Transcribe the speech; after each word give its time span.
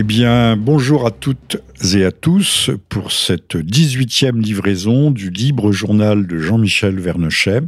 Eh 0.00 0.02
bien, 0.02 0.56
bonjour 0.56 1.06
à 1.06 1.10
toutes 1.10 1.58
et 1.94 2.06
à 2.06 2.10
tous 2.10 2.70
pour 2.88 3.12
cette 3.12 3.54
18e 3.54 4.40
livraison 4.40 5.10
du 5.10 5.28
libre 5.28 5.72
journal 5.72 6.26
de 6.26 6.38
Jean-Michel 6.38 6.98
Vernochet, 6.98 7.60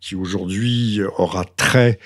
qui 0.00 0.16
aujourd'hui 0.16 1.02
aura 1.18 1.44
trait 1.56 2.00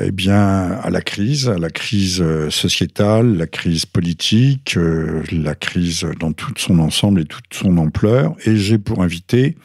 eh 0.00 0.12
bien, 0.12 0.38
à 0.38 0.88
la 0.88 1.00
crise, 1.00 1.48
à 1.48 1.58
la 1.58 1.70
crise 1.70 2.22
sociétale, 2.50 3.36
la 3.36 3.48
crise 3.48 3.86
politique, 3.86 4.76
euh, 4.76 5.24
la 5.32 5.56
crise 5.56 6.06
dans 6.20 6.32
tout 6.32 6.52
son 6.56 6.78
ensemble 6.78 7.22
et 7.22 7.24
toute 7.24 7.52
son 7.52 7.78
ampleur. 7.78 8.36
Et 8.46 8.56
j'ai 8.56 8.78
pour 8.78 9.02
invité 9.02 9.56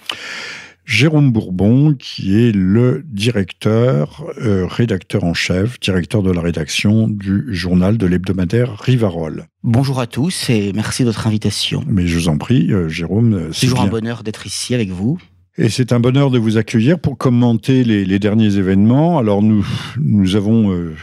Jérôme 0.87 1.33
Bourbon, 1.33 1.95
qui 1.99 2.41
est 2.41 2.53
le 2.53 3.03
directeur, 3.05 4.23
euh, 4.41 4.65
rédacteur 4.65 5.25
en 5.25 5.33
chef, 5.33 5.81
directeur 5.81 6.23
de 6.23 6.31
la 6.31 6.39
rédaction 6.39 7.09
du 7.09 7.43
journal 7.49 7.97
de 7.97 8.05
l'hebdomadaire 8.07 8.79
Rivarol. 8.79 9.47
Bonjour 9.63 9.99
à 9.99 10.07
tous 10.07 10.49
et 10.49 10.71
merci 10.71 11.03
de 11.03 11.09
votre 11.09 11.27
invitation. 11.27 11.83
Mais 11.87 12.07
je 12.07 12.17
vous 12.17 12.29
en 12.29 12.37
prie, 12.37 12.71
euh, 12.71 12.87
Jérôme. 12.87 13.49
C'est 13.51 13.65
toujours 13.65 13.81
un 13.81 13.87
bonheur 13.87 14.23
d'être 14.23 14.47
ici 14.47 14.73
avec 14.73 14.87
vous. 14.87 15.19
Et 15.57 15.67
c'est 15.67 15.91
un 15.91 15.99
bonheur 15.99 16.31
de 16.31 16.39
vous 16.39 16.55
accueillir 16.55 16.99
pour 16.99 17.17
commenter 17.17 17.83
les, 17.83 18.19
derniers 18.19 18.55
événements. 18.55 19.17
Alors 19.17 19.41
nous, 19.41 19.67
nous 19.99 20.37
avons 20.37 20.71
euh, 20.71 20.95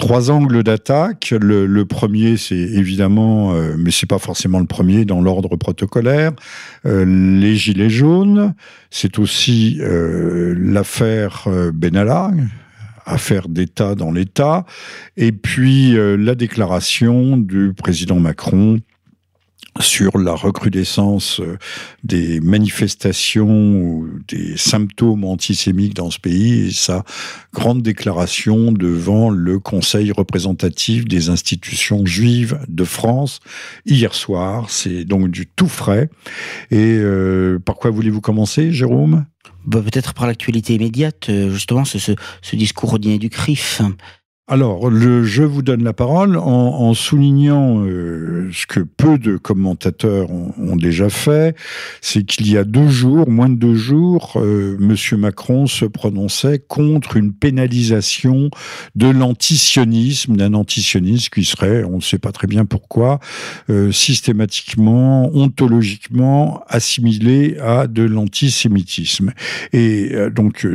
trois 0.00 0.30
angles 0.30 0.62
d'attaque. 0.64 1.32
Le, 1.38 1.84
premier, 1.84 2.36
c'est 2.36 2.56
évidemment, 2.56 3.54
euh, 3.54 3.76
mais 3.78 3.90
c'est 3.90 4.08
pas 4.08 4.18
forcément 4.18 4.58
le 4.58 4.66
premier 4.66 5.04
dans 5.04 5.20
l'ordre 5.20 5.54
protocolaire, 5.56 6.32
euh, 6.86 7.04
les 7.04 7.54
gilets 7.54 7.90
jaunes. 7.90 8.54
C'est 8.90 9.18
aussi 9.18 9.78
euh, 9.80 10.54
l'affaire 10.58 11.46
Benalla, 11.72 12.32
affaire 13.04 13.48
d'État 13.48 13.94
dans 13.94 14.10
l'État, 14.10 14.64
et 15.16 15.32
puis 15.32 15.94
la 15.96 16.34
déclaration 16.34 17.36
du 17.36 17.72
président 17.74 18.18
Macron 18.18 18.78
sur 19.78 20.18
la 20.18 20.34
recrudescence 20.34 21.40
euh, 21.40 21.56
des 22.02 22.40
manifestations 22.40 23.72
ou 23.72 24.08
des 24.26 24.56
symptômes 24.56 25.24
antisémites 25.24 25.94
dans 25.94 26.10
ce 26.10 26.18
pays 26.18 26.66
et 26.66 26.72
sa 26.72 27.04
grande 27.54 27.82
déclaration 27.82 28.72
devant 28.72 29.30
le 29.30 29.58
Conseil 29.58 30.10
représentatif 30.12 31.04
des 31.04 31.30
institutions 31.30 32.04
juives 32.04 32.58
de 32.68 32.84
France 32.84 33.40
hier 33.86 34.14
soir. 34.14 34.70
C'est 34.70 35.04
donc 35.04 35.30
du 35.30 35.46
tout 35.46 35.68
frais. 35.68 36.08
Et 36.70 36.96
euh, 36.98 37.58
par 37.58 37.76
quoi 37.76 37.90
voulez-vous 37.90 38.20
commencer, 38.20 38.72
Jérôme? 38.72 39.24
Bah, 39.66 39.80
Peut-être 39.82 40.14
par 40.14 40.26
l'actualité 40.26 40.74
immédiate, 40.74 41.28
euh, 41.28 41.50
justement, 41.50 41.84
ce, 41.84 41.98
ce, 41.98 42.56
discours 42.56 42.94
au 42.94 42.98
dîner 42.98 43.18
du 43.18 43.30
CRIF. 43.30 43.82
Alors, 44.52 44.90
je 44.90 45.44
vous 45.44 45.62
donne 45.62 45.84
la 45.84 45.92
parole 45.92 46.36
en, 46.36 46.92
soulignant 46.92 47.84
euh, 47.84 48.50
ce 48.52 48.66
que 48.66 48.80
peu 48.80 49.16
de 49.16 49.36
commentateurs 49.36 50.28
ont, 50.32 50.74
déjà 50.74 51.08
fait, 51.08 51.54
c'est 52.00 52.24
qu'il 52.24 52.50
y 52.50 52.58
a 52.58 52.64
deux 52.64 52.88
jours, 52.88 53.30
moins 53.30 53.48
de 53.48 53.54
deux 53.54 53.76
jours, 53.76 54.32
euh, 54.34 54.76
Macron 55.16 55.68
se 55.68 55.84
prononçait 55.84 56.58
contre 56.58 57.16
une 57.16 57.32
pénalisation 57.32 58.50
de 58.96 59.06
l'antisionisme, 59.06 60.34
d'un 60.34 60.54
antisionisme 60.54 61.28
qui 61.32 61.44
serait, 61.44 61.84
on 61.84 61.98
ne 61.98 62.02
sait 62.02 62.18
pas 62.18 62.32
très 62.32 62.48
bien 62.48 62.64
pourquoi, 62.64 63.20
euh, 63.70 63.92
systématiquement, 63.92 65.30
ontologiquement 65.32 66.64
assimilé 66.66 67.56
à 67.60 67.86
de 67.86 68.02
l'antisémitisme. 68.02 69.32
Et 69.72 70.10
donc 70.34 70.66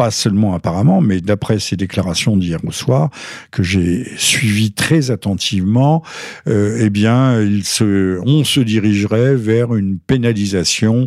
pas 0.00 0.10
seulement 0.10 0.54
apparemment, 0.54 1.02
mais 1.02 1.20
d'après 1.20 1.58
ses 1.58 1.76
déclarations 1.76 2.34
d'hier 2.34 2.58
au 2.66 2.72
soir, 2.72 3.10
que 3.50 3.62
j'ai 3.62 4.06
suivi 4.16 4.72
très 4.72 5.10
attentivement, 5.10 6.02
euh, 6.48 6.78
eh 6.80 6.88
bien, 6.88 7.38
on 8.24 8.42
se 8.42 8.60
dirigerait 8.60 9.34
vers 9.34 9.74
une 9.74 9.98
pénalisation 9.98 11.06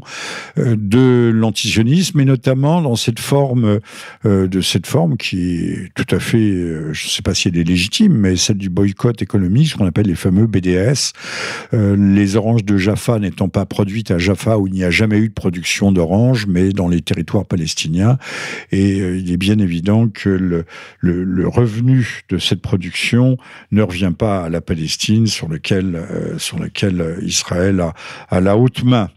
euh, 0.60 0.76
de 0.78 1.32
l'antisionisme, 1.34 2.20
et 2.20 2.26
notamment 2.26 2.84
dans 2.84 2.96
cette 2.96 3.20
forme, 3.20 3.80
euh, 4.28 4.48
de 4.48 4.62
cette 4.62 4.86
forme 4.86 5.18
qui 5.18 5.56
est 5.56 5.92
tout 5.96 6.16
à 6.16 6.20
fait, 6.20 6.52
je 6.92 7.06
ne 7.06 7.10
sais 7.10 7.24
pas 7.24 7.34
si 7.34 7.48
elle 7.48 7.58
est 7.58 7.64
légitime, 7.64 8.14
mais 8.14 8.36
celle 8.36 8.60
du 8.60 8.70
boycott 8.70 9.24
économique, 9.24 9.70
ce 9.70 9.76
qu'on 9.76 9.88
appelle 9.88 10.06
les 10.06 10.14
fameux 10.14 10.46
BDS. 10.46 11.14
les 11.72 12.36
oranges 12.36 12.64
de 12.64 12.78
Jaffa 12.78 13.18
n'étant 13.18 13.50
pas 13.50 13.66
produites 13.66 14.12
à 14.12 14.20
Jaffa 14.20 14.60
où 14.60 14.68
il 14.68 14.74
n'y 14.74 14.84
a 14.84 14.92
jamais 14.92 15.18
eu 15.18 15.30
de 15.30 15.34
production 15.34 15.92
d'oranges, 15.92 16.46
mais 16.46 16.70
dans 16.74 16.88
les 16.88 17.02
territoires 17.02 17.46
palestiniens. 17.46 18.20
Et 18.72 18.83
et 18.84 19.00
euh, 19.00 19.18
il 19.18 19.32
est 19.32 19.38
bien 19.38 19.60
évident 19.60 20.10
que 20.10 20.30
le, 20.30 21.48
revenu 21.48 22.22
de 22.28 22.38
cette 22.38 22.62
production 22.62 23.38
ne 23.72 23.82
revient 23.82 24.12
pas 24.18 24.44
à 24.44 24.50
la 24.50 24.60
Palestine, 24.60 25.26
sur 25.28 25.48
lequel, 25.48 25.96
euh, 25.96 26.38
lequel 26.60 27.18
Israël 27.22 27.82
a, 28.30 28.42
la 28.42 28.58
haute 28.58 28.84
main. 28.84 29.10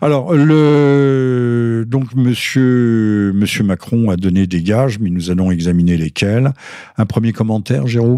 Alors, 0.00 0.34
le, 0.34 1.84
donc, 1.86 2.14
monsieur 2.14 3.32
Macron 3.62 4.10
a 4.10 4.16
donné 4.16 4.46
des 4.46 4.62
gages, 4.62 4.98
mais 4.98 5.10
nous 5.10 5.30
allons 5.30 5.50
examiner 5.50 5.96
lesquels. 5.96 6.52
Un 6.98 7.06
premier 7.06 7.32
commentaire, 7.32 7.86
Jérôme? 7.86 8.16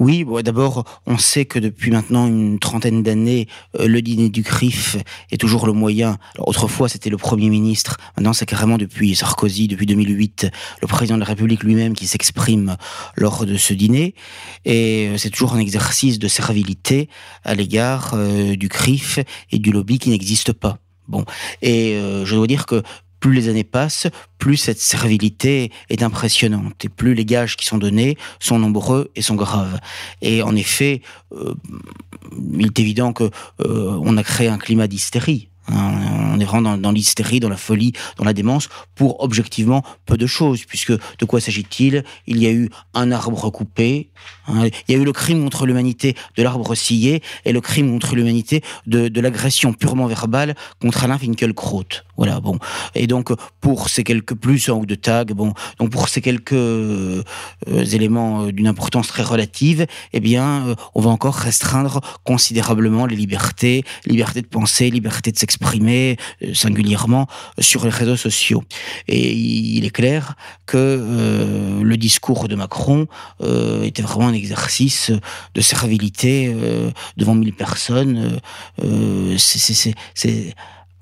Oui, 0.00 0.26
d'abord, 0.42 0.84
on 1.06 1.18
sait 1.18 1.44
que 1.44 1.60
depuis 1.60 1.92
maintenant 1.92 2.26
une 2.26 2.58
trentaine 2.58 3.04
d'années, 3.04 3.46
euh, 3.78 3.86
le 3.86 4.02
dîner 4.02 4.28
du 4.28 4.42
CRIF 4.42 4.96
est 5.30 5.40
toujours 5.40 5.66
le 5.66 5.72
moyen. 5.72 6.18
Alors, 6.34 6.48
autrefois, 6.48 6.88
c'était 6.88 7.10
le 7.10 7.16
Premier 7.16 7.48
ministre. 7.48 7.98
Maintenant, 8.16 8.32
c'est 8.32 8.46
carrément 8.46 8.76
depuis 8.76 9.14
Sarkozy, 9.14 9.68
depuis 9.68 9.86
2008, 9.86 10.50
le 10.82 10.88
président 10.88 11.14
de 11.14 11.20
la 11.20 11.26
République 11.26 11.62
lui-même 11.62 11.94
qui 11.94 12.08
s'exprime 12.08 12.76
lors 13.14 13.46
de 13.46 13.56
ce 13.56 13.72
dîner. 13.72 14.14
Et 14.64 15.10
euh, 15.10 15.16
c'est 15.16 15.30
toujours 15.30 15.54
un 15.54 15.60
exercice 15.60 16.18
de 16.18 16.26
servilité 16.26 17.08
à 17.44 17.54
l'égard 17.54 18.14
euh, 18.14 18.56
du 18.56 18.68
CRIF 18.68 19.20
et 19.52 19.60
du 19.60 19.70
lobby 19.70 20.00
qui 20.00 20.10
n'existe 20.10 20.52
pas. 20.52 20.78
Bon, 21.06 21.26
et 21.60 22.00
je 22.24 22.34
dois 22.34 22.46
dire 22.46 22.64
que 22.64 22.82
plus 23.24 23.32
les 23.32 23.48
années 23.48 23.64
passent, 23.64 24.06
plus 24.36 24.58
cette 24.58 24.78
servilité 24.78 25.72
est 25.88 26.02
impressionnante 26.02 26.84
et 26.84 26.90
plus 26.90 27.14
les 27.14 27.24
gages 27.24 27.56
qui 27.56 27.64
sont 27.64 27.78
donnés 27.78 28.18
sont 28.38 28.58
nombreux 28.58 29.10
et 29.16 29.22
sont 29.22 29.34
graves. 29.34 29.80
Et 30.20 30.42
en 30.42 30.54
effet, 30.54 31.00
euh, 31.32 31.54
il 32.52 32.66
est 32.66 32.78
évident 32.78 33.14
que 33.14 33.24
euh, 33.64 33.98
on 34.02 34.18
a 34.18 34.22
créé 34.22 34.48
un 34.48 34.58
climat 34.58 34.88
d'hystérie 34.88 35.48
on 35.68 36.38
est 36.40 36.44
vraiment 36.44 36.76
dans, 36.76 36.92
l'hystérie, 36.92 37.40
dans 37.40 37.48
la 37.48 37.56
folie, 37.56 37.92
dans 38.18 38.24
la 38.24 38.32
démence, 38.32 38.68
pour 38.94 39.22
objectivement 39.22 39.82
peu 40.04 40.16
de 40.16 40.26
choses, 40.26 40.64
puisque 40.64 40.92
de 40.92 41.24
quoi 41.24 41.40
s'agit-il? 41.40 42.04
Il 42.26 42.38
y 42.38 42.46
a 42.46 42.52
eu 42.52 42.68
un 42.92 43.10
arbre 43.12 43.50
coupé, 43.50 44.10
hein, 44.48 44.68
il 44.88 44.94
y 44.94 44.98
a 44.98 45.00
eu 45.00 45.04
le 45.04 45.12
crime 45.12 45.42
contre 45.42 45.66
l'humanité 45.66 46.14
de 46.36 46.42
l'arbre 46.42 46.74
scié, 46.74 47.22
et 47.44 47.52
le 47.52 47.60
crime 47.60 47.90
contre 47.90 48.14
l'humanité 48.14 48.62
de, 48.86 49.20
l'agression 49.20 49.72
purement 49.72 50.06
verbale 50.06 50.54
contre 50.80 51.04
Alain 51.04 51.18
Finkielkraut. 51.18 51.84
Voilà, 52.16 52.40
bon. 52.40 52.58
Et 52.94 53.06
donc, 53.06 53.32
pour 53.60 53.88
ces 53.88 54.04
quelques 54.04 54.34
plus 54.34 54.68
en 54.68 54.78
ou 54.78 54.86
de 54.86 54.94
tag, 54.94 55.32
bon, 55.32 55.52
donc 55.78 55.90
pour 55.90 56.08
ces 56.08 56.20
quelques 56.20 56.52
euh, 56.52 57.22
éléments 57.68 58.44
euh, 58.44 58.52
d'une 58.52 58.68
importance 58.68 59.08
très 59.08 59.22
relative, 59.22 59.86
eh 60.12 60.20
bien, 60.20 60.68
euh, 60.68 60.74
on 60.94 61.00
va 61.00 61.10
encore 61.10 61.34
restreindre 61.34 62.00
considérablement 62.22 63.06
les 63.06 63.16
libertés, 63.16 63.84
liberté 64.06 64.42
de 64.42 64.46
penser, 64.46 64.90
liberté 64.90 65.32
de 65.32 65.38
s'exprimer 65.38 65.54
exprimer 65.54 66.16
singulièrement 66.52 67.28
sur 67.58 67.84
les 67.84 67.90
réseaux 67.90 68.16
sociaux. 68.16 68.64
Et 69.06 69.32
il 69.32 69.84
est 69.84 69.90
clair 69.90 70.34
que 70.66 71.80
le 71.80 71.96
discours 71.96 72.48
de 72.48 72.56
Macron 72.56 73.06
était 73.40 74.02
vraiment 74.02 74.30
exercice 74.34 75.12
de 75.54 75.60
servilité 75.60 76.54
devant 77.16 77.34
mille 77.34 77.54
personnes. 77.54 78.40
c'est 79.36 80.54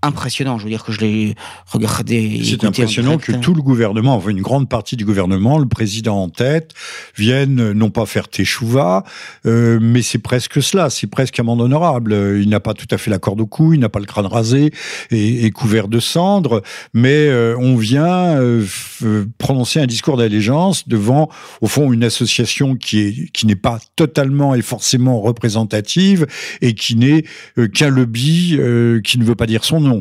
impressionnant. 0.02 0.58
Je 0.58 0.64
veux 0.64 0.70
dire 0.70 0.84
que 0.84 0.92
je 0.92 1.00
l'ai 1.00 1.34
regardé. 1.66 2.40
C'est 2.44 2.64
impressionnant 2.64 3.18
que 3.18 3.32
tout 3.32 3.54
le 3.54 3.62
gouvernement, 3.62 4.14
enfin 4.16 4.30
une 4.30 4.42
grande 4.42 4.68
partie 4.68 4.96
du 4.96 5.04
gouvernement, 5.04 5.58
le 5.58 5.66
président 5.66 6.22
en 6.22 6.28
tête, 6.28 6.72
viennent 7.16 7.72
non 7.72 7.90
pas 7.90 8.06
faire 8.06 8.28
teshuva, 8.28 9.04
euh, 9.46 9.78
mais 9.80 10.02
c'est 10.02 10.18
presque 10.18 10.62
cela, 10.62 10.90
c'est 10.90 11.06
presque 11.06 11.38
amende 11.38 11.60
honorable. 11.60 12.12
Il 12.40 12.48
n'a 12.48 12.60
pas 12.60 12.74
tout 12.74 12.86
à 12.90 12.98
fait 12.98 13.10
la 13.10 13.18
corde 13.18 13.40
au 13.40 13.46
cou, 13.46 13.74
il 13.74 13.80
n'a 13.80 13.88
pas 13.88 14.00
le 14.00 14.06
crâne 14.06 14.26
rasé 14.26 14.72
et, 15.10 15.50
couvert 15.50 15.88
de 15.88 16.00
cendres, 16.00 16.62
mais 16.94 17.28
euh, 17.28 17.54
on 17.58 17.76
vient 17.76 18.36
euh, 18.36 18.64
prononcer 19.38 19.80
un 19.80 19.86
discours 19.86 20.16
d'allégeance 20.16 20.88
devant, 20.88 21.28
au 21.60 21.66
fond, 21.66 21.92
une 21.92 22.04
association 22.04 22.74
qui 22.74 23.00
est 23.00 23.32
qui 23.32 23.46
n'est 23.46 23.54
pas 23.54 23.78
totalement 23.96 24.54
et 24.54 24.62
forcément 24.62 25.20
représentative 25.20 26.26
et 26.60 26.74
qui 26.74 26.96
n'est 26.96 27.24
qu'un 27.74 27.90
lobby 27.90 28.58
qui 29.04 29.18
ne 29.18 29.24
veut 29.24 29.34
pas 29.34 29.46
dire 29.46 29.64
son 29.64 29.80
nom. 29.80 29.91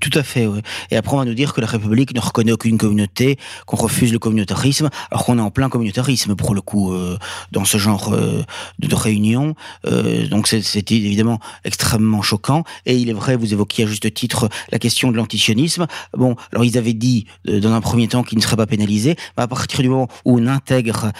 Tout 0.00 0.18
à 0.18 0.22
fait, 0.22 0.46
oui. 0.46 0.60
Et 0.90 0.96
après, 0.96 1.14
on 1.14 1.18
va 1.18 1.24
nous 1.26 1.34
dire 1.34 1.52
que 1.52 1.60
la 1.60 1.66
République 1.66 2.14
ne 2.14 2.20
reconnaît 2.20 2.52
aucune 2.52 2.78
communauté, 2.78 3.38
qu'on 3.66 3.76
refuse 3.76 4.12
le 4.12 4.18
communautarisme, 4.18 4.88
alors 5.10 5.26
qu'on 5.26 5.38
est 5.38 5.42
en 5.42 5.50
plein 5.50 5.68
communautarisme, 5.68 6.34
pour 6.34 6.54
le 6.54 6.62
coup, 6.62 6.92
euh, 6.92 7.18
dans 7.52 7.66
ce 7.66 7.76
genre 7.76 8.12
euh, 8.14 8.42
de, 8.78 8.94
réunion. 8.94 9.54
Euh, 9.86 10.26
donc, 10.26 10.48
c'était 10.48 10.94
évidemment 10.94 11.38
extrêmement 11.64 12.22
choquant. 12.22 12.64
Et 12.86 12.96
il 12.96 13.10
est 13.10 13.14
vrai, 13.14 13.36
vous 13.36 13.52
évoquiez 13.52 13.84
à 13.84 13.86
juste 13.86 14.12
titre 14.14 14.48
la 14.72 14.78
question 14.78 15.12
de 15.12 15.16
l'antisionisme. 15.16 15.86
Bon, 16.16 16.34
alors, 16.52 16.64
ils 16.64 16.78
avaient 16.78 16.94
dit, 16.94 17.26
dans 17.44 17.72
un 17.72 17.80
premier 17.82 18.08
temps, 18.08 18.22
qu'ils 18.22 18.38
ne 18.38 18.42
seraient 18.42 18.56
pas 18.56 18.66
pénalisés. 18.66 19.16
Mais 19.36 19.42
à 19.42 19.48
partir 19.48 19.82
du 19.82 19.88
moment 19.90 20.08
où 20.24 20.38
on 20.38 20.46
intègre 20.46 21.12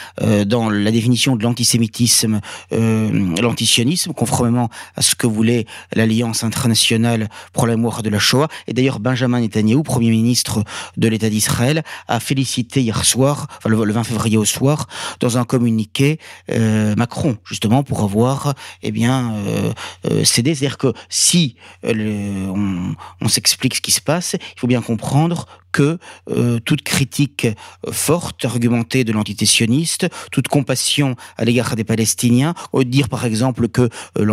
dans 0.46 0.70
la 0.70 0.90
définition 0.90 1.36
de 1.36 1.42
l'antisémitisme 1.42 2.40
l'antisionisme, 2.70 4.12
conformément 4.12 4.70
à 4.96 5.02
ce 5.02 5.14
que 5.14 5.26
voulait 5.26 5.66
l'Alliance 5.94 6.44
internationale 6.44 7.28
pour 7.52 7.66
la 7.66 7.76
mémoire 7.76 8.02
de 8.02 8.10
la 8.10 8.18
Shoah, 8.18 8.48
et 8.70 8.72
d'ailleurs, 8.72 9.00
Benjamin 9.00 9.40
Netanyahu, 9.40 9.82
Premier 9.82 10.10
ministre 10.10 10.62
de 10.96 11.08
l'État 11.08 11.28
d'Israël, 11.28 11.82
a 12.06 12.20
félicité 12.20 12.80
hier 12.80 13.04
soir, 13.04 13.48
enfin 13.58 13.68
le 13.68 13.92
20 13.92 14.04
février 14.04 14.38
au 14.38 14.44
soir, 14.44 14.86
dans 15.18 15.38
un 15.38 15.44
communiqué, 15.44 16.20
euh, 16.52 16.94
Macron, 16.94 17.36
justement, 17.44 17.82
pour 17.82 18.04
avoir 18.04 18.54
eh 18.84 18.92
bien, 18.92 19.34
euh, 19.34 19.72
euh, 20.08 20.24
cédé. 20.24 20.54
C'est-à-dire 20.54 20.78
que 20.78 20.92
si 21.08 21.56
on 21.82 23.28
s'explique 23.28 23.74
ce 23.74 23.80
qui 23.80 23.90
se 23.90 24.00
passe, 24.00 24.34
il 24.34 24.60
faut 24.60 24.68
bien 24.68 24.82
comprendre 24.82 25.46
que 25.72 25.98
euh, 26.30 26.58
toute 26.60 26.82
critique 26.82 27.46
euh, 27.46 27.92
forte, 27.92 28.44
argumentée 28.44 29.04
de 29.04 29.12
l'entité 29.12 29.46
sioniste, 29.46 30.08
toute 30.32 30.48
compassion 30.48 31.16
à 31.36 31.44
l'égard 31.44 31.76
des 31.76 31.84
Palestiniens, 31.84 32.54
ou 32.72 32.84
dire 32.84 33.08
par 33.08 33.24
exemple 33.24 33.68
que 33.68 33.88
euh, 34.18 34.24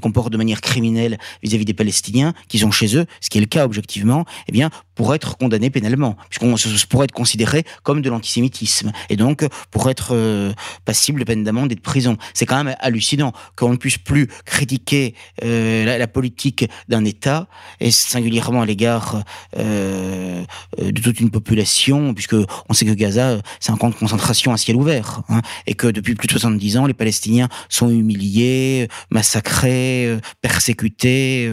comporte 0.00 0.32
de 0.32 0.36
manière 0.36 0.60
criminelle 0.60 1.18
vis-à-vis 1.42 1.64
des 1.64 1.74
Palestiniens 1.74 2.34
qui 2.48 2.58
sont 2.58 2.70
chez 2.70 2.96
eux, 2.96 3.06
ce 3.20 3.30
qui 3.30 3.38
est 3.38 3.40
le 3.40 3.46
cas 3.46 3.64
objectivement, 3.64 4.24
eh 4.48 4.52
bien, 4.52 4.70
pour 4.98 5.14
être 5.14 5.38
condamné 5.38 5.70
pénalement, 5.70 6.16
puisqu'on 6.28 6.56
pourrait 6.88 7.04
être 7.04 7.12
considéré 7.12 7.62
comme 7.84 8.02
de 8.02 8.10
l'antisémitisme, 8.10 8.90
et 9.08 9.14
donc 9.14 9.46
pour 9.70 9.88
être 9.88 10.08
euh, 10.10 10.52
passible 10.84 11.20
de 11.20 11.24
peine 11.24 11.44
d'amende 11.44 11.70
et 11.70 11.76
de 11.76 11.80
prison. 11.80 12.16
C'est 12.34 12.46
quand 12.46 12.64
même 12.64 12.74
hallucinant 12.80 13.32
qu'on 13.54 13.70
ne 13.70 13.76
puisse 13.76 13.96
plus 13.96 14.26
critiquer 14.44 15.14
euh, 15.44 15.84
la, 15.84 15.98
la, 15.98 16.08
politique 16.08 16.68
d'un 16.88 17.04
État, 17.04 17.46
et 17.78 17.92
singulièrement 17.92 18.62
à 18.62 18.66
l'égard 18.66 19.22
euh, 19.56 20.42
de 20.82 21.00
toute 21.00 21.20
une 21.20 21.30
population, 21.30 22.12
puisque 22.12 22.34
on 22.68 22.74
sait 22.74 22.84
que 22.84 22.90
Gaza, 22.90 23.38
c'est 23.60 23.70
un 23.70 23.76
camp 23.76 23.90
de 23.90 23.94
concentration 23.94 24.52
à 24.52 24.56
ciel 24.56 24.76
ouvert, 24.76 25.22
hein, 25.28 25.42
et 25.68 25.74
que 25.74 25.86
depuis 25.86 26.16
plus 26.16 26.26
de 26.26 26.32
70 26.32 26.76
ans, 26.76 26.86
les 26.86 26.94
Palestiniens 26.94 27.48
sont 27.68 27.88
humiliés, 27.88 28.88
massacrés, 29.10 30.18
persécutés. 30.42 31.52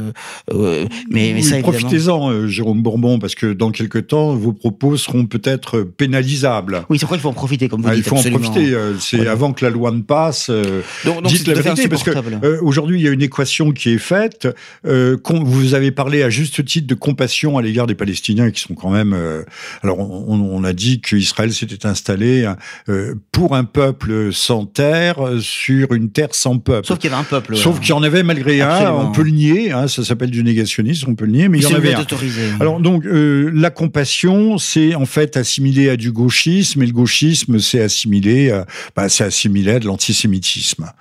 mais, 0.51 1.33
mais 1.35 1.43
ça, 1.43 1.59
profitez-en, 1.59 2.47
Jérôme 2.47 2.81
Bourbon, 2.81 3.19
parce 3.19 3.34
que 3.35 3.53
dans 3.53 3.71
quelques 3.71 4.07
temps, 4.07 4.35
vos 4.35 4.53
propos 4.53 4.97
seront 4.97 5.25
peut-être 5.25 5.81
pénalisables. 5.81 6.85
Oui, 6.89 6.99
c'est 6.99 7.05
vrai 7.05 7.17
qu'il 7.17 7.23
faut 7.23 7.29
en 7.29 7.33
profiter, 7.33 7.69
comme 7.69 7.81
vous 7.81 7.89
ah, 7.89 7.95
dites. 7.95 8.05
Il 8.05 8.09
faut 8.09 8.15
absolument. 8.15 8.39
en 8.39 8.51
profiter. 8.51 8.73
Euh, 8.73 8.97
c'est 8.99 9.17
voilà. 9.17 9.31
avant 9.31 9.53
que 9.53 9.63
la 9.63 9.71
loi 9.71 9.91
ne 9.91 10.01
passe. 10.01 10.47
Euh, 10.49 10.81
donc, 11.03 11.21
donc 11.21 11.31
dites 11.31 11.47
la 11.47 11.53
vérité, 11.55 11.87
parce 11.87 12.03
que 12.03 12.11
euh, 12.11 12.59
aujourd'hui, 12.61 12.99
il 12.99 13.05
y 13.05 13.07
a 13.07 13.11
une 13.11 13.21
équation 13.21 13.71
qui 13.71 13.91
est 13.91 13.97
faite. 13.97 14.47
Euh, 14.85 15.17
vous 15.45 15.73
avez 15.73 15.91
parlé 15.91 16.23
à 16.23 16.29
juste 16.29 16.63
titre 16.65 16.87
de 16.87 16.95
compassion 16.95 17.57
à 17.57 17.61
l'égard 17.61 17.87
des 17.87 17.95
Palestiniens, 17.95 18.51
qui 18.51 18.61
sont 18.61 18.73
quand 18.73 18.89
même. 18.89 19.13
Euh, 19.13 19.43
alors, 19.83 19.99
on, 19.99 20.39
on, 20.39 20.63
a 20.63 20.73
dit 20.73 21.01
qu'Israël 21.01 21.53
s'était 21.53 21.85
installé 21.85 22.49
pour 23.31 23.55
un 23.55 23.63
peuple 23.63 24.31
sans 24.31 24.65
terre 24.65 25.17
sur 25.41 25.93
une 25.93 26.09
terre 26.09 26.29
sans 26.31 26.57
peuple. 26.57 26.87
Sauf 26.87 26.99
qu'il 26.99 27.09
y 27.09 27.13
avait 27.13 27.21
un 27.21 27.25
peuple. 27.25 27.55
Sauf 27.55 27.79
qu'il 27.79 27.89
y 27.89 27.93
en 27.93 28.03
avait 28.03 28.23
malgré 28.23 28.61
absolument. 28.61 29.01
un. 29.01 29.05
On 29.05 29.11
peut 29.11 29.23
le 29.23 29.31
nier. 29.31 29.71
Hein, 29.71 29.87
ça 29.87 30.03
s'appelle 30.03 30.31
du 30.31 30.43
négationnisme. 30.43 31.11
On 31.11 31.15
peut 31.15 31.25
le 31.25 31.31
nier, 31.31 31.49
mais 31.49 31.59
il 31.59 31.63
y 31.63 31.67
en 31.67 31.75
avait 31.75 31.93
un. 31.93 32.01
Autorisé. 32.01 32.41
Alors 32.59 32.79
donc 32.79 33.05
la 33.53 33.69
compassion, 33.69 34.57
c'est 34.57 34.95
en 34.95 35.05
fait 35.05 35.37
assimilé 35.37 35.89
à 35.89 35.97
du 35.97 36.11
gauchisme, 36.11 36.83
et 36.83 36.85
le 36.85 36.91
gauchisme, 36.91 37.59
c'est 37.59 37.81
assimilé, 37.81 38.51
à, 38.51 38.65
bah, 38.95 39.09
c'est 39.09 39.23
assimilé 39.23 39.71
à 39.71 39.79
de 39.79 39.85
l'antisémitisme. 39.85 40.91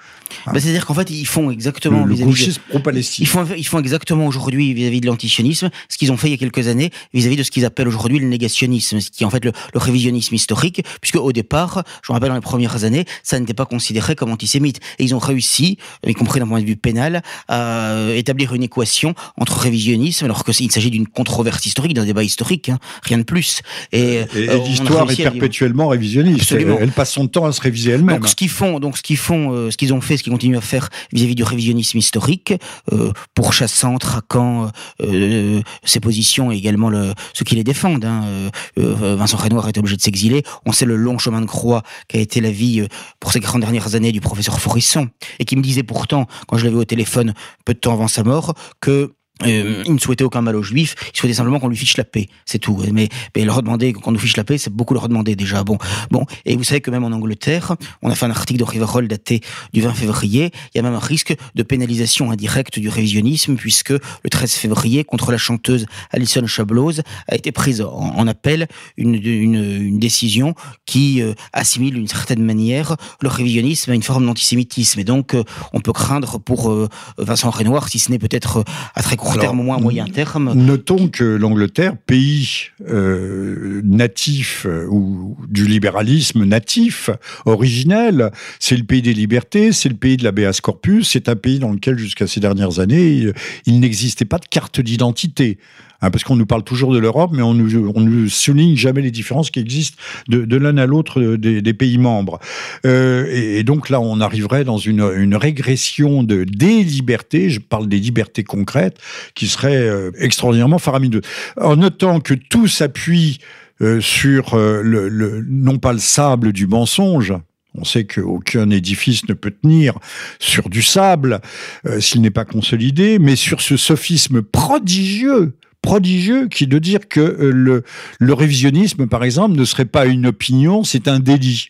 Bah, 0.47 0.53
C'est-à-dire 0.59 0.87
qu'en 0.87 0.95
fait, 0.95 1.11
ils 1.11 1.27
font 1.27 1.51
exactement 1.51 2.05
le, 2.05 2.15
le 2.15 2.25
gauchisme 2.25 2.61
de, 2.67 2.71
pro-palestinien. 2.71 3.25
Ils 3.25 3.29
font, 3.29 3.47
ils 3.57 3.67
font 3.67 3.79
exactement 3.79 4.27
aujourd'hui 4.27 4.75
vis-à-vis 4.75 5.01
de 5.01 5.07
l'antisionisme 5.07 5.71
ce 5.89 5.99
qu'ils 5.99 6.13
ont 6.13 6.17
fait 6.17 6.29
il 6.29 6.33
y 6.33 6.35
a 6.35 6.39
quelques 6.39 6.69
années 6.69 6.91
vis-à-vis 7.13 7.35
-vis 7.35 7.39
de 7.39 7.43
ce 7.43 7.51
qu'ils 7.51 7.65
appellent 7.65 7.89
aujourd'hui 7.89 8.19
le 8.19 8.27
négationnisme, 8.27 9.01
ce 9.01 9.11
qui 9.11 9.23
est 9.23 9.27
en 9.27 9.31
fait 9.31 9.45
le, 9.45 9.53
le, 9.73 9.81
révisionnisme 9.81 10.35
historique, 10.35 10.85
puisque 11.01 11.17
au 11.17 11.33
départ, 11.33 11.85
je 12.03 12.13
me 12.13 12.15
rappelle 12.15 12.31
dans 12.31 12.35
les 12.35 12.41
premières 12.41 12.85
années, 12.85 13.05
ça 13.23 13.39
n'était 13.39 13.55
pas 13.55 13.67
considéré 13.67 14.15
comme 14.15 14.31
antisémite. 14.31 14.81
Et 14.99 15.05
ils 15.05 15.15
ont 15.15 15.19
réussi, 15.19 15.79
y 16.07 16.15
compris 16.15 16.41
d'un 16.41 16.47
point 16.47 16.61
de 16.61 16.67
vue 16.67 16.77
pénal, 16.77 17.23
à 17.49 17.97
établir 18.15 18.55
une 18.55 18.63
équation 18.63 19.15
entre 19.37 19.59
révisionnisme, 19.59 20.25
alors 20.25 20.45
qu'il 20.45 20.71
s'agit 20.71 20.91
d'une 20.91 21.07
controverse 21.07 21.65
historique, 21.67 21.95
d'un 21.95 22.05
débat 22.05 22.23
historique, 22.23 22.69
hein, 22.69 22.79
rien 23.03 23.19
de 23.19 23.23
plus. 23.23 23.63
Et, 23.93 24.21
et, 24.35 24.45
et 24.45 24.59
l'histoire 24.61 25.11
est 25.11 25.17
perpétuellement 25.17 25.89
révisionniste. 25.89 26.43
Absolument. 26.43 26.77
Elle, 26.79 26.85
elle 26.85 26.93
passe 26.93 27.13
son 27.13 27.27
temps 27.27 27.47
à 27.47 27.53
se 27.53 27.61
réviser 27.61 27.93
elle-même. 27.93 28.19
Donc 28.19 28.29
ce 28.29 28.37
qu'ils 28.37 28.49
font, 28.49 28.81
donc 28.81 28.97
ce 28.97 29.03
qu'ils 29.03 29.17
font, 29.17 29.53
euh, 29.53 29.71
ce 29.71 29.77
qu'ils 29.77 29.93
ont 29.93 30.01
fait, 30.01 30.17
ce 30.25 30.31
qu'ils 30.31 30.33
continuent 30.33 30.57
à 30.57 30.63
faire 30.63 30.89
vis-à-vis 31.13 31.33
-vis 31.33 31.37
du 31.37 31.45
révisionnisme 31.45 31.99
historique, 31.99 32.55
euh, 32.93 33.13
pourchassant, 33.35 33.99
traquant 33.99 34.71
euh, 35.03 35.61
ses 35.85 36.01
positions 36.01 36.51
et 36.51 36.57
également 36.57 36.89
le, 36.89 37.13
ceux 37.35 37.45
qui 37.45 37.55
les 37.57 37.65
défendent. 37.65 38.05
Hein. 38.07 38.51
Euh, 38.79 39.17
Vincent 39.17 39.37
Renoir 39.37 39.69
est 39.69 39.77
obligé 39.77 39.97
de 39.97 40.01
s'exiler. 40.01 40.43
On 40.65 40.73
sait 40.73 40.87
le 40.87 40.97
long 40.97 41.19
chemin 41.19 41.43
de 41.43 41.47
croix 41.47 41.83
qu'a 42.09 42.19
été 42.19 42.41
la 42.41 42.51
vie 42.51 42.81
euh, 42.81 42.89
pour 43.21 43.33
ces 43.33 43.41
40 43.41 43.61
dernières 43.61 43.95
années 43.95 44.13
du 44.13 44.21
professeur 44.21 44.59
Forisson 44.61 45.09
et 45.39 45.45
qui 45.45 45.57
me 45.57 45.63
disait 45.63 45.83
pourtant, 45.83 46.27
quand 46.49 46.57
je 46.57 46.65
l'avais 46.65 46.77
au 46.77 46.85
téléphone 46.85 47.35
peu 47.67 47.75
de 47.75 47.79
temps 47.79 47.93
avant 47.93 48.09
sa 48.09 48.23
mort, 48.23 48.55
que 48.81 49.13
euh, 49.43 49.83
il 49.85 49.95
ne 49.95 49.99
souhaitait 49.99 50.23
aucun 50.23 50.43
mal 50.43 50.55
aux 50.55 50.63
juifs, 50.63 50.95
il 51.13 51.19
souhaitait 51.19 51.35
simplement 51.35 51.59
qu'on 51.59 51.69
lui 51.69 51.77
fiche 51.77 51.97
la 51.97 52.05
paix, 52.05 52.29
c'est 52.45 52.61
tout. 52.61 52.81
Mais, 52.93 53.09
mais 53.35 53.45
leur 53.45 53.63
demander 53.63 53.93
qu'on 53.93 54.13
nous 54.13 54.19
fiche 54.19 54.37
la 54.37 54.45
paix, 54.45 54.59
c'est 54.59 54.73
beaucoup 54.73 54.95
leur 54.95 55.09
demander 55.09 55.35
déjà. 55.35 55.65
Bon, 55.65 55.77
bon. 56.13 56.25
Et 56.45 56.57
vous 56.57 56.63
savez 56.63 56.81
que 56.81 56.91
même 56.91 57.03
en 57.03 57.11
Angleterre, 57.11 57.75
on 58.03 58.11
a 58.11 58.15
fait 58.15 58.27
un 58.27 58.31
article 58.31 58.61
de 58.61 58.65
Riverol 58.65 59.09
daté 59.09 59.41
du 59.73 59.81
20 59.81 59.93
février. 59.95 60.53
Il 60.73 60.79
y 60.79 60.81
a 60.81 60.83
même 60.83 60.95
un 60.95 61.01
risque 61.01 61.35
de 61.55 61.63
pénalisation 61.65 62.31
indirecte 62.31 62.79
du 62.79 62.89
révisionnisme 62.89 63.57
puisque 63.57 63.91
le 63.91 64.31
13 64.31 64.53
février, 64.53 65.03
contre 65.03 65.33
la 65.33 65.39
chanteuse 65.39 65.87
Alison 66.13 66.47
Chablose, 66.47 67.03
a 67.27 67.35
été 67.35 67.51
prise 67.51 67.81
en, 67.81 67.91
en 67.91 68.29
appel 68.29 68.69
une, 68.97 69.15
une, 69.17 69.55
une, 69.55 69.99
décision 69.99 70.55
qui 70.87 71.23
euh, 71.23 71.35
assimile 71.53 71.95
d'une 71.95 72.09
certaine 72.09 72.43
manière 72.43 72.97
le 73.21 73.29
révisionnisme 73.29 73.91
à 73.91 73.95
une 73.95 74.03
forme 74.03 74.27
d'antisémitisme. 74.27 75.01
Et 75.01 75.05
donc, 75.05 75.35
euh, 75.35 75.43
on 75.73 75.81
peut 75.81 75.93
craindre 75.93 76.39
pour 76.39 76.71
euh, 76.71 76.89
Vincent 77.19 77.51
Renoir, 77.51 77.89
si 77.89 77.99
ce 77.99 78.13
n'est 78.13 78.19
peut-être 78.19 78.65
à 78.95 79.03
très 79.03 79.17
court 79.17 79.24
terme, 79.33 79.61
au 79.61 79.63
moins 79.63 79.77
à 79.77 79.81
moyen 79.81 80.07
terme. 80.07 80.53
Notons 80.55 81.09
que 81.09 81.25
l'Angleterre, 81.25 81.97
pays 81.97 82.49
euh, 82.89 83.81
natif 83.85 84.67
euh, 84.67 84.87
ou 84.89 85.37
du 85.49 85.67
libéralisme 85.67 86.45
natif, 86.45 87.11
originel, 87.45 88.31
c'est 88.61 88.77
le 88.77 88.85
pays 88.85 89.03
des 89.03 89.15
libertés, 89.15 89.73
c'est 89.73 89.89
le 89.89 89.97
pays 89.97 90.17
de 90.17 90.25
l'habeas 90.25 90.61
corpus, 90.63 91.11
c'est 91.11 91.29
un 91.29 91.37
pays 91.37 91.59
dans 91.59 91.73
lequel 91.73 91.99
jusqu'à 91.99 92.27
ces 92.27 92.41
dernières 92.41 92.79
années, 92.79 93.09
il, 93.09 93.35
il 93.67 93.81
n'existait 93.81 94.25
pas 94.25 94.39
de 94.39 94.47
carte 94.47 94.81
d'identité. 94.81 95.59
Hein, 96.05 96.11
parce 96.11 96.23
qu'on 96.23 96.37
nous 96.37 96.45
parle 96.45 96.65
toujours 96.65 96.93
de 96.93 96.99
l'Europe, 96.99 97.31
mais 97.33 97.41
on 97.41 97.55
nous 97.55 98.29
souligne 98.29 98.77
jamais 98.77 99.01
les 99.01 99.11
différences 99.11 99.51
qui 99.51 99.59
existent 99.59 99.97
de, 100.29 100.57
l'un 100.57 100.77
à 100.77 100.85
l'autre 100.85 101.37
des, 101.37 101.63
des, 101.63 101.75
pays 101.75 101.97
membres. 101.97 102.39
Euh, 102.85 103.27
et, 103.33 103.65
donc 103.65 103.89
là, 103.89 104.01
on 104.01 104.21
arriverait 104.21 104.65
dans 104.65 104.77
une, 104.77 105.35
régression 105.35 106.23
de, 106.23 106.45
des 106.45 106.85
libertés, 106.85 107.49
je 107.49 107.59
parle 107.59 107.89
des 107.89 107.99
libertés 107.99 108.45
concrètes, 108.45 108.99
qui 109.35 109.47
serait 109.47 109.77
euh, 109.77 110.11
extraordinairement 110.19 110.79
faramineuse. 110.79 111.23
En 111.59 111.77
notant 111.77 112.21
que 112.21 112.35
tout 112.35 112.69
s'appuie 112.69 113.39
euh, 113.81 114.01
sur 114.03 114.57
le, 114.57 115.43
non 115.49 115.79
pas 115.79 115.95
le 115.95 115.99
sable 116.01 116.53
du 116.53 116.67
mensonge, 116.67 117.33
on 117.77 117.85
sait 117.85 118.05
qu'aucun 118.05 118.71
édifice 118.71 119.29
ne 119.29 119.35
peut 119.35 119.51
tenir 119.51 119.99
sur 120.39 120.69
du 120.69 120.83
sable 120.83 121.41
euh, 121.87 122.01
s'il 122.01 122.21
n'est 122.21 122.31
pas 122.31 122.45
consolidé, 122.45 123.19
mais 123.19 123.37
sur 123.37 123.61
ce 123.61 123.77
sophisme 123.77 124.43
prodigieux 124.43 125.55
prodigieux 125.85 126.49
qui 126.49 126.67
de 126.67 126.79
dire 126.79 127.09
que 127.09 127.21
euh, 127.21 127.51
le, 127.53 127.85
le 128.19 128.33
révisionnisme, 128.33 129.07
par 129.07 129.23
exemple, 129.23 129.57
ne 129.57 129.65
serait 129.65 129.85
pas 129.85 130.07
une 130.07 130.27
opinion, 130.27 130.83
c'est 130.83 131.09
un 131.09 131.21
délit. 131.21 131.69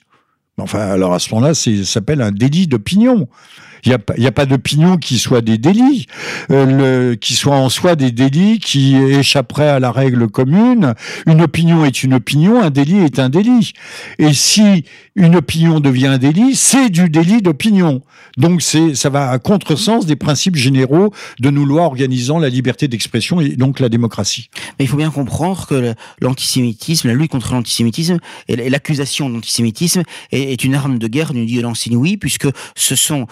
Enfin, 0.57 0.79
alors 0.79 1.15
à 1.15 1.19
ce 1.19 1.35
moment-là, 1.35 1.53
ça 1.53 1.71
s'appelle 1.85 2.23
un 2.23 2.31
délit 2.31 2.69
d'opinion. 2.69 3.29
Il 3.85 3.97
n'y 4.19 4.27
a, 4.27 4.33
pas 4.33 4.47
d'opinion 4.47 4.97
qui 4.97 5.19
soit 5.19 5.41
des 5.41 5.59
délits, 5.59 6.07
euh, 6.51 7.11
le, 7.11 7.15
qui 7.17 7.35
soit 7.35 7.57
en 7.57 7.69
soi 7.69 7.97
des 7.97 8.13
délits 8.13 8.59
qui 8.59 8.97
échapperaient 8.97 9.69
à 9.69 9.81
la 9.81 9.93
règle 9.93 10.29
commune. 10.29 10.95
Une 11.27 11.43
opinion 11.43 11.85
est 11.85 12.03
une 12.03 12.15
opinion, 12.15 12.63
un 12.63 12.71
délit 12.71 13.01
est 13.01 13.19
un 13.19 13.29
délit. 13.29 13.73
Et 14.19 14.33
si 14.33 14.85
une 15.17 15.37
opinion 15.37 15.81
devient 15.81 16.07
un 16.07 16.19
délit, 16.19 16.57
c'est 16.57 16.89
du 16.89 17.11
délit 17.11 17.43
d'opinion. 17.43 18.03
Donc 18.37 18.63
c'est, 18.63 18.95
ça 18.95 19.11
va 19.11 19.31
à 19.31 19.39
contresens 19.39 20.07
des 20.07 20.17
principes 20.17 20.57
généraux 20.57 21.13
de 21.41 21.51
nos 21.51 21.65
lois 21.65 21.85
organisant 21.85 22.39
la 22.39 22.49
liberté 22.49 22.89
d'expression 22.89 23.41
et 23.41 23.51
donc 23.51 23.81
la 23.81 23.89
démocratie. 23.89 24.49
Mais 24.79 24.87
il 24.87 24.89
faut 24.89 24.97
bien 24.97 25.11
comprendre 25.11 25.67
que 25.67 25.95
l'antisémitisme, 26.21 27.09
la 27.09 27.15
lutte 27.15 27.31
contre 27.31 27.53
l'antisémitisme 27.53 28.19
et 28.49 28.71
l'accusation 28.71 29.29
d'antisémitisme 29.29 30.03
est 30.33 30.55
est 30.55 30.65
une 30.65 30.75
arme 30.75 30.99
de 30.99 31.09
guerre 31.09 31.33
d'une 31.33 31.47
violence 31.47 31.87
inouïe, 31.87 32.17
puisque 32.17 32.49
ce 32.77 32.95
sont 32.95 33.27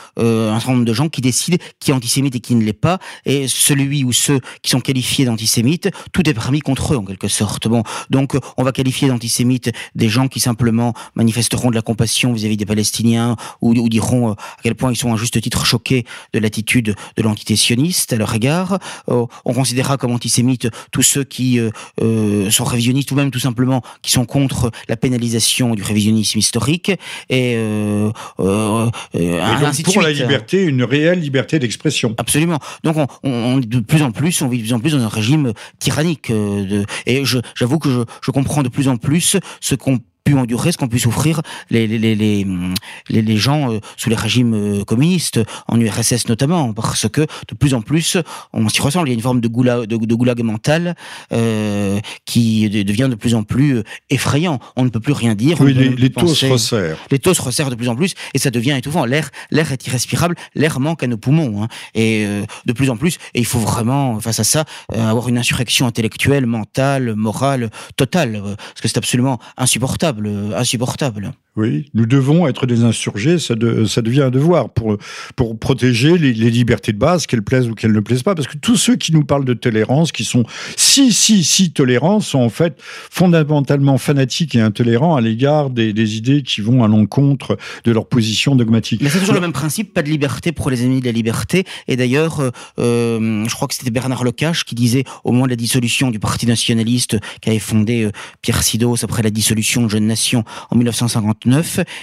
un 0.50 0.58
certain 0.58 0.72
nombre 0.72 0.84
de 0.84 0.92
gens 0.92 1.08
qui 1.08 1.20
décident 1.20 1.58
qui 1.80 1.90
est 1.90 1.94
antisémite 1.94 2.34
et 2.34 2.40
qui 2.40 2.54
ne 2.54 2.62
l'est 2.62 2.72
pas, 2.72 2.98
et 3.24 3.48
celui 3.48 4.04
ou 4.04 4.12
ceux 4.12 4.40
qui 4.62 4.70
sont 4.70 4.80
qualifiés 4.80 5.24
d'antisémites, 5.24 5.90
tout 6.12 6.28
est 6.28 6.34
permis 6.34 6.60
contre 6.60 6.94
eux 6.94 6.96
en 6.96 7.04
quelque 7.04 7.28
sorte. 7.28 7.68
Bon, 7.68 7.82
donc 8.10 8.36
on 8.56 8.62
va 8.62 8.72
qualifier 8.72 9.08
d'antisémites 9.08 9.70
des 9.94 10.08
gens 10.08 10.28
qui 10.28 10.40
simplement 10.40 10.94
manifesteront 11.14 11.70
de 11.70 11.74
la 11.74 11.82
compassion 11.82 12.32
vis-à-vis 12.32 12.56
des 12.56 12.66
Palestiniens 12.66 13.36
ou, 13.60 13.72
ou 13.72 13.88
diront 13.88 14.32
à 14.32 14.36
quel 14.62 14.74
point 14.74 14.92
ils 14.92 14.96
sont 14.96 15.12
à 15.12 15.16
juste 15.16 15.40
titre 15.40 15.64
choqués 15.66 16.04
de 16.32 16.38
l'attitude 16.38 16.94
de 17.16 17.22
l'entité 17.22 17.56
sioniste 17.56 18.12
à 18.12 18.16
leur 18.16 18.34
égard. 18.34 18.78
on 19.06 19.28
considérera 19.44 19.96
comme 19.96 20.12
antisémites 20.12 20.68
tous 20.90 21.02
ceux 21.02 21.24
qui 21.24 21.58
euh, 22.00 22.50
sont 22.50 22.64
révisionnistes 22.64 23.10
ou 23.12 23.14
même 23.14 23.30
tout 23.30 23.38
simplement 23.38 23.82
qui 24.02 24.10
sont 24.10 24.24
contre 24.24 24.70
la 24.88 24.96
pénalisation 24.96 25.74
du 25.74 25.82
révisionnisme 25.82 26.38
historique 26.38 26.92
et, 27.28 27.54
euh, 27.56 28.10
euh, 28.40 28.90
ainsi 29.14 29.82
pour 29.82 30.00
la 30.00 30.12
liberté, 30.22 30.62
une 30.62 30.82
réelle 30.82 31.20
liberté 31.20 31.58
d'expression. 31.58 32.14
Absolument. 32.18 32.58
Donc 32.84 32.96
on, 32.96 33.06
on, 33.22 33.58
de 33.58 33.80
plus 33.80 34.02
en 34.02 34.10
plus, 34.10 34.42
on 34.42 34.48
vit 34.48 34.58
de 34.58 34.62
plus 34.62 34.72
en 34.72 34.80
plus 34.80 34.92
dans 34.92 35.02
un 35.02 35.08
régime 35.08 35.52
tyrannique. 35.78 36.30
De, 36.30 36.84
et 37.06 37.22
j'avoue 37.54 37.78
que 37.78 37.90
je, 37.90 38.00
je 38.22 38.30
comprends 38.30 38.62
de 38.62 38.68
plus 38.68 38.88
en 38.88 38.96
plus 38.96 39.36
ce 39.60 39.74
qu'on 39.74 39.98
pu 40.24 40.34
endurer, 40.34 40.72
ce 40.72 40.78
qu'ont 40.78 40.88
pu 40.88 40.98
souffrir 40.98 41.42
les, 41.70 41.86
les, 41.86 41.98
les, 41.98 42.14
les, 42.14 43.22
les 43.22 43.36
gens 43.36 43.72
euh, 43.72 43.80
sous 43.96 44.10
les 44.10 44.16
régimes 44.16 44.54
euh, 44.54 44.84
communistes, 44.84 45.40
en 45.68 45.80
URSS 45.80 46.28
notamment, 46.28 46.72
parce 46.72 47.08
que 47.08 47.22
de 47.22 47.54
plus 47.58 47.74
en 47.74 47.82
plus, 47.82 48.16
on 48.52 48.68
s'y 48.68 48.80
ressemble. 48.80 49.08
Il 49.08 49.12
y 49.12 49.14
a 49.14 49.16
une 49.16 49.22
forme 49.22 49.40
de 49.40 49.48
goulag, 49.48 49.86
de, 49.86 49.96
de 49.96 50.14
goulag 50.14 50.40
mental 50.42 50.94
euh, 51.32 51.98
qui 52.24 52.68
devient 52.68 53.08
de 53.10 53.14
plus 53.14 53.34
en 53.34 53.42
plus 53.42 53.78
euh, 53.78 53.82
effrayant. 54.10 54.58
On 54.76 54.84
ne 54.84 54.90
peut 54.90 55.00
plus 55.00 55.12
rien 55.12 55.34
dire. 55.34 55.60
Oui, 55.60 55.74
les, 55.74 56.10
taux 56.10 56.28
se 56.28 56.46
resserrent. 56.46 56.98
Les 57.10 57.18
taux 57.18 57.34
se 57.34 57.42
resserrent 57.42 57.70
de 57.70 57.74
plus 57.74 57.88
en 57.88 57.96
plus 57.96 58.14
et 58.34 58.38
ça 58.38 58.50
devient 58.50 58.74
étouffant. 58.76 59.04
L'air, 59.04 59.30
l'air 59.50 59.72
est 59.72 59.86
irrespirable, 59.86 60.36
l'air 60.54 60.80
manque 60.80 61.02
à 61.02 61.06
nos 61.06 61.16
poumons. 61.16 61.62
Hein, 61.62 61.68
et 61.94 62.26
de 62.66 62.72
plus 62.72 62.90
en 62.90 62.96
plus, 62.96 63.18
et 63.34 63.40
il 63.40 63.46
faut 63.46 63.58
vraiment, 63.58 64.20
face 64.20 64.40
à 64.40 64.44
ça, 64.44 64.64
avoir 64.92 65.28
une 65.28 65.38
insurrection 65.38 65.86
intellectuelle, 65.86 66.46
mentale, 66.46 67.14
morale, 67.14 67.70
totale, 67.96 68.40
parce 68.42 68.80
que 68.80 68.88
c'est 68.88 68.98
absolument 68.98 69.38
insupportable 69.56 70.11
insupportable. 70.54 71.32
Oui, 71.54 71.90
nous 71.92 72.06
devons 72.06 72.48
être 72.48 72.66
des 72.66 72.82
insurgés, 72.82 73.38
ça, 73.38 73.54
ça 73.86 74.00
devient 74.00 74.22
un 74.22 74.30
devoir 74.30 74.70
pour, 74.70 74.96
pour 75.36 75.58
protéger 75.58 76.16
les, 76.16 76.32
libertés 76.32 76.94
de 76.94 76.98
base, 76.98 77.26
qu'elles 77.26 77.42
plaisent 77.42 77.68
ou 77.68 77.74
qu'elles 77.74 77.92
ne 77.92 78.00
plaisent 78.00 78.22
pas, 78.22 78.34
parce 78.34 78.48
que 78.48 78.56
tous 78.56 78.76
ceux 78.76 78.96
qui 78.96 79.12
nous 79.12 79.22
parlent 79.22 79.44
de 79.44 79.52
tolérance, 79.52 80.12
qui 80.12 80.24
sont 80.24 80.44
si, 80.78 81.12
si, 81.12 81.44
si 81.44 81.70
tolérants, 81.70 82.20
sont 82.20 82.38
en 82.38 82.48
fait 82.48 82.80
fondamentalement 82.80 83.98
fanatiques 83.98 84.54
et 84.54 84.60
intolérants 84.60 85.14
à 85.14 85.20
l'égard 85.20 85.68
des, 85.68 86.16
idées 86.16 86.42
qui 86.42 86.62
vont 86.62 86.84
à 86.84 86.88
l'encontre 86.88 87.58
de 87.84 87.92
leur 87.92 88.06
position 88.06 88.56
dogmatique. 88.56 89.02
Mais 89.02 89.10
c'est 89.10 89.20
toujours 89.20 89.34
le 89.34 89.40
même 89.40 89.52
principe, 89.52 89.92
pas 89.92 90.02
de 90.02 90.08
liberté 90.08 90.52
pour 90.52 90.70
les 90.70 90.82
ennemis 90.82 91.00
de 91.00 91.06
la 91.06 91.12
liberté. 91.12 91.64
Et 91.86 91.96
d'ailleurs, 91.96 92.40
euh, 92.40 92.50
euh, 92.78 93.44
je 93.46 93.54
crois 93.54 93.68
que 93.68 93.74
c'était 93.74 93.90
Bernard 93.90 94.24
Lecache 94.24 94.64
qui 94.64 94.74
disait, 94.74 95.04
au 95.22 95.32
moment 95.32 95.44
de 95.44 95.50
la 95.50 95.56
dissolution 95.56 96.10
du 96.10 96.18
Parti 96.18 96.46
nationaliste 96.46 97.18
qu'avait 97.42 97.58
fondé 97.58 98.04
euh, 98.04 98.10
Pierre 98.40 98.62
Sidos 98.62 99.04
après 99.04 99.22
la 99.22 99.30
dissolution 99.30 99.82
de 99.82 99.88
Nation 100.06 100.44
en 100.70 100.76
1950, 100.76 101.44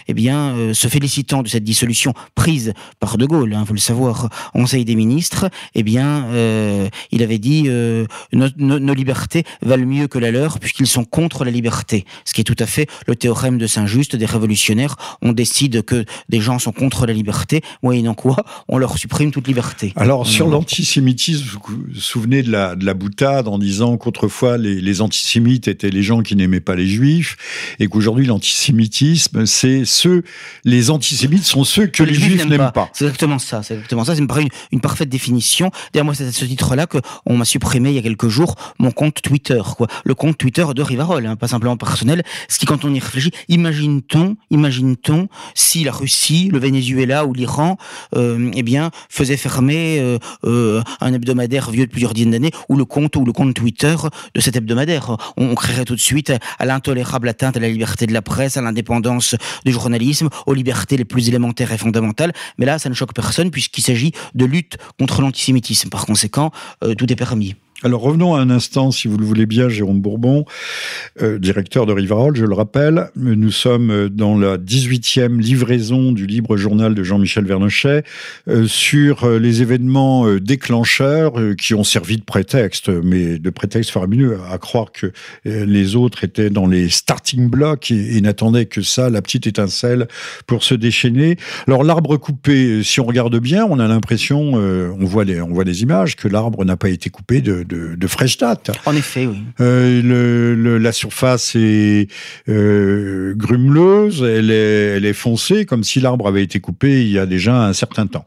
eh 0.08 0.14
bien, 0.14 0.56
euh, 0.56 0.74
se 0.74 0.88
félicitant 0.88 1.44
de 1.44 1.48
cette 1.48 1.64
dissolution 1.64 2.14
prise 2.36 2.74
par 3.00 3.18
De 3.18 3.26
Gaulle, 3.26 3.54
hein, 3.54 3.66
faut 3.66 3.74
le 3.74 3.80
savoir, 3.80 4.30
au 4.54 4.60
Conseil 4.60 4.86
des 4.86 4.96
ministres, 4.96 5.50
eh 5.76 5.84
bien, 5.84 6.26
euh, 6.28 6.90
il 7.12 7.24
avait 7.24 7.38
dit 7.38 7.64
euh, 7.68 8.06
nos, 8.34 8.94
libertés 8.94 9.44
valent 9.62 9.86
mieux 9.86 10.08
que 10.08 10.20
la 10.20 10.32
leur 10.32 10.60
puisqu'ils 10.60 10.88
sont 10.88 11.06
contre 11.06 11.46
la 11.46 11.52
liberté. 11.52 12.06
Ce 12.26 12.34
qui 12.34 12.42
est 12.42 12.44
tout 12.44 12.56
à 12.60 12.66
fait 12.66 12.88
le 13.08 13.16
théorème 13.16 13.58
de 13.58 13.68
Saint-Just 13.68 14.16
des 14.16 14.26
révolutionnaires. 14.26 14.96
On 15.22 15.34
décide 15.34 15.84
que 15.84 16.06
des 16.30 16.42
gens 16.42 16.60
sont 16.60 16.72
contre 16.72 17.06
la 17.06 17.14
liberté, 17.14 17.62
moyennant 17.84 18.14
quoi? 18.14 18.38
On 18.68 18.78
leur 18.78 18.98
supprime 18.98 19.32
toute 19.32 19.48
liberté. 19.48 19.94
Alors, 19.96 20.28
sur 20.28 20.48
l'antisémitisme, 20.48 21.46
vous 21.46 21.60
vous 21.94 22.00
souvenez 22.00 22.44
de 22.44 22.52
la, 22.52 22.76
de 22.76 22.86
la 22.86 22.94
boutade 22.94 23.48
en 23.48 23.58
disant 23.58 23.98
qu'autrefois 23.98 24.58
les, 24.58 24.82
les 24.82 25.02
antisémites 25.02 25.68
étaient 25.68 25.90
les 25.90 26.04
gens 26.04 26.22
qui 26.22 26.36
n'aimaient 26.36 26.60
pas 26.60 26.76
les 26.76 26.88
juifs 26.88 27.38
et 27.80 27.88
qu'aujourd'hui 27.90 28.26
l'antisémitisme 28.26 29.46
c'est 29.46 29.84
ceux, 29.86 30.24
les 30.64 30.90
antisémites 30.90 31.44
sont 31.44 31.64
ceux 31.64 31.88
que 31.88 32.04
les, 32.04 32.14
juifs 32.14 32.46
n'aiment 32.46 32.72
pas. 32.74 32.90
C'est 32.94 33.06
exactement 33.06 33.40
ça, 33.40 33.64
c'est 33.64 33.76
exactement 33.76 34.06
ça. 34.06 34.16
Me 34.16 34.28
paraît 34.28 34.46
une, 34.72 34.82
parfaite 34.82 35.10
définition. 35.10 35.72
D'ailleurs, 35.94 36.06
moi, 36.06 36.14
c'est 36.14 36.28
à 36.28 36.32
ce 36.32 36.46
titre-là 36.46 36.88
que 36.88 37.00
on 37.26 37.38
m'a 37.38 37.46
supprimé 37.46 37.90
il 37.90 37.96
y 37.96 38.00
a 38.00 38.02
quelques 38.02 38.28
jours 38.28 38.56
mon 38.80 38.92
compte 38.92 39.22
Twitter, 39.22 39.62
quoi. 39.78 39.88
Le 40.06 40.16
compte 40.16 40.38
Twitter 40.38 40.66
de 40.76 40.82
Rivarol, 40.82 41.26
hein, 41.26 41.36
pas 41.36 41.48
simplement 41.48 41.78
personnel. 41.78 42.24
Ce 42.48 42.60
qui, 42.60 42.66
quand 42.66 42.86
on 42.86 42.94
y 42.94 43.00
réfléchit, 43.00 43.32
imagine-t-on, 43.48 44.38
imagine-t-on 44.50 45.28
si 45.54 45.84
la 45.84 45.92
Russie, 45.92 46.50
le 46.52 46.60
Venezuela 46.60 47.26
ou 47.26 47.34
l'Iran, 47.34 47.78
euh, 48.16 48.52
eh 48.56 48.64
bien, 48.64 48.92
faisait 49.10 49.38
fermer 49.38 50.00
euh, 50.00 50.18
euh, 50.46 50.82
un 51.02 51.14
hebdomadaire 51.14 51.72
vieux 51.72 51.86
de 51.86 51.92
plusieurs 51.92 52.14
dizaines 52.14 52.32
d'années 52.32 52.52
ou 52.70 52.78
le 52.78 52.86
compte 52.86 53.16
ou 53.16 53.26
le 53.26 53.34
compte 53.34 53.54
Twitter 53.54 53.96
de 54.36 54.42
cet 54.42 54.56
hebdomadaire? 54.56 55.18
On, 55.38 55.50
on 55.50 55.56
créerait 55.56 55.86
tout 55.86 55.96
de 55.96 56.00
suite 56.00 56.32
à 56.60 56.66
l'intolérable 56.66 57.28
atteinte 57.28 57.58
à 57.58 57.60
la 57.60 57.68
liberté 57.68 57.79
de 57.80 58.14
la 58.14 58.22
presse, 58.22 58.58
à 58.58 58.62
l'indépendance 58.62 59.36
du 59.66 59.72
journalisme, 59.72 60.30
aux 60.46 60.54
libertés 60.54 60.98
les 60.98 61.06
plus 61.06 61.28
élémentaires 61.28 61.72
et 61.72 61.78
fondamentales. 61.78 62.34
Mais 62.58 62.66
là, 62.66 62.80
ça 62.80 62.90
ne 62.90 62.94
choque 62.94 63.14
personne 63.14 63.52
puisqu'il 63.52 63.82
s'agit 63.82 64.12
de 64.36 64.46
lutte 64.46 64.78
contre 64.98 65.22
l'antisémitisme. 65.22 65.90
Par 65.90 66.06
conséquent, 66.06 66.52
euh, 66.84 66.94
tout 66.96 67.12
est 67.12 67.16
permis. 67.16 67.56
Alors 67.82 68.02
revenons 68.02 68.36
un 68.36 68.50
instant, 68.50 68.92
si 68.92 69.08
vous 69.08 69.18
le 69.18 69.24
voulez 69.24 69.46
bien, 69.46 69.70
Jérôme 69.70 70.02
Bourbon, 70.02 70.44
euh, 71.22 71.40
directeur 71.40 71.86
de 71.86 71.94
Rivarol, 71.94 72.36
je 72.36 72.44
le 72.44 72.54
rappelle. 72.54 73.10
Nous 73.16 73.52
sommes 73.52 74.10
dans 74.10 74.38
la 74.38 74.58
18e 74.58 75.40
livraison 75.40 76.12
du 76.12 76.28
libre 76.28 76.58
journal 76.58 76.94
de 76.94 77.04
Jean-Michel 77.04 77.46
Vernochet 77.46 78.04
euh, 78.50 78.68
sur 78.68 79.24
euh, 79.24 79.40
les 79.40 79.62
événements 79.62 80.28
déclencheurs 80.36 81.36
qui 81.58 81.74
ont 81.74 81.86
servi 81.86 82.18
de 82.18 82.24
prétexte, 82.24 82.90
mais 82.90 83.40
de 83.40 83.50
prétexte 83.50 83.92
faramineux, 83.92 84.40
à 84.52 84.58
croire 84.58 84.92
que 84.92 85.14
les 85.46 85.96
autres 85.96 86.26
étaient 86.26 86.50
dans 86.50 86.68
les 86.68 86.90
starting 86.90 87.50
blocks 87.50 87.92
et, 87.92 88.20
n'attendaient 88.20 88.66
que 88.66 88.82
ça, 88.82 89.10
la 89.10 89.22
petite 89.22 89.48
étincelle, 89.48 90.10
pour 90.48 90.64
se 90.64 90.76
déchaîner. 90.76 91.38
Alors 91.68 91.86
l'arbre 91.86 92.18
coupé, 92.18 92.84
si 92.84 93.00
on 93.00 93.06
regarde 93.06 93.40
bien, 93.40 93.66
on 93.66 93.80
a 93.80 93.88
l'impression, 93.88 94.54
on 94.54 95.06
voit 95.06 95.24
les, 95.24 95.40
on 95.40 95.54
voit 95.54 95.64
les 95.64 95.82
images, 95.82 96.18
que 96.18 96.28
l'arbre 96.28 96.66
n'a 96.66 96.76
pas 96.76 96.90
été 96.90 97.10
coupé 97.10 97.40
de 97.40 97.69
de, 97.70 97.96
de 97.96 98.08
fraîche 98.08 98.38
date. 98.38 98.72
En 98.86 98.96
effet, 98.96 99.26
oui. 99.26 99.44
Euh, 99.62 100.02
le, 100.02 100.78
la 100.78 100.92
surface 100.92 101.56
est 101.56 102.08
euh, 102.50 103.34
grumeleuse, 103.36 104.24
elle 104.24 104.52
est, 104.52 104.98
elle 104.98 105.06
est 105.06 105.14
foncée, 105.14 105.66
comme 105.66 105.84
si 105.84 106.00
l'arbre 106.00 106.28
avait 106.28 106.44
été 106.44 106.60
coupé 106.60 107.02
il 107.02 107.12
y 107.12 107.20
a 107.20 107.26
déjà 107.26 107.68
un 107.68 107.74
certain 107.74 108.08
temps. 108.08 108.26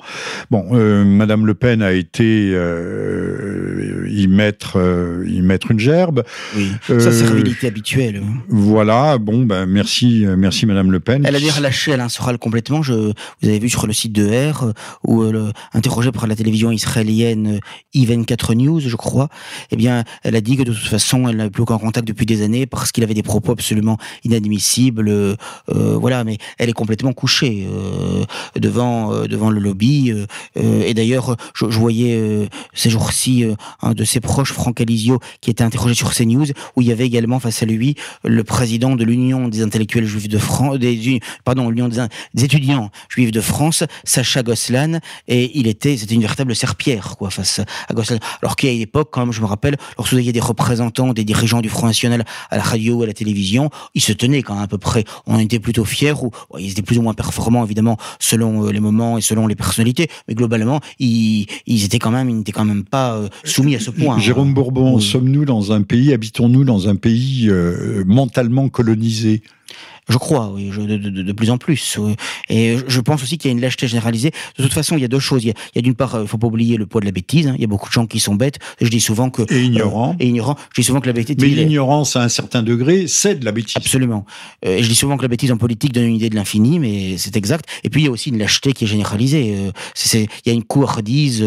Bon, 0.51 0.65
euh, 0.73 1.05
Madame 1.05 1.47
Le 1.47 1.55
Pen 1.55 1.83
a 1.83 1.93
été 1.93 2.53
euh, 2.53 4.07
y 4.11 4.29
mettre 4.29 4.79
y 5.27 5.43
mettre 5.43 5.71
une 5.73 5.81
gerbe. 5.81 6.23
Oui, 6.57 6.71
sa 6.87 7.13
servilité 7.13 7.67
habituelle. 7.67 8.23
Voilà, 8.49 9.19
bon, 9.19 9.45
ben 9.45 9.67
merci, 9.67 10.25
merci 10.37 10.67
Madame 10.67 10.93
Le 10.93 11.01
Pen. 11.01 11.25
Elle 11.27 11.37
a 11.37 11.41
d'ailleurs 11.41 11.61
lâché 11.61 11.93
Alain 11.93 12.09
Soral 12.09 12.39
complètement. 12.39 12.83
Je, 12.83 12.93
vous 12.93 13.49
avez 13.49 13.59
vu 13.59 13.69
sur 13.69 13.87
le 13.87 13.93
site 13.93 14.13
de 14.13 14.51
R, 14.51 14.73
où 15.05 15.25
interrogé 15.73 16.13
par 16.13 16.27
la 16.27 16.37
télévision 16.37 16.71
israélienne 16.71 17.59
I24 17.95 18.55
News, 18.55 18.81
je 18.81 18.97
crois, 18.97 19.29
eh 19.71 19.77
bien, 19.77 20.05
elle 20.23 20.37
a 20.37 20.41
dit 20.41 20.57
que 20.57 20.63
de 20.63 20.73
toute 20.73 20.89
façon, 20.89 21.29
elle 21.29 21.37
n'avait 21.37 21.51
plus 21.51 21.63
aucun 21.63 21.79
contact 21.79 22.07
depuis 22.07 22.27
des 22.27 22.43
années 22.43 22.67
parce 22.67 22.93
qu'il 22.93 23.05
avait 23.05 23.15
des 23.15 23.23
propos 23.23 23.53
absolument 23.53 23.99
inadmissibles. 24.25 25.09
Euh, 25.11 25.37
voilà, 25.69 26.25
mais 26.25 26.39
elle 26.59 26.69
est 26.69 26.75
complètement 26.75 27.13
couchée 27.13 27.67
euh, 27.71 28.25
devant 28.57 29.13
euh, 29.13 29.27
devant 29.27 29.51
le 29.51 29.61
lobby. 29.61 30.13
et 30.57 30.95
d'ailleurs, 30.95 31.37
je, 31.55 31.65
voyais 31.67 32.49
ces 32.75 32.91
jours-ci 32.91 33.45
un 33.81 33.93
de 33.93 34.05
ses 34.05 34.21
proches, 34.21 34.53
Franck 34.53 34.81
Alizio, 34.81 35.21
qui 35.41 35.51
était 35.51 35.65
interrogé 35.65 35.95
sur 35.95 36.13
CNews, 36.13 36.47
où 36.77 36.83
il 36.83 36.89
y 36.89 36.93
avait 36.93 37.07
également 37.07 37.41
face 37.41 37.63
à 37.63 37.67
lui 37.67 37.97
le 38.25 38.45
président 38.45 38.95
de 38.97 39.05
l'Union 39.05 39.49
des 39.49 39.63
intellectuels 39.63 40.07
juifs 40.07 40.29
de 40.29 40.39
France, 40.39 40.79
des, 40.79 41.21
pardon, 41.45 41.71
l'Union 41.71 41.89
des, 41.89 42.45
étudiants 42.45 42.91
juifs 43.09 43.31
de 43.31 43.41
France, 43.41 43.85
Sacha 44.05 44.43
Goslan, 44.43 44.99
et 45.29 45.59
il 45.59 45.67
était, 45.67 45.97
c'était 45.97 46.15
une 46.15 46.23
véritable 46.23 46.55
serpillère, 46.55 47.17
quoi, 47.17 47.31
face 47.31 47.61
à 47.61 47.95
Goslan. 47.95 48.19
Alors 48.43 48.57
qu'à 48.57 48.69
l'époque, 48.69 49.11
je 49.31 49.41
me 49.41 49.47
rappelle, 49.47 49.77
lorsque 49.97 50.13
vous 50.13 50.19
aviez 50.19 50.33
des 50.33 50.41
représentants, 50.41 51.13
des 51.13 51.25
dirigeants 51.25 51.61
du 51.61 51.69
Front 51.69 51.87
National 51.87 52.25
à 52.51 52.57
la 52.57 52.63
radio, 52.63 53.03
à 53.03 53.07
la 53.07 53.13
télévision, 53.13 53.71
ils 53.95 54.01
se 54.01 54.13
tenaient 54.13 54.43
quand 54.43 54.55
même 54.55 54.65
à 54.65 54.69
peu 54.69 54.79
près. 54.79 55.05
On 55.27 55.39
était 55.39 55.61
plutôt 55.61 55.85
fiers, 55.85 56.15
ou 56.21 56.31
ils 56.59 56.73
étaient 56.73 56.83
plus 56.83 56.99
ou 56.99 57.03
moins 57.03 57.15
performants, 57.15 57.65
évidemment, 57.65 57.99
selon 58.19 58.67
euh, 58.67 58.73
les 58.73 58.81
moments 58.81 59.19
et 59.19 59.21
selon 59.21 59.47
les 59.47 59.55
personnalités, 59.55 60.09
mais 60.27 60.35
globalement, 60.35 60.81
ils, 60.99 61.47
ils 61.67 61.85
étaient 61.85 61.99
quand 61.99 62.11
même, 62.11 62.29
ils 62.29 62.37
n'étaient 62.37 62.53
quand 62.53 62.65
même 62.65 62.85
pas 62.85 63.15
euh, 63.15 63.29
soumis 63.45 63.77
à 63.77 63.81
ce 63.81 63.91
point. 63.91 64.19
Jérôme 64.19 64.49
hein. 64.49 64.53
Bourbon, 64.53 64.99
sommes-nous 64.99 65.45
dans 65.45 65.73
un 65.73 65.83
pays, 65.83 66.13
habitons-nous 66.13 66.65
dans 66.65 66.89
un 66.89 66.97
pays 66.97 67.49
euh, 67.49 68.03
mentalement 68.07 68.69
colonisé? 68.69 69.43
Je 70.09 70.19
crois, 70.19 70.51
oui, 70.53 70.69
de, 70.71 71.33
plus 71.33 71.51
en 71.51 71.59
plus. 71.59 71.99
Et 72.49 72.77
je 72.89 73.01
pense 73.01 73.23
aussi 73.23 73.39
qu'il 73.39 73.51
y 73.51 73.53
a 73.53 73.57
une 73.57 73.61
lâcheté 73.61 73.87
généralisée. 73.87 74.33
De 74.59 74.63
toute 74.63 74.73
façon, 74.73 74.97
il 74.97 75.03
y 75.03 75.05
a 75.05 75.09
deux 75.09 75.21
choses. 75.21 75.45
Il 75.45 75.55
y 75.75 75.79
a, 75.79 75.83
d'une 75.83 75.95
part, 75.95 76.19
il 76.21 76.27
faut 76.27 76.39
pas 76.39 76.49
oublier 76.49 76.77
le 76.77 76.87
poids 76.87 77.01
de 77.01 77.07
la 77.07 77.13
bêtise. 77.13 77.47
Hein. 77.47 77.55
Il 77.57 77.61
y 77.61 77.65
a 77.65 77.69
beaucoup 77.69 77.89
de 77.89 77.93
gens 77.93 78.07
qui 78.07 78.19
sont 78.19 78.35
bêtes. 78.35 78.59
Je 78.81 78.89
dis 78.89 79.01
souvent 79.01 79.31
que 79.31 79.43
et 79.53 79.63
ignorants. 79.63 80.17
et 80.19 80.27
ignorants. 80.27 80.57
Je 80.75 80.81
dis 80.81 80.87
souvent 80.87 81.01
que 81.01 81.07
la 81.07 81.13
bêtise. 81.13 81.37
Mais 81.39 81.49
l'ignorance 81.49 82.17
à 82.17 82.23
un 82.23 82.29
certain 82.29 82.63
degré, 82.63 83.07
c'est 83.07 83.37
de 83.37 83.45
la 83.45 83.53
bêtise. 83.53 83.77
Absolument. 83.77 84.27
et 84.63 84.83
je 84.83 84.89
dis 84.89 84.95
souvent 84.95 85.17
que 85.17 85.23
la 85.23 85.29
bêtise 85.29 85.53
en 85.53 85.57
politique 85.57 85.93
donne 85.93 86.07
une 86.07 86.17
idée 86.17 86.31
de 86.31 86.35
l'infini, 86.35 86.81
mais 86.81 87.17
c'est 87.17 87.37
exact. 87.37 87.67
Et 87.85 87.91
puis 87.91 88.03
il 88.03 88.05
y 88.07 88.09
a 88.09 88.11
aussi 88.11 88.31
une 88.31 88.39
lâcheté 88.39 88.73
qui 88.73 88.85
est 88.85 88.89
généralisée. 88.89 89.71
c'est, 89.95 90.23
il 90.45 90.49
y 90.49 90.51
a 90.51 90.53
une 90.53 90.65
couardise 90.65 91.45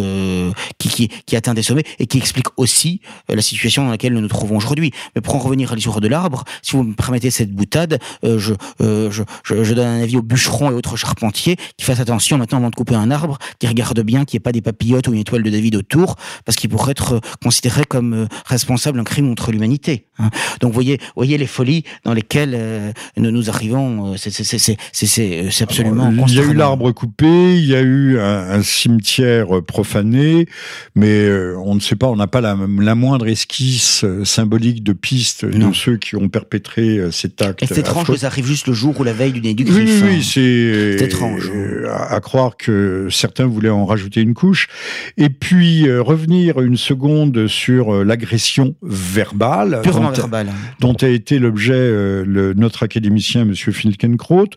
qui, 0.78 0.88
qui, 0.88 1.10
qui 1.26 1.36
atteint 1.36 1.54
des 1.54 1.64
sommets 1.64 1.84
et 2.00 2.08
qui 2.08 2.18
explique 2.18 2.48
aussi 2.58 3.02
la 3.28 3.42
situation 3.42 3.84
dans 3.84 3.92
laquelle 3.92 4.14
nous 4.14 4.22
nous 4.22 4.28
trouvons 4.28 4.58
aujourd'hui. 4.58 4.92
Mais 5.16 5.22
pour 5.22 5.36
en 5.36 5.40
revenir 5.40 5.74
à 5.74 5.76
l'histoire 5.76 6.00
de 6.02 6.08
l'arbre, 6.08 6.46
si 6.62 6.72
vous 6.76 6.84
me 6.84 6.94
permettez 6.94 7.32
cette 7.32 7.52
boutade, 7.52 8.00
euh, 8.24 8.40
je, 8.46 8.54
euh, 8.82 9.12
je, 9.12 9.24
je, 9.44 9.64
je, 9.64 9.74
donne 9.74 9.88
un 9.88 10.02
avis 10.02 10.18
aux 10.18 10.22
bûcherons 10.22 10.72
et 10.72 10.74
autres 10.74 10.98
charpentiers 10.98 11.58
qui 11.78 11.86
fassent 11.86 12.00
attention 12.00 12.38
maintenant 12.38 12.60
avant 12.60 12.70
de 12.70 12.76
couper 12.76 12.96
un 12.96 13.12
arbre, 13.12 13.38
qui 13.60 13.68
regardent 13.68 14.02
bien 14.02 14.26
qu'il 14.26 14.38
n'y 14.38 14.42
ait 14.42 14.48
pas 14.48 14.52
des 14.52 14.62
papillotes 14.62 15.08
ou 15.08 15.14
une 15.14 15.20
étoile 15.20 15.44
de 15.44 15.50
David 15.50 15.76
autour, 15.76 16.16
parce 16.46 16.56
qu'il 16.56 16.70
pourrait 16.70 16.92
être 16.92 17.20
considéré 17.44 17.84
comme 17.86 18.14
euh, 18.14 18.26
responsable 18.46 18.98
d'un 18.98 19.04
crime 19.04 19.28
contre 19.28 19.52
l'humanité. 19.52 20.06
Hein. 20.20 20.30
Donc 20.62 20.74
voyez, 20.74 21.00
voyez 21.16 21.38
les 21.38 21.48
folies 21.48 21.84
dans 22.04 22.14
lesquelles 22.14 22.94
nous, 23.18 23.32
nous 23.32 23.50
arrivons. 23.50 24.16
C'est 24.18 25.62
absolument. 25.62 26.12
il 26.28 26.34
y 26.34 26.40
a 26.40 26.44
eu 26.44 26.54
l'arbre 26.54 26.92
coupé, 26.92 27.58
il 27.58 27.66
y 27.66 27.76
a 27.76 27.82
eu 27.82 28.20
un, 28.20 28.52
un 28.52 28.64
cimetière 28.64 29.48
profané, 29.66 30.48
mais 30.96 31.30
on 31.64 31.76
ne 31.76 31.80
sait 31.80 31.96
pas, 31.96 32.08
on 32.08 32.16
n'a 32.16 32.28
pas 32.28 32.42
la, 32.42 32.58
la 32.80 32.96
moindre 32.96 33.28
esquisse 33.28 34.06
symbolique 34.24 34.84
de 34.84 34.94
piste 34.94 35.46
de 35.46 35.74
ceux 35.74 35.98
qui 35.98 36.16
ont 36.16 36.30
perpétré 36.30 36.98
euh, 36.98 37.12
cet 37.12 37.42
acte. 37.42 37.64
c'est 37.66 37.78
étrange 37.78 38.08
que 38.08 38.18
ça 38.18 38.30
arrive 38.36 38.48
juste 38.48 38.68
le 38.68 38.74
jour 38.74 39.00
ou 39.00 39.04
la 39.04 39.14
veille 39.14 39.32
du 39.32 39.42
nez 39.42 39.54
du. 39.54 39.64
Oui, 39.64 39.88
oui, 40.04 40.18
hein. 40.18 40.22
c'est 40.22 40.98
étrange. 41.00 41.50
Euh, 41.54 41.88
à, 41.90 42.20
croire 42.20 42.58
que 42.58 43.08
certains 43.10 43.46
voulaient 43.46 43.70
en 43.70 43.86
rajouter 43.86 44.20
une 44.20 44.34
couche. 44.34 44.68
Et 45.16 45.30
puis 45.30 45.88
euh, 45.88 46.02
revenir 46.02 46.60
une 46.62 46.76
seconde 46.76 47.48
sur 47.48 48.04
l'agression 48.04 48.76
verbale. 48.82 49.80
Purement 49.84 50.12
verbale. 50.12 50.48
Dont 50.82 50.96
a 51.02 51.08
été 51.08 51.40
l'objet 51.40 51.94
notre 52.26 52.84
académicien, 52.84 53.46
Monsieur 53.46 53.72
Finkenkraut, 53.72 54.50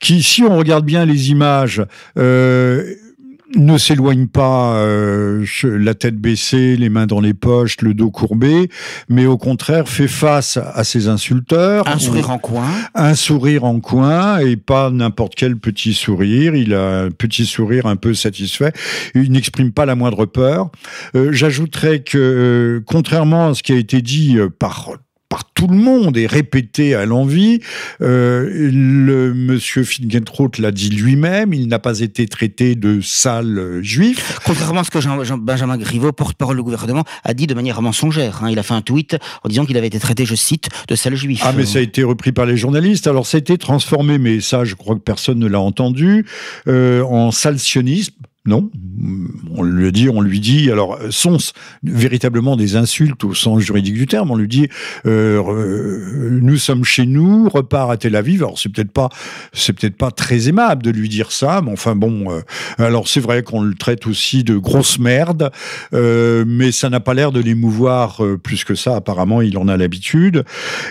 qui, 0.00 0.22
si 0.22 0.42
on 0.42 0.56
regarde 0.56 0.86
bien 0.86 1.04
les 1.04 1.30
images, 1.30 1.82
ne 3.54 3.78
s'éloigne 3.78 4.26
pas 4.26 4.76
euh, 4.76 5.44
la 5.62 5.94
tête 5.94 6.16
baissée, 6.16 6.76
les 6.76 6.88
mains 6.88 7.06
dans 7.06 7.20
les 7.20 7.34
poches, 7.34 7.76
le 7.80 7.94
dos 7.94 8.10
courbé, 8.10 8.68
mais 9.08 9.26
au 9.26 9.38
contraire 9.38 9.88
fait 9.88 10.08
face 10.08 10.56
à 10.56 10.84
ses 10.84 11.08
insulteurs. 11.08 11.86
Un 11.86 11.98
sourire 11.98 12.30
en 12.30 12.38
coin. 12.38 12.68
Un 12.94 13.14
sourire 13.14 13.64
en 13.64 13.80
coin 13.80 14.38
et 14.38 14.56
pas 14.56 14.90
n'importe 14.90 15.34
quel 15.36 15.56
petit 15.56 15.94
sourire. 15.94 16.54
Il 16.54 16.74
a 16.74 17.02
un 17.02 17.10
petit 17.10 17.46
sourire 17.46 17.86
un 17.86 17.96
peu 17.96 18.14
satisfait. 18.14 18.72
Il 19.14 19.30
n'exprime 19.30 19.72
pas 19.72 19.86
la 19.86 19.94
moindre 19.94 20.26
peur. 20.26 20.70
Euh, 21.14 21.32
j'ajouterais 21.32 22.00
que, 22.00 22.18
euh, 22.18 22.84
contrairement 22.86 23.48
à 23.48 23.54
ce 23.54 23.62
qui 23.62 23.72
a 23.72 23.76
été 23.76 24.02
dit 24.02 24.38
par 24.58 24.90
par 25.28 25.52
tout 25.52 25.66
le 25.66 25.76
monde 25.76 26.16
et 26.16 26.26
répété 26.26 26.94
à 26.94 27.06
l'envi. 27.06 27.60
Euh, 28.00 28.48
le 28.72 29.34
monsieur 29.34 29.84
l'a 30.58 30.70
dit 30.70 30.90
lui-même, 30.90 31.52
il 31.52 31.68
n'a 31.68 31.78
pas 31.78 32.00
été 32.00 32.26
traité 32.26 32.74
de 32.74 33.00
sale 33.00 33.58
euh, 33.58 33.82
juif. 33.82 34.38
Contrairement 34.44 34.80
à 34.80 34.84
ce 34.84 34.90
que 34.90 35.00
Jean, 35.00 35.38
Benjamin 35.38 35.76
Griveaux, 35.78 36.12
porte-parole 36.12 36.56
du 36.56 36.62
gouvernement, 36.62 37.04
a 37.24 37.34
dit 37.34 37.46
de 37.46 37.54
manière 37.54 37.80
mensongère. 37.82 38.40
Hein. 38.42 38.50
Il 38.50 38.58
a 38.58 38.62
fait 38.62 38.74
un 38.74 38.82
tweet 38.82 39.16
en 39.44 39.48
disant 39.48 39.64
qu'il 39.64 39.76
avait 39.76 39.86
été 39.86 39.98
traité, 39.98 40.24
je 40.24 40.34
cite, 40.34 40.68
de 40.88 40.94
sale 40.94 41.14
juif. 41.14 41.40
Ah, 41.44 41.52
mais 41.56 41.66
ça 41.66 41.78
a 41.78 41.82
été 41.82 42.02
repris 42.02 42.32
par 42.32 42.46
les 42.46 42.56
journalistes. 42.56 43.06
Alors, 43.06 43.26
ça 43.26 43.36
a 43.36 43.40
été 43.40 43.58
transformé, 43.58 44.18
mais 44.18 44.40
ça, 44.40 44.64
je 44.64 44.74
crois 44.74 44.94
que 44.94 45.00
personne 45.00 45.38
ne 45.38 45.46
l'a 45.46 45.60
entendu, 45.60 46.26
euh, 46.68 47.02
en 47.02 47.30
sale 47.30 47.58
sionisme 47.58 48.14
non, 48.46 48.70
on 49.54 49.62
le 49.62 49.92
dit, 49.92 50.08
on 50.08 50.20
lui 50.20 50.40
dit. 50.40 50.70
Alors, 50.70 50.98
sont 51.10 51.38
véritablement 51.82 52.56
des 52.56 52.76
insultes 52.76 53.24
au 53.24 53.34
sens 53.34 53.60
juridique 53.60 53.94
du 53.94 54.06
terme? 54.06 54.30
On 54.30 54.36
lui 54.36 54.48
dit, 54.48 54.68
euh, 55.06 55.42
euh, 55.42 56.38
nous 56.40 56.56
sommes 56.56 56.84
chez 56.84 57.06
nous, 57.06 57.48
repart 57.48 57.90
à 57.90 57.96
Tel 57.96 58.14
Aviv. 58.16 58.42
Alors, 58.42 58.58
c'est 58.58 58.68
peut-être 58.68 58.92
pas, 58.92 59.08
c'est 59.52 59.72
peut-être 59.72 59.96
pas 59.96 60.10
très 60.10 60.48
aimable 60.48 60.82
de 60.82 60.90
lui 60.90 61.08
dire 61.08 61.32
ça, 61.32 61.60
mais 61.62 61.72
enfin 61.72 61.96
bon. 61.96 62.30
Euh, 62.30 62.40
alors, 62.78 63.08
c'est 63.08 63.20
vrai 63.20 63.42
qu'on 63.42 63.62
le 63.62 63.74
traite 63.74 64.06
aussi 64.06 64.44
de 64.44 64.56
grosse 64.56 64.98
merde, 64.98 65.50
mais 65.92 66.72
ça 66.72 66.88
n'a 66.88 67.00
pas 67.00 67.14
l'air 67.14 67.32
de 67.32 67.40
l'émouvoir 67.40 68.20
plus 68.42 68.64
que 68.64 68.74
ça. 68.74 68.96
Apparemment, 68.96 69.42
il 69.42 69.58
en 69.58 69.68
a 69.68 69.76
l'habitude. 69.76 70.44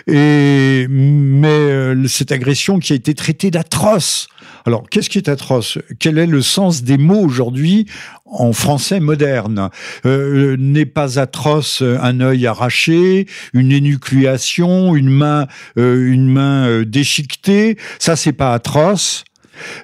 Et 0.07 0.87
mais 0.89 2.07
cette 2.07 2.31
agression 2.31 2.79
qui 2.79 2.93
a 2.93 2.95
été 2.95 3.13
traitée 3.13 3.51
d'atroce 3.51 4.27
alors, 4.65 4.89
qu'est-ce 4.89 5.11
qui 5.11 5.19
est 5.19 5.29
atroce? 5.29 5.77
Quel 5.99 6.17
est 6.17 6.25
le 6.25 6.41
sens 6.41 6.81
des 6.81 6.97
mots 6.97 7.21
aujourd'hui 7.21 7.85
en 8.25 8.51
français 8.51 8.99
moderne? 8.99 9.69
Euh, 10.07 10.57
N'est 10.57 10.87
pas 10.87 11.19
atroce 11.19 11.83
un 11.83 12.19
œil 12.19 12.47
arraché, 12.47 13.27
une 13.53 13.71
énucléation, 13.71 14.95
une 14.95 15.09
main, 15.09 15.47
euh, 15.77 16.11
une 16.11 16.27
main 16.27 16.67
euh, 16.67 16.83
déchiquetée? 16.83 17.77
Ça, 17.99 18.15
c'est 18.15 18.33
pas 18.33 18.53
atroce. 18.53 19.23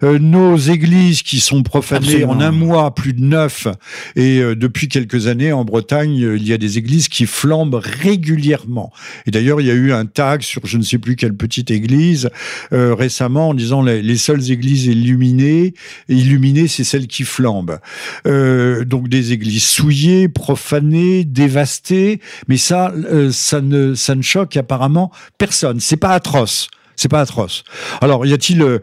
Euh, 0.03 0.19
nos 0.19 0.57
églises 0.57 1.21
qui 1.21 1.39
sont 1.39 1.63
profanées 1.63 2.23
en 2.23 2.39
un 2.39 2.51
mois, 2.51 2.93
plus 2.93 3.13
de 3.13 3.21
neuf, 3.21 3.67
et 4.15 4.39
euh, 4.39 4.55
depuis 4.55 4.87
quelques 4.87 5.27
années 5.27 5.51
en 5.51 5.65
Bretagne, 5.65 6.23
euh, 6.23 6.37
il 6.37 6.47
y 6.47 6.53
a 6.53 6.57
des 6.57 6.77
églises 6.77 7.07
qui 7.07 7.25
flambent 7.25 7.81
régulièrement. 7.81 8.91
Et 9.25 9.31
d'ailleurs, 9.31 9.61
il 9.61 9.67
y 9.67 9.71
a 9.71 9.75
eu 9.75 9.91
un 9.91 10.05
tag 10.05 10.41
sur 10.41 10.65
je 10.65 10.77
ne 10.77 10.83
sais 10.83 10.97
plus 10.97 11.15
quelle 11.15 11.35
petite 11.35 11.71
église 11.71 12.29
récemment 12.71 13.49
en 13.49 13.53
disant 13.53 13.81
les, 13.81 14.01
les, 14.01 14.17
seules 14.17 14.51
églises 14.51 14.85
illuminées, 14.85 15.73
illuminées, 16.09 16.67
c'est 16.67 16.83
celles 16.83 17.07
qui 17.07 17.23
flambent. 17.23 17.79
donc 18.25 19.07
des 19.09 19.33
églises 19.33 19.63
souillées, 19.63 20.27
profanées, 20.27 21.23
dévastées, 21.25 22.19
mais 22.47 22.57
ça, 22.57 22.93
ça 23.31 23.61
ne, 23.61 23.93
ça 23.93 24.15
ne 24.15 24.21
choque 24.21 24.57
apparemment 24.57 25.11
personne. 25.37 25.79
C'est 25.79 25.97
pas 25.97 26.13
atroce. 26.13 26.69
C'est 27.01 27.09
pas 27.09 27.21
atroce. 27.21 27.63
Alors, 27.99 28.27
y 28.27 28.33
a-t-il 28.33 28.61
euh, 28.61 28.77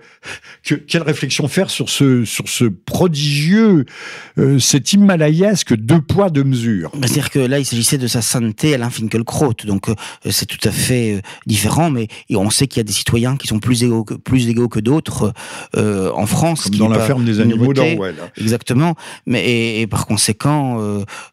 quelle 0.88 1.02
réflexion 1.02 1.46
faire 1.46 1.70
sur 1.70 1.88
ce 1.88 2.24
sur 2.24 2.48
ce 2.48 2.64
prodigieux, 2.64 3.84
euh, 4.38 4.58
cet 4.58 4.92
himalayesque 4.92 5.76
deux 5.76 6.00
poids 6.00 6.28
deux 6.28 6.42
mesures 6.42 6.90
bah, 6.94 7.06
C'est-à-dire 7.06 7.30
que 7.30 7.38
là, 7.38 7.60
il 7.60 7.64
s'agissait 7.64 7.96
de 7.96 8.08
sa 8.08 8.20
sainteté 8.20 8.74
Alain 8.74 8.90
Finkielkraut, 8.90 9.54
donc 9.66 9.88
euh, 9.88 9.94
c'est 10.28 10.46
tout 10.46 10.68
à 10.68 10.72
fait 10.72 11.22
différent. 11.46 11.90
Mais 11.90 12.08
on 12.30 12.50
sait 12.50 12.66
qu'il 12.66 12.78
y 12.78 12.80
a 12.80 12.84
des 12.84 12.92
citoyens 12.92 13.36
qui 13.36 13.46
sont 13.46 13.60
plus 13.60 13.84
égaux 13.84 14.02
que 14.02 14.14
plus 14.14 14.48
égaux 14.48 14.68
que 14.68 14.80
d'autres 14.80 15.32
en 15.76 16.26
France. 16.26 16.64
Comme 16.64 16.74
dans 16.74 16.88
la 16.88 16.98
ferme 16.98 17.24
des 17.24 17.38
animaux 17.38 17.72
d'Orwell. 17.72 18.16
Exactement. 18.36 18.96
Mais 19.26 19.80
et, 19.80 19.86
par 19.86 20.08
conséquent, 20.08 20.82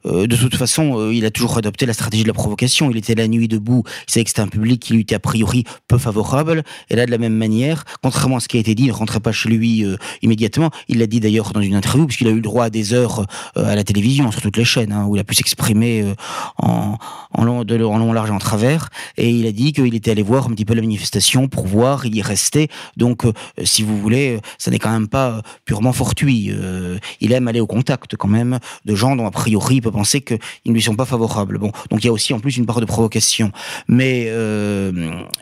de 0.06 0.36
toute 0.36 0.56
façon, 0.56 1.10
il 1.10 1.26
a 1.26 1.32
toujours 1.32 1.58
adopté 1.58 1.88
la 1.88 1.93
stratégie 1.93 2.21
de 2.21 2.28
la 2.28 2.36
provocation. 2.36 2.91
Il 2.91 2.98
était 2.98 3.15
la 3.15 3.28
nuit 3.28 3.48
debout. 3.48 3.82
Il 4.08 4.12
savait 4.12 4.24
que 4.24 4.30
c'était 4.30 4.43
un 4.43 4.48
public 4.48 4.80
qui 4.84 4.93
lui 4.93 5.02
était 5.02 5.15
a 5.15 5.19
priori 5.19 5.63
peu 5.88 5.98
favorable. 5.98 6.63
Et 6.90 6.96
là, 6.96 7.06
de 7.06 7.12
la 7.12 7.18
même 7.18 7.36
manière, 7.36 7.84
contrairement 8.02 8.38
à 8.38 8.40
ce 8.40 8.48
qui 8.48 8.58
a 8.58 8.60
été 8.60 8.76
dit, 8.76 8.84
il 8.84 8.90
ne 8.90 8.94
rentrait 8.94 9.20
pas 9.20 9.32
chez 9.32 9.50
lui 9.50 9.84
euh, 9.84 9.98
immédiatement. 10.22 10.72
Il 10.88 11.00
l'a 11.00 11.08
dit 11.08 11.20
d'ailleurs 11.20 11.52
dans 11.52 11.62
une 11.62 11.76
interview, 11.76 12.06
puisqu'il 12.06 12.28
a 12.28 12.32
eu 12.32 12.36
le 12.36 12.42
droit 12.42 12.66
à 12.66 12.70
des 12.70 12.94
heures 12.94 13.26
euh, 13.58 13.66
à 13.66 13.76
la 13.76 13.84
télévision, 13.84 14.32
sur 14.32 14.42
toutes 14.42 14.58
les 14.58 14.66
chaînes, 14.66 14.92
hein, 14.92 15.06
où 15.08 15.16
il 15.16 15.20
a 15.20 15.24
pu 15.24 15.36
s'exprimer 15.36 16.02
euh, 16.02 16.14
en, 16.58 16.98
en, 17.32 17.44
long, 17.44 17.64
de, 17.64 17.84
en 17.84 17.98
long, 17.98 18.14
large 18.14 18.30
et 18.30 18.34
en 18.34 18.40
travers. 18.40 18.90
Et 19.18 19.30
il 19.30 19.46
a 19.46 19.52
dit 19.52 19.74
qu'il 19.74 19.94
était 19.96 20.12
allé 20.12 20.24
voir 20.24 20.48
un 20.48 20.50
petit 20.52 20.66
peu 20.66 20.74
la 20.74 20.82
manifestation 20.82 21.48
pour 21.48 21.68
voir, 21.68 22.06
il 22.06 22.16
y 22.16 22.22
restait. 22.22 22.68
Donc, 22.98 23.24
si 23.64 23.84
vous 23.84 23.98
voulez, 23.98 24.40
ça 24.58 24.72
n'est 24.72 24.80
quand 24.80 24.92
même 24.92 25.08
pas 25.08 25.42
purement 25.66 25.94
fortuit. 25.94 26.52
il 27.22 27.32
aime 27.32 27.48
aller 27.48 27.60
au 27.60 27.68
contact 27.68 28.16
quand 28.16 28.28
même 28.28 28.60
de 28.86 28.96
gens 28.96 29.16
dont 29.16 29.26
a 29.26 29.32
priori 29.32 29.76
il 29.76 29.82
peut 29.82 29.92
penser 29.92 30.22
qu'ils 30.22 30.40
ne 30.66 30.74
lui 30.74 30.82
sont 30.82 30.96
pas 30.96 31.06
favorables. 31.06 31.58
Bon, 31.58 31.72
donc 31.90 32.04
il 32.04 32.08
y 32.08 32.10
a 32.10 32.14
aussi 32.14 32.34
en 32.34 32.40
plus 32.40 32.58
une 32.58 32.66
part 32.66 32.82
de 32.82 32.86
provocation. 32.86 33.52
Mais 33.88 34.32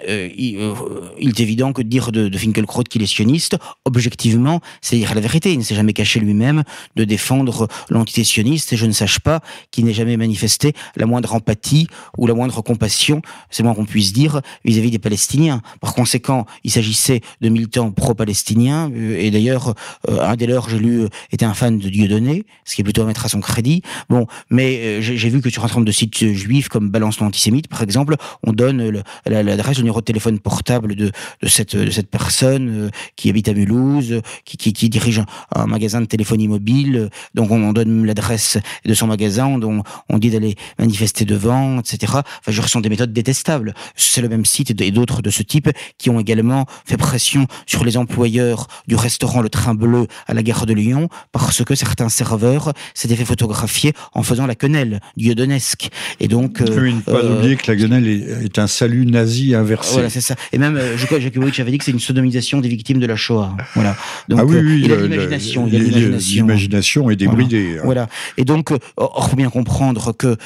il, 0.08 0.74
il 1.20 1.30
est 1.30 1.40
évident 1.40 1.74
que 1.74 1.82
dire 1.82 2.12
de, 2.12 2.28
de 2.28 2.38
Finkelkraut 2.38 2.84
qu'il 2.84 3.02
est 3.02 3.08
sioniste, 3.08 3.58
objectivement, 3.86 4.62
c'est 4.82 4.98
dire 4.98 5.14
la 5.16 5.22
vérité. 5.22 5.52
Il 5.54 5.60
ne 5.60 5.64
s'est 5.64 5.76
jamais 5.76 5.94
caché 5.94 6.20
lui-même 6.20 6.64
de 6.96 7.04
défendre 7.04 7.68
l'entité 7.90 8.24
sioniste 8.24 8.74
et 8.74 8.78
je 8.78 8.86
ne 8.86 8.92
sache 8.92 9.20
pas 9.20 9.42
qu'il 9.72 9.86
n'ait 9.86 9.94
jamais 9.94 10.18
manifesté 10.18 10.74
la 10.96 11.06
moindre 11.06 11.34
empathie 11.34 11.88
ou 12.18 12.28
la 12.28 12.34
moindre 12.34 12.62
compassion, 12.62 13.22
c'est 13.50 13.64
moins 13.64 13.74
qu'on 13.74 13.86
puisse 13.86 14.14
dire, 14.14 14.42
vis-à-vis 14.66 14.92
des 14.92 15.00
Palestiniens. 15.00 15.62
Par 15.82 15.94
conséquent, 15.94 16.46
il 16.64 16.72
s'agissait 16.72 17.22
de 17.42 17.50
militants 17.50 17.92
pro-palestiniens 17.92 18.92
euh, 18.92 19.18
et 19.18 19.32
d'ailleurs, 19.32 19.74
euh, 20.10 20.22
un 20.22 20.36
des 20.36 20.48
leurs, 20.48 20.70
j'ai 20.70 20.80
lu, 20.80 21.02
euh, 21.02 21.08
était 21.32 21.46
un 21.46 21.54
fan 21.54 21.78
de 21.78 21.90
Dieudonné, 21.90 22.46
ce 22.66 22.76
qui 22.76 22.82
est 22.82 22.84
plutôt 22.84 23.02
à 23.02 23.06
mettre 23.06 23.26
à 23.26 23.30
son 23.30 23.42
crédit. 23.42 23.82
Bon, 24.10 24.28
mais 24.50 25.02
j'ai 25.02 25.30
vu 25.30 25.42
que 25.42 25.50
sur 25.50 25.64
un 25.64 25.68
certain 25.68 25.80
nombre 25.80 25.88
de 25.88 25.92
sites 25.92 26.34
juifs 26.34 26.68
comme 26.70 26.90
Balance 26.90 27.20
l'antisémite, 27.20 27.68
par 27.68 27.82
exemple, 27.82 28.16
on 28.44 28.54
donne 28.54 29.04
l'adresse, 29.26 29.78
le 29.78 29.84
numéro 29.84 30.00
de 30.00 30.06
téléphone 30.06 30.40
portable 30.40 30.96
de 30.96 31.03
de, 31.04 31.12
de, 31.42 31.48
cette, 31.48 31.76
de 31.76 31.92
cette 31.92 32.10
personne 32.10 32.92
qui 33.16 33.30
habite 33.30 33.48
à 33.48 33.54
Mulhouse, 33.54 34.22
qui, 34.46 34.58
qui, 34.58 34.74
qui 34.74 34.90
dirige 34.90 35.24
un, 35.56 35.66
magasin 35.66 36.02
de 36.02 36.06
téléphonie 36.06 36.48
mobile. 36.48 37.10
Donc 37.34 37.52
on, 37.52 37.74
donne 37.74 38.06
l'adresse 38.06 38.58
de 38.86 38.94
son 38.94 39.08
magasin, 39.08 39.48
on, 39.48 39.84
on 40.10 40.18
dit 40.18 40.30
d'aller 40.30 40.56
manifester 40.80 41.26
devant, 41.26 41.80
etc. 41.80 42.14
Enfin, 42.14 42.24
je 42.50 42.62
ressens 42.62 42.82
des 42.82 42.90
méthodes 42.90 43.14
détestables. 43.14 43.74
C'est 43.96 44.22
le 44.22 44.30
même 44.30 44.46
site 44.46 44.82
et 44.82 44.92
d'autres 44.92 45.22
de 45.22 45.30
ce 45.30 45.44
type 45.44 45.70
qui 45.98 46.10
ont 46.10 46.20
également 46.20 46.66
fait 46.86 46.98
pression 46.98 47.48
sur 47.66 47.84
les 47.84 47.98
employeurs 47.98 48.68
du 48.88 48.96
restaurant 48.96 49.42
Le 49.42 49.50
Train 49.50 49.76
Bleu 49.76 50.08
à 50.28 50.34
la 50.34 50.44
gare 50.44 50.66
de 50.66 50.74
Lyon 50.74 51.10
parce 51.32 51.64
que 51.64 51.76
certains 51.76 52.10
serveurs 52.10 52.74
s'étaient 52.94 53.16
fait 53.16 53.26
photographier 53.26 53.94
en 54.14 54.24
faisant 54.24 54.46
la 54.46 54.56
quenelle 54.56 55.00
dieudonnesque. 55.18 55.90
Et 56.20 56.28
donc, 56.28 56.62
euh, 56.62 56.92
ne 56.92 57.02
pas 57.02 57.12
euh, 57.12 57.38
oublier 57.38 57.56
que 57.56 57.72
la 57.72 57.78
quenelle 57.78 58.08
est, 58.08 58.60
un 58.60 58.68
salut 58.68 59.06
nazi 59.06 59.56
inversé. 59.56 59.94
Voilà, 59.94 60.10
c'est 60.10 60.22
ça. 60.22 60.36
Et 60.52 60.58
même 60.58 60.80
euh, 60.94 61.20
Jakubowicz 61.20 61.60
avait 61.60 61.72
dit 61.72 61.78
que 61.78 61.84
c'est 61.84 61.92
une 61.92 62.00
sodomisation 62.00 62.62
des 62.62 62.70
victimes 62.70 63.00
de 63.00 63.06
la 63.06 63.16
Shoah. 63.16 63.56
Voilà. 63.76 63.96
Donc, 64.30 64.40
ah 64.42 64.46
oui, 64.46 64.58
oui, 64.58 64.82
il 64.86 64.92
a 64.92 64.98
l'imagination. 64.98 65.66
L'imagination 65.66 67.10
est 67.10 67.16
débridée. 67.16 67.78
Hein. 67.78 67.82
Voilà. 67.84 68.08
Et 68.38 68.46
donc, 68.46 68.72
il 68.72 69.30
faut 69.30 69.36
bien 69.36 69.50
comprendre 69.50 70.14
que 70.14 70.38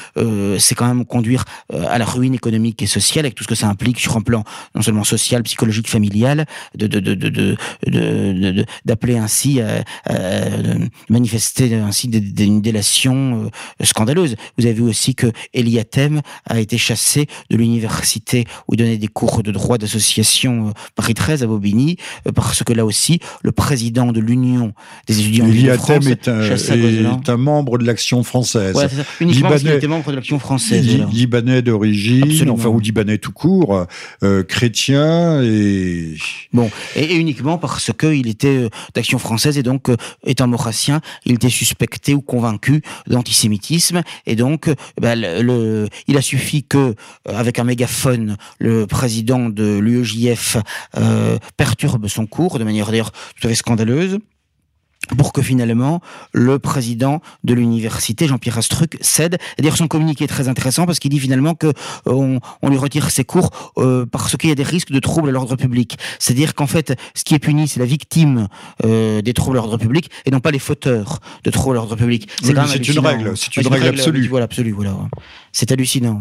c'est 0.58 0.74
quand 0.74 0.86
même 0.86 1.04
conduire 1.04 1.44
à 1.72 1.98
la 1.98 2.04
ruine 2.04 2.34
économique 2.34 2.82
et 2.82 2.86
sociale 2.86 3.26
avec 3.26 3.34
tout 3.34 3.44
ce 3.44 3.48
que 3.48 3.54
ça 3.54 3.68
implique 3.68 3.98
sur 3.98 4.16
un 4.16 4.20
plan 4.20 4.44
non 4.74 4.82
seulement 4.82 5.04
social, 5.04 5.42
psychologique, 5.42 5.88
familial, 5.88 6.46
de 6.76 6.86
de 6.86 7.00
de 7.00 7.14
de 7.14 7.56
d'appeler 8.84 9.14
de, 9.14 9.18
ainsi 9.18 9.60
à, 9.60 9.84
manifester 11.08 11.74
ainsi 11.74 12.10
une 12.38 12.60
délation 12.60 13.50
scandaleuse. 13.82 14.36
Vous 14.56 14.66
avez 14.66 14.74
vu 14.74 14.82
aussi 14.82 15.14
que 15.14 15.26
Eliatem 15.54 16.20
a 16.46 16.60
été 16.60 16.78
chassé 16.78 17.26
de 17.50 17.56
l'université 17.56 18.46
où 18.66 18.74
il 18.74 18.78
donnait 18.78 18.98
des 18.98 19.08
cours 19.08 19.42
de 19.42 19.50
droit 19.50 19.78
d'association 19.78 20.37
Paris 20.94 21.14
13 21.14 21.42
à 21.42 21.46
Bobigny 21.46 21.96
parce 22.34 22.62
que 22.62 22.72
là 22.72 22.84
aussi 22.84 23.20
le 23.42 23.52
président 23.52 24.12
de 24.12 24.20
l'Union 24.20 24.72
des 25.06 25.20
étudiants 25.20 25.46
de 25.46 25.76
France 25.78 26.06
est 26.06 26.28
un, 26.28 26.42
est 26.42 27.28
un 27.28 27.36
membre 27.36 27.78
de 27.78 27.84
l'Action 27.84 28.22
française. 28.22 28.74
Ouais, 28.74 28.88
ça. 28.88 29.04
Uniquement 29.20 29.50
Libanais, 29.50 29.76
était 29.76 29.86
membre 29.86 30.10
de 30.10 30.16
l'Action 30.16 30.38
française. 30.38 30.86
Libanais 31.12 31.62
d'origine, 31.62 32.50
enfin 32.50 32.68
ou 32.68 32.80
Libanais 32.80 33.18
tout 33.18 33.32
court, 33.32 33.86
euh, 34.22 34.42
chrétien 34.42 35.42
et 35.42 36.14
bon 36.52 36.70
et, 36.96 37.14
uniquement 37.14 37.58
parce 37.58 37.92
que 37.92 38.06
il 38.14 38.28
était 38.28 38.64
euh, 38.64 38.68
d'Action 38.94 39.18
française 39.18 39.58
et 39.58 39.62
donc 39.62 39.88
euh, 39.88 39.96
étant 40.24 40.46
maurassien, 40.46 41.00
il 41.24 41.34
était 41.34 41.48
suspecté 41.48 42.14
ou 42.14 42.20
convaincu 42.20 42.82
d'antisémitisme 43.06 44.02
et 44.26 44.36
donc 44.36 44.70
ben, 45.00 45.18
le, 45.20 45.88
il 46.06 46.16
a 46.16 46.22
suffi 46.22 46.64
que 46.64 46.94
avec 47.26 47.58
un 47.58 47.64
mégaphone 47.64 48.36
le 48.58 48.86
président 48.86 49.48
de 49.48 49.78
l'UEJF 49.78 50.27
perturbe 51.56 52.08
son 52.08 52.26
cours 52.26 52.58
de 52.58 52.64
manière 52.64 52.86
d'ailleurs 52.86 53.12
tout 53.12 53.46
à 53.46 53.48
fait 53.48 53.54
scandaleuse 53.54 54.18
pour 55.16 55.32
que 55.32 55.40
finalement 55.40 56.00
le 56.32 56.58
président 56.58 57.20
de 57.44 57.54
l'université, 57.54 58.26
Jean-Pierre 58.26 58.58
Astruc, 58.58 58.98
cède. 59.00 59.38
D'ailleurs, 59.56 59.76
son 59.76 59.88
communiqué 59.88 60.24
est 60.24 60.28
très 60.28 60.48
intéressant 60.48 60.86
parce 60.86 60.98
qu'il 60.98 61.10
dit 61.10 61.20
finalement 61.20 61.54
que 61.54 61.68
euh, 62.06 62.38
on, 62.62 62.68
lui 62.68 62.76
retire 62.76 63.10
ses 63.10 63.24
cours 63.24 63.72
euh, 63.78 64.04
parce 64.04 64.36
qu'il 64.36 64.50
y 64.50 64.52
a 64.52 64.56
des 64.56 64.62
risques 64.62 64.90
de 64.90 65.00
troubles 65.00 65.30
à 65.30 65.32
l'ordre 65.32 65.56
public. 65.56 65.96
C'est-à-dire 66.18 66.54
qu'en 66.54 66.66
fait, 66.66 66.98
ce 67.14 67.24
qui 67.24 67.34
est 67.34 67.38
puni, 67.38 67.68
c'est 67.68 67.80
la 67.80 67.86
victime 67.86 68.48
euh, 68.84 69.22
des 69.22 69.32
troubles 69.32 69.56
à 69.56 69.60
l'ordre 69.60 69.78
public 69.78 70.10
et 70.26 70.30
non 70.30 70.40
pas 70.40 70.50
les 70.50 70.58
fauteurs 70.58 71.20
de 71.44 71.50
troubles 71.50 71.76
à 71.76 71.80
l'ordre 71.80 71.96
public. 71.96 72.28
C'est 72.42 72.50
une 72.50 72.58
règle, 72.58 73.36
c'est 73.36 73.56
une, 73.56 73.68
règle, 73.68 73.86
absolue. 73.86 74.28
Voilà, 74.28 74.44
absolue, 74.44 74.72
voilà. 74.72 74.94
C'est 75.52 75.72
hallucinant. 75.72 76.20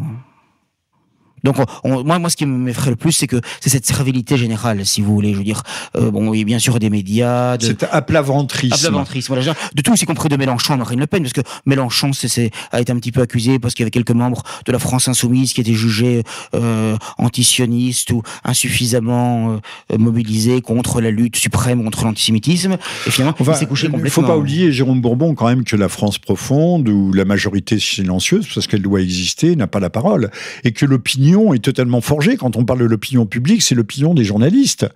Donc 1.44 1.58
moi, 1.84 2.20
moi, 2.20 2.30
ce 2.30 2.36
qui 2.36 2.46
m'effraie 2.46 2.90
le 2.90 2.96
plus, 2.96 3.12
c'est 3.12 3.28
que 3.28 3.40
c'est 3.60 3.70
cette 3.70 3.86
servilité 3.86 4.38
générale, 4.38 4.86
si 4.86 5.02
vous 5.02 5.14
voulez. 5.14 5.34
Je 5.34 5.38
veux 5.38 5.44
dire, 5.44 5.64
euh, 5.96 6.12
bon, 6.12 6.30
oui, 6.30 6.44
bien 6.46 6.60
sûr 6.60 6.80
des 6.80 6.90
médias, 6.90 7.58
de 7.58 7.66
cet 7.66 7.84
aplaventrisme, 7.92 8.74
aplaventrisme, 8.74 9.34
voilà, 9.34 9.54
de 9.74 9.82
tous, 9.82 10.02
y 10.02 10.06
compris 10.06 10.30
de 10.30 10.36
Mélenchon, 10.36 10.78
Marine 10.78 11.00
Le 11.00 11.08
Pen, 11.08 11.22
parce 11.22 11.34
que 11.34 11.42
Mélenchon, 11.66 12.12
c'est, 12.14 12.52
a 12.72 12.82
été 12.82 12.92
un 12.92 12.98
petit 12.98 13.12
peu 13.12 13.22
accusé 13.22 13.60
parce 13.60 13.74
qu'il 13.74 13.84
y 13.84 13.86
avait 13.86 13.92
quelques 13.92 14.12
membres 14.12 14.44
de 14.66 14.72
la 14.72 14.80
France 14.80 15.08
insoumise 15.08 15.54
qui 15.54 15.62
étaient 15.62 15.74
jugés 15.74 16.24
euh, 16.56 16.98
antisionistes 17.18 18.12
ou 18.12 18.24
insuffisamment 18.44 19.60
euh, 19.92 19.98
mobilisés 19.98 20.62
contre 20.62 21.02
la 21.02 21.12
lutte 21.12 21.36
suprême 21.36 21.84
contre 21.84 22.06
l'antisémitisme. 22.06 22.78
Et 23.06 23.12
finalement, 23.12 23.36
il 23.40 23.56
s'est 23.56 23.66
couché 23.66 23.88
complètement. 23.88 24.00
Il 24.00 24.04
ne 24.04 24.10
faut 24.10 24.24
pas 24.24 24.38
oublier, 24.38 24.72
Jérôme 24.72 25.02
Bourbon, 25.02 25.36
quand 25.36 25.48
même, 25.48 25.64
que 25.64 25.76
la 25.76 25.90
France 25.90 26.18
profonde 26.18 26.90
ou 26.90 27.14
la 27.14 27.26
majorité 27.26 27.80
silencieuse, 27.80 28.48
parce 28.54 28.68
qu'elle 28.68 28.82
doit 28.82 29.02
exister, 29.02 29.56
n'a 29.56 29.68
pas 29.68 29.80
la 29.80 29.90
parole, 29.90 30.32
et 30.64 30.72
que 30.72 30.86
l'opinion 30.86 31.27
est 31.54 31.64
totalement 31.64 32.02
forgé. 32.02 32.38
Quand 32.38 32.56
on 32.56 32.66
parle 32.66 32.80
de 32.80 32.86
l'opinion 32.86 33.26
publique, 33.26 33.62
c'est 33.62 33.76
l'opinion 33.76 34.14
des 34.14 34.24
journalistes 34.24 34.88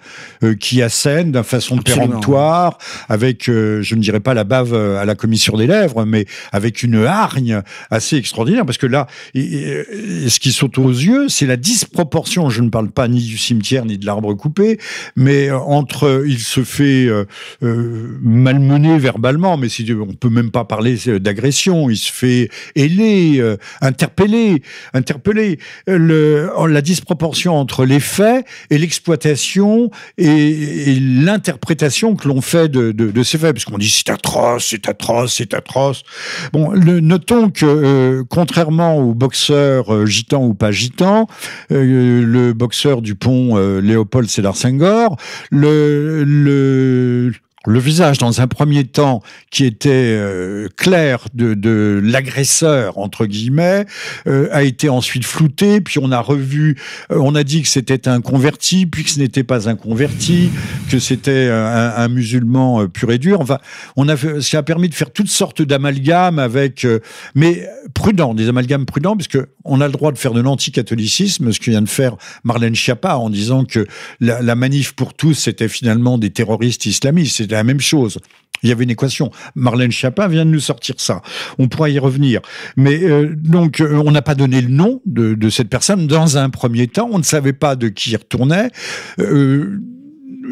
euh, 0.43 0.55
qui 0.55 0.81
assènent 0.81 1.31
d'une 1.31 1.43
façon 1.43 1.77
péremptoire, 1.77 2.77
avec, 3.09 3.49
euh, 3.49 3.81
je 3.81 3.95
ne 3.95 4.01
dirais 4.01 4.19
pas 4.19 4.33
la 4.33 4.43
bave 4.43 4.73
à 4.73 5.05
la 5.05 5.15
commissure 5.15 5.57
des 5.57 5.67
lèvres, 5.67 6.05
mais 6.05 6.25
avec 6.51 6.83
une 6.83 7.05
hargne 7.05 7.61
assez 7.89 8.15
extraordinaire. 8.15 8.65
Parce 8.65 8.77
que 8.77 8.87
là, 8.87 9.07
ce 9.33 10.39
qui 10.39 10.51
saute 10.51 10.77
aux 10.77 10.89
yeux, 10.89 11.27
c'est 11.29 11.45
la 11.45 11.57
disproportion. 11.57 12.49
Je 12.49 12.61
ne 12.61 12.69
parle 12.69 12.91
pas 12.91 13.07
ni 13.07 13.21
du 13.23 13.37
cimetière 13.37 13.85
ni 13.85 13.97
de 13.97 14.05
l'arbre 14.05 14.33
coupé, 14.33 14.79
mais 15.15 15.49
euh, 15.49 15.57
entre, 15.57 16.23
il 16.27 16.39
se 16.39 16.63
fait 16.63 17.07
malmener 17.61 18.97
verbalement, 18.97 19.57
mais 19.57 19.69
si, 19.69 19.87
on 19.93 20.13
peut 20.13 20.29
même 20.29 20.51
pas 20.51 20.65
parler 20.65 20.97
d'agression. 21.19 21.89
Il 21.89 21.97
se 21.97 22.11
fait 22.11 22.49
ailer, 22.75 23.41
interpeller, 23.81 24.61
interpeller. 24.93 25.59
Le, 25.87 26.20
euh, 26.21 26.67
la 26.67 26.81
disproportion 26.81 27.57
entre 27.57 27.85
les 27.85 27.99
faits 27.99 28.45
et 28.69 28.77
l'exploitation 28.77 29.89
et, 30.17 30.97
l'interprétation 30.99 32.15
que 32.15 32.27
l'on 32.27 32.41
fait 32.41 32.69
de, 32.69 33.23
ces 33.23 33.37
faits, 33.37 33.53
puisqu'on 33.53 33.77
dit 33.77 33.89
c'est 33.89 34.09
atroce, 34.09 34.67
c'est 34.69 34.87
atroce, 34.87 35.35
c'est 35.35 35.53
atroce. 35.53 36.03
Bon, 36.53 36.71
notons 36.73 37.49
que 37.49 37.65
euh, 37.65 38.23
contrairement 38.29 38.97
aux 38.97 39.13
boxeurs 39.13 39.93
euh, 39.93 40.05
gitans 40.05 40.43
ou 40.43 40.53
pas 40.53 40.71
gitans, 40.71 41.27
le 41.69 42.53
boxeur 42.53 43.01
du 43.01 43.15
pont 43.15 43.57
Léopold 43.79 44.29
Sédar 44.29 44.55
Senghor, 44.55 45.17
le 45.51 47.31
le 47.67 47.79
visage 47.79 48.17
dans 48.17 48.41
un 48.41 48.47
premier 48.47 48.85
temps 48.85 49.21
qui 49.51 49.65
était 49.65 49.89
euh, 49.91 50.67
clair 50.77 51.25
de, 51.33 52.01
l'agresseur 52.03 52.97
entre 52.97 53.25
guillemets 53.25 53.85
euh, 54.27 54.47
a 54.51 54.63
été 54.63 54.89
ensuite 54.89 55.25
flouté 55.25 55.79
puis 55.79 55.99
on 56.01 56.11
a 56.11 56.19
revu 56.19 56.77
euh, 57.11 57.17
on 57.19 57.35
a 57.35 57.43
dit 57.43 57.61
que 57.61 57.67
c'était 57.67 58.07
un 58.07 58.21
converti 58.21 58.85
puis 58.85 59.03
que 59.03 59.11
ce 59.11 59.19
n'était 59.19 59.43
pas 59.43 59.69
un 59.69 59.75
converti 59.75 60.49
que 60.89 60.97
c'était 60.97 61.49
un, 61.51 62.07
musulman 62.07 62.87
pur 62.87 63.11
et 63.11 63.17
dur. 63.17 63.39
Enfin 63.41 63.59
on 63.95 64.09
a 64.09 64.17
fait, 64.17 64.41
ça 64.41 64.59
a 64.59 64.63
permis 64.63 64.89
de 64.89 64.95
faire 64.95 65.11
toutes 65.11 65.29
sortes 65.29 65.61
d'amalgames 65.61 66.39
avec 66.39 66.85
mais 67.35 67.67
prudent 67.93 68.33
des 68.33 68.49
amalgames 68.49 68.85
prudents 68.85 69.15
puisque 69.15 69.37
on 69.63 69.81
a 69.81 69.85
le 69.85 69.93
droit 69.93 70.11
de 70.11 70.17
faire 70.17 70.33
de 70.33 70.41
l'anticatholicisme 70.41 71.51
ce 71.51 71.59
que 71.59 71.69
vient 71.69 71.81
de 71.81 71.89
faire 71.89 72.15
Marlène 72.43 72.75
Schiappa 72.75 73.15
en 73.15 73.29
disant 73.29 73.65
que 73.65 73.85
la 74.19 74.55
manif 74.55 74.93
pour 74.93 75.13
tous 75.13 75.35
c'était 75.35 75.67
finalement 75.67 76.17
des 76.17 76.31
terroristes 76.31 76.85
islamistes 76.85 77.50
la 77.55 77.63
même 77.63 77.79
chose. 77.79 78.19
Il 78.63 78.69
y 78.69 78.71
avait 78.71 78.83
une 78.83 78.91
équation. 78.91 79.31
Marlène 79.55 79.91
Chapin 79.91 80.27
vient 80.27 80.45
de 80.45 80.51
nous 80.51 80.59
sortir 80.59 80.95
ça. 80.97 81.21
On 81.57 81.67
pourra 81.67 81.89
y 81.89 81.99
revenir. 81.99 82.41
Mais 82.75 83.03
euh, 83.03 83.33
donc, 83.35 83.81
euh, 83.81 84.01
on 84.05 84.11
n'a 84.11 84.21
pas 84.21 84.35
donné 84.35 84.61
le 84.61 84.69
nom 84.69 85.01
de, 85.05 85.49
cette 85.49 85.69
personne. 85.69 86.07
Dans 86.07 86.37
un 86.37 86.49
premier 86.49 86.87
temps, 86.87 87.09
on 87.11 87.17
ne 87.17 87.23
savait 87.23 87.53
pas 87.53 87.75
de 87.75 87.89
qui 87.89 88.11
il 88.11 88.17
retournait. 88.17 88.69
Euh, 89.19 89.79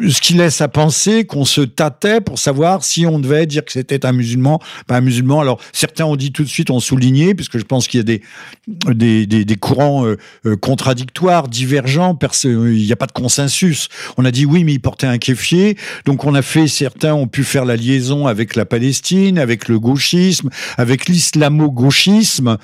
ce 0.08 0.20
qui 0.20 0.34
laisse 0.34 0.60
à 0.60 0.68
penser 0.68 1.24
qu'on 1.24 1.44
se 1.44 1.60
tâtait 1.60 2.20
pour 2.20 2.38
savoir 2.38 2.84
si 2.84 3.06
on 3.06 3.18
devait 3.18 3.46
dire 3.46 3.64
que 3.64 3.72
c'était 3.72 4.06
un 4.06 4.12
musulman, 4.12 4.60
pas 4.86 4.96
un 4.96 5.00
musulman. 5.00 5.40
Alors 5.40 5.60
certains 5.72 6.04
ont 6.04 6.16
dit 6.16 6.32
tout 6.32 6.42
de 6.42 6.48
suite, 6.48 6.70
ont 6.70 6.80
souligné, 6.80 7.34
puisque 7.34 7.58
je 7.58 7.64
pense 7.64 7.88
qu'il 7.88 7.98
y 7.98 8.00
a 8.00 8.04
des 8.04 8.22
des, 8.66 9.26
des, 9.26 9.44
des 9.44 9.56
courants 9.56 10.06
euh, 10.06 10.16
euh, 10.46 10.56
contradictoires, 10.56 11.48
divergents. 11.48 12.18
Il 12.44 12.50
n'y 12.50 12.92
a 12.92 12.96
pas 12.96 13.06
de 13.06 13.12
consensus. 13.12 13.88
On 14.16 14.24
a 14.24 14.30
dit 14.30 14.46
oui, 14.46 14.64
mais 14.64 14.72
il 14.72 14.80
portait 14.80 15.06
un 15.06 15.18
kéfier. 15.18 15.76
Donc 16.04 16.24
on 16.24 16.34
a 16.34 16.42
fait, 16.42 16.68
certains 16.68 17.14
ont 17.14 17.26
pu 17.26 17.44
faire 17.44 17.64
la 17.64 17.76
liaison 17.76 18.26
avec 18.26 18.56
la 18.56 18.64
Palestine, 18.64 19.38
avec 19.38 19.68
le 19.68 19.78
gauchisme, 19.78 20.50
avec 20.76 21.08
l'islamo-gauchisme. 21.08 22.56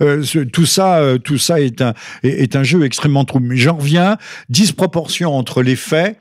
Euh, 0.00 0.22
tout 0.52 0.66
ça, 0.66 1.02
tout 1.24 1.38
ça 1.38 1.60
est 1.60 1.82
un, 1.82 1.92
est, 2.22 2.54
un 2.54 2.62
jeu 2.62 2.84
extrêmement 2.84 3.24
trouble. 3.24 3.56
J'en 3.56 3.76
reviens, 3.76 4.16
disproportion 4.48 5.36
entre 5.36 5.62
les 5.62 5.74
faits 5.74 6.18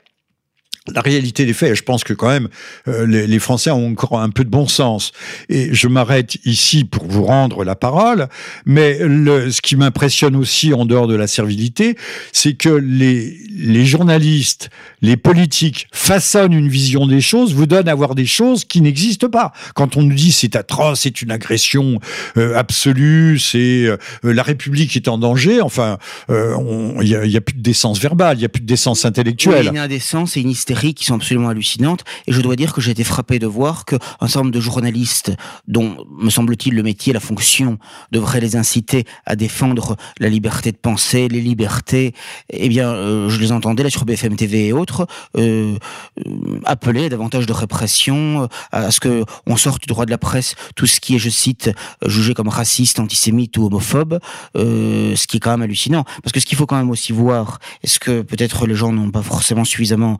la 0.93 1.01
réalité 1.01 1.45
des 1.45 1.53
faits, 1.53 1.75
je 1.75 1.83
pense 1.83 2.03
que 2.03 2.13
quand 2.13 2.29
même 2.29 2.47
euh, 2.87 3.05
les, 3.05 3.27
les, 3.27 3.39
Français 3.39 3.71
ont 3.71 3.87
encore 3.87 4.19
un 4.19 4.29
peu 4.29 4.43
de 4.43 4.49
bon 4.49 4.67
sens. 4.67 5.11
Et 5.49 5.73
je 5.73 5.87
m'arrête 5.87 6.37
ici 6.45 6.83
pour 6.83 7.05
vous 7.07 7.23
rendre 7.23 7.63
la 7.63 7.75
parole, 7.75 8.27
mais 8.65 8.97
le, 8.99 9.51
ce 9.51 9.61
qui 9.61 9.75
m'impressionne 9.75 10.35
aussi 10.35 10.73
en 10.73 10.85
dehors 10.85 11.07
de 11.07 11.15
la 11.15 11.27
servilité, 11.27 11.97
c'est 12.31 12.53
que 12.53 12.69
les, 12.69 13.37
les 13.55 13.85
journalistes, 13.85 14.69
les 15.01 15.17
politiques 15.17 15.87
façonnent 15.91 16.53
une 16.53 16.69
vision 16.69 17.07
des 17.07 17.21
choses, 17.21 17.53
vous 17.53 17.65
donnent 17.65 17.89
à 17.89 17.95
voir 17.95 18.15
des 18.15 18.25
choses 18.25 18.65
qui 18.65 18.81
n'existent 18.81 19.29
pas. 19.29 19.51
Quand 19.75 19.97
on 19.97 20.03
nous 20.03 20.15
dit 20.15 20.31
c'est 20.31 20.55
atroce, 20.55 21.01
c'est 21.01 21.21
une 21.21 21.31
agression 21.31 21.99
euh, 22.37 22.55
absolue, 22.55 23.39
c'est 23.39 23.85
euh, 23.85 23.97
la 24.23 24.43
République 24.43 24.95
est 24.95 25.07
en 25.07 25.17
danger, 25.17 25.61
enfin, 25.61 25.97
il 26.29 27.03
n'y 27.03 27.15
a, 27.15 27.25
y 27.25 27.37
a, 27.37 27.41
plus 27.41 27.55
de 27.55 27.61
décence 27.61 27.99
verbale, 27.99 28.37
il 28.37 28.39
n'y 28.39 28.45
a 28.45 28.49
plus 28.49 28.61
de 28.61 28.67
décence 28.67 29.05
intellectuelle. 29.05 29.65
Oui, 29.65 29.69
une 29.69 29.77
indécence 29.77 30.37
et 30.37 30.41
une 30.41 30.49
hystérie 30.49 30.76
qui 30.93 31.05
sont 31.05 31.15
absolument 31.15 31.49
hallucinantes. 31.49 32.03
Et 32.27 32.31
je 32.31 32.41
dois 32.41 32.55
dire 32.55 32.73
que 32.73 32.81
j'ai 32.81 32.91
été 32.91 33.03
frappé 33.03 33.39
de 33.39 33.47
voir 33.47 33.85
qu'un 33.85 33.99
certain 34.21 34.39
nombre 34.39 34.51
de 34.51 34.59
journalistes, 34.59 35.33
dont, 35.67 35.97
me 36.17 36.29
semble-t-il, 36.29 36.75
le 36.75 36.83
métier, 36.83 37.13
la 37.13 37.19
fonction, 37.19 37.77
devrait 38.11 38.39
les 38.39 38.55
inciter 38.55 39.05
à 39.25 39.35
défendre 39.35 39.95
la 40.19 40.29
liberté 40.29 40.71
de 40.71 40.77
penser, 40.77 41.27
les 41.27 41.41
libertés, 41.41 42.13
eh 42.49 42.69
bien, 42.69 42.89
euh, 42.89 43.29
je 43.29 43.39
les 43.39 43.51
entendais 43.51 43.83
là 43.83 43.89
sur 43.89 44.05
BFM 44.05 44.35
TV 44.35 44.67
et 44.67 44.73
autres, 44.73 45.07
euh, 45.37 45.77
euh, 46.25 46.59
appeler 46.65 47.05
à 47.05 47.09
davantage 47.09 47.45
de 47.45 47.53
répression, 47.53 48.47
à 48.71 48.91
ce 48.91 48.99
que 48.99 49.23
on 49.45 49.57
sorte 49.57 49.81
du 49.81 49.87
droit 49.87 50.05
de 50.05 50.11
la 50.11 50.17
presse 50.17 50.55
tout 50.75 50.85
ce 50.85 50.99
qui 50.99 51.15
est, 51.15 51.19
je 51.19 51.29
cite, 51.29 51.71
jugé 52.05 52.33
comme 52.33 52.49
raciste, 52.49 52.99
antisémite 52.99 53.57
ou 53.57 53.65
homophobe, 53.65 54.19
ce 54.55 55.27
qui 55.27 55.37
est 55.37 55.39
quand 55.39 55.51
même 55.51 55.61
hallucinant. 55.61 56.03
Parce 56.23 56.31
que 56.31 56.39
ce 56.39 56.45
qu'il 56.45 56.57
faut 56.57 56.65
quand 56.65 56.77
même 56.77 56.89
aussi 56.89 57.11
voir, 57.11 57.59
est-ce 57.83 57.99
que 57.99 58.21
peut-être 58.21 58.67
les 58.67 58.75
gens 58.75 58.91
n'ont 58.91 59.11
pas 59.11 59.21
forcément 59.21 59.63
suffisamment 59.63 60.17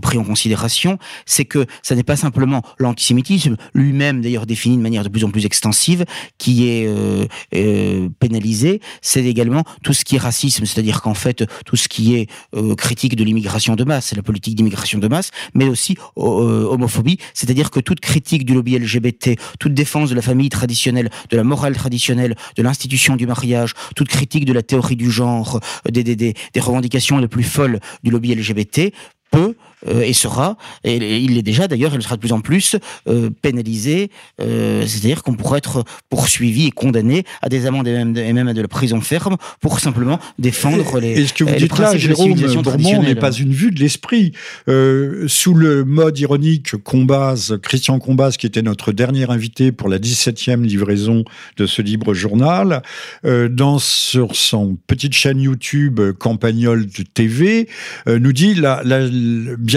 pris 0.00 0.18
en 0.18 0.24
considération, 0.24 0.98
c'est 1.24 1.44
que 1.44 1.66
ça 1.82 1.94
n'est 1.94 2.02
pas 2.02 2.16
simplement 2.16 2.62
l'antisémitisme, 2.78 3.56
lui-même 3.74 4.20
d'ailleurs 4.20 4.46
défini 4.46 4.76
de 4.76 4.82
manière 4.82 5.04
de 5.04 5.08
plus 5.08 5.24
en 5.24 5.30
plus 5.30 5.46
extensive, 5.46 6.04
qui 6.38 6.68
est 6.68 6.86
euh, 6.86 7.26
euh, 7.54 8.08
pénalisé, 8.18 8.80
c'est 9.02 9.24
également 9.24 9.64
tout 9.82 9.92
ce 9.92 10.04
qui 10.04 10.16
est 10.16 10.18
racisme, 10.18 10.64
c'est-à-dire 10.66 11.02
qu'en 11.02 11.14
fait 11.14 11.44
tout 11.64 11.76
ce 11.76 11.88
qui 11.88 12.14
est 12.14 12.28
critique 12.76 13.16
de 13.16 13.24
l'immigration 13.24 13.76
de 13.76 13.84
masse, 13.84 14.14
la 14.14 14.22
politique 14.22 14.54
d'immigration 14.54 14.98
de 14.98 15.08
masse, 15.08 15.30
mais 15.54 15.68
aussi 15.68 15.96
homophobie, 16.16 17.18
c'est-à-dire 17.34 17.70
que 17.70 17.80
toute 17.80 18.00
critique 18.00 18.44
du 18.44 18.54
lobby 18.54 18.78
LGBT, 18.78 19.38
toute 19.58 19.74
défense 19.74 20.10
de 20.10 20.14
la 20.14 20.22
famille 20.22 20.48
traditionnelle, 20.48 21.10
de 21.30 21.36
la 21.36 21.44
morale 21.44 21.76
traditionnelle, 21.76 22.34
de 22.56 22.62
l'institution 22.62 23.16
du 23.16 23.26
mariage, 23.26 23.74
toute 23.94 24.08
critique 24.08 24.44
de 24.44 24.52
la 24.52 24.62
théorie 24.62 24.96
du 24.96 25.10
genre, 25.10 25.60
des 25.90 26.34
revendications 26.56 27.18
les 27.18 27.28
plus 27.28 27.44
folles 27.44 27.80
du 28.02 28.10
lobby 28.10 28.34
LGBT 28.34 28.92
peut 29.36 29.54
euh, 29.88 30.02
et 30.02 30.12
sera, 30.12 30.56
et 30.84 30.96
il 31.18 31.34
l'est 31.34 31.42
déjà 31.42 31.68
d'ailleurs, 31.68 31.92
il 31.92 31.96
le 31.96 32.02
sera 32.02 32.16
de 32.16 32.20
plus 32.20 32.32
en 32.32 32.40
plus, 32.40 32.76
euh, 33.08 33.30
pénalisé, 33.42 34.10
euh, 34.40 34.84
c'est-à-dire 34.86 35.22
qu'on 35.22 35.34
pourrait 35.34 35.58
être 35.58 35.84
poursuivi 36.10 36.66
et 36.66 36.70
condamné 36.70 37.24
à 37.42 37.48
des 37.48 37.66
amendes 37.66 37.86
et 37.88 38.32
même, 38.32 38.48
à 38.48 38.54
de 38.54 38.62
la 38.62 38.68
prison 38.68 39.00
ferme 39.00 39.36
pour 39.60 39.80
simplement 39.80 40.18
défendre 40.38 40.98
les. 40.98 41.20
Et 41.20 41.26
ce 41.26 41.32
que 41.32 41.44
vous 41.44 41.54
dites 41.54 41.78
là, 41.78 41.96
Jérôme 41.96 42.34
Bourmont, 42.34 43.02
n'est 43.02 43.14
pas 43.14 43.32
une 43.32 43.52
vue 43.52 43.70
de 43.70 43.80
l'esprit. 43.80 44.32
sous 44.66 45.54
le 45.54 45.84
mode 45.84 46.18
ironique 46.18 46.76
Combaz, 46.76 47.58
Christian 47.62 47.98
Combaz, 47.98 48.36
qui 48.36 48.46
était 48.46 48.62
notre 48.62 48.92
dernier 48.92 49.30
invité 49.30 49.72
pour 49.72 49.88
la 49.88 49.98
17e 49.98 50.62
livraison 50.62 51.24
de 51.56 51.66
ce 51.66 51.82
libre 51.82 52.14
journal, 52.14 52.82
dans 53.24 53.78
sur 53.78 54.36
son 54.36 54.76
petite 54.86 55.12
chaîne 55.12 55.40
YouTube 55.40 56.00
Campagnol 56.18 56.86
de 56.86 57.02
TV, 57.02 57.68
nous 58.06 58.32
dit 58.32 58.54
la, 58.54 58.82
la 58.84 59.00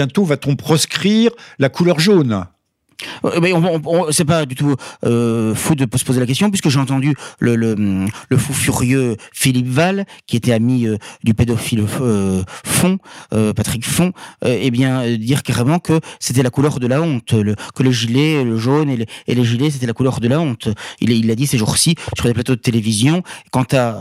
bientôt 0.00 0.24
va-t-on 0.24 0.56
proscrire 0.56 1.30
la 1.58 1.68
couleur 1.68 2.00
jaune? 2.00 2.46
Mais 3.40 3.52
on, 3.52 3.80
on, 3.84 4.12
c'est 4.12 4.24
pas 4.24 4.46
du 4.46 4.54
tout 4.54 4.74
euh, 5.04 5.54
fou 5.54 5.74
de 5.74 5.86
se 5.96 6.04
poser 6.04 6.20
la 6.20 6.26
question 6.26 6.50
puisque 6.50 6.68
j'ai 6.68 6.78
entendu 6.78 7.14
le, 7.38 7.56
le, 7.56 8.36
fou 8.36 8.52
furieux 8.52 9.16
Philippe 9.32 9.68
Val 9.68 10.06
qui 10.26 10.36
était 10.36 10.52
ami 10.52 10.86
euh, 10.86 10.96
du 11.24 11.34
pédophile 11.34 11.84
euh, 12.00 12.42
euh, 13.32 13.52
Patrick 13.52 13.84
Font 13.84 14.12
eh 14.44 14.70
bien 14.70 15.16
dire 15.16 15.42
carrément 15.42 15.78
que 15.78 16.00
c'était 16.18 16.42
la 16.42 16.50
couleur 16.50 16.80
de 16.80 16.86
la 16.86 17.02
honte. 17.02 17.32
Le, 17.32 17.54
que 17.74 17.82
le 17.82 17.90
gilet 17.90 18.44
le 18.44 18.56
jaune 18.56 18.90
et 18.90 18.96
les, 18.96 19.06
et 19.26 19.34
les 19.34 19.44
gilets 19.44 19.70
c'était 19.70 19.86
la 19.86 19.92
couleur 19.92 20.20
de 20.20 20.28
la 20.28 20.40
honte. 20.40 20.68
Il 21.00 21.26
l'a 21.26 21.34
dit 21.34 21.46
ces 21.46 21.58
jours-ci 21.58 21.94
sur 22.16 22.26
des 22.26 22.34
plateaux 22.34 22.54
de 22.54 22.60
télévision. 22.60 23.22
Quant 23.50 23.66
à 23.72 24.00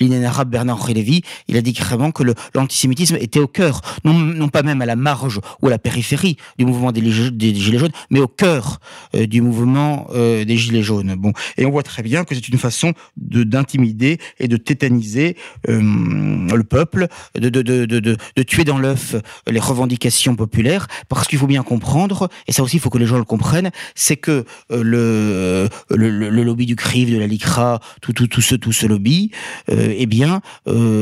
l'inénarrable 0.00 0.50
Bernard 0.50 0.86
Lévy 0.88 1.22
il 1.48 1.56
a 1.56 1.62
dit 1.62 1.72
carrément 1.72 2.10
que 2.10 2.22
l'antisémitisme 2.54 3.16
était 3.20 3.40
au 3.40 3.46
cœur. 3.46 3.80
Non, 4.04 4.14
non 4.14 4.48
pas 4.48 4.62
même 4.62 4.82
à 4.82 4.86
la 4.86 4.96
marge 4.96 5.40
ou 5.62 5.68
à 5.68 5.70
la 5.70 5.78
périphérie 5.78 6.36
du 6.58 6.64
mouvement 6.64 6.92
des, 6.92 7.00
des 7.00 7.54
gilets 7.54 7.78
jaunes 7.78 7.92
mais 8.10 8.19
au 8.20 8.28
cœur 8.28 8.80
euh, 9.14 9.26
du 9.26 9.40
mouvement 9.40 10.08
euh, 10.14 10.44
des 10.44 10.56
Gilets 10.56 10.82
jaunes. 10.82 11.14
Bon, 11.16 11.32
et 11.56 11.66
on 11.66 11.70
voit 11.70 11.82
très 11.82 12.02
bien 12.02 12.24
que 12.24 12.34
c'est 12.34 12.48
une 12.48 12.58
façon 12.58 12.92
de 13.16 13.44
d'intimider 13.44 14.18
et 14.38 14.48
de 14.48 14.56
tétaniser 14.56 15.36
euh, 15.68 15.80
le 15.80 16.62
peuple, 16.64 17.08
de, 17.34 17.48
de, 17.48 17.62
de, 17.62 17.84
de, 17.86 18.16
de 18.36 18.42
tuer 18.42 18.64
dans 18.64 18.78
l'œuf 18.78 19.16
les 19.46 19.60
revendications 19.60 20.36
populaires, 20.36 20.86
parce 21.08 21.26
qu'il 21.26 21.38
faut 21.38 21.46
bien 21.46 21.62
comprendre, 21.62 22.28
et 22.46 22.52
ça 22.52 22.62
aussi 22.62 22.76
il 22.76 22.80
faut 22.80 22.90
que 22.90 22.98
les 22.98 23.06
gens 23.06 23.18
le 23.18 23.24
comprennent, 23.24 23.70
c'est 23.94 24.16
que 24.16 24.44
le, 24.70 25.68
le, 25.90 26.28
lobby 26.42 26.66
du 26.66 26.76
CRIF, 26.76 27.10
de 27.10 27.18
la 27.18 27.26
LICRA, 27.26 27.80
tout, 28.00 28.12
tout, 28.12 28.26
tout 28.26 28.40
ce, 28.40 28.54
tout 28.54 28.72
ce 28.72 28.86
lobby, 28.86 29.30
eh 29.68 30.06
bien, 30.06 30.40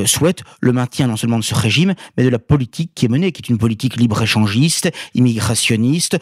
souhaite 0.07 0.43
le 0.61 0.73
maintien 0.73 1.07
non 1.07 1.17
seulement 1.17 1.39
de 1.39 1.45
ce 1.45 1.55
régime, 1.55 1.95
mais 2.17 2.25
de 2.25 2.29
la 2.29 2.39
politique 2.39 2.93
qui 2.95 3.07
est 3.07 3.09
menée, 3.09 3.33
qui 3.33 3.43
est 3.43 3.49
une 3.49 3.59
politique 3.59 3.97
libre-échangiste, 3.97 4.91
immigrationniste, 5.15 6.19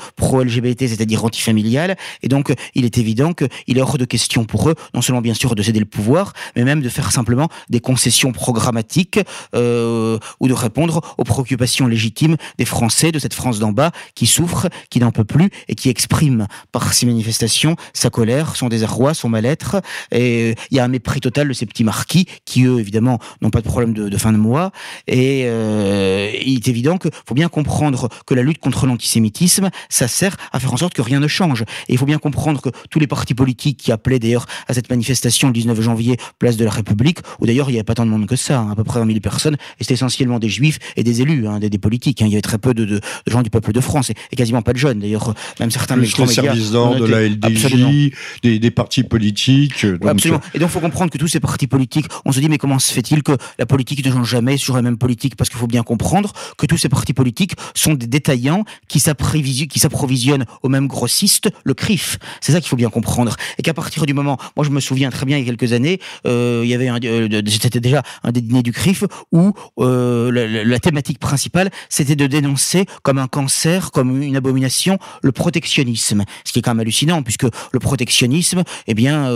c'est-à-dire 0.89 1.25
antifamiliale. 1.25 1.97
Et 2.23 2.29
donc, 2.29 2.53
il 2.75 2.85
est 2.85 2.99
évident 2.99 3.33
qu'il 3.33 3.79
est 3.79 3.81
hors 3.81 3.99
de 3.99 4.05
question 4.05 4.45
pour 4.45 4.69
eux, 4.71 4.75
non 4.95 5.03
seulement 5.03 5.21
bien 5.21 5.35
sûr 5.35 5.55
de 5.55 5.63
céder 5.63 5.81
le 5.81 5.87
pouvoir, 5.87 6.33
mais 6.55 6.65
même 6.65 6.83
de 6.83 6.89
faire 6.89 7.13
simplement 7.13 7.49
des 7.69 7.81
concessions 7.81 8.33
programmatiques 8.33 9.21
euh, 9.55 10.19
ou 10.41 10.49
de 10.49 10.53
répondre 10.53 11.15
aux 11.19 11.25
préoccupations 11.25 11.87
légitimes 11.87 12.37
des 12.59 12.65
Français 12.65 13.13
de 13.13 13.19
cette 13.19 13.35
France 13.35 13.59
d'en 13.59 13.73
bas 13.73 13.93
qui 14.15 14.27
souffre, 14.27 14.69
qui 14.91 15.01
n'en 15.01 15.13
peut 15.13 15.25
plus 15.25 15.51
et 15.69 15.75
qui 15.75 15.89
exprime 15.89 16.47
par 16.73 16.93
ces 16.93 17.07
manifestations 17.07 17.77
sa 17.93 18.11
colère, 18.11 18.57
son 18.57 18.69
désarroi, 18.69 19.15
son 19.15 19.29
mal-être. 19.29 19.81
Et 20.11 20.51
euh, 20.51 20.55
il 20.71 20.77
y 20.77 20.81
a 20.81 20.85
un 20.85 20.89
mépris 20.89 21.21
total 21.21 21.49
de 21.49 21.53
ces 21.53 21.67
petits 21.67 21.85
marquis 21.85 22.27
qui, 22.45 22.65
eux, 22.65 22.81
évidemment, 22.81 23.19
n'ont 23.43 23.51
pas 23.51 23.61
de 23.61 23.67
problème 23.67 23.93
de, 23.93 24.09
de 24.09 24.17
fin 24.19 24.33
de 24.33 24.39
mois. 24.39 24.71
Et 25.07 25.45
euh, 25.47 26.31
il 26.45 26.57
est 26.57 26.69
évident 26.69 26.99
qu'il 26.99 27.11
faut 27.27 27.35
bien 27.35 27.49
comprendre 27.49 28.09
que 28.27 28.35
la 28.35 28.43
lutte 28.43 28.59
contre 28.59 28.87
l'antisémitisme, 28.87 29.71
ça 29.89 30.09
sert 30.09 30.37
à 30.53 30.61
faire 30.61 30.73
en 30.77 30.79
sorte 30.79 30.93
que 30.93 31.01
rien 31.01 31.21
ne 31.21 31.27
change. 31.27 31.63
Et 31.89 31.95
il 31.95 31.99
faut 31.99 32.05
bien 32.05 32.19
comprendre 32.19 32.61
que 32.61 32.69
tous 32.91 32.99
les 32.99 33.07
partis 33.07 33.33
politiques 33.33 33.79
qui 33.79 33.93
appelaient 33.93 34.19
d'ailleurs 34.19 34.45
à 34.69 34.75
cette 34.75 34.91
manifestation 34.91 35.49
le 35.49 35.55
19 35.55 35.81
janvier, 35.81 36.19
place 36.39 36.59
de 36.59 36.67
la 36.67 36.71
République, 36.71 37.21
où 37.41 37.47
d'ailleurs 37.47 37.71
il 37.71 37.73
n'y 37.73 37.79
avait 37.79 37.85
pas 37.85 37.95
tant 37.95 38.05
de 38.05 38.11
monde 38.11 38.27
que 38.27 38.37
ça, 38.37 38.61
hein, 38.61 38.71
à 38.71 38.77
peu 38.77 38.85
près 38.85 39.01
20 39.01 39.07
000 39.07 39.21
personnes, 39.21 39.55
et 39.55 39.85
c'était 39.85 39.95
essentiellement 39.95 40.39
des 40.39 40.51
juifs 40.51 40.79
et 40.97 41.03
des 41.03 41.23
élus, 41.23 41.49
hein, 41.49 41.61
des, 41.61 41.71
des, 41.71 41.79
politiques. 41.79 42.21
Hein. 42.21 42.27
Il 42.27 42.33
y 42.33 42.35
avait 42.35 42.43
très 42.43 42.59
peu 42.59 42.75
de, 42.75 42.85
de, 42.85 42.97
de, 42.97 43.33
gens 43.33 43.41
du 43.41 43.49
peuple 43.49 43.73
de 43.73 43.81
France, 43.81 44.11
et, 44.11 44.15
et 44.33 44.37
quasiment 44.37 44.61
pas 44.61 44.75
de 44.75 44.79
jeunes 44.79 44.99
d'ailleurs. 44.99 45.33
Même 45.61 45.71
certains 45.71 45.97
Plus 45.97 46.15
les 46.19 46.27
services 46.27 46.73
d'ordre 46.73 47.01
de 47.01 47.07
la 47.07 47.27
LDJ, 47.27 48.13
des, 48.43 48.59
des, 48.59 48.71
partis 48.71 49.03
politiques. 49.03 49.87
Donc... 49.87 50.07
absolument. 50.07 50.43
Et 50.53 50.59
donc 50.59 50.69
il 50.69 50.73
faut 50.73 50.81
comprendre 50.81 51.11
que 51.11 51.17
tous 51.17 51.29
ces 51.29 51.41
partis 51.41 51.69
politiques, 51.69 52.07
on 52.27 52.33
se 52.33 52.41
dit 52.41 52.51
mais 52.51 52.59
comment 52.59 52.79
se 52.79 52.93
fait-il 52.93 53.23
que 53.23 53.33
la 53.59 53.65
politique 53.65 54.05
ne 54.05 54.13
change 54.13 54.29
jamais 54.29 54.59
sur 54.59 54.77
la 54.77 54.83
même 54.83 54.99
politique? 54.99 55.37
Parce 55.37 55.49
qu'il 55.49 55.59
faut 55.59 55.67
bien 55.67 55.83
comprendre 55.83 56.35
que 56.59 56.67
tous 56.67 56.77
ces 56.77 56.91
partis 56.91 57.15
politiques 57.15 57.55
sont 57.75 57.95
des 57.95 58.07
détaillants 58.07 58.65
qui 58.89 59.01
s'approvisionnent 59.01 60.45
au 60.67 60.69
même 60.69 60.87
grossiste, 60.87 61.49
le 61.65 61.75
CRIF. 61.75 62.19
C'est 62.41 62.53
ça 62.53 62.61
qu'il 62.61 62.69
faut 62.69 62.77
bien 62.77 62.91
comprendre. 62.91 63.37
Et 63.59 63.63
qu'à 63.63 63.73
partir 63.73 64.05
du 64.05 64.13
moment, 64.13 64.37
moi 64.57 64.67
je 64.67 64.71
me 64.71 64.81
souviens 64.81 65.11
très 65.11 65.25
bien 65.25 65.39
il 65.39 65.47
y 65.47 65.49
a 65.49 65.55
quelques 65.55 65.73
années, 65.73 66.01
euh, 66.27 66.61
il 66.65 66.69
y 66.69 66.75
avait 66.75 66.91
euh, 66.91 67.43
c'était 67.47 67.81
déjà 67.81 68.03
un 68.25 68.33
des 68.33 68.41
dîners 68.41 68.63
du 68.63 68.73
CRIF 68.73 69.05
où 69.33 69.53
euh, 69.79 70.65
la, 70.65 70.79
thématique 70.81 71.19
principale 71.19 71.71
c'était 71.89 72.17
de 72.17 72.27
dénoncer 72.27 72.85
comme 73.03 73.19
un 73.19 73.29
cancer, 73.29 73.93
comme 73.93 74.23
une 74.23 74.37
abomination, 74.37 74.99
le 75.23 75.33
protectionnisme. 75.33 76.25
Ce 76.45 76.53
qui 76.53 76.59
est 76.59 76.63
quand 76.63 76.73
même 76.73 76.81
hallucinant 76.81 77.23
puisque 77.23 77.47
le 77.73 77.79
protectionnisme, 77.79 78.63
eh 78.87 78.95
bien, 78.95 79.31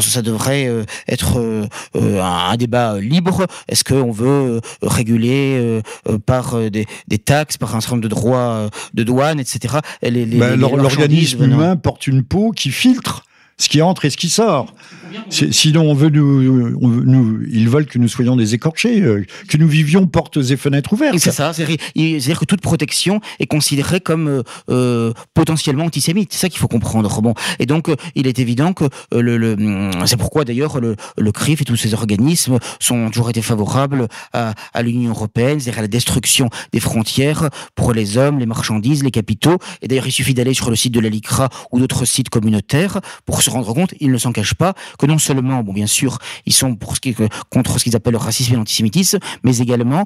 ça 0.00 0.22
devrait 0.22 0.68
être 1.08 1.68
un, 1.94 2.56
débat 2.56 2.98
libre. 3.00 3.46
Est-ce 3.68 3.84
qu'on 3.84 4.12
veut 4.12 4.60
réguler 4.82 5.80
par 6.26 6.58
des, 6.70 6.86
des, 7.06 7.18
taxes, 7.18 7.56
par 7.56 7.74
un 7.74 7.80
certain 7.80 7.96
nombre 7.96 8.04
de 8.04 8.08
droits 8.08 8.68
de 8.94 9.02
douane, 9.02 9.40
etc. 9.40 9.78
l'organisme 10.56 11.44
humain 11.44 11.76
porte 11.76 12.06
une 12.06 12.22
peau 12.22 12.52
qui 12.52 12.70
filtre 12.70 13.24
ce 13.58 13.68
qui 13.68 13.82
entre 13.82 14.04
et 14.04 14.10
ce 14.10 14.16
qui 14.16 14.28
sort. 14.28 14.74
Sinon, 15.30 15.82
on 15.82 15.94
veut 15.94 16.10
nous, 16.10 16.78
nous, 16.80 17.40
ils 17.50 17.68
veulent 17.68 17.86
que 17.86 17.98
nous 17.98 18.08
soyons 18.08 18.36
des 18.36 18.54
écorchés, 18.54 19.00
euh, 19.00 19.24
que 19.48 19.56
nous 19.56 19.68
vivions 19.68 20.06
portes 20.06 20.36
et 20.36 20.56
fenêtres 20.56 20.92
ouvertes. 20.92 21.18
C'est 21.18 21.30
ça. 21.30 21.52
C'est-à-dire 21.52 22.38
que 22.40 22.44
toute 22.44 22.60
protection 22.60 23.20
est 23.40 23.46
considérée 23.46 24.00
comme 24.00 24.28
euh, 24.28 24.42
euh, 24.70 25.12
potentiellement 25.34 25.84
antisémite. 25.84 26.32
C'est 26.32 26.40
ça 26.40 26.48
qu'il 26.48 26.58
faut 26.58 26.68
comprendre. 26.68 27.20
Bon, 27.20 27.34
et 27.58 27.66
donc 27.66 27.90
il 28.14 28.26
est 28.26 28.38
évident 28.38 28.72
que 28.72 28.84
le, 29.12 29.36
le 29.36 29.56
c'est 30.06 30.16
pourquoi 30.16 30.44
d'ailleurs 30.44 30.80
le, 30.80 30.96
le 31.16 31.32
CRIF 31.32 31.62
et 31.62 31.64
tous 31.64 31.76
ces 31.76 31.94
organismes 31.94 32.58
sont 32.80 33.10
toujours 33.10 33.30
été 33.30 33.42
favorables 33.42 34.08
à, 34.32 34.54
à 34.74 34.82
l'Union 34.82 35.10
européenne, 35.10 35.60
c'est-à-dire 35.60 35.80
à 35.80 35.82
la 35.82 35.88
destruction 35.88 36.50
des 36.72 36.80
frontières 36.80 37.50
pour 37.74 37.92
les 37.92 38.16
hommes, 38.16 38.38
les 38.38 38.46
marchandises, 38.46 39.02
les 39.02 39.10
capitaux. 39.10 39.58
Et 39.82 39.88
d'ailleurs, 39.88 40.06
il 40.06 40.12
suffit 40.12 40.34
d'aller 40.34 40.54
sur 40.54 40.70
le 40.70 40.76
site 40.76 40.92
de 40.92 41.00
la 41.00 41.08
LICRA 41.08 41.48
ou 41.72 41.80
d'autres 41.80 42.04
sites 42.04 42.28
communautaires 42.28 43.00
pour 43.26 43.42
se 43.42 43.50
rendre 43.50 43.72
compte, 43.74 43.94
ils 44.00 44.10
ne 44.10 44.18
s'en 44.18 44.32
cachent 44.32 44.54
pas, 44.54 44.74
que 44.98 45.06
non 45.06 45.18
seulement, 45.18 45.62
bon, 45.62 45.72
bien 45.72 45.86
sûr, 45.86 46.18
ils 46.46 46.52
sont 46.52 46.76
contre 47.50 47.78
ce 47.78 47.84
qu'ils 47.84 47.96
appellent 47.96 48.12
le 48.12 48.18
racisme 48.18 48.54
et 48.54 48.56
l'antisémitisme, 48.56 49.18
mais 49.44 49.58
également 49.58 50.04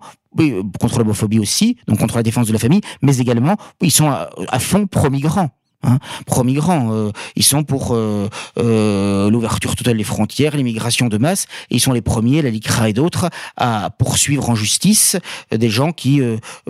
contre 0.81 0.99
l'homophobie 0.99 1.39
aussi, 1.39 1.77
donc 1.87 1.99
contre 1.99 2.17
la 2.17 2.23
défense 2.23 2.47
de 2.47 2.53
la 2.53 2.59
famille, 2.59 2.81
mais 3.03 3.17
également, 3.19 3.57
ils 3.81 3.91
sont 3.91 4.09
à 4.11 4.59
fond 4.59 4.87
pro-migrants. 4.87 5.51
Hein, 5.85 5.99
pro-migrants. 6.27 6.93
Euh, 6.93 7.11
ils 7.35 7.43
sont 7.43 7.65
pour 7.65 7.95
euh, 7.95 8.29
euh, 8.59 9.29
l'ouverture 9.31 9.75
totale 9.75 9.97
des 9.97 10.05
frontières, 10.05 10.57
l'immigration 10.57 11.09
de 11.09 11.19
masse. 11.19 11.47
Et 11.71 11.77
ils 11.77 11.81
sont 11.81 11.93
les 11.93 12.03
premiers, 12.03 12.41
la 12.41 12.51
LICRA 12.51 12.91
et 12.91 12.93
d'autres, 12.93 13.29
à 13.57 13.91
poursuivre 13.91 14.49
en 14.49 14.55
justice 14.55 15.17
des 15.51 15.71
gens 15.71 15.93
qui 15.93 16.21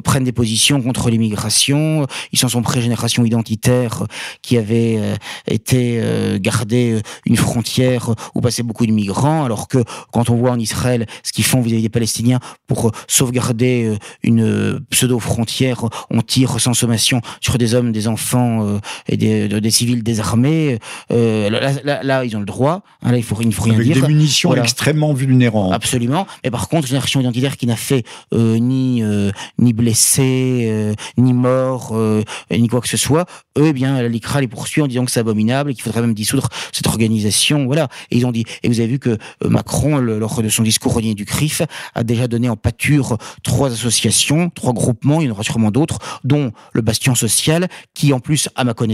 prennent 0.03 0.25
des 0.25 0.33
positions 0.33 0.81
contre 0.81 1.11
l'immigration. 1.11 2.07
Ils 2.33 2.39
sont 2.39 2.49
son 2.49 2.63
pré-génération 2.63 3.25
identitaire 3.25 4.05
qui 4.41 4.57
avait 4.57 4.99
été 5.47 6.03
garder 6.41 7.01
une 7.27 7.37
frontière 7.37 8.15
où 8.35 8.41
passaient 8.41 8.63
beaucoup 8.63 8.87
de 8.87 8.93
migrants, 8.93 9.45
alors 9.45 9.69
que 9.69 9.85
quand 10.13 10.31
on 10.31 10.37
voit 10.37 10.51
en 10.51 10.59
Israël 10.59 11.07
ce 11.23 11.33
qu'ils 11.33 11.45
font 11.45 11.61
vis-à-vis 11.61 11.83
des 11.83 11.89
Palestiniens 11.89 12.41
pour 12.67 12.93
sauvegarder 13.09 13.97
une 14.23 14.81
pseudo-frontière, 14.91 15.85
on 16.11 16.23
tire 16.23 16.61
sans 16.61 16.75
sommation 16.75 17.21
sur 17.41 17.59
des 17.59 17.75
hommes, 17.75 17.93
des 17.93 18.09
enfants 18.09 18.81
et 19.09 19.17
des, 19.17 19.49
des 19.49 19.71
civils 19.71 20.03
désarmés. 20.03 20.79
Euh, 21.11 21.51
là, 21.85 22.03
là, 22.03 22.25
ils 22.25 22.37
ont 22.37 22.41
le 22.41 22.47
droit. 22.47 22.83
Hein, 23.03 23.13
là, 23.13 23.19
il 23.19 23.25
faut, 23.25 23.37
il 23.41 23.53
faut 23.53 23.65
rien 23.65 23.75
Avec 23.75 23.87
dire. 23.87 24.07
des 24.07 24.13
munitions 24.13 24.55
extrêmement 24.55 25.13
vulnérantes. 25.13 25.73
Absolument. 25.73 26.27
Mais 26.45 26.51
par 26.51 26.69
contre, 26.69 26.83
une 26.85 26.89
génération 26.89 27.21
identitaire 27.21 27.57
qui 27.57 27.67
n'a 27.67 27.77
fait 27.77 28.05
euh, 28.33 28.59
ni 28.59 29.03
euh, 29.03 29.31
ni 29.59 29.73
blessé, 29.73 30.67
euh, 30.69 30.95
ni 31.19 31.33
mort, 31.33 31.91
euh, 31.93 32.23
ni 32.51 32.69
quoi 32.69 32.81
que 32.81 32.89
ce 32.89 32.97
soit, 32.97 33.27
eux, 33.59 33.67
eh 33.69 33.73
bien, 33.73 34.03
l'ICRA 34.09 34.41
les 34.41 34.49
poursuit 34.49 34.83
en 34.83 34.87
disant 34.87 35.05
que 35.05 35.11
c'est 35.11 35.21
abominable 35.21 35.71
et 35.71 35.75
qu'il 35.75 35.83
faudrait 35.83 36.01
même 36.01 36.15
dissoudre 36.15 36.49
cette 36.73 36.87
organisation. 36.87 37.67
Voilà. 37.67 37.89
Et 38.11 38.17
ils 38.17 38.27
ont 38.27 38.33
dit. 38.33 38.45
Et 38.63 38.69
vous 38.69 38.81
avez 38.81 38.89
vu 38.89 38.99
que 38.99 39.19
Macron, 39.45 39.99
lors 39.99 40.43
de 40.43 40.49
son 40.49 40.63
discours 40.63 40.97
au 40.97 41.01
du 41.01 41.25
CRIF, 41.25 41.63
a 41.95 42.05
déjà 42.05 42.29
donné 42.29 42.49
en 42.49 42.57
pâture 42.57 43.19
trois 43.43 43.73
associations, 43.73 44.51
trois 44.51 44.73
groupements. 44.73 45.21
Il 45.21 45.27
y 45.27 45.29
en 45.29 45.33
aura 45.33 45.43
sûrement 45.43 45.71
d'autres, 45.71 45.99
dont 46.23 46.53
le 46.73 46.81
Bastion 46.81 47.15
Social, 47.15 47.69
qui 47.95 48.13
en 48.13 48.21
plus, 48.21 48.49
à 48.55 48.65
ma 48.65 48.73
connaissance 48.75 48.92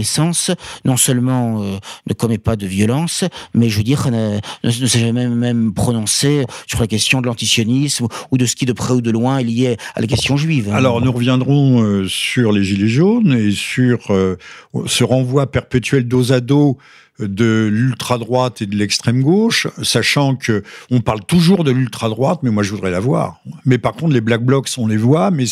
non 0.85 0.97
seulement 0.97 1.61
euh, 1.61 1.77
ne 2.07 2.13
commet 2.13 2.37
pas 2.37 2.55
de 2.55 2.67
violence, 2.67 3.23
mais 3.53 3.69
je 3.69 3.77
veux 3.77 3.83
dire, 3.83 4.09
ne, 4.11 4.39
s'est 4.69 4.99
jamais 4.99 5.27
même 5.27 5.73
prononcé 5.73 6.45
sur 6.67 6.79
la 6.79 6.87
question 6.87 7.21
de 7.21 7.27
l'antisionisme 7.27 8.07
ou 8.31 8.37
de 8.37 8.45
ce 8.45 8.55
qui 8.55 8.65
de 8.65 8.73
près 8.73 8.93
ou 8.93 9.01
de 9.01 9.11
loin 9.11 9.39
est 9.39 9.43
lié 9.43 9.77
à 9.95 10.01
la 10.01 10.07
question 10.07 10.37
juive. 10.37 10.71
Alors 10.73 11.01
nous 11.01 11.11
reviendrons 11.11 11.81
euh, 11.81 12.07
sur 12.07 12.51
les 12.51 12.63
Gilets 12.63 12.87
jaunes 12.87 13.33
et 13.33 13.51
sur 13.51 14.11
euh, 14.11 14.37
ce 14.85 15.03
renvoi 15.03 15.47
perpétuel 15.47 16.07
dos 16.07 16.31
à 16.31 16.39
dos 16.39 16.77
de 17.19 17.69
l'ultra-droite 17.71 18.61
et 18.61 18.65
de 18.65 18.75
l'extrême 18.75 19.21
gauche, 19.21 19.67
sachant 19.83 20.35
que 20.35 20.63
on 20.89 21.01
parle 21.01 21.25
toujours 21.25 21.63
de 21.63 21.71
l'ultra-droite, 21.71 22.39
mais 22.43 22.49
moi 22.49 22.63
je 22.63 22.71
voudrais 22.71 22.91
la 22.91 22.99
voir. 22.99 23.41
Mais 23.65 23.77
par 23.77 23.93
contre, 23.93 24.13
les 24.13 24.21
Black 24.21 24.43
Blocs, 24.43 24.69
on 24.77 24.87
les 24.87 24.97
voit, 24.97 25.31
mais 25.31 25.45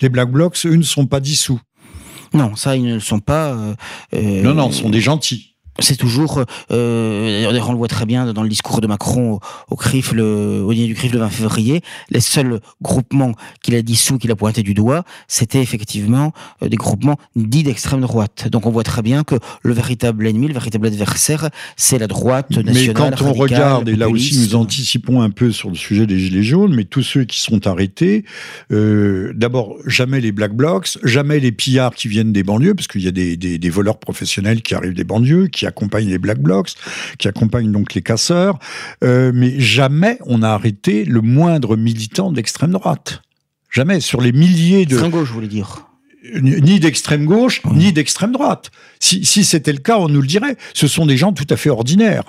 les 0.00 0.08
Black 0.08 0.30
Blocs, 0.30 0.58
eux, 0.66 0.74
ne 0.74 0.82
sont 0.82 1.06
pas 1.06 1.20
dissous. 1.20 1.60
Non, 2.34 2.56
ça, 2.56 2.76
ils 2.76 2.84
ne 2.84 2.94
le 2.94 3.00
sont 3.00 3.20
pas. 3.20 3.52
Euh, 3.52 3.74
euh, 4.14 4.42
non, 4.42 4.54
non, 4.54 4.70
ce 4.70 4.82
sont 4.82 4.90
des 4.90 5.00
gentils 5.00 5.53
c'est 5.80 5.96
toujours, 5.96 6.44
euh, 6.70 7.60
on 7.66 7.72
le 7.72 7.78
voit 7.78 7.88
très 7.88 8.06
bien 8.06 8.32
dans 8.32 8.42
le 8.42 8.48
discours 8.48 8.80
de 8.80 8.86
Macron 8.86 9.40
au, 9.70 9.76
CRIF, 9.76 10.12
le, 10.12 10.62
au 10.62 10.72
dîner 10.72 10.86
du 10.86 10.94
CRIF 10.94 11.12
le 11.12 11.18
20 11.18 11.28
février, 11.30 11.80
les 12.10 12.20
seuls 12.20 12.60
groupements 12.80 13.32
qu'il 13.62 13.74
a 13.74 13.82
dissous, 13.82 14.18
qu'il 14.18 14.30
a 14.30 14.36
pointé 14.36 14.62
du 14.62 14.74
doigt, 14.74 15.04
c'était 15.26 15.60
effectivement 15.60 16.32
euh, 16.62 16.68
des 16.68 16.76
groupements 16.76 17.16
dits 17.34 17.64
d'extrême 17.64 18.00
droite. 18.00 18.48
Donc 18.50 18.66
on 18.66 18.70
voit 18.70 18.84
très 18.84 19.02
bien 19.02 19.24
que 19.24 19.34
le 19.62 19.72
véritable 19.72 20.26
ennemi, 20.26 20.46
le 20.46 20.54
véritable 20.54 20.86
adversaire, 20.86 21.50
c'est 21.76 21.98
la 21.98 22.06
droite 22.06 22.50
nationale. 22.50 22.74
Mais 22.86 22.94
quand 22.94 23.22
on 23.22 23.32
regarde, 23.32 23.88
et 23.88 23.96
là 23.96 24.08
aussi 24.08 24.38
nous 24.38 24.54
anticipons 24.54 25.22
un 25.22 25.30
peu 25.30 25.50
sur 25.50 25.70
le 25.70 25.76
sujet 25.76 26.06
des 26.06 26.18
Gilets 26.18 26.42
jaunes, 26.42 26.74
mais 26.74 26.84
tous 26.84 27.02
ceux 27.02 27.24
qui 27.24 27.40
sont 27.40 27.66
arrêtés, 27.66 28.24
euh, 28.72 29.32
d'abord, 29.34 29.76
jamais 29.86 30.20
les 30.20 30.32
Black 30.32 30.54
Blocs, 30.54 30.98
jamais 31.02 31.40
les 31.40 31.52
pillards 31.52 31.94
qui 31.94 32.08
viennent 32.08 32.32
des 32.32 32.42
banlieues, 32.42 32.74
parce 32.74 32.86
qu'il 32.86 33.02
y 33.02 33.08
a 33.08 33.12
des, 33.12 33.36
des, 33.36 33.58
des 33.58 33.70
voleurs 33.70 33.98
professionnels 33.98 34.62
qui 34.62 34.74
arrivent 34.74 34.94
des 34.94 35.04
banlieues, 35.04 35.48
qui 35.48 35.63
accompagne 35.66 36.08
les 36.08 36.18
Black 36.18 36.38
Blocs, 36.38 36.72
qui 37.18 37.28
accompagne 37.28 37.70
donc 37.70 37.94
les 37.94 38.02
casseurs, 38.02 38.58
euh, 39.02 39.32
mais 39.34 39.58
jamais 39.58 40.18
on 40.26 40.42
a 40.42 40.48
arrêté 40.50 41.04
le 41.04 41.20
moindre 41.20 41.76
militant 41.76 42.32
d'extrême 42.32 42.72
droite. 42.72 43.22
Jamais, 43.70 44.00
sur 44.00 44.20
les 44.20 44.32
milliers 44.32 44.86
de... 44.86 44.92
Extrême 44.92 45.10
gauche, 45.10 45.28
je 45.28 45.32
voulais 45.32 45.48
dire? 45.48 45.88
Ni 46.40 46.80
d'extrême 46.80 47.26
gauche, 47.26 47.60
ni 47.72 47.92
d'extrême 47.92 48.32
droite. 48.32 48.70
Si, 48.98 49.24
si 49.24 49.44
c'était 49.44 49.72
le 49.72 49.78
cas, 49.78 49.98
on 49.98 50.08
nous 50.08 50.22
le 50.22 50.26
dirait. 50.26 50.56
Ce 50.72 50.86
sont 50.86 51.04
des 51.04 51.16
gens 51.18 51.32
tout 51.32 51.46
à 51.50 51.56
fait 51.56 51.68
ordinaires. 51.68 52.24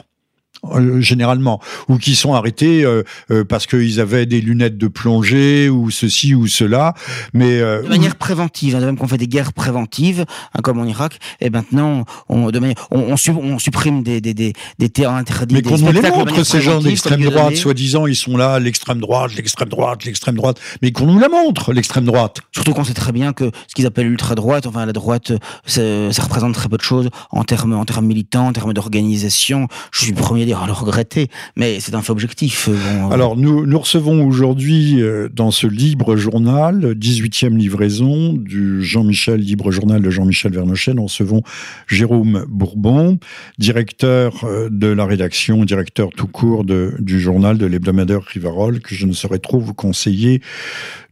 Euh, 0.74 1.02
généralement, 1.02 1.60
ou 1.88 1.98
qui 1.98 2.16
sont 2.16 2.34
arrêtés 2.34 2.84
euh, 2.84 3.04
euh, 3.32 3.44
parce 3.44 3.68
qu'ils 3.68 4.00
avaient 4.00 4.26
des 4.26 4.42
lunettes 4.42 4.78
de 4.78 4.88
plongée 4.88 5.70
ou 5.70 5.92
ceci 5.92 6.34
ou 6.34 6.48
cela. 6.48 6.94
Mais 7.34 7.60
de 7.60 7.88
manière 7.88 8.16
préventive, 8.16 8.76
hein, 8.76 8.82
de 8.82 8.86
même 8.86 8.98
qu'on 8.98 9.08
fait 9.08 9.18
des 9.18 9.28
guerres 9.28 9.54
préventives, 9.54 10.26
hein, 10.54 10.60
comme 10.64 10.80
en 10.80 10.86
Irak, 10.86 11.20
et 11.42 11.50
maintenant 11.50 12.06
on, 12.30 12.50
de 12.52 12.60
manière, 12.60 12.88
on, 12.92 13.16
on, 13.16 13.60
supprime 13.60 14.04
des, 14.04 14.22
des, 14.22 14.34
des, 14.34 14.54
des 14.80 14.90
terrains 14.90 15.18
interdits. 15.18 15.56
Mais 15.56 15.62
qu'on 15.62 15.78
nous 15.78 15.92
les 15.92 16.02
montre 16.02 16.44
ces 16.44 16.62
gens 16.62 16.80
d'extrême 16.80 17.22
droite, 17.22 17.56
soi-disant, 17.56 18.08
ils 18.08 18.16
sont 18.16 18.38
là, 18.38 18.60
l'extrême 18.60 19.00
droite, 19.00 19.36
l'extrême 19.36 19.70
droite, 19.70 20.06
l'extrême 20.06 20.36
droite, 20.36 20.60
mais 20.82 20.92
qu'on 20.92 21.06
nous 21.06 21.20
la 21.20 21.30
montre, 21.30 21.74
l'extrême 21.74 22.06
droite. 22.06 22.40
Surtout 22.52 22.74
qu'on 22.74 22.84
sait 22.84 22.94
très 22.94 23.12
bien 23.12 23.34
que 23.34 23.52
ce 23.68 23.76
qu'ils 23.76 23.86
appellent 23.86 24.08
l'ultra 24.08 24.36
droite, 24.36 24.66
enfin 24.66 24.86
la 24.86 24.94
droite, 24.94 25.34
ça, 25.66 26.12
ça, 26.12 26.24
représente 26.24 26.54
très 26.54 26.70
peu 26.70 26.78
de 26.78 26.84
choses 26.84 27.10
en 27.32 27.44
termes 27.44 27.74
en 27.74 27.86
termes 27.86 28.06
militants, 28.06 28.48
en 28.48 28.54
termes 28.54 28.74
d'organisation. 28.74 29.68
Je 29.92 30.02
suis 30.02 30.12
le 30.12 30.18
premier 30.18 30.44
à 30.44 30.46
dire 30.46 30.55
à 30.64 30.68
le 30.68 30.74
regretter, 30.74 31.30
mais 31.56 31.80
c'est 31.80 31.96
un 31.96 32.02
fait 32.02 32.12
objectif. 32.12 32.68
Euh, 32.68 32.74
euh. 32.74 33.10
Alors, 33.10 33.36
nous, 33.36 33.80
recevons 33.80 34.26
aujourd'hui 34.26 35.02
euh, 35.02 35.30
dans 35.32 35.52
ce 35.52 35.68
libre 35.68 36.16
journal, 36.16 36.94
18e 36.94 37.56
livraison 37.56 38.34
du 38.34 38.84
Jean-Michel, 38.84 39.40
libre 39.40 39.72
journal 39.72 40.02
de 40.02 40.10
Jean-Michel 40.10 40.54
Vernochet, 40.54 40.94
nous 40.94 41.06
recevons 41.06 41.42
Jérôme 41.88 42.46
Bourbon, 42.48 43.20
directeur 43.58 44.46
de 44.70 44.88
la 44.88 45.06
rédaction, 45.06 45.64
directeur 45.66 46.10
tout 46.16 46.28
court 46.28 46.64
de, 46.64 46.94
du 47.00 47.20
journal 47.20 47.58
de 47.58 47.66
l'hebdomadaire 47.66 48.22
Rivarol, 48.22 48.80
que 48.80 48.96
je 48.96 49.06
ne 49.06 49.14
saurais 49.14 49.40
trop 49.40 49.60
vous 49.60 49.74
conseiller 49.74 50.42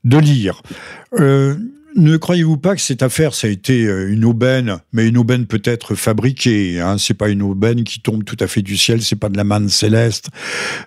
de 0.03 0.17
lire. 0.17 0.61
Ne 1.95 2.17
croyez-vous 2.17 2.57
pas 2.57 2.75
que 2.75 2.81
cette 2.81 3.03
affaire, 3.03 3.33
ça 3.33 3.47
a 3.47 3.49
été 3.49 3.85
euh, 3.85 4.11
une 4.11 4.25
aubaine, 4.25 4.77
mais 4.93 5.07
une 5.07 5.17
aubaine 5.17 5.45
peut-être 5.45 5.95
fabriquée. 5.95 6.79
Hein, 6.79 6.97
c'est 6.97 7.13
pas 7.13 7.29
une 7.29 7.41
aubaine 7.41 7.83
qui 7.83 8.01
tombe 8.01 8.23
tout 8.23 8.37
à 8.39 8.47
fait 8.47 8.61
du 8.61 8.77
ciel, 8.77 9.01
c'est 9.01 9.15
pas 9.15 9.29
de 9.29 9.37
la 9.37 9.43
manne 9.43 9.69
céleste. 9.69 10.29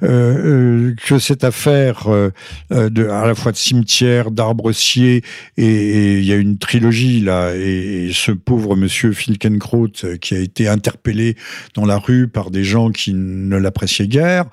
Euh, 0.02 0.06
euh 0.16 0.94
que 1.06 1.18
cette 1.18 1.44
affaire 1.44 2.08
à 2.08 3.26
la 3.26 3.34
fois 3.34 3.52
de 3.52 3.56
cimetière, 3.56 4.30
d'arbres 4.30 4.72
et 4.96 5.22
il 5.56 6.24
y 6.24 6.32
a 6.32 6.36
une 6.36 6.58
trilogie 6.58 7.20
là, 7.20 7.54
et, 7.54 8.10
ce 8.12 8.32
pauvre 8.32 8.76
monsieur 8.76 9.12
Filkenkraut 9.12 9.92
qui 10.20 10.34
a 10.34 10.38
été 10.38 10.68
interpellé 10.68 11.36
dans 11.74 11.84
la 11.84 11.98
rue 11.98 12.28
par 12.28 12.50
des 12.50 12.64
gens 12.64 12.90
qui 12.90 13.14
ne 13.14 13.56
l'appréciaient 13.56 14.08
guère. 14.08 14.46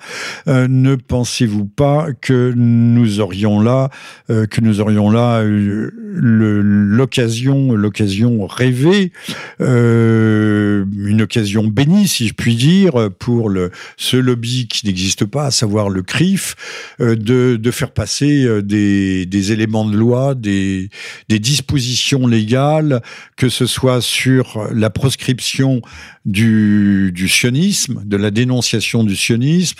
ne 0.46 0.94
pensez-vous 0.94 1.66
pas 1.66 2.08
que 2.20 2.52
nous 2.54 3.20
aurions 3.20 3.60
là, 3.60 3.90
que 4.28 4.60
nous 4.60 4.80
aurions 4.80 5.10
là 5.10 5.42
le 5.44 6.43
l'occasion, 6.62 7.72
l'occasion 7.72 8.46
rêvée, 8.46 9.12
euh, 9.60 10.84
une 10.96 11.22
occasion 11.22 11.64
bénie, 11.64 12.08
si 12.08 12.28
je 12.28 12.34
puis 12.34 12.54
dire, 12.54 13.10
pour 13.18 13.48
le, 13.48 13.70
ce 13.96 14.16
lobby 14.16 14.68
qui 14.68 14.86
n'existe 14.86 15.24
pas, 15.24 15.46
à 15.46 15.50
savoir 15.50 15.88
le 15.88 16.02
CRIF, 16.02 16.56
euh, 17.00 17.16
de, 17.16 17.56
de, 17.56 17.70
faire 17.70 17.92
passer 17.92 18.44
euh, 18.44 18.62
des, 18.62 19.26
des, 19.26 19.52
éléments 19.52 19.84
de 19.84 19.96
loi, 19.96 20.34
des, 20.34 20.90
dispositions 21.28 22.26
légales, 22.26 23.02
que 23.36 23.48
ce 23.48 23.66
soit 23.66 24.00
sur 24.00 24.68
la 24.72 24.90
proscription 24.90 25.82
du, 26.24 27.10
du 27.12 27.28
sionisme, 27.28 28.02
de 28.04 28.16
la 28.16 28.30
dénonciation 28.30 29.04
du 29.04 29.16
sionisme, 29.16 29.76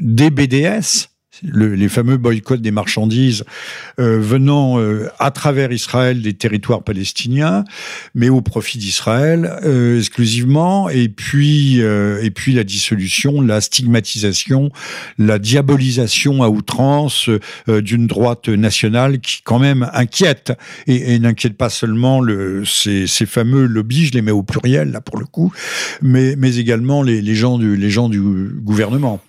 des 0.00 0.30
BDS, 0.30 1.08
les 1.42 1.88
fameux 1.88 2.16
boycotts 2.16 2.60
des 2.60 2.70
marchandises 2.70 3.44
venant 3.98 4.78
à 5.18 5.30
travers 5.30 5.72
Israël 5.72 6.22
des 6.22 6.34
territoires 6.34 6.82
palestiniens, 6.82 7.64
mais 8.14 8.28
au 8.28 8.40
profit 8.40 8.78
d'Israël 8.78 9.50
exclusivement, 9.98 10.88
et 10.88 11.08
puis 11.08 11.80
et 11.80 12.30
puis 12.30 12.52
la 12.52 12.64
dissolution, 12.64 13.40
la 13.40 13.60
stigmatisation, 13.60 14.70
la 15.18 15.38
diabolisation 15.38 16.42
à 16.42 16.48
outrance 16.48 17.30
d'une 17.66 18.06
droite 18.06 18.48
nationale 18.48 19.20
qui 19.20 19.42
quand 19.42 19.58
même 19.58 19.88
inquiète 19.92 20.52
et, 20.86 21.18
n'inquiète 21.18 21.56
pas 21.56 21.70
seulement 21.70 22.20
le, 22.20 22.64
ces, 22.64 23.06
ces 23.06 23.26
fameux 23.26 23.66
lobbies, 23.66 24.06
je 24.06 24.12
les 24.12 24.22
mets 24.22 24.30
au 24.30 24.42
pluriel 24.42 24.92
là 24.92 25.00
pour 25.00 25.18
le 25.18 25.26
coup, 25.26 25.52
mais, 26.02 26.34
mais 26.36 26.56
également 26.56 27.02
les, 27.02 27.20
les, 27.22 27.34
gens 27.34 27.58
du, 27.58 27.76
les 27.76 27.90
gens 27.90 28.08
du 28.08 28.20
gouvernement. 28.20 29.20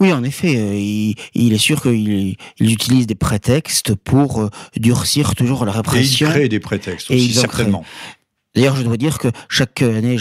Oui, 0.00 0.12
en 0.12 0.22
effet, 0.24 0.56
euh, 0.56 1.14
il, 1.34 1.52
est 1.52 1.58
sûr 1.58 1.82
qu'ils 1.82 2.36
il 2.58 2.72
utilisent 2.72 3.06
des 3.06 3.14
prétextes 3.14 3.94
pour 3.94 4.40
euh, 4.40 4.50
durcir 4.76 5.34
toujours 5.34 5.64
la 5.64 5.72
répression. 5.72 6.26
Et 6.26 6.30
ils 6.30 6.32
créent 6.32 6.48
des 6.48 6.60
prétextes 6.60 7.10
aussi, 7.10 7.32
certainement. 7.32 7.84
D'ailleurs, 8.56 8.74
je 8.74 8.82
dois 8.82 8.96
dire 8.96 9.18
que 9.18 9.28
chaque 9.50 9.82
année, 9.82 10.16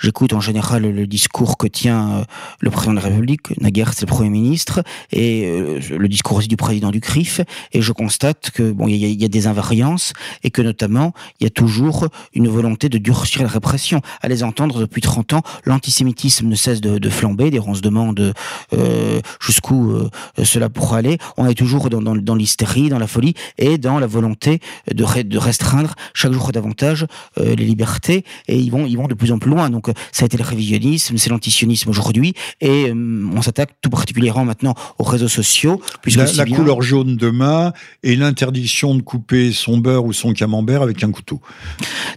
j'écoute 0.00 0.32
en 0.32 0.40
général 0.40 0.82
le 0.82 1.06
discours 1.06 1.56
que 1.56 1.68
tient 1.68 2.10
euh, 2.10 2.24
le 2.58 2.70
président 2.70 2.94
de 2.94 2.96
la 2.96 3.04
République, 3.04 3.56
naguère 3.60 3.92
c'est 3.94 4.02
le 4.02 4.08
Premier 4.08 4.30
ministre, 4.30 4.82
et 5.12 5.44
euh, 5.46 5.78
le 5.96 6.08
discours 6.08 6.38
aussi 6.38 6.48
du 6.48 6.56
président 6.56 6.90
du 6.90 7.00
CRIF, 7.00 7.40
et 7.72 7.80
je 7.80 7.92
constate 7.92 8.50
que 8.50 8.72
bon, 8.72 8.88
il 8.88 8.96
y, 8.96 9.24
a 9.24 9.28
des 9.28 9.46
invariances, 9.46 10.12
et 10.42 10.50
que 10.50 10.60
notamment, 10.60 11.12
il 11.38 11.44
y 11.44 11.46
a 11.46 11.50
toujours 11.50 12.08
une 12.34 12.48
volonté 12.48 12.88
de 12.88 12.98
durcir 12.98 13.42
la 13.42 13.48
répression. 13.48 14.00
À 14.22 14.28
les 14.28 14.42
entendre 14.42 14.80
depuis 14.80 15.00
30 15.00 15.34
ans, 15.34 15.42
l'antisémitisme 15.64 16.48
ne 16.48 16.56
cesse 16.56 16.80
de, 16.80 17.10
flamber, 17.10 17.52
des 17.52 17.60
on 17.60 17.74
se 17.74 17.80
demande 17.80 18.34
euh, 18.72 19.20
jusqu'où 19.40 19.94
cela 20.42 20.68
pourra 20.68 20.98
aller. 20.98 21.18
On 21.36 21.46
est 21.46 21.54
toujours 21.54 21.90
dans, 21.90 22.34
l'hystérie, 22.34 22.88
dans 22.88 22.98
la 22.98 23.06
folie, 23.06 23.34
et 23.56 23.78
dans 23.78 24.00
la 24.00 24.08
volonté 24.08 24.58
de 24.92 25.38
restreindre 25.38 25.94
chaque 26.12 26.32
jour 26.32 26.50
davantage 26.50 27.06
les 27.56 27.64
libertés 27.64 28.24
et 28.48 28.58
ils 28.58 28.70
vont, 28.70 28.86
ils 28.86 28.96
vont 28.96 29.08
de 29.08 29.14
plus 29.14 29.32
en 29.32 29.38
plus 29.38 29.50
loin. 29.50 29.70
Donc 29.70 29.90
ça 30.12 30.24
a 30.24 30.26
été 30.26 30.36
le 30.36 30.44
révisionnisme, 30.44 31.16
c'est 31.16 31.30
l'antisionisme 31.30 31.90
aujourd'hui 31.90 32.34
et 32.60 32.88
euh, 32.88 33.30
on 33.34 33.42
s'attaque 33.42 33.70
tout 33.80 33.90
particulièrement 33.90 34.44
maintenant 34.44 34.74
aux 34.98 35.04
réseaux 35.04 35.28
sociaux. 35.28 35.80
La, 36.14 36.30
la 36.32 36.46
couleur 36.46 36.82
jaune 36.82 37.16
demain 37.16 37.72
et 38.02 38.16
l'interdiction 38.16 38.94
de 38.94 39.02
couper 39.02 39.52
son 39.52 39.78
beurre 39.78 40.04
ou 40.04 40.12
son 40.12 40.32
camembert 40.32 40.82
avec 40.82 41.02
un 41.04 41.10
couteau. 41.10 41.40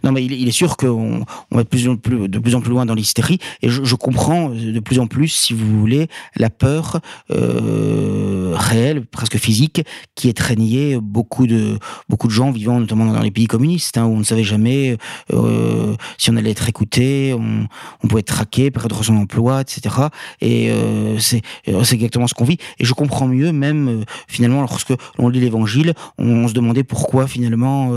Non 0.04 0.12
mais 0.12 0.24
il, 0.24 0.48
est 0.48 0.52
sûr 0.52 0.78
qu'on 0.78 1.26
on 1.52 1.56
va 1.56 1.64
de 1.64 1.68
plus, 1.68 1.88
en 1.88 1.98
plus, 1.98 2.28
de 2.28 2.40
plus 2.40 2.56
en 2.56 2.62
plus 2.62 2.72
loin 2.72 2.86
dans 2.86 2.94
l'hystérie 2.94 3.40
et 3.62 3.70
je, 3.70 3.84
je, 3.84 3.96
comprends 3.96 4.50
de 4.50 4.80
plus 4.80 5.00
en 5.00 5.08
plus, 5.08 5.30
si 5.30 5.54
vous 5.54 5.80
voulez, 5.80 6.08
la 6.36 6.50
peur 6.50 7.00
euh, 7.32 8.54
réelle, 8.56 9.06
presque 9.06 9.38
physique, 9.38 9.82
qui 10.16 10.30
est 10.30 10.34
traînée 10.34 10.98
beaucoup 11.02 11.48
de, 11.48 11.78
beaucoup 12.10 12.28
de 12.28 12.34
gens 12.34 12.52
vivant 12.52 12.80
notamment 12.80 13.06
dans 13.06 13.22
les 13.22 13.32
pays 13.32 13.48
communistes, 13.48 13.98
hein, 13.98 14.06
où 14.06 14.14
on 14.14 14.20
ne 14.20 14.24
savait 14.24 14.44
jamais 14.44 14.98
euh, 15.34 15.96
si 16.18 16.30
on 16.30 16.36
allait 16.36 16.52
être 16.52 16.70
écouté, 16.70 17.34
on, 17.34 17.68
on 18.04 18.08
pouvait 18.08 18.20
être 18.20 18.28
traqué, 18.28 18.70
perdre 18.70 19.04
son 19.04 19.16
emploi, 19.18 19.62
etc. 19.62 19.96
Et 20.42 20.70
euh, 20.70 21.18
c'est 21.20 21.42
c'est 21.84 21.96
exactement 21.96 22.28
ce 22.28 22.34
qu'on 22.34 22.46
vit. 22.46 22.58
Et 22.80 22.86
je 22.86 22.94
comprends 22.94 23.28
mieux, 23.28 23.52
même 23.52 23.88
euh, 23.88 24.04
finalement, 24.28 24.62
lorsque 24.62 24.94
on 25.18 25.30
lit 25.30 25.40
l'Évangile, 25.40 25.94
on, 26.18 26.48
se 26.48 26.54
demandait 26.54 26.84
pourquoi 26.84 27.28
finalement, 27.28 27.92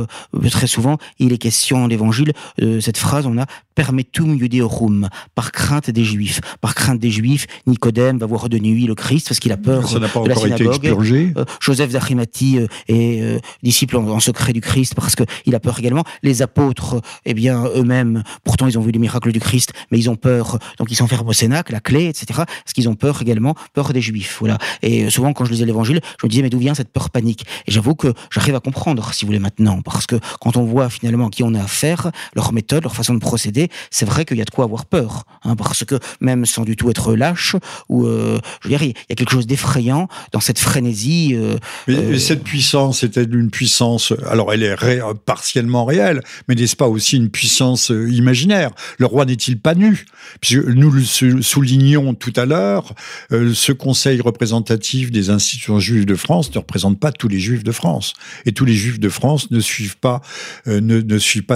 très 0.51 0.67
souvent, 0.67 0.97
il 1.19 1.33
est 1.33 1.39
question 1.39 1.81
dans 1.81 1.87
l'Évangile, 1.87 2.33
cette 2.81 2.97
phrase, 2.97 3.27
on 3.27 3.37
a 3.39 3.45
permettum 3.75 4.39
judeorum, 4.39 5.09
par 5.35 5.53
crainte 5.53 5.91
des 5.91 6.05
Juifs. 6.05 6.41
Par 6.61 6.75
crainte 6.75 6.99
des 6.99 7.11
Juifs, 7.11 7.47
Nicodème 7.67 8.19
va 8.19 8.27
voir 8.27 8.49
de 8.49 8.59
nuit 8.59 8.87
le 8.87 8.95
Christ 8.95 9.29
parce 9.29 9.39
qu'il 9.39 9.53
a 9.53 9.57
peur 9.57 9.89
Ça 9.89 9.99
n'a 9.99 10.09
pas 10.09 10.23
de 10.23 10.29
la 10.29 10.35
synagogue. 10.35 10.77
Été 10.77 10.89
expurgé. 10.89 11.35
Joseph 11.61 11.93
d'Arimathie 11.93 12.61
est 12.89 13.41
disciple 13.63 13.97
en, 13.97 14.09
en, 14.09 14.21
secret 14.21 14.53
du 14.53 14.61
Christ 14.61 14.95
parce 14.95 15.15
qu'il 15.15 15.55
a 15.55 15.61
peur 15.61 15.79
également. 15.79 16.05
Les 16.23 16.43
apôtres 16.43 17.01
eh 17.25 17.35
bien, 17.35 17.65
eux-mêmes, 17.75 18.23
pourtant, 18.45 18.67
ils 18.67 18.79
ont 18.79 18.83
vu 18.83 18.91
les 18.91 18.99
miracles 18.99 19.33
du 19.33 19.41
Christ, 19.41 19.73
mais 19.91 19.99
ils 19.99 20.11
ont 20.11 20.17
peur, 20.17 20.59
donc 20.79 20.91
ils 20.91 20.97
s'enferment 20.97 21.29
au 21.29 21.33
Cénacle, 21.33 21.73
la 21.73 21.81
clé, 21.81 22.07
etc. 22.07 22.27
Parce 22.37 22.73
qu'ils 22.75 22.89
ont 22.89 22.95
peur 22.95 23.23
également, 23.23 23.55
peur 23.75 23.93
des 23.93 24.01
Juifs. 24.01 24.37
Voilà. 24.41 24.59
Et 24.83 25.05
euh, 25.05 25.11
souvent, 25.11 25.33
quand 25.33 25.45
je 25.45 25.53
lisais 25.53 25.65
l'Évangile, 25.65 26.01
je 26.21 26.27
me 26.27 26.31
disais, 26.31 26.43
mais 26.43 26.51
d'où 26.51 26.59
vient 26.59 26.75
cette 26.75 26.93
peur 26.93 27.11
panique? 27.11 27.45
Et 27.67 27.73
j'avoue 27.73 27.95
que 27.95 28.13
j'arrive 28.31 28.55
à 28.55 28.61
comprendre, 28.61 29.13
si 29.13 29.25
vous 29.25 29.29
voulez, 29.29 29.39
maintenant, 29.39 29.83
parce 29.83 30.07
que 30.07 30.17
quand 30.41 30.57
on 30.57 30.65
voit 30.65 30.91
finalement 30.91 31.29
à 31.29 31.31
qui 31.31 31.43
on 31.43 31.55
a 31.55 31.63
affaire, 31.63 32.11
leur 32.35 32.53
méthode, 32.53 32.83
leur 32.85 32.95
façon 32.95 33.15
de 33.15 33.21
procéder, 33.21 33.69
c'est 33.91 34.05
vrai 34.05 34.25
qu'il 34.25 34.39
y 34.39 34.43
a 34.43 34.45
de 34.45 34.51
quoi 34.51 34.65
avoir 34.65 34.87
peur, 34.87 35.25
hein, 35.45 35.57
parce 35.57 35.85
que 35.85 35.99
même 36.21 36.47
sans 36.47 36.65
du 36.65 36.77
tout 36.77 36.91
être 36.91 37.15
lâche, 37.15 37.57
ou 37.89 38.07
euh, 38.07 38.39
je 38.63 38.69
veux 38.69 38.77
dire, 38.77 38.83
il 38.83 38.89
y 38.89 39.13
a 39.13 39.15
quelque 39.15 39.31
chose 39.31 39.47
d'effrayant 39.47 40.09
dans 40.33 40.41
cette 40.41 40.59
frénésie. 40.59 41.33
Euh, 41.35 41.59
mais, 41.87 41.97
euh, 41.97 42.19
cette 42.19 42.45
puissance 42.45 43.03
était 43.03 43.25
une 43.25 43.51
puissance, 43.51 44.13
alors 44.27 44.53
elle 44.53 44.63
est 44.63 44.75
ré 44.75 45.01
partiellement 45.25 45.85
réelle, 45.85 46.23
mais 46.49 46.55
n'est-ce 46.55 46.77
pas 46.77 46.89
aussi 46.99 47.17
une 47.17 47.31
puissance 47.31 47.91
euh, 47.91 48.11
imaginaire. 48.11 48.71
Le 48.99 49.07
roi 49.07 49.25
n'est-il 49.25 49.59
pas 49.59 49.75
nu? 49.75 50.05
Nous 50.53 50.91
le 50.91 51.03
soulignons 51.43 52.15
tout 52.15 52.33
à 52.37 52.45
l'heure, 52.45 52.95
euh, 53.33 53.55
ce 53.55 53.73
conseil 53.73 54.21
représentatif 54.21 55.11
des 55.11 55.31
institutions 55.31 55.81
juives 55.81 56.05
de 56.05 56.15
France 56.15 56.53
ne 56.55 56.59
représente 56.59 57.01
pas 57.01 57.13
tous 57.13 57.29
les 57.29 57.39
juifs 57.39 57.65
de 57.65 57.73
France. 57.73 58.13
Et 58.47 58.53
tous 58.53 58.65
les 58.65 58.75
juifs 58.75 59.01
de 59.01 59.09
France 59.09 59.51
ne 59.51 59.61
suivent 59.61 59.99
pas, 59.99 60.21
euh, 60.67 60.81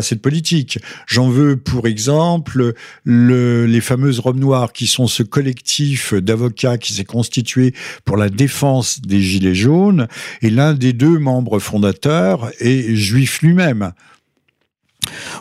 cette 0.03 0.23
politique. 0.23 0.79
J'en 1.07 1.29
veux 1.29 1.57
pour 1.57 1.87
exemple 1.87 2.73
le, 3.05 3.67
les 3.67 3.81
fameuses 3.81 4.21
robes 4.21 4.39
noires 4.39 4.73
qui 4.73 4.87
sont 4.87 5.07
ce 5.07 5.23
collectif 5.23 6.15
d'avocats 6.15 6.79
qui 6.79 6.93
s'est 6.93 7.05
constitué 7.05 7.75
pour 8.05 8.17
la 8.17 8.29
défense 8.29 9.01
des 9.01 9.21
Gilets 9.21 9.55
jaunes. 9.55 10.09
Et 10.41 10.51
l'un 10.51 10.75
des 10.75 10.93
deux 10.93 11.19
membres 11.19 11.59
fondateurs 11.59 12.51
est 12.61 12.95
juif 12.95 13.43
lui-même. 13.43 13.93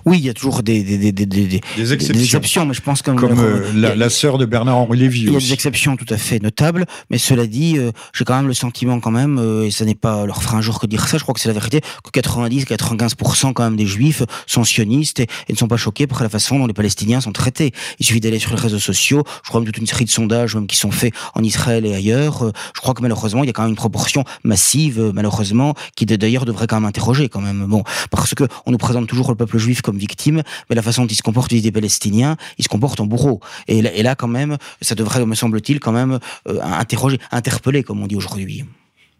Oui, 0.06 0.18
il 0.20 0.26
y 0.26 0.30
a 0.30 0.34
toujours 0.34 0.64
des, 0.64 0.84
des, 0.84 1.12
des, 1.12 1.56
exceptions. 1.56 2.14
des 2.14 2.24
exceptions, 2.24 2.66
mais 2.66 2.74
je 2.74 2.82
pense 2.82 3.02
comme, 3.02 3.16
comme 3.16 3.40
euh, 3.40 3.72
la, 3.76 3.96
la 3.96 4.10
sœur 4.10 4.38
de 4.38 4.46
Bernard-Henri 4.46 4.98
Lévy. 4.98 5.22
Il 5.22 5.34
y 5.34 5.36
a 5.36 5.40
des 5.40 5.54
exceptions 5.54 5.96
tout 5.98 6.12
à 6.14 6.18
fait 6.18 6.42
notables, 6.42 6.86
mais 7.10 7.18
cela 7.18 7.48
dit, 7.48 7.78
euh, 7.78 7.92
j'ai 8.14 8.26
quand 8.26 8.36
même 8.36 8.48
le 8.48 8.54
sentiment 8.54 9.00
quand 9.00 9.12
même, 9.12 9.38
euh, 9.40 9.66
et 9.66 9.72
ça 9.72 9.86
n'est 9.86 9.96
pas 9.96 10.26
leur 10.26 10.44
frein 10.44 10.58
un 10.58 10.62
jour 10.62 10.80
que 10.80 10.88
dire 10.88 11.08
ça, 11.08 11.18
je 11.18 11.24
crois 11.24 11.34
que 11.34 11.40
c'est 11.40 11.50
la 11.50 11.54
vérité, 11.54 11.82
que 12.12 12.20
90-95% 12.20 13.54
quand 13.54 13.64
même 13.64 13.76
des 13.76 13.86
juifs 13.86 14.24
sont 14.48 14.64
sionistes 14.64 15.20
et, 15.20 15.28
et, 15.48 15.54
ne 15.54 15.58
sont 15.58 15.68
pas 15.68 15.78
choqués 15.78 16.08
par 16.08 16.22
la 16.24 16.30
façon 16.30 16.60
dont 16.60 16.68
les 16.68 16.74
Palestiniens 16.74 17.22
sont 17.22 17.32
traités. 17.32 17.72
Il 18.00 18.06
suffit 18.06 18.20
d'aller 18.20 18.40
sur 18.40 18.52
les 18.54 18.62
réseaux 18.62 18.80
sociaux, 18.80 19.24
je 19.44 19.50
crois 19.50 19.62
même 19.62 19.68
toute 19.68 19.78
une 19.78 19.88
série 19.88 20.06
de 20.06 20.10
sondages 20.10 20.56
même 20.56 20.68
qui 20.68 20.78
sont 20.78 20.92
faits 20.92 21.14
en 21.36 21.44
Israël 21.44 21.86
et 21.86 21.94
ailleurs. 21.94 22.52
Je 22.76 22.82
crois 22.82 22.94
que 22.94 23.02
malheureusement, 23.02 23.44
il 23.44 23.48
y 23.48 23.50
a 23.50 23.54
quand 23.54 23.64
même 23.64 23.72
une 23.72 23.76
proportion 23.76 24.24
massive, 24.44 25.12
malheureusement, 25.14 25.74
qui 25.96 26.06
d'ailleurs 26.06 26.46
devrait 26.46 26.68
quand 26.68 26.78
même 26.78 26.88
interroger 26.88 27.30
quand 27.30 27.42
même. 27.42 27.66
Bon, 27.66 27.84
parce 28.10 28.36
que 28.36 28.44
on 28.66 28.72
nous 28.72 28.78
présente 28.78 29.08
toujours 29.08 29.30
le 29.30 29.36
peuple 29.36 29.58
juif 29.62 29.82
comme 29.82 29.98
victime, 29.98 30.44
mais 30.70 30.76
la 30.76 30.82
façon 30.82 31.04
dont 31.04 31.08
ils 31.08 31.16
se 31.16 31.22
comportent 31.22 31.54
vis 31.54 31.62
des 31.62 31.72
Palestiniens, 31.72 32.36
ils 32.58 32.64
se 32.64 32.70
comportent 32.70 33.00
en 33.00 33.06
bourreau. 33.06 33.40
Et 33.68 33.82
là, 33.82 33.94
et 33.94 34.04
là 34.04 34.16
quand 34.16 34.28
même, 34.28 34.58
ça 34.82 34.96
devrait, 34.96 35.26
me 35.26 35.36
semble-t-il, 35.36 35.80
quand 35.80 35.92
même 35.92 36.20
euh, 36.48 36.60
interroger, 36.62 37.20
interpeller, 37.32 37.84
comme 37.84 38.02
on 38.02 38.08
dit 38.08 38.16
aujourd'hui. 38.16 38.66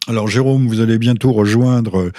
Alors 0.08 0.28
Jérôme, 0.28 0.68
vous 0.68 0.80
allez 0.80 0.98
bientôt 0.98 1.32
rejoindre 1.32 2.10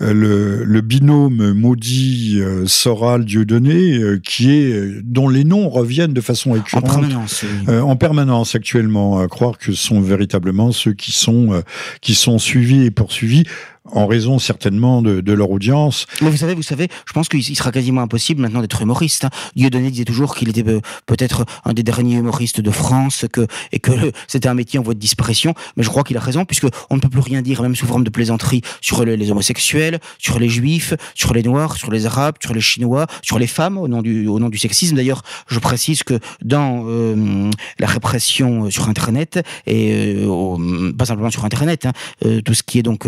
euh, 0.00 0.12
le, 0.14 0.64
le, 0.64 0.80
binôme 0.80 1.52
maudit 1.52 2.38
euh, 2.40 2.66
Soral 2.66 3.26
Dieudonné, 3.26 4.00
qui 4.24 4.50
est 4.50 5.02
dont 5.02 5.28
les 5.28 5.44
noms 5.44 5.68
reviennent 5.68 6.14
de 6.14 6.20
façon 6.22 6.52
récurrente 6.52 6.84
en 6.84 6.88
permanence, 6.88 7.44
oui. 7.44 7.66
euh, 7.68 7.82
en 7.82 7.94
permanence 7.94 8.54
actuellement. 8.54 9.20
À 9.20 9.28
croire 9.28 9.58
que 9.58 9.66
ce 9.66 9.74
sont 9.74 10.00
véritablement 10.00 10.72
ceux 10.72 10.94
qui 10.94 11.12
sont 11.12 11.52
euh, 11.52 11.60
qui 12.00 12.14
sont 12.14 12.38
suivis 12.38 12.84
et 12.84 12.90
poursuivis 12.90 13.44
en 13.92 14.06
raison 14.06 14.38
certainement 14.38 15.02
de, 15.02 15.20
de, 15.20 15.32
leur 15.32 15.50
audience. 15.50 16.06
Mais 16.20 16.30
vous 16.30 16.36
savez, 16.36 16.54
vous 16.54 16.62
savez, 16.62 16.88
je 17.06 17.12
pense 17.12 17.28
qu'il 17.28 17.42
sera 17.56 17.72
quasiment 17.72 18.02
impossible 18.02 18.40
maintenant 18.40 18.60
d'être 18.60 18.80
humoriste. 18.82 19.24
Hein. 19.24 19.30
Dieudonné 19.54 19.90
disait 19.90 20.04
toujours 20.04 20.34
qu'il 20.34 20.48
était 20.48 20.64
peut-être 21.06 21.44
un 21.64 21.72
des 21.72 21.82
derniers 21.82 22.16
humoristes 22.16 22.60
de 22.60 22.70
France, 22.70 23.24
que 23.32 23.46
et 23.72 23.78
que 23.78 23.92
c'était 24.28 24.48
un 24.48 24.54
métier 24.54 24.78
en 24.78 24.82
voie 24.82 24.94
de 24.94 24.98
disparition. 24.98 25.54
Mais 25.76 25.82
je 25.82 25.88
crois 25.88 26.04
qu'il 26.04 26.16
a 26.16 26.20
raison, 26.20 26.44
puisque 26.44 26.66
on 26.90 26.96
ne 26.96 27.00
peut 27.00 27.08
plus 27.08 27.20
rien 27.20 27.42
dire, 27.42 27.62
même 27.62 27.76
sous 27.76 27.86
forme 27.86 28.04
de 28.04 28.10
plaisanterie, 28.10 28.62
sur 28.80 29.04
les, 29.04 29.30
homosexuels, 29.30 30.00
sur 30.18 30.38
les 30.38 30.48
juifs, 30.48 30.94
sur 31.14 31.34
les 31.34 31.42
noirs, 31.42 31.76
sur 31.76 31.90
les 31.90 32.06
arabes, 32.06 32.36
sur 32.42 32.54
les 32.54 32.60
chinois, 32.60 33.06
sur 33.22 33.38
les 33.38 33.46
femmes, 33.46 33.78
au 33.78 33.88
nom 33.88 34.02
du 34.02 34.26
au 34.26 34.38
nom 34.38 34.48
du 34.48 34.58
sexisme. 34.58 34.96
D'ailleurs, 34.96 35.22
je 35.48 35.58
précise 35.58 36.02
que 36.02 36.18
dans 36.42 36.84
euh, 36.86 37.50
la 37.78 37.86
répression 37.86 38.70
sur 38.70 38.88
Internet 38.88 39.42
et 39.66 40.16
euh, 40.16 40.92
pas 40.92 41.06
simplement 41.06 41.30
sur 41.30 41.44
Internet, 41.44 41.86
hein, 41.86 41.92
euh, 42.24 42.40
tout 42.40 42.54
ce 42.54 42.62
qui 42.62 42.78
est 42.78 42.82
donc 42.82 43.06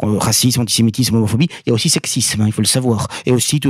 racisme, 0.00 0.60
antisémitisme, 0.60 1.16
homophobie, 1.16 1.48
il 1.66 1.70
y 1.70 1.72
a 1.72 1.74
aussi 1.74 1.88
sexisme, 1.88 2.42
hein, 2.42 2.46
il 2.46 2.52
faut 2.52 2.62
le 2.62 2.66
savoir, 2.66 3.08
et 3.26 3.32
aussi 3.32 3.60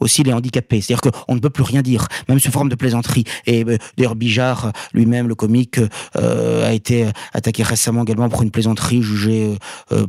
aussi 0.00 0.22
les 0.22 0.32
handicapés. 0.32 0.80
C'est-à-dire 0.80 1.10
qu'on 1.10 1.34
ne 1.34 1.40
peut 1.40 1.50
plus 1.50 1.62
rien 1.62 1.82
dire, 1.82 2.06
même 2.28 2.38
sous 2.38 2.50
forme 2.50 2.68
de 2.68 2.74
plaisanterie. 2.74 3.24
Et 3.46 3.64
d'ailleurs, 3.96 4.16
Bijard 4.16 4.72
lui-même, 4.92 5.28
le 5.28 5.34
comique, 5.34 5.80
a 6.14 6.72
été 6.72 7.06
attaqué 7.32 7.62
récemment 7.62 8.02
également 8.02 8.28
pour 8.28 8.42
une 8.42 8.50
plaisanterie 8.50 9.02
jugée 9.02 9.56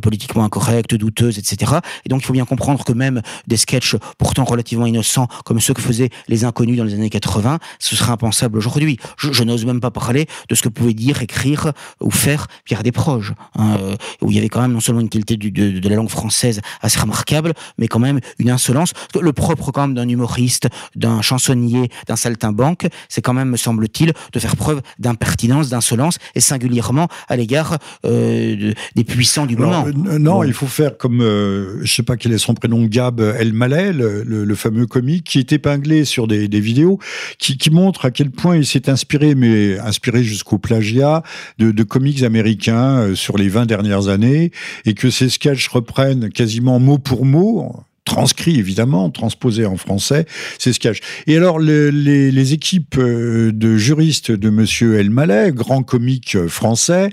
politiquement 0.02 0.44
incorrecte, 0.44 0.96
douteuse, 0.96 1.38
etc. 1.38 1.74
Et 2.06 2.10
donc, 2.10 2.22
il 2.22 2.26
faut 2.26 2.34
bien 2.34 2.46
comprendre 2.46 2.84
que 2.84 2.94
même 2.94 3.22
des 3.48 3.58
sketchs 3.58 3.96
pourtant 4.18 4.44
relativement 4.44 4.86
innocents, 4.86 5.28
comme 5.46 5.60
ceux 5.60 5.74
que 5.74 5.82
faisaient 5.82 6.10
les 6.28 6.46
inconnus 6.46 6.78
dans 6.78 6.84
les 6.84 6.94
années 6.94 7.10
80, 7.10 7.60
ce 7.80 7.96
serait 7.96 8.12
impensable 8.12 8.58
aujourd'hui. 8.58 8.98
Je, 9.18 9.44
n'ose 9.44 9.66
même 9.66 9.82
pas 9.82 9.92
parler 9.92 10.28
de 10.50 10.56
ce 10.56 10.62
que 10.62 10.70
pouvait 10.70 10.94
dire, 10.94 11.22
écrire 11.22 11.74
ou 12.02 12.12
faire 12.12 12.48
Pierre 12.66 12.84
Desproges, 12.84 13.34
hein, 13.56 13.78
euh, 13.80 13.96
où 14.22 14.32
il 14.32 14.36
y 14.36 14.40
avait 14.40 14.50
quand 14.50 14.62
même 14.62 14.74
non 14.74 14.80
seulement 14.80 15.02
une 15.02 15.10
qualité 15.14 15.38
de, 15.38 15.80
de, 15.80 15.90
la 15.90 15.96
langue 15.96 16.10
française 16.10 16.62
assez 16.82 17.00
remarquable, 17.00 17.54
mais 17.78 17.88
quand 17.88 18.00
même 18.00 18.20
une 18.40 18.50
insolence. 18.50 18.94
Le 19.20 19.34
propre 19.34 19.72
quand 19.72 19.88
même 19.88 19.96
d'un 19.96 20.08
humoriste, 20.08 20.68
d'un 20.96 21.22
chansonnier, 21.22 21.90
d'un 22.08 22.16
saltimbanque, 22.16 22.88
c'est 23.10 23.22
quand 23.22 23.34
même, 23.34 23.50
me 23.50 23.58
semble-t-il, 23.58 24.14
de 24.34 24.40
faire 24.40 24.56
preuve 24.56 24.82
d'impertinence, 25.00 25.70
d'insolence, 25.70 26.18
et 26.36 26.42
singulièrement 26.42 27.08
à 27.28 27.36
l'égard 27.36 27.78
euh, 28.06 28.74
des 28.96 29.04
puissants 29.04 29.46
du 29.46 29.56
moment. 29.56 29.86
Euh, 29.88 30.20
non, 30.20 30.44
il 30.44 30.54
faut 30.54 30.68
faire 30.68 30.98
comme, 30.98 31.22
je 31.22 31.94
je 31.94 31.98
sais 31.98 32.04
pas 32.04 32.18
quel 32.18 32.32
est 32.32 32.40
son 32.40 32.56
prénom, 32.56 32.86
Gab 32.86 33.20
El 33.20 33.54
Malais, 33.54 33.94
le, 33.94 34.24
le, 34.24 34.56
fameux 34.56 34.88
comique, 34.88 35.26
qui 35.26 35.38
est 35.38 35.54
épinglé 35.54 36.06
sur 36.06 36.28
des, 36.28 36.48
des 36.48 36.60
vidéos, 36.60 36.98
qui, 37.38 37.58
qui 37.58 37.70
montre 37.70 38.06
à 38.06 38.12
quel 38.12 38.32
point 38.32 38.58
il 38.58 38.66
s'est 38.66 38.90
inspiré, 38.90 39.36
mais 39.36 39.78
inspiré 39.78 40.24
jusqu'au 40.24 40.58
plagiat, 40.58 41.22
de, 41.60 41.70
de, 41.70 41.84
comics 41.84 42.24
américains 42.24 42.98
euh, 42.98 43.16
sur 43.16 43.38
les 43.38 43.48
20 43.48 43.68
dernières 43.68 44.08
années, 44.08 44.52
et 44.86 44.96
que 44.96 45.03
ces 45.10 45.30
sketchs 45.30 45.68
reprennent 45.68 46.30
quasiment 46.30 46.80
mot 46.80 46.98
pour 46.98 47.26
mot, 47.26 47.76
transcrit 48.06 48.60
évidemment, 48.60 49.10
transposé 49.10 49.66
en 49.66 49.78
français, 49.78 50.26
c'est 50.60 50.74
ce 50.74 50.80
cache. 50.80 51.00
Et 51.28 51.38
alors 51.38 51.60
les, 51.60 52.54
équipes 52.54 52.98
euh, 52.98 53.52
de 53.54 53.78
juristes 53.78 54.32
de 54.32 54.50
Monsieur 54.50 55.00
El 55.00 55.10
Malais, 55.10 55.52
grand 55.52 55.84
comique 55.84 56.36
euh, 56.36 56.50
français, 56.50 57.10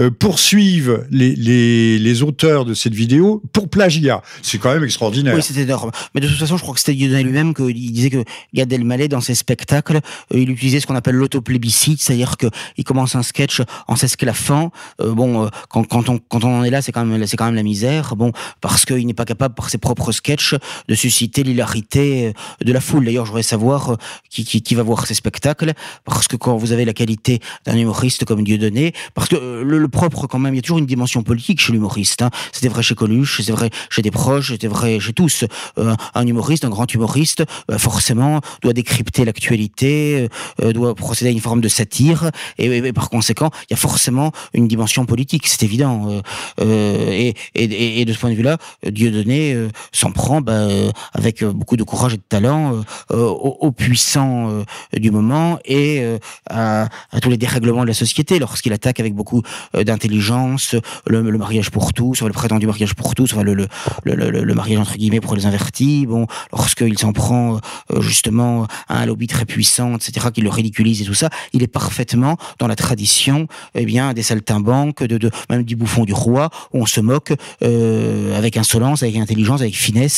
euh, 0.00 0.10
poursuivent 0.10 1.06
les, 1.10 2.22
auteurs 2.22 2.64
de 2.64 2.74
cette 2.74 2.94
vidéo 2.94 3.42
pour 3.52 3.68
plagiat. 3.68 4.22
C'est 4.42 4.58
quand 4.58 4.72
même 4.72 4.84
extraordinaire. 4.84 5.34
Oui, 5.34 5.42
c'est 5.42 5.56
énorme. 5.56 5.90
Mais 6.14 6.20
de 6.20 6.28
toute 6.28 6.38
façon, 6.38 6.56
je 6.56 6.62
crois 6.62 6.74
que 6.74 6.80
c'était 6.80 6.94
Dieudonné 6.94 7.24
lui-même 7.24 7.54
qui 7.54 7.90
disait 7.90 8.10
que 8.10 8.24
Gad 8.52 8.72
El 8.72 8.84
Malais, 8.84 9.08
dans 9.08 9.20
ses 9.20 9.34
spectacles, 9.34 10.00
il 10.32 10.50
utilisait 10.50 10.80
ce 10.80 10.86
qu'on 10.86 10.94
appelle 10.94 11.16
l'autoplébiscite, 11.16 12.00
c'est-à-dire 12.00 12.36
qu'il 12.36 12.84
commence 12.84 13.16
un 13.16 13.22
sketch 13.22 13.62
en 13.88 13.96
s'esclaffant. 13.96 14.70
bon, 15.00 15.48
quand, 15.68 15.84
quand, 15.84 16.08
on, 16.08 16.18
quand 16.18 16.44
on 16.44 16.58
en 16.58 16.64
est 16.64 16.70
là, 16.70 16.82
c'est 16.82 16.92
quand 16.92 17.04
même 17.04 17.24
quand 17.36 17.46
même 17.46 17.54
la 17.54 17.62
misère. 17.62 18.16
Bon, 18.16 18.32
parce 18.60 18.84
qu'il 18.84 19.06
n'est 19.06 19.14
pas 19.14 19.24
capable 19.24 19.54
par 19.54 19.70
ses 19.70 19.78
propres 19.78 20.12
sketchs 20.12 20.33
de 20.88 20.94
susciter 20.94 21.42
l'hilarité 21.42 22.26
euh, 22.26 22.64
de 22.64 22.72
la 22.72 22.80
foule. 22.80 23.04
D'ailleurs, 23.04 23.24
je 23.24 23.30
voudrais 23.30 23.42
savoir 23.42 23.92
euh, 23.92 23.96
qui, 24.30 24.44
qui, 24.44 24.74
va 24.74 24.82
voir 24.82 25.06
ces 25.06 25.14
spectacles, 25.14 25.72
parce 26.04 26.28
que 26.28 26.36
quand 26.36 26.56
vous 26.56 26.72
avez 26.72 26.84
la 26.84 26.92
qualité 26.92 27.40
d'un 27.64 27.76
humoriste 27.76 28.24
comme 28.24 28.42
Dieudonné, 28.42 28.92
parce 29.14 29.28
que 29.28 29.36
euh, 29.36 29.62
le, 29.64 29.88
propre 29.88 30.26
quand 30.26 30.38
même, 30.38 30.54
il 30.54 30.56
y 30.56 30.60
a 30.60 30.62
toujours 30.62 30.78
une 30.78 30.86
dimension 30.86 31.22
politique 31.22 31.60
chez 31.60 31.72
l'humoriste. 31.72 32.22
Hein. 32.22 32.30
C'était 32.52 32.68
vrai 32.68 32.82
chez 32.82 32.94
Coluche, 32.94 33.40
c'est 33.42 33.52
vrai 33.52 33.70
chez 33.90 34.02
des 34.02 34.10
proches, 34.10 34.50
c'était 34.52 34.66
vrai 34.66 34.98
chez 34.98 35.12
tous. 35.12 35.44
un 35.76 36.26
humoriste, 36.26 36.64
un 36.64 36.70
grand 36.70 36.92
humoriste, 36.92 37.44
forcément, 37.78 38.40
doit 38.62 38.72
décrypter 38.72 39.24
l'actualité, 39.24 40.28
doit 40.72 40.94
procéder 40.94 41.30
à 41.30 41.32
une 41.32 41.40
forme 41.40 41.60
de 41.60 41.68
satire, 41.68 42.30
et, 42.58 42.92
par 42.92 43.10
conséquent, 43.10 43.50
il 43.68 43.72
y 43.72 43.74
a 43.74 43.76
forcément 43.76 44.32
une 44.52 44.66
dimension 44.68 45.06
politique, 45.06 45.46
c'est 45.46 45.62
évident. 45.62 46.22
Et, 46.60 47.34
et, 47.54 48.04
de 48.04 48.12
ce 48.12 48.18
point 48.18 48.30
de 48.30 48.34
vue-là, 48.34 48.58
Dieudonné 48.90 49.68
s'en 49.92 50.10
prend 50.10 50.23
bah, 50.24 50.52
euh, 50.52 50.90
avec 51.12 51.42
euh, 51.42 51.52
beaucoup 51.52 51.76
de 51.76 51.82
courage 51.82 52.14
et 52.14 52.16
de 52.16 52.22
talent 52.22 52.82
euh, 53.10 53.26
aux, 53.26 53.72
puissants 53.72 54.64
du 54.92 55.10
moment 55.10 55.58
et 55.64 56.04
à, 56.48 56.88
tous 57.20 57.28
les 57.28 57.36
dérèglements 57.36 57.82
de 57.82 57.88
la 57.88 57.94
société 57.94 58.38
lorsqu'il 58.38 58.72
attaque 58.72 59.00
avec 59.00 59.14
beaucoup 59.14 59.42
d'intelligence 59.74 60.76
le, 61.06 61.22
mariage 61.36 61.70
pour 61.70 61.92
tous, 61.92 62.22
le 62.22 62.32
prétendu 62.32 62.66
mariage 62.66 62.94
pour 62.94 63.14
tous, 63.14 63.34
le, 63.34 64.54
mariage 64.54 64.78
entre 64.78 64.96
guillemets 64.96 65.20
pour 65.20 65.34
les 65.34 65.46
invertis. 65.46 66.06
Bon, 66.06 66.26
lorsqu'il 66.52 66.98
s'en 66.98 67.12
prend 67.12 67.60
justement 68.00 68.66
à 68.88 69.00
un 69.00 69.06
lobby 69.06 69.26
très 69.26 69.44
puissant, 69.44 69.96
etc., 69.96 70.28
qui 70.32 70.40
le 70.40 70.50
ridiculise 70.50 71.02
et 71.02 71.04
tout 71.04 71.14
ça, 71.14 71.30
il 71.52 71.62
est 71.62 71.68
parfaitement 71.68 72.36
dans 72.58 72.68
la 72.68 72.76
tradition, 72.76 73.48
eh 73.74 73.84
bien, 73.84 74.12
des 74.12 74.22
saltimbanques, 74.22 75.02
de 75.02 75.30
même 75.50 75.64
du 75.64 75.76
bouffon 75.76 76.04
du 76.04 76.14
roi, 76.14 76.50
où 76.72 76.82
on 76.82 76.86
se 76.86 77.00
moque 77.00 77.32
avec 77.60 78.56
insolence, 78.56 79.02
avec 79.02 79.16
intelligence, 79.16 79.60
avec 79.60 79.74
finesse 79.74 80.13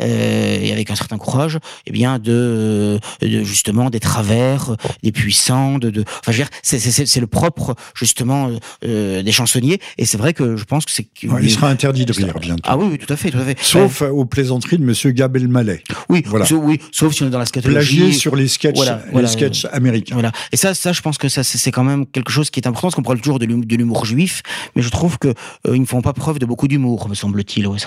euh, 0.00 0.58
et 0.60 0.72
avec 0.72 0.90
un 0.90 0.94
certain 0.94 1.18
courage, 1.18 1.58
eh 1.86 1.92
bien 1.92 2.18
de, 2.18 2.98
justement 3.22 3.90
des 3.90 4.00
travers, 4.00 4.76
des 5.02 5.12
puissants, 5.12 5.78
de, 5.78 5.90
de 5.90 6.04
enfin 6.20 6.32
je 6.32 6.42
veux 6.42 6.44
dire, 6.44 6.48
c'est 6.62 7.20
le 7.20 7.26
propre 7.26 7.74
justement 7.94 8.50
euh, 8.84 9.22
des 9.22 9.32
chansonniers 9.32 9.80
et 9.98 10.06
c'est 10.06 10.18
vrai 10.18 10.32
que 10.32 10.56
je 10.56 10.64
pense 10.64 10.84
que 10.84 10.92
c'est 10.92 11.06
il 11.22 11.50
sera 11.50 11.68
interdit 11.68 12.04
de 12.04 12.12
rire 12.12 12.38
bientôt. 12.40 12.62
Ah 12.64 12.76
oui, 12.76 12.88
oui, 12.92 12.98
tout 12.98 13.12
à 13.12 13.16
fait, 13.16 13.30
tout 13.30 13.38
à 13.38 13.44
fait. 13.44 13.58
Sauf 13.60 14.02
aux 14.02 14.24
plaisanteries 14.24 14.78
de 14.78 14.84
Monsieur 14.84 15.10
Gabel 15.10 15.48
Mallet. 15.48 15.82
Oui, 16.08 16.22
voilà. 16.26 16.46
Sauf, 16.46 16.60
oui, 16.62 16.80
sauf 16.92 17.12
si 17.12 17.22
on 17.22 17.26
est 17.26 17.30
dans 17.30 17.38
la 17.38 17.46
scatologie. 17.46 17.98
Plagié 17.98 18.12
sur 18.12 18.36
les 18.36 18.48
sketchs, 18.48 18.78
les 19.12 19.26
sketchs 19.26 19.66
américains. 19.72 20.14
Voilà. 20.14 20.32
Et 20.52 20.56
ça, 20.56 20.74
ça, 20.74 20.92
je 20.92 21.00
pense 21.00 21.18
que 21.18 21.28
ça, 21.28 21.42
c'est 21.42 21.70
quand 21.70 21.84
même 21.84 22.06
quelque 22.06 22.32
chose 22.32 22.50
qui 22.50 22.60
est 22.60 22.66
important, 22.66 22.88
parce 22.88 22.94
qu'on 22.94 23.02
parle 23.02 23.20
toujours 23.20 23.38
de 23.38 23.46
l'humour 23.76 24.06
juif, 24.06 24.42
mais 24.76 24.82
je 24.82 24.88
trouve 24.88 25.18
que 25.18 25.28
euh, 25.28 25.74
ils 25.74 25.80
ne 25.80 25.86
font 25.86 26.02
pas 26.02 26.12
preuve 26.12 26.38
de 26.38 26.46
beaucoup 26.46 26.68
d'humour, 26.68 27.08
me 27.08 27.14
semble-t-il. 27.14 27.66
Ouais, 27.66 27.78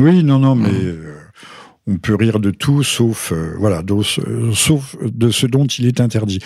oui, 0.00 0.22
non, 0.22 0.38
non, 0.38 0.54
mais 0.54 0.68
mmh. 0.68 1.12
Euh, 1.88 1.92
on 1.92 1.96
peut 1.96 2.14
rire 2.14 2.38
de 2.38 2.50
tout, 2.50 2.82
sauf 2.84 3.32
euh, 3.32 3.54
voilà, 3.58 3.82
euh, 3.90 4.52
sauf 4.54 4.96
de 5.02 5.30
ce 5.30 5.46
dont 5.46 5.66
il 5.66 5.86
est 5.86 6.00
interdit. 6.00 6.38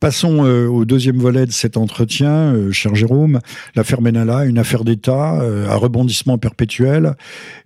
Passons 0.00 0.46
euh, 0.46 0.66
au 0.66 0.86
deuxième 0.86 1.18
volet 1.18 1.44
de 1.44 1.52
cet 1.52 1.76
entretien, 1.76 2.54
cher 2.72 2.94
Jérôme. 2.94 3.40
L'affaire 3.74 4.00
Benalla, 4.00 4.46
une 4.46 4.58
affaire 4.58 4.84
d'État 4.84 5.42
à 5.68 5.74
rebondissement 5.76 6.38
perpétuel, 6.38 7.14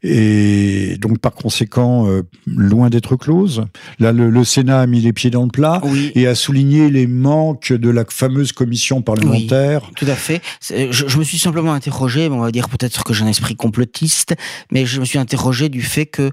et 0.03 0.97
donc 0.99 1.19
par 1.19 1.33
conséquent 1.33 2.09
loin 2.47 2.91
d'être 2.91 3.17
close. 3.17 3.65
Là, 4.01 4.13
le, 4.13 4.45
Sénat 4.45 4.81
a 4.81 4.87
mis 4.87 5.01
les 5.01 5.13
pieds 5.13 5.31
dans 5.31 5.45
le 5.45 5.51
plat 5.51 5.81
et 6.15 6.27
a 6.27 6.35
souligné 6.35 6.91
les 6.91 7.07
manques 7.07 7.73
de 7.73 7.91
la 7.91 8.05
fameuse 8.09 8.53
commission 8.53 9.03
parlementaire. 9.03 9.83
Oui, 9.85 9.95
tout 9.97 10.07
à 10.07 10.15
fait. 10.15 10.41
Je, 10.61 11.19
me 11.19 11.25
suis 11.25 11.39
simplement 11.39 11.73
interrogé, 11.73 12.29
on 12.29 12.41
va 12.41 12.51
dire 12.51 12.69
peut-être 12.69 13.05
que 13.05 13.15
j'ai 13.15 13.25
un 13.25 13.29
esprit 13.29 13.55
complotiste, 13.55 14.35
mais 14.73 14.87
je 14.87 15.01
me 15.01 15.05
suis 15.05 15.19
interrogé 15.19 15.69
du 15.69 15.83
fait 15.83 16.07
que 16.07 16.31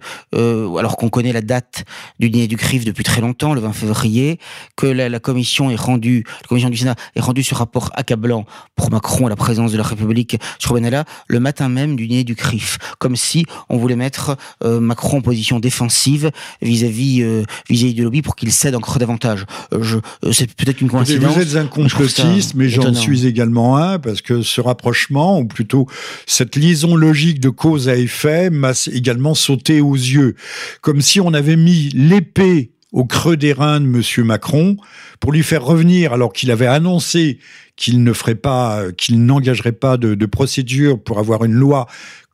alors 0.77 0.97
qu'on 0.97 1.09
connaît 1.09 1.33
la 1.33 1.41
date 1.41 1.85
du 2.19 2.29
dîner 2.29 2.47
du 2.47 2.57
CRIF 2.57 2.85
depuis 2.85 3.03
très 3.03 3.21
longtemps, 3.21 3.53
le 3.53 3.61
20 3.61 3.73
février, 3.73 4.39
que 4.75 4.85
la, 4.85 5.19
commission 5.19 5.69
est 5.69 5.75
rendue, 5.75 6.23
la 6.41 6.47
commission 6.47 6.69
du 6.69 6.77
Sénat 6.77 6.95
est 7.15 7.21
rendue 7.21 7.43
ce 7.43 7.55
rapport 7.55 7.91
accablant 7.93 8.45
pour 8.75 8.91
Macron 8.91 9.27
à 9.27 9.29
la 9.29 9.35
présence 9.35 9.71
de 9.71 9.77
la 9.77 9.83
République 9.83 10.37
sur 10.59 10.73
Benalla 10.73 11.05
le 11.27 11.39
matin 11.39 11.69
même 11.69 11.95
du 11.95 12.07
dîner 12.07 12.23
du 12.23 12.35
CRIF, 12.35 12.77
comme 12.99 13.15
si 13.15 13.45
on 13.69 13.77
voulait 13.77 13.95
mettre 13.95 14.37
euh, 14.63 14.79
Macron 14.79 15.17
en 15.17 15.21
position 15.21 15.59
défensive 15.59 16.31
vis-à-vis 16.61 17.21
euh, 17.21 17.43
vis-à-vis 17.69 17.93
du 17.93 18.03
lobby 18.03 18.21
pour 18.21 18.35
qu'il 18.35 18.51
cède 18.51 18.75
encore 18.75 18.99
davantage. 18.99 19.45
Euh, 19.73 19.81
je, 19.81 19.97
c'est 20.31 20.53
peut-être 20.53 20.81
une 20.81 20.89
coïncidence. 20.89 21.35
Vous 21.35 21.41
êtes 21.41 21.55
un 21.55 21.67
complotiste, 21.67 22.55
mais 22.55 22.69
j'en 22.69 22.93
suis 22.93 23.25
également 23.25 23.77
un 23.77 23.99
parce 23.99 24.21
que 24.21 24.41
ce 24.41 24.61
rapprochement, 24.61 25.39
ou 25.39 25.45
plutôt 25.45 25.87
cette 26.25 26.55
liaison 26.55 26.95
logique 26.95 27.39
de 27.39 27.49
cause 27.49 27.89
à 27.89 27.95
effet, 27.95 28.49
m'a 28.49 28.73
également 28.91 29.35
sauté 29.35 29.81
aux 29.81 29.95
yeux 29.95 30.35
comme 30.81 31.01
si 31.01 31.19
on 31.19 31.33
avait 31.33 31.55
mis 31.55 31.89
l'épée 31.89 32.71
au 32.91 33.05
creux 33.05 33.37
des 33.37 33.53
reins 33.53 33.79
de 33.79 33.85
M. 33.85 34.25
Macron 34.25 34.77
pour 35.19 35.31
lui 35.31 35.43
faire 35.43 35.63
revenir 35.63 36.13
alors 36.13 36.33
qu'il 36.33 36.51
avait 36.51 36.67
annoncé 36.67 37.39
qu'il 37.77 38.03
ne 38.03 38.13
ferait 38.13 38.35
pas, 38.35 38.91
qu'il 38.97 39.25
n'engagerait 39.25 39.71
pas 39.71 39.97
de 39.97 40.25
procédure 40.25 41.01
pour 41.01 41.19
avoir 41.19 41.45
une 41.45 41.53
loi 41.53 41.87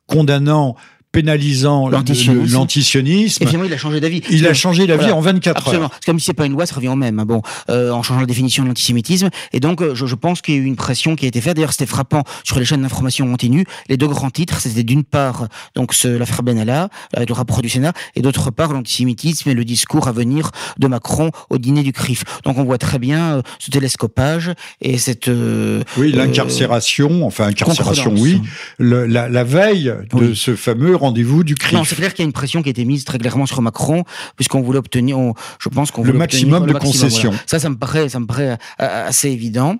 condamnant 0.06 0.74
pénalisant 1.12 1.88
l'antisionisme. 1.88 3.42
Et 3.42 3.46
finalement, 3.46 3.66
il 3.66 3.72
a 3.72 3.78
changé 3.78 4.00
d'avis. 4.00 4.22
Il 4.30 4.46
a 4.46 4.54
changé 4.54 4.86
d'avis 4.86 5.10
en 5.10 5.20
24 5.20 5.56
Absolument. 5.58 5.84
heures. 5.84 5.90
C'est 5.94 6.06
comme 6.06 6.18
si 6.18 6.26
c'est 6.26 6.34
pas 6.34 6.46
une 6.46 6.52
loi, 6.52 6.66
ça 6.66 6.74
revient 6.74 6.88
au 6.88 6.96
même. 6.96 7.18
Hein. 7.18 7.24
Bon, 7.26 7.42
euh, 7.70 7.90
en 7.90 8.02
changeant 8.02 8.20
la 8.20 8.26
définition 8.26 8.62
de 8.62 8.68
l'antisémitisme. 8.68 9.30
Et 9.52 9.60
donc, 9.60 9.80
euh, 9.80 9.94
je, 9.94 10.06
je 10.06 10.14
pense 10.14 10.42
qu'il 10.42 10.54
y 10.54 10.58
a 10.58 10.60
eu 10.60 10.64
une 10.64 10.76
pression 10.76 11.16
qui 11.16 11.24
a 11.24 11.28
été 11.28 11.40
faite. 11.40 11.56
D'ailleurs, 11.56 11.72
c'était 11.72 11.86
frappant 11.86 12.24
sur 12.44 12.58
les 12.58 12.64
chaînes 12.64 12.82
d'information 12.82 13.26
continue. 13.26 13.64
Les 13.88 13.96
deux 13.96 14.08
grands 14.08 14.30
titres, 14.30 14.60
c'était 14.60 14.82
d'une 14.82 15.04
part 15.04 15.48
donc 15.74 15.94
l'affaire 16.04 16.42
Benalla, 16.42 16.88
avec 17.14 17.28
le 17.28 17.34
rapport 17.34 17.62
du 17.62 17.68
Sénat, 17.68 17.92
et 18.14 18.22
d'autre 18.22 18.50
part 18.50 18.72
l'antisémitisme 18.72 19.48
et 19.50 19.54
le 19.54 19.64
discours 19.64 20.08
à 20.08 20.12
venir 20.12 20.50
de 20.78 20.86
Macron 20.86 21.30
au 21.50 21.58
dîner 21.58 21.82
du 21.82 21.92
CRIF. 21.92 22.24
Donc, 22.44 22.58
on 22.58 22.64
voit 22.64 22.78
très 22.78 22.98
bien 22.98 23.36
euh, 23.36 23.42
ce 23.58 23.70
télescopage 23.70 24.52
et 24.80 24.98
cette 24.98 25.28
euh, 25.28 25.82
oui 25.96 26.12
l'incarcération, 26.12 27.26
enfin 27.26 27.46
incarcération, 27.48 28.12
oui, 28.16 28.40
le, 28.78 29.06
la, 29.06 29.28
la, 29.28 29.44
veille 29.44 29.92
de 30.12 30.34
ce 30.34 30.54
fameux 30.56 30.96
rendez-vous 30.98 31.44
du. 31.44 31.54
Non, 31.72 31.84
c'est 31.84 31.96
clair 31.96 32.12
qu'il 32.12 32.22
y 32.22 32.26
a 32.26 32.28
une 32.28 32.32
pression 32.32 32.62
qui 32.62 32.68
a 32.68 32.70
été 32.70 32.84
mise 32.84 33.04
très 33.04 33.18
clairement 33.18 33.46
sur 33.46 33.62
Macron, 33.62 34.04
puisqu'on 34.36 34.60
voulait 34.60 34.78
obtenir, 34.78 35.18
je 35.60 35.68
pense 35.68 35.90
qu'on 35.90 36.02
le 36.02 36.12
maximum 36.12 36.66
de 36.66 36.72
concessions. 36.72 37.32
Ça, 37.46 37.58
ça 37.58 37.70
me 37.70 37.76
paraît, 37.76 38.08
ça 38.08 38.20
me 38.20 38.26
paraît 38.26 38.58
euh, 38.80 39.06
assez 39.08 39.30
évident. 39.30 39.76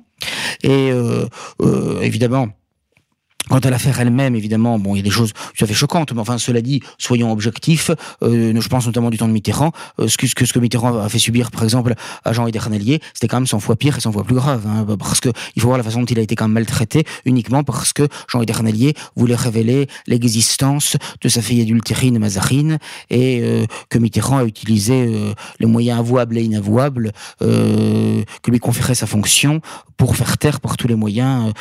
Et 0.62 0.90
euh, 0.90 1.26
euh, 1.62 2.00
évidemment, 2.00 2.48
Quant 3.48 3.58
à 3.58 3.70
l'affaire 3.70 3.98
elle-même, 4.00 4.34
évidemment, 4.34 4.78
bon, 4.78 4.94
il 4.94 4.98
y 4.98 5.00
a 5.00 5.04
des 5.04 5.10
choses 5.10 5.32
tout 5.32 5.64
à 5.64 5.66
fait 5.66 5.74
choquantes, 5.74 6.12
mais 6.12 6.20
enfin, 6.20 6.36
cela 6.36 6.60
dit, 6.60 6.82
soyons 6.98 7.32
objectifs. 7.32 7.90
Euh, 8.22 8.52
je 8.58 8.68
pense 8.68 8.86
notamment 8.86 9.08
du 9.08 9.16
temps 9.16 9.28
de 9.28 9.32
Mitterrand. 9.32 9.72
Euh, 10.00 10.08
ce, 10.08 10.18
que, 10.18 10.26
ce 10.26 10.52
que 10.52 10.58
Mitterrand 10.58 10.98
a 10.98 11.08
fait 11.08 11.18
subir, 11.18 11.50
par 11.50 11.64
exemple, 11.64 11.94
à 12.24 12.32
Jean 12.34 12.46
Edernalier, 12.46 13.00
c'était 13.14 13.26
quand 13.26 13.38
même 13.38 13.46
100 13.46 13.60
fois 13.60 13.76
pire 13.76 13.96
et 13.96 14.00
100 14.00 14.12
fois 14.12 14.24
plus 14.24 14.34
grave. 14.34 14.66
Hein, 14.66 14.86
parce 14.98 15.20
que 15.20 15.30
il 15.56 15.62
faut 15.62 15.68
voir 15.68 15.78
la 15.78 15.84
façon 15.84 16.00
dont 16.00 16.06
il 16.06 16.18
a 16.18 16.22
été 16.22 16.34
quand 16.34 16.44
même 16.44 16.54
maltraité, 16.54 17.04
uniquement 17.24 17.64
parce 17.64 17.92
que 17.92 18.06
Jean 18.30 18.42
Edernalier 18.42 18.94
voulait 19.16 19.34
révéler 19.34 19.88
l'existence 20.06 20.96
de 21.20 21.28
sa 21.28 21.40
fille 21.40 21.62
adultérine 21.62 22.18
Mazarine 22.18 22.78
et 23.10 23.40
euh, 23.42 23.64
que 23.88 23.98
Mitterrand 23.98 24.38
a 24.38 24.44
utilisé 24.44 25.06
euh, 25.06 25.32
les 25.60 25.66
moyens 25.66 25.98
avouables 25.98 26.38
et 26.38 26.42
inavouables 26.42 27.12
euh, 27.42 28.22
que 28.42 28.50
lui 28.50 28.58
conférait 28.58 28.94
sa 28.94 29.06
fonction 29.06 29.60
pour 29.96 30.16
faire 30.16 30.38
taire 30.38 30.60
par 30.60 30.76
tous 30.76 30.86
les 30.86 30.94
moyens 30.94 31.52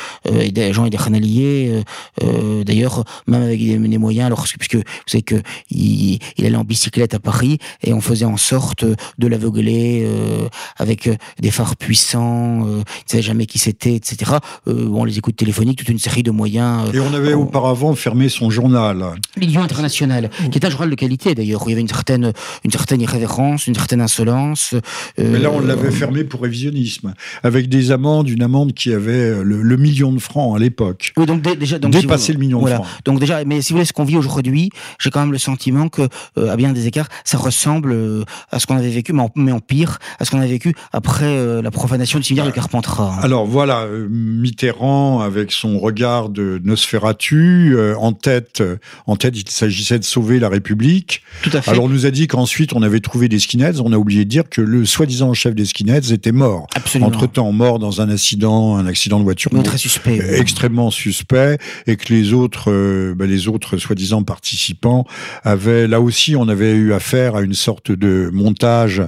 Jean 0.70 0.86
Edernalier 0.86 1.67
euh, 1.68 1.82
euh, 2.22 2.64
d'ailleurs, 2.64 3.04
même 3.26 3.42
avec 3.42 3.58
des, 3.60 3.98
moyens, 3.98 4.26
alors, 4.26 4.44
puisque 4.58 4.76
vous 4.76 4.82
savez 5.06 5.22
qu'il 5.22 5.42
il, 5.70 6.46
allait 6.46 6.56
en 6.56 6.64
bicyclette 6.64 7.14
à 7.14 7.18
Paris 7.18 7.58
et 7.82 7.92
on 7.92 8.00
faisait 8.00 8.24
en 8.24 8.36
sorte 8.36 8.84
de 8.84 9.26
l'aveugler 9.26 10.04
euh, 10.06 10.48
avec 10.76 11.10
des 11.40 11.50
phares 11.50 11.76
puissants, 11.76 12.66
il 12.66 12.78
ne 12.78 12.82
savait 13.06 13.22
jamais 13.22 13.46
qui 13.46 13.58
c'était, 13.58 13.94
etc. 13.94 14.32
bon, 14.66 15.04
les 15.04 15.18
écoutes 15.18 15.36
téléphoniques, 15.36 15.78
toute 15.78 15.88
une 15.88 15.98
série 15.98 16.22
de 16.22 16.30
moyens. 16.30 16.94
et 16.94 17.00
on 17.00 17.12
avait 17.14 17.34
auparavant 17.34 17.94
fermé 17.94 18.28
son 18.28 18.50
journal. 18.50 19.14
L'Union 19.36 19.62
internationale, 19.62 20.30
qui 20.50 20.58
est 20.58 20.64
un 20.64 20.70
journal 20.70 20.90
de 20.90 20.94
qualité 20.94 21.34
d'ailleurs, 21.34 21.64
où 21.64 21.68
il 21.68 21.72
y 21.72 21.74
avait 21.74 21.82
une 21.82 21.88
certaine, 21.88 22.32
une 22.64 22.70
certaine 22.70 23.00
irrévérence, 23.00 23.66
une 23.66 23.74
certaine 23.74 24.00
insolence. 24.00 24.74
Mais 25.18 25.38
là, 25.38 25.50
on 25.50 25.60
l'avait 25.60 25.90
fermé 25.90 26.24
pour 26.24 26.42
révisionnisme, 26.42 27.14
avec 27.42 27.68
des 27.68 27.90
amendes, 27.90 28.28
une 28.28 28.42
amende 28.42 28.72
qui 28.72 28.92
avait 28.92 29.42
le, 29.42 29.76
million 29.76 30.12
de 30.12 30.18
francs 30.18 30.56
à 30.56 30.58
l'époque. 30.58 31.12
Oui, 31.16 31.26
donc 31.26 31.42
déjà, 31.58 31.78
donc, 31.78 31.92
dépasser 31.92 32.32
le 32.32 32.38
million 32.38 32.62
de 32.62 32.68
francs. 32.68 32.86
Donc 33.04 33.20
déjà, 33.20 33.44
mais 33.44 33.62
si 33.62 33.72
vous 33.72 33.78
voulez, 33.78 33.86
ce 33.86 33.92
qu'on 33.92 34.04
vit 34.04 34.16
aujourd'hui, 34.16 34.70
j'ai 35.00 35.10
quand 35.10 35.20
même 35.20 35.32
le 35.32 35.38
sentiment 35.38 35.88
que, 35.88 36.02
euh, 36.38 36.50
à 36.50 36.56
bien 36.56 36.72
des 36.72 36.86
écarts, 36.86 37.08
ça 37.24 37.38
ressemble 37.38 37.92
euh, 37.92 38.24
à 38.50 38.58
ce 38.58 38.66
qu'on 38.66 38.76
avait 38.76 38.90
vécu, 38.90 39.12
mais 39.36 39.52
en, 39.52 39.60
pire, 39.60 39.98
à 40.18 40.24
ce 40.24 40.30
qu'on 40.30 40.38
avait 40.38 40.48
vécu 40.48 40.74
après 40.92 41.26
euh, 41.26 41.62
la 41.62 41.70
profanation 41.70 42.18
du 42.18 42.24
cimetière 42.24 42.46
de 42.46 42.50
Carpentras. 42.50 43.18
Alors 43.22 43.46
voilà, 43.46 43.86
Mitterrand 44.08 45.20
avec 45.20 45.52
son 45.52 45.78
regard 45.78 46.28
de 46.28 46.60
Nosferatu 46.64 47.76
en 47.98 48.12
tête, 48.12 48.62
en 49.06 49.16
tête, 49.16 49.36
il 49.36 49.48
s'agissait 49.48 49.98
de 49.98 50.04
sauver 50.04 50.38
la 50.38 50.48
République. 50.48 51.22
Tout 51.42 51.50
à 51.52 51.62
fait. 51.62 51.70
Alors 51.70 51.84
on 51.84 51.88
nous 51.88 52.06
a 52.06 52.10
dit 52.10 52.26
qu'ensuite 52.26 52.72
on 52.72 52.82
avait 52.82 53.00
trouvé 53.00 53.28
des 53.28 53.38
skinheads. 53.38 53.80
On 53.84 53.92
a 53.92 53.96
oublié 53.96 54.24
de 54.24 54.30
dire 54.30 54.44
que 54.48 54.60
le 54.60 54.84
soi-disant 54.84 55.32
chef 55.34 55.54
des 55.54 55.64
skinheads 55.64 56.12
était 56.12 56.32
mort. 56.32 56.66
Absolument. 56.74 57.08
Entre 57.08 57.26
temps, 57.26 57.52
mort 57.52 57.78
dans 57.78 58.00
un 58.00 58.10
accident, 58.10 58.76
un 58.76 58.86
accident 58.86 59.18
de 59.18 59.24
voiture. 59.24 59.50
très 59.62 59.78
suspect. 59.78 60.20
Extrêmement 60.38 60.90
suspect 60.90 61.47
et 61.86 61.96
que 61.96 62.12
les 62.12 62.32
autres, 62.32 62.70
euh, 62.70 63.14
ben, 63.14 63.28
les 63.28 63.48
autres 63.48 63.76
soi-disant 63.76 64.22
participants 64.22 65.06
avaient, 65.44 65.86
là 65.86 66.00
aussi, 66.00 66.36
on 66.36 66.48
avait 66.48 66.72
eu 66.72 66.92
affaire 66.92 67.36
à 67.36 67.42
une 67.42 67.54
sorte 67.54 67.92
de 67.92 68.30
montage 68.32 69.02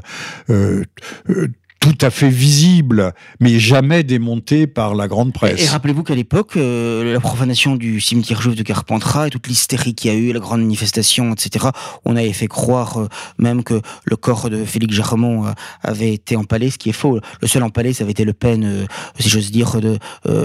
euh, 0.48 0.84
euh 1.28 1.48
tout 1.80 1.96
à 2.02 2.10
fait 2.10 2.28
visible, 2.28 3.14
mais 3.40 3.58
jamais 3.58 4.02
démonté 4.02 4.66
par 4.66 4.94
la 4.94 5.08
grande 5.08 5.32
presse. 5.32 5.62
Et, 5.62 5.66
rappelez-vous 5.66 6.02
qu'à 6.02 6.14
l'époque, 6.14 6.58
euh, 6.58 7.14
la 7.14 7.20
profanation 7.20 7.74
du 7.74 8.02
cimetière 8.02 8.42
juif 8.42 8.54
de 8.54 8.62
Carpentras 8.62 9.28
et 9.28 9.30
toute 9.30 9.48
l'hystérie 9.48 9.94
qu'il 9.94 10.12
y 10.12 10.14
a 10.14 10.16
eu, 10.16 10.34
la 10.34 10.40
grande 10.40 10.60
manifestation, 10.60 11.32
etc., 11.32 11.68
on 12.04 12.16
avait 12.16 12.34
fait 12.34 12.48
croire 12.48 12.98
euh, 12.98 13.08
même 13.38 13.64
que 13.64 13.80
le 14.04 14.16
corps 14.16 14.50
de 14.50 14.62
Félix 14.66 14.94
Germont 14.94 15.46
euh, 15.46 15.52
avait 15.82 16.12
été 16.12 16.36
empalé, 16.36 16.68
ce 16.68 16.76
qui 16.76 16.90
est 16.90 16.92
faux. 16.92 17.18
Le 17.40 17.48
seul 17.48 17.62
empalé, 17.62 17.94
ça 17.94 18.04
avait 18.04 18.10
été 18.10 18.26
Le 18.26 18.34
Pen, 18.34 18.86
si 19.18 19.30
j'ose 19.30 19.50
dire, 19.50 19.80
de, 19.80 19.98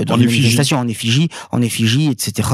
dans 0.06 0.16
une 0.16 0.28
manifestation 0.28 0.78
en 0.78 0.88
effigie, 0.88 1.28
en 1.52 1.62
effigie, 1.62 2.10
etc. 2.10 2.50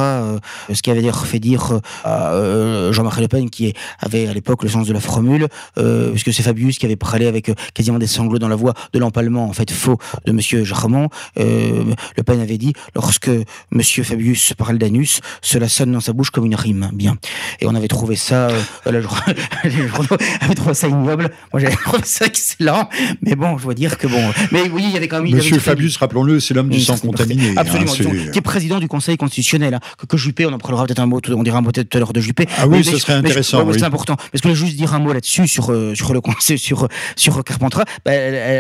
ce 0.74 0.82
qui 0.82 0.90
avait 0.90 1.02
d'ailleurs 1.02 1.28
fait 1.28 1.40
dire 1.40 1.80
à 2.04 2.92
Jean-Marie 2.92 3.22
Le 3.22 3.28
Pen, 3.28 3.50
qui 3.50 3.74
avait 4.00 4.28
à 4.28 4.34
l'époque 4.34 4.64
le 4.64 4.70
sens 4.70 4.88
de 4.88 4.94
la 4.94 5.00
formule, 5.00 5.48
puisque 5.76 6.34
c'est 6.34 6.44
Fabius 6.44 6.80
qui 6.80 6.86
avait 6.86 6.96
parlé 6.96 7.28
avec 7.28 7.52
quasiment 7.74 8.00
des 8.00 8.08
sanglots 8.08 8.40
dans 8.40 8.48
la 8.48 8.56
voix 8.56 8.71
de 8.94 9.00
l'empalement 9.00 9.46
en 9.46 9.54
fait 9.54 9.72
faux 9.72 9.98
de 10.26 10.32
Monsieur 10.32 10.64
Jarmont. 10.64 11.10
Euh, 11.40 11.84
le 12.18 12.24
Pen 12.24 12.40
avait 12.40 12.58
dit 12.58 12.74
lorsque 12.96 13.30
Monsieur 13.72 14.04
Fabius 14.04 14.54
parle 14.54 14.78
d'anus, 14.78 15.22
cela 15.42 15.70
sonne 15.70 15.92
dans 15.92 16.00
sa 16.00 16.14
bouche 16.14 16.30
comme 16.30 16.46
une 16.46 16.56
rime. 16.56 16.90
Bien. 16.94 17.18
Et 17.60 17.68
on 17.68 17.76
avait 17.76 17.88
trouvé 17.88 18.16
ça, 18.16 18.50
euh, 18.50 18.62
les 19.64 19.88
journaux 19.88 20.18
avaient 20.42 20.56
trouvé 20.56 20.74
ça 20.74 20.88
ignoble. 20.88 21.30
Moi 21.54 21.62
j'avais 21.62 21.76
trouvé 21.86 22.04
ça 22.06 22.26
excellent. 22.26 22.90
Mais 23.22 23.36
bon, 23.36 23.58
je 23.58 23.64
dois 23.64 23.74
dire 23.74 23.98
que 23.98 24.08
bon. 24.08 24.32
Mais 24.52 24.70
oui, 24.70 24.84
il 24.86 24.92
y 24.92 24.98
avait 24.98 25.08
quand 25.08 25.22
même. 25.22 25.34
Monsieur 25.34 25.60
Fabius, 25.60 25.98
rappelons-le, 25.98 26.40
c'est 26.40 26.54
l'homme 26.54 26.70
du 26.70 26.82
sang 26.82 26.98
contaminé. 26.98 27.50
Hein, 27.52 27.54
Absolument. 27.58 27.94
qui 28.32 28.38
est 28.38 28.42
président 28.42 28.80
du 28.80 28.88
Conseil 28.88 29.18
constitutionnel. 29.18 29.76
Hein. 29.76 29.80
Que, 30.08 30.18
Juppé, 30.18 30.46
on 30.46 30.54
en 30.54 30.58
parlera 30.58 30.86
peut-être 30.86 31.00
un 31.00 31.06
mot. 31.06 31.22
On 31.30 31.44
dira 31.44 31.60
un 31.60 31.62
mot 31.62 31.72
tout 31.72 31.86
à 31.94 31.98
l'heure 31.98 32.14
de 32.14 32.22
Juppé. 32.22 32.48
Ah 32.58 32.68
oui, 32.68 32.84
ce 32.84 32.98
serait 32.98 33.14
intéressant. 33.14 33.66
C'est 33.72 33.84
important. 33.84 34.16
Parce 34.16 34.30
que 34.30 34.38
je 34.38 34.44
voulais 34.44 34.56
juste 34.56 34.76
dire 34.76 34.94
un 34.94 35.00
mot 35.00 35.14
là-dessus 35.14 35.48
sur 35.48 35.72
euh, 35.72 35.96
sur 35.96 36.14
le 36.14 36.22
conseil 36.22 36.58
sur 36.60 36.88
sur 37.16 37.44
Carpentras. 37.44 37.86
Bah, 38.06 38.12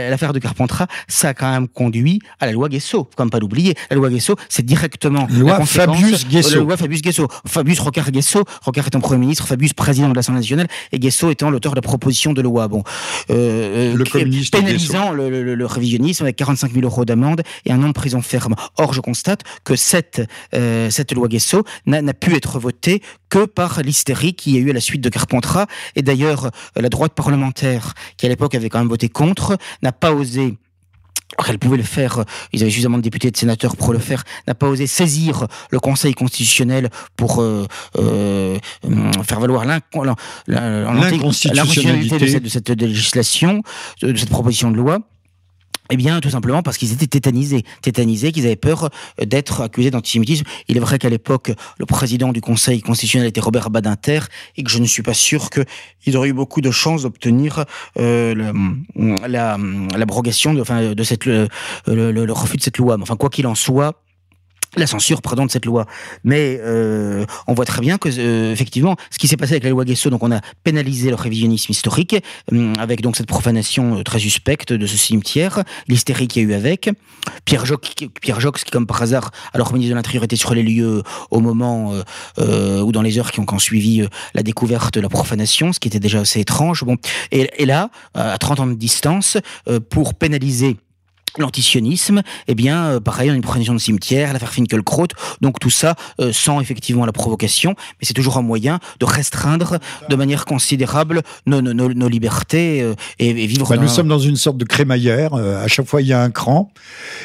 l'affaire 0.09 0.33
de 0.33 0.39
Carpentras, 0.39 0.87
ça 1.07 1.29
a 1.29 1.33
quand 1.33 1.51
même 1.51 1.67
conduit 1.67 2.19
à 2.39 2.45
la 2.45 2.51
loi 2.51 2.69
Guesso. 2.69 2.99
Faut 2.99 3.09
quand 3.15 3.23
même 3.23 3.29
pas 3.29 3.39
l'oublier. 3.39 3.75
La 3.89 3.95
loi 3.95 4.09
Guesso, 4.09 4.35
c'est 4.49 4.65
directement 4.65 5.27
loi 5.31 5.59
la 5.59 5.65
Fabius 5.65 6.27
Guesso. 6.27 6.55
La 6.55 6.61
loi 6.61 6.77
Fabius 6.77 7.01
Guesso. 7.01 7.27
Fabius 7.45 7.79
Rocard 7.79 8.11
Guesso. 8.11 8.43
Rocard 8.63 8.87
étant 8.87 8.99
Premier 8.99 9.21
ministre, 9.21 9.47
Fabius 9.47 9.73
président 9.73 10.09
de 10.09 10.15
l'Assemblée 10.15 10.41
nationale 10.41 10.67
et 10.91 10.99
Guesso 10.99 11.29
étant 11.29 11.49
l'auteur 11.49 11.73
de 11.73 11.77
la 11.77 11.81
proposition 11.81 12.33
de 12.33 12.41
loi. 12.41 12.67
Bon, 12.67 12.83
euh, 13.29 13.95
le 13.95 14.03
communiste 14.03 14.53
pénalisant 14.53 15.11
le, 15.11 15.29
le, 15.29 15.55
le, 15.55 15.65
révisionnisme 15.65 16.23
avec 16.23 16.35
45 16.35 16.71
000 16.73 16.85
euros 16.85 17.05
d'amende 17.05 17.41
et 17.65 17.71
un 17.71 17.81
an 17.83 17.87
de 17.87 17.93
prison 17.93 18.21
ferme. 18.21 18.55
Or, 18.77 18.93
je 18.93 19.01
constate 19.01 19.41
que 19.63 19.75
cette, 19.75 20.21
euh, 20.53 20.89
cette 20.89 21.13
loi 21.13 21.27
Guesso 21.27 21.63
n'a 21.85 22.13
pu 22.13 22.35
être 22.35 22.59
votée 22.59 23.01
que 23.29 23.45
par 23.45 23.81
l'hystérie 23.81 24.33
qui 24.33 24.57
a 24.57 24.59
eu 24.59 24.69
à 24.69 24.73
la 24.73 24.81
suite 24.81 25.01
de 25.01 25.09
Carpentras. 25.09 25.65
Et 25.95 26.01
d'ailleurs, 26.01 26.51
la 26.75 26.89
droite 26.89 27.13
parlementaire, 27.13 27.93
qui 28.17 28.25
à 28.25 28.29
l'époque 28.29 28.55
avait 28.55 28.69
quand 28.69 28.79
même 28.79 28.89
voté 28.89 29.09
contre, 29.09 29.57
n'a 29.81 29.90
pas 29.91 30.11
osé 30.11 30.57
elle 31.47 31.59
pouvait 31.59 31.77
le 31.77 31.83
faire, 31.83 32.25
ils 32.53 32.61
avaient 32.61 32.69
suffisamment 32.69 32.97
de 32.97 33.03
députés 33.03 33.29
et 33.29 33.31
de 33.31 33.37
sénateurs 33.37 33.75
pour 33.75 33.91
le 33.93 33.99
faire, 33.99 34.23
n'a 34.47 34.55
pas 34.55 34.67
osé 34.67 34.87
saisir 34.87 35.47
le 35.69 35.79
Conseil 35.79 36.13
constitutionnel 36.13 36.89
pour 37.15 37.41
euh, 37.41 37.65
euh, 37.97 38.59
faire 39.23 39.39
valoir 39.39 39.63
l'inconstitutionnalité 39.65 42.39
de 42.39 42.49
cette 42.49 42.69
législation, 42.69 43.63
de 44.01 44.15
cette 44.15 44.29
proposition 44.29 44.71
de 44.71 44.77
loi. 44.77 44.99
Eh 45.91 45.97
bien, 45.97 46.21
tout 46.21 46.29
simplement 46.29 46.63
parce 46.63 46.77
qu'ils 46.77 46.93
étaient 46.93 47.05
tétanisés, 47.05 47.63
tétanisés, 47.81 48.31
qu'ils 48.31 48.45
avaient 48.45 48.55
peur 48.55 48.89
euh, 49.19 49.25
d'être 49.25 49.61
accusés 49.61 49.91
d'antisémitisme. 49.91 50.45
Il 50.69 50.77
est 50.77 50.79
vrai 50.79 50.97
qu'à 50.97 51.09
l'époque, 51.09 51.51
le 51.77 51.85
président 51.85 52.31
du 52.31 52.39
Conseil 52.39 52.81
constitutionnel 52.81 53.27
était 53.27 53.41
Robert 53.41 53.69
Badinter, 53.69 54.21
et 54.55 54.63
que 54.63 54.71
je 54.71 54.79
ne 54.79 54.85
suis 54.85 55.03
pas 55.03 55.13
sûr 55.13 55.49
qu'ils 55.49 56.15
auraient 56.15 56.29
eu 56.29 56.33
beaucoup 56.33 56.61
de 56.61 56.71
chances 56.71 57.03
d'obtenir 57.03 57.65
euh, 57.99 58.53
l'abrogation 58.95 60.53
de, 60.53 60.61
enfin, 60.61 60.93
de 60.93 61.03
cette, 61.03 61.25
le, 61.25 61.49
le, 61.87 62.31
refus 62.31 62.55
de 62.55 62.63
cette 62.63 62.77
loi. 62.77 62.97
Enfin, 63.01 63.17
quoi 63.17 63.29
qu'il 63.29 63.45
en 63.45 63.55
soit, 63.55 64.00
la 64.77 64.87
censure 64.87 65.21
pardon 65.21 65.45
de 65.45 65.51
cette 65.51 65.65
loi. 65.65 65.85
Mais 66.23 66.59
euh, 66.61 67.25
on 67.47 67.53
voit 67.53 67.65
très 67.65 67.81
bien 67.81 67.97
que 67.97 68.09
euh, 68.17 68.51
effectivement 68.51 68.95
ce 69.09 69.17
qui 69.17 69.27
s'est 69.27 69.37
passé 69.37 69.53
avec 69.53 69.63
la 69.63 69.69
loi 69.69 69.85
Guesso 69.85 70.09
donc 70.09 70.23
on 70.23 70.31
a 70.31 70.39
pénalisé 70.63 71.09
le 71.09 71.15
révisionnisme 71.15 71.71
historique 71.71 72.15
euh, 72.53 72.73
avec 72.79 73.01
donc 73.01 73.17
cette 73.17 73.27
profanation 73.27 74.03
très 74.03 74.19
suspecte 74.19 74.73
de 74.73 74.85
ce 74.85 74.97
cimetière 74.97 75.63
l'hystérie 75.87 76.27
qu'il 76.27 76.43
y 76.43 76.45
a 76.45 76.49
eu 76.49 76.53
avec. 76.53 76.89
Pierre 77.45 77.65
Jox 77.65 77.89
Pierre 78.21 78.39
Jox 78.39 78.63
qui 78.63 78.71
comme 78.71 78.87
par 78.87 79.01
hasard 79.01 79.31
alors 79.53 79.73
ministre 79.73 79.91
de 79.91 79.95
l'Intérieur 79.95 80.23
était 80.23 80.35
sur 80.35 80.53
les 80.53 80.63
lieux 80.63 81.03
au 81.29 81.39
moment 81.39 81.93
ou 82.37 82.91
dans 82.91 83.01
les 83.01 83.19
heures 83.19 83.31
qui 83.31 83.39
ont, 83.39 83.59
suivi 83.59 84.03
la 84.33 84.43
découverte 84.43 84.93
de 84.95 85.01
la 85.01 85.09
profanation 85.09 85.73
ce 85.73 85.79
qui 85.79 85.87
était 85.87 85.99
déjà 85.99 86.21
assez 86.21 86.39
étrange. 86.39 86.83
Bon 86.83 86.95
et, 87.31 87.49
et 87.57 87.65
là 87.65 87.89
à 88.13 88.37
30 88.37 88.59
ans 88.61 88.67
de 88.67 88.73
distance 88.73 89.37
pour 89.89 90.13
pénaliser 90.13 90.77
eh 92.47 92.55
bien, 92.55 92.85
euh, 92.85 92.99
pareil, 92.99 93.29
on 93.29 93.33
a 93.33 93.35
une 93.35 93.41
profanation 93.41 93.73
de 93.73 93.79
cimetière, 93.79 94.33
l'affaire 94.33 94.51
Finkelkraut, 94.51 95.07
donc 95.39 95.59
tout 95.59 95.69
ça 95.69 95.95
euh, 96.19 96.31
sans 96.33 96.59
effectivement 96.59 97.05
la 97.05 97.11
provocation, 97.11 97.71
mais 97.77 98.05
c'est 98.05 98.13
toujours 98.13 98.37
un 98.37 98.41
moyen 98.41 98.79
de 98.99 99.05
restreindre 99.05 99.77
de 100.09 100.15
manière 100.15 100.45
considérable 100.45 101.21
nos, 101.45 101.61
nos, 101.61 101.73
nos 101.73 102.07
libertés 102.09 102.81
euh, 102.81 102.95
et, 103.19 103.33
vivre. 103.33 103.69
Bah, 103.69 103.77
nous 103.77 103.87
sommes 103.87 104.07
dans 104.07 104.19
une 104.19 104.35
sorte 104.35 104.57
de 104.57 104.65
crémaillère. 104.65 105.33
à 105.33 105.67
chaque 105.67 105.87
fois, 105.87 106.01
il 106.01 106.07
y 106.07 106.13
a 106.13 106.21
un 106.21 106.31
cran, 106.31 106.71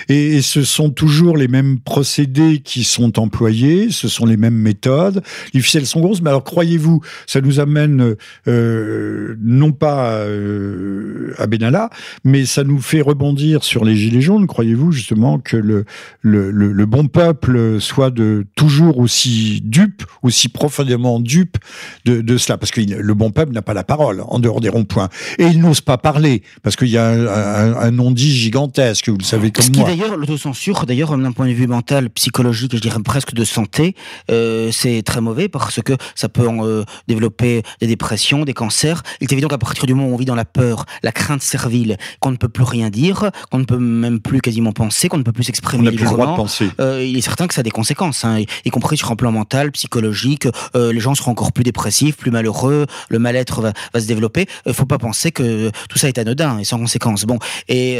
et, 0.08 0.40
ce 0.42 0.62
sont 0.62 0.90
toujours 0.90 1.36
les 1.36 1.48
mêmes 1.48 1.80
procédés 1.80 2.60
qui 2.60 2.84
sont 2.84 3.18
employés, 3.18 3.90
ce 3.90 4.08
sont 4.08 4.26
les 4.26 4.36
mêmes 4.36 4.54
méthodes. 4.54 5.22
Les 5.54 5.60
ficelles 5.60 5.86
sont 5.86 6.00
grosses, 6.00 6.20
mais 6.22 6.30
alors 6.30 6.44
croyez-vous, 6.44 7.00
ça 7.26 7.40
nous 7.40 7.58
amène 7.58 8.14
non 8.46 9.72
pas 9.72 10.22
à 11.38 11.46
Benalla, 11.46 11.90
mais 12.24 12.46
ça 12.46 12.62
nous 12.64 12.80
fait 12.80 13.00
rebondir 13.00 13.64
sur 13.64 13.84
les 13.84 13.95
Gilets 13.96 14.20
jaunes 14.20 14.46
Croyez-vous 14.46 14.92
justement 14.92 15.38
que 15.38 15.56
le, 15.56 15.84
le, 16.20 16.50
le, 16.50 16.86
bon 16.86 17.08
peuple 17.08 17.80
soit 17.80 18.10
de 18.10 18.46
toujours 18.54 18.98
aussi 18.98 19.60
dupe, 19.64 20.04
aussi 20.22 20.48
profondément 20.48 21.20
dupe 21.20 21.58
de, 22.04 22.20
de 22.20 22.38
cela? 22.38 22.58
Parce 22.58 22.70
que 22.70 22.80
le 22.80 23.14
bon 23.14 23.30
peuple 23.30 23.52
n'a 23.52 23.62
pas 23.62 23.74
la 23.74 23.84
parole 23.84 24.22
en 24.26 24.38
dehors 24.38 24.60
des 24.60 24.68
ronds-points. 24.68 25.08
Et 25.38 25.44
il 25.44 25.60
n'ose 25.60 25.80
pas 25.80 25.98
parler, 25.98 26.42
parce 26.62 26.76
qu'il 26.76 26.88
y 26.88 26.98
a 26.98 27.08
un, 27.08 27.76
un, 27.76 27.90
non-dit 27.90 28.30
gigantesque, 28.30 29.08
vous 29.08 29.18
le 29.18 29.24
savez 29.24 29.50
comme 29.50 29.64
Ce 29.64 29.70
moi. 29.70 29.84
qui 29.84 29.96
d'ailleurs, 29.96 30.16
l'autocensure, 30.16 30.86
d'ailleurs, 30.86 31.16
d'un 31.16 31.32
point 31.32 31.48
de 31.48 31.52
vue 31.52 31.66
mental, 31.66 32.10
psychologique, 32.10 32.74
je 32.74 32.80
dirais 32.80 33.00
presque 33.04 33.34
de 33.34 33.44
santé, 33.44 33.94
euh, 34.30 34.70
c'est 34.72 35.02
très 35.02 35.20
mauvais 35.20 35.48
parce 35.48 35.82
que 35.82 35.92
ça 36.14 36.28
peut 36.28 36.46
euh, 36.46 36.84
développer 37.08 37.62
des 37.80 37.86
dépressions, 37.86 38.44
des 38.44 38.54
cancers. 38.54 39.02
Il 39.20 39.24
est 39.24 39.32
évident 39.32 39.48
qu'à 39.48 39.58
partir 39.58 39.86
du 39.86 39.94
moment 39.94 40.08
où 40.08 40.14
on 40.14 40.16
vit 40.16 40.24
dans 40.24 40.34
la 40.34 40.44
peur, 40.44 40.86
la 41.02 41.12
crainte 41.12 41.42
servile, 41.42 41.96
qu'on 42.20 42.30
ne 42.30 42.36
peut 42.36 42.48
plus 42.48 42.64
rien 42.64 42.90
dire, 42.90 43.30
qu'on 43.50 43.58
ne 43.58 43.64
peut 43.64 43.78
même 43.86 44.20
plus 44.20 44.40
quasiment 44.40 44.72
penser, 44.72 45.08
qu'on 45.08 45.18
ne 45.18 45.22
peut 45.22 45.32
plus 45.32 45.44
s'exprimer 45.44 45.90
plus 45.90 46.04
le 46.04 46.10
droit 46.10 46.30
de 46.32 46.36
penser. 46.36 46.70
Euh, 46.80 47.04
il 47.04 47.16
est 47.16 47.22
certain 47.22 47.46
que 47.46 47.54
ça 47.54 47.60
a 47.60 47.64
des 47.64 47.70
conséquences, 47.70 48.24
hein, 48.24 48.42
y 48.64 48.70
compris 48.70 48.96
sur 48.96 49.10
un 49.10 49.16
plan 49.16 49.32
mental, 49.32 49.72
psychologique. 49.72 50.48
Euh, 50.74 50.92
les 50.92 51.00
gens 51.00 51.14
seront 51.14 51.32
encore 51.32 51.52
plus 51.52 51.64
dépressifs, 51.64 52.16
plus 52.16 52.30
malheureux, 52.30 52.86
le 53.08 53.18
mal-être 53.18 53.60
va, 53.60 53.72
va, 53.92 54.00
se 54.00 54.06
développer. 54.06 54.46
Il 54.66 54.74
faut 54.74 54.86
pas 54.86 54.98
penser 54.98 55.32
que 55.32 55.70
tout 55.88 55.98
ça 55.98 56.08
est 56.08 56.18
anodin 56.18 56.58
et 56.58 56.64
sans 56.64 56.78
conséquences. 56.78 57.24
Bon, 57.24 57.38
et 57.68 57.96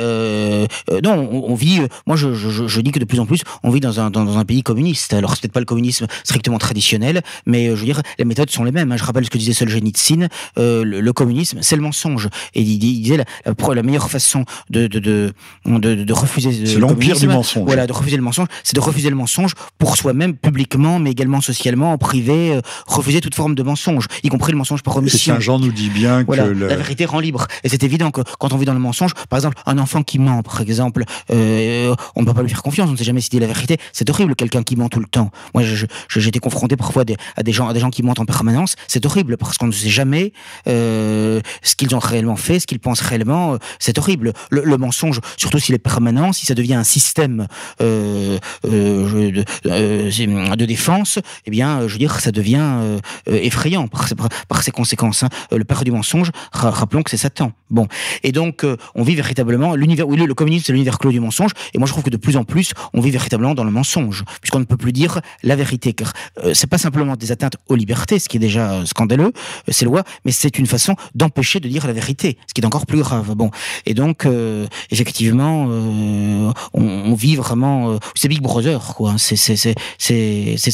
non, 1.03 1.29
on, 1.31 1.51
on, 1.51 1.55
vit. 1.55 1.81
Moi, 2.07 2.17
je, 2.17 2.35
je, 2.35 2.67
je, 2.67 2.81
dis 2.81 2.93
que 2.93 2.99
de 2.99 3.05
plus 3.05 3.21
en 3.21 3.27
plus, 3.27 3.41
on 3.63 3.71
vit 3.71 3.81
dans 3.81 4.01
un, 4.01 4.11
dans, 4.11 4.25
dans 4.25 4.39
un 4.39 4.45
pays 4.45 4.63
communiste. 4.63 5.15
Alors, 5.15 5.35
c'est 5.35 5.43
peut-être 5.43 5.53
pas 5.53 5.61
le 5.61 5.67
communisme 5.67 6.07
strictement 6.25 6.59
traditionnel, 6.59 7.23
mais 7.47 7.67
je 7.69 7.75
veux 7.75 7.85
dire, 7.85 8.03
les 8.19 8.25
méthodes 8.25 8.51
sont 8.51 8.65
les 8.65 8.73
mêmes. 8.73 8.93
Hein. 8.93 8.97
Je 8.97 9.05
rappelle 9.05 9.25
ce 9.25 9.31
que 9.31 9.39
disait 9.39 9.53
Solzhenitsyn, 9.53 10.29
euh, 10.59 10.85
le, 10.85 11.01
le, 11.01 11.13
communisme, 11.13 11.59
c'est 11.63 11.77
le 11.77 11.83
mensonge. 11.83 12.29
Et 12.55 12.63
il, 12.63 12.83
il 12.83 13.03
disait 13.03 13.17
la, 13.17 13.25
la, 13.45 13.75
la, 13.75 13.83
meilleure 13.83 14.11
façon 14.11 14.45
de, 14.71 14.87
de, 14.87 14.99
de, 14.99 15.33
de, 15.79 15.95
de 15.95 16.13
refuser 16.13 16.67
C'est 16.67 16.79
l'empire 16.79 17.17
du 17.19 17.29
mensonge. 17.29 17.67
Voilà, 17.67 17.87
de 17.87 17.93
refuser 17.93 18.17
le 18.17 18.23
mensonge, 18.23 18.49
c'est 18.63 18.75
de 18.75 18.81
refuser 18.81 19.11
le 19.11 19.17
mensonge 19.17 19.53
pour 19.79 19.97
soi-même, 19.97 20.35
publiquement, 20.35 20.99
mais 20.99 21.11
également 21.11 21.41
socialement, 21.41 21.93
en 21.93 21.99
privé, 21.99 22.53
euh, 22.53 22.61
refuser 22.87 23.21
toute 23.21 23.35
forme 23.35 23.55
de 23.55 23.63
mensonge, 23.63 24.07
y 24.23 24.29
compris 24.29 24.53
le 24.53 24.59
mensonge 24.59 24.83
par 24.83 24.97
omission. 24.97 25.35
Et 25.35 25.37
Saint-Jean 25.37 25.59
nous 25.59 25.73
dit 25.73 25.91
bien 25.91 26.25
voilà, 26.25 26.45
que... 26.45 26.49
Le... 26.49 26.67
La 26.69 26.77
vérité 26.77 27.05
rend 27.05 27.21
libre. 27.21 27.47
Et 27.65 27.69
c'est 27.69 27.83
évident 27.83 28.11
que 28.11 28.21
quand 28.39 28.53
on 28.53 28.57
vit 28.57 28.67
dans 28.67 28.73
le 28.75 28.79
mensonge, 28.79 29.13
par 29.29 29.39
exemple, 29.39 29.57
un 29.67 29.79
enfant 29.79 30.03
qui 30.03 30.19
ment, 30.19 30.43
par 30.43 30.61
exemple, 30.61 31.05
euh, 31.31 31.95
on 32.15 32.23
ne 32.23 32.27
peut 32.27 32.35
pas 32.35 32.43
lui 32.43 32.51
faire 32.51 32.63
confiance, 32.63 32.89
on 32.89 32.93
ne 32.93 32.97
sait 32.97 33.05
jamais 33.05 33.21
s'il 33.21 33.31
dit 33.31 33.41
la 33.41 33.47
vérité. 33.47 33.79
C'est 33.93 34.09
horrible, 34.11 34.35
quelqu'un 34.35 34.63
qui 34.63 34.77
ment 34.77 34.89
tout 34.89 35.01
le 35.01 35.07
temps. 35.07 35.31
Moi, 35.55 35.63
j'ai 35.65 36.29
été 36.29 36.39
confronté 36.39 36.77
parfois 36.77 37.05
des, 37.05 37.17
à, 37.37 37.43
des 37.43 37.53
gens, 37.53 37.69
à 37.69 37.73
des 37.73 37.81
gens 37.81 37.91
qui 37.91 38.03
mentent 38.03 38.21
en 38.21 38.25
permanence. 38.25 38.77
C'est 38.89 39.05
horrible 39.07 39.37
parce 39.37 39.59
qu'on 39.59 39.67
ne 39.67 39.73
sait 39.73 39.89
jamais 39.89 40.33
euh, 40.69 41.41
ce 41.63 41.75
qu'ils 41.77 41.95
ont 41.95 41.99
réellement 41.99 42.37
fait, 42.37 42.61
ce 42.61 42.67
qu'ils 42.67 42.81
pensent 42.81 43.01
réellement. 43.01 43.59
C'est 43.79 43.99
horrible. 43.99 44.33
Le, 44.51 44.63
le, 44.63 44.77
mensonge, 44.77 45.21
surtout 45.37 45.59
s'il 45.67 45.75
est 45.75 45.79
permanent, 45.79 46.33
si 46.33 46.47
ça 46.47 46.55
devient 46.55 46.75
un 46.75 46.85
système 46.85 47.49
euh, 47.81 48.39
euh, 48.67 49.33
de, 49.33 49.45
euh, 49.67 50.57
de, 50.57 50.65
défense, 50.65 51.19
eh 51.45 51.51
bien, 51.51 51.89
je 51.89 51.93
veux 51.93 51.99
dire, 51.99 52.21
ça 52.21 52.31
devient 52.31 52.99
effrayant 53.27 53.89
par, 53.89 54.63
ses 54.63 54.71
conséquences. 54.71 55.25
Hein. 55.25 55.29
Le 55.51 55.65
père 55.65 55.83
du 55.83 55.91
mensonge, 55.91 56.31
rappelons 56.53 57.03
que 57.03 57.11
c'est 57.11 57.17
Satan. 57.17 57.53
Bon, 57.69 57.89
et 58.23 58.31
donc 58.31 58.65
on 58.95 59.03
vit 59.03 59.17
véritablement 59.17 59.75
l'univers. 59.75 60.07
Oui, 60.07 60.17
le 60.17 60.35
communisme, 60.35 60.67
c'est 60.67 60.73
l'univers 60.73 60.99
clos 60.99 61.11
du 61.11 61.19
mensonge. 61.19 61.51
Et 61.75 61.79
moi, 61.79 61.87
je 61.87 61.93
trouve 61.93 62.05
que 62.05 62.11
de 62.11 62.17
plus 62.17 62.37
en 62.37 62.45
plus, 62.45 62.73
on 62.95 63.01
vit 63.01 63.11
véritablement 63.11 63.55
dans 63.55 63.65
le 63.65 63.73
mensonge, 63.73 64.25
puisqu'on 64.41 64.61
ne 64.61 64.65
peut 64.65 64.77
plus 64.77 64.93
dire 64.93 65.21
la 65.43 65.57
vérité. 65.57 65.93
Car 65.93 66.13
c'est 66.55 66.69
pas 66.69 66.79
simplement 66.79 67.17
des 67.17 67.33
atteintes 67.33 67.57
aux 67.69 67.75
libertés, 67.75 68.21
ce 68.21 68.29
qui 68.29 68.37
est 68.37 68.41
déjà 68.41 68.87
scandaleux, 68.87 69.33
ces 69.69 69.85
lois, 69.85 70.05
mais 70.25 70.33
c'est 70.33 70.59
une 70.59 70.67
façon 70.67 70.95
d'empêcher 71.17 71.59
de 71.59 71.69
dire 71.69 71.87
la 71.89 71.93
vérité, 71.93 72.39
ce 72.47 72.55
qui 72.55 72.61
est 72.61 72.67
encore 72.67 72.87
plus 72.87 73.01
grave. 73.01 73.35
Bon, 73.35 73.51
et 73.85 73.95
donc 73.95 74.29
effectivement, 74.91 75.56
euh, 75.69 76.53
on, 76.75 76.83
on, 76.83 77.15
vit 77.15 77.37
vraiment. 77.37 77.91
Euh, 77.91 77.99
c'est 78.15 78.29
Big 78.29 78.41
Brother, 78.41 78.95
quoi. 78.97 79.15
C'est 79.19 79.37
c'est 79.37 79.75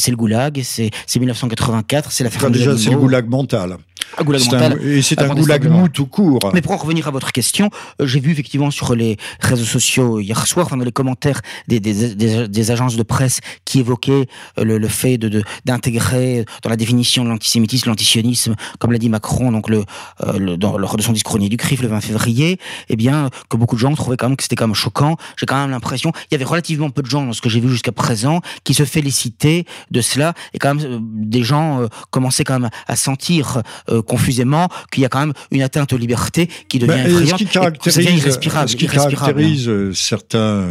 le 0.09 0.15
goulag, 0.15 0.61
c'est 0.63 0.89
c'est 1.05 1.19
1984, 1.19 2.11
c'est 2.11 2.23
la 2.23 2.29
enfin, 2.29 2.49
déjà 2.49 2.77
c'est 2.77 2.89
le 2.89 2.97
goulag 2.97 3.29
mental. 3.29 3.77
Un 4.17 4.23
goulag 4.23 4.41
mental. 4.41 4.73
Un, 4.73 4.87
et 4.87 5.01
c'est 5.01 5.21
un 5.21 5.33
goulag 5.33 5.67
mou 5.67 5.89
tout 5.89 6.05
court. 6.05 6.51
Mais 6.53 6.61
pour 6.61 6.71
en 6.73 6.77
revenir 6.77 7.07
à 7.07 7.11
votre 7.11 7.31
question, 7.31 7.69
j'ai 7.99 8.19
vu 8.19 8.31
effectivement 8.31 8.71
sur 8.71 8.95
les 8.95 9.17
réseaux 9.39 9.65
sociaux 9.65 10.19
hier 10.19 10.45
soir, 10.47 10.65
enfin 10.65 10.77
dans 10.77 10.85
les 10.85 10.91
commentaires 10.91 11.41
des, 11.67 11.79
des, 11.79 12.15
des, 12.15 12.47
des 12.47 12.71
agences 12.71 12.95
de 12.95 13.03
presse 13.03 13.39
qui 13.65 13.79
évoquaient 13.79 14.27
le, 14.57 14.77
le 14.77 14.87
fait 14.87 15.17
de 15.17 15.43
d'intégrer 15.65 16.45
dans 16.61 16.69
la 16.69 16.75
définition 16.75 17.23
de 17.23 17.29
l'antisémitisme, 17.29 17.89
l'antisionisme, 17.89 18.55
comme 18.79 18.91
l'a 18.91 18.97
dit 18.97 19.09
Macron, 19.09 19.51
donc 19.51 19.69
le, 19.69 19.83
euh, 20.21 20.37
le 20.37 20.57
dans, 20.57 20.77
lors 20.77 20.97
de 20.97 21.01
son 21.01 21.11
discours 21.11 21.39
du 21.39 21.57
CRIF 21.57 21.81
le 21.81 21.87
20 21.87 22.01
février, 22.01 22.59
eh 22.89 22.95
bien 22.95 23.29
que 23.49 23.57
beaucoup 23.57 23.75
de 23.75 23.79
gens 23.79 23.93
trouvaient 23.95 24.17
quand 24.17 24.27
même 24.27 24.37
que 24.37 24.43
c'était 24.43 24.55
quand 24.55 24.67
même 24.67 24.75
choquant. 24.75 25.17
J'ai 25.37 25.45
quand 25.45 25.59
même 25.59 25.71
l'impression, 25.71 26.11
il 26.29 26.33
y 26.33 26.35
avait 26.35 26.45
relativement 26.45 26.89
peu 26.89 27.01
de 27.01 27.09
gens 27.09 27.25
dans 27.25 27.33
ce 27.33 27.41
que 27.41 27.49
j'ai 27.49 27.59
vu 27.59 27.69
jusqu'à 27.69 27.91
présent 27.91 28.41
qui 28.63 28.73
se 28.73 28.85
félicitaient 28.85 29.65
de 29.91 30.01
cela, 30.01 30.33
et 30.53 30.59
quand 30.59 30.75
même 30.75 30.85
euh, 30.85 30.99
des 31.01 31.43
gens 31.43 31.81
euh, 31.81 31.87
commençaient 32.11 32.43
quand 32.43 32.59
même 32.59 32.69
à 32.87 32.95
sentir 32.95 33.61
euh, 33.93 34.01
confusément 34.01 34.67
qu'il 34.91 35.03
y 35.03 35.05
a 35.05 35.09
quand 35.09 35.19
même 35.19 35.33
une 35.51 35.61
atteinte 35.61 35.93
aux 35.93 35.97
libertés 35.97 36.49
qui 36.67 36.79
devient 36.79 36.93
ben, 36.93 37.07
effrayante, 37.07 37.39
ce 37.39 37.43
qui 37.43 37.45
caractérise, 37.45 37.97
et 37.97 38.13
irrespirable, 38.15 38.69
ce 38.69 38.75
qui 38.75 38.85
irrespirable. 38.85 39.15
caractérise 39.15 39.71
certains 39.93 40.65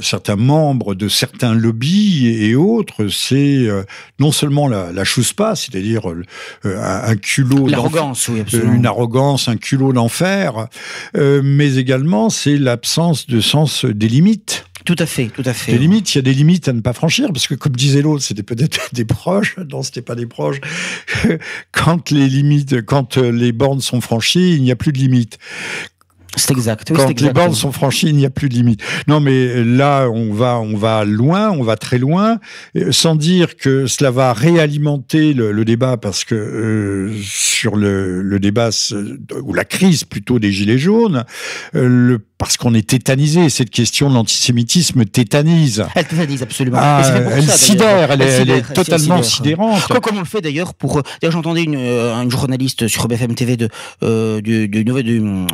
certains 0.00 0.36
membres 0.36 0.94
de 0.94 1.08
certains 1.08 1.54
lobbies 1.54 2.28
et 2.28 2.54
autres, 2.54 3.08
c'est 3.08 3.36
euh, 3.36 3.82
non 4.18 4.32
seulement 4.32 4.68
la, 4.68 4.92
la 4.92 5.04
chose 5.04 5.32
pas, 5.32 5.54
c'est-à-dire 5.54 6.10
euh, 6.10 6.24
un, 6.64 7.10
un, 7.10 7.16
culot, 7.16 7.66
l'arrogance, 7.66 8.28
oui, 8.28 8.40
absolument. 8.40 8.74
une 8.74 8.86
arrogance, 8.86 9.48
un 9.48 9.56
culot 9.56 9.92
d'enfer, 9.92 10.68
euh, 11.16 11.40
mais 11.44 11.76
également 11.76 12.30
c'est 12.30 12.56
l'absence 12.56 13.26
de 13.26 13.40
sens 13.40 13.84
des 13.84 14.08
limites. 14.08 14.64
Tout 14.90 14.96
à 14.98 15.06
fait, 15.06 15.26
tout 15.26 15.44
à 15.44 15.54
fait. 15.54 15.70
Des 15.70 15.78
limites, 15.78 16.12
il 16.12 16.18
y 16.18 16.18
a 16.18 16.22
des 16.22 16.34
limites 16.34 16.66
à 16.66 16.72
ne 16.72 16.80
pas 16.80 16.92
franchir, 16.92 17.28
parce 17.32 17.46
que 17.46 17.54
comme 17.54 17.76
disait 17.76 18.02
l'autre, 18.02 18.24
c'était 18.24 18.42
peut-être 18.42 18.88
des 18.92 19.04
proches, 19.04 19.56
non, 19.70 19.84
c'était 19.84 20.02
pas 20.02 20.16
des 20.16 20.26
proches. 20.26 20.60
Quand 21.70 22.10
les 22.10 22.26
limites, 22.26 22.84
quand 22.84 23.16
les 23.16 23.52
bornes 23.52 23.80
sont 23.80 24.00
franchies, 24.00 24.56
il 24.56 24.62
n'y 24.64 24.72
a 24.72 24.76
plus 24.76 24.92
de 24.92 24.98
limites. 24.98 25.38
C'est 26.34 26.50
exact. 26.50 26.90
Oui, 26.90 26.96
Quand 26.96 27.08
exact. 27.08 27.24
les 27.24 27.32
bornes 27.32 27.54
sont 27.54 27.70
franchies, 27.70 28.08
il 28.08 28.16
n'y 28.16 28.26
a 28.26 28.30
plus 28.30 28.48
de 28.48 28.54
limite. 28.54 28.82
Non, 29.06 29.20
mais 29.20 29.62
là, 29.62 30.08
on 30.08 30.32
va, 30.32 30.58
on 30.58 30.76
va 30.76 31.04
loin, 31.04 31.50
on 31.50 31.62
va 31.62 31.76
très 31.76 31.98
loin, 31.98 32.40
sans 32.90 33.14
dire 33.14 33.56
que 33.56 33.86
cela 33.86 34.10
va 34.10 34.32
réalimenter 34.32 35.34
le, 35.34 35.52
le 35.52 35.64
débat, 35.64 35.98
parce 35.98 36.24
que 36.24 36.34
euh, 36.34 37.12
sur 37.22 37.76
le, 37.76 38.22
le, 38.22 38.40
débat 38.40 38.70
ou 39.42 39.54
la 39.54 39.64
crise 39.64 40.02
plutôt 40.02 40.40
des 40.40 40.50
gilets 40.50 40.78
jaunes, 40.78 41.24
euh, 41.76 41.86
le 41.86 42.18
parce 42.40 42.56
qu'on 42.56 42.72
est 42.72 42.88
tétanisé. 42.88 43.50
Cette 43.50 43.68
question 43.68 44.08
de 44.08 44.14
l'antisémitisme 44.14 45.04
tétanise. 45.04 45.84
Elle 45.94 46.06
tétanise 46.06 46.42
absolument. 46.42 46.78
Ah, 46.80 47.02
elle, 47.34 47.44
ça, 47.44 47.52
sidère, 47.52 48.12
elle, 48.12 48.22
elle, 48.22 48.48
elle, 48.48 48.50
est 48.50 48.72
totalement 48.72 49.22
sidérante. 49.22 49.86
Comme, 49.88 50.00
comme 50.00 50.16
on 50.16 50.20
le 50.20 50.24
fait 50.24 50.40
d'ailleurs 50.40 50.72
pour. 50.72 51.02
D'ailleurs, 51.20 51.32
j'entendais 51.32 51.64
une, 51.64 51.76
une 51.76 52.30
journaliste 52.30 52.88
sur 52.88 53.08
BFM 53.08 53.34
TV 53.34 53.58
de 53.58 53.68
euh, 54.02 54.40
du, 54.40 54.68
du, 54.68 54.84
de, 54.84 55.02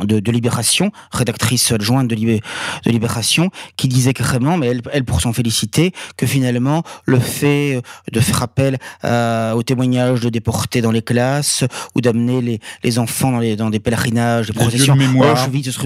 de, 0.05 0.19
de, 0.21 0.31
Libération, 0.31 0.93
rédactrice 1.11 1.73
adjointe 1.73 2.07
de, 2.07 2.15
Libé, 2.15 2.41
de 2.85 2.91
Libération, 2.91 3.49
qui 3.75 3.89
disait 3.89 4.13
carrément, 4.13 4.55
mais 4.55 4.67
elle, 4.67 4.81
elle 4.93 5.03
pour 5.03 5.19
s'en 5.19 5.33
féliciter, 5.33 5.91
que 6.15 6.25
finalement 6.25 6.83
le 7.03 7.19
fait 7.19 7.81
de 8.13 8.19
faire 8.21 8.43
appel 8.43 8.77
à, 9.03 9.57
aux 9.57 9.63
témoignages 9.63 10.21
de 10.21 10.29
déportés 10.29 10.79
dans 10.79 10.91
les 10.91 11.01
classes 11.01 11.65
ou 11.95 12.01
d'amener 12.01 12.41
les, 12.41 12.59
les 12.85 12.97
enfants 12.97 13.33
dans, 13.33 13.39
les, 13.39 13.57
dans 13.57 13.69
des 13.69 13.81
pèlerinages, 13.81 14.47
des 14.47 14.53
processions, 14.53 14.95
Auschwitz, 14.95 15.77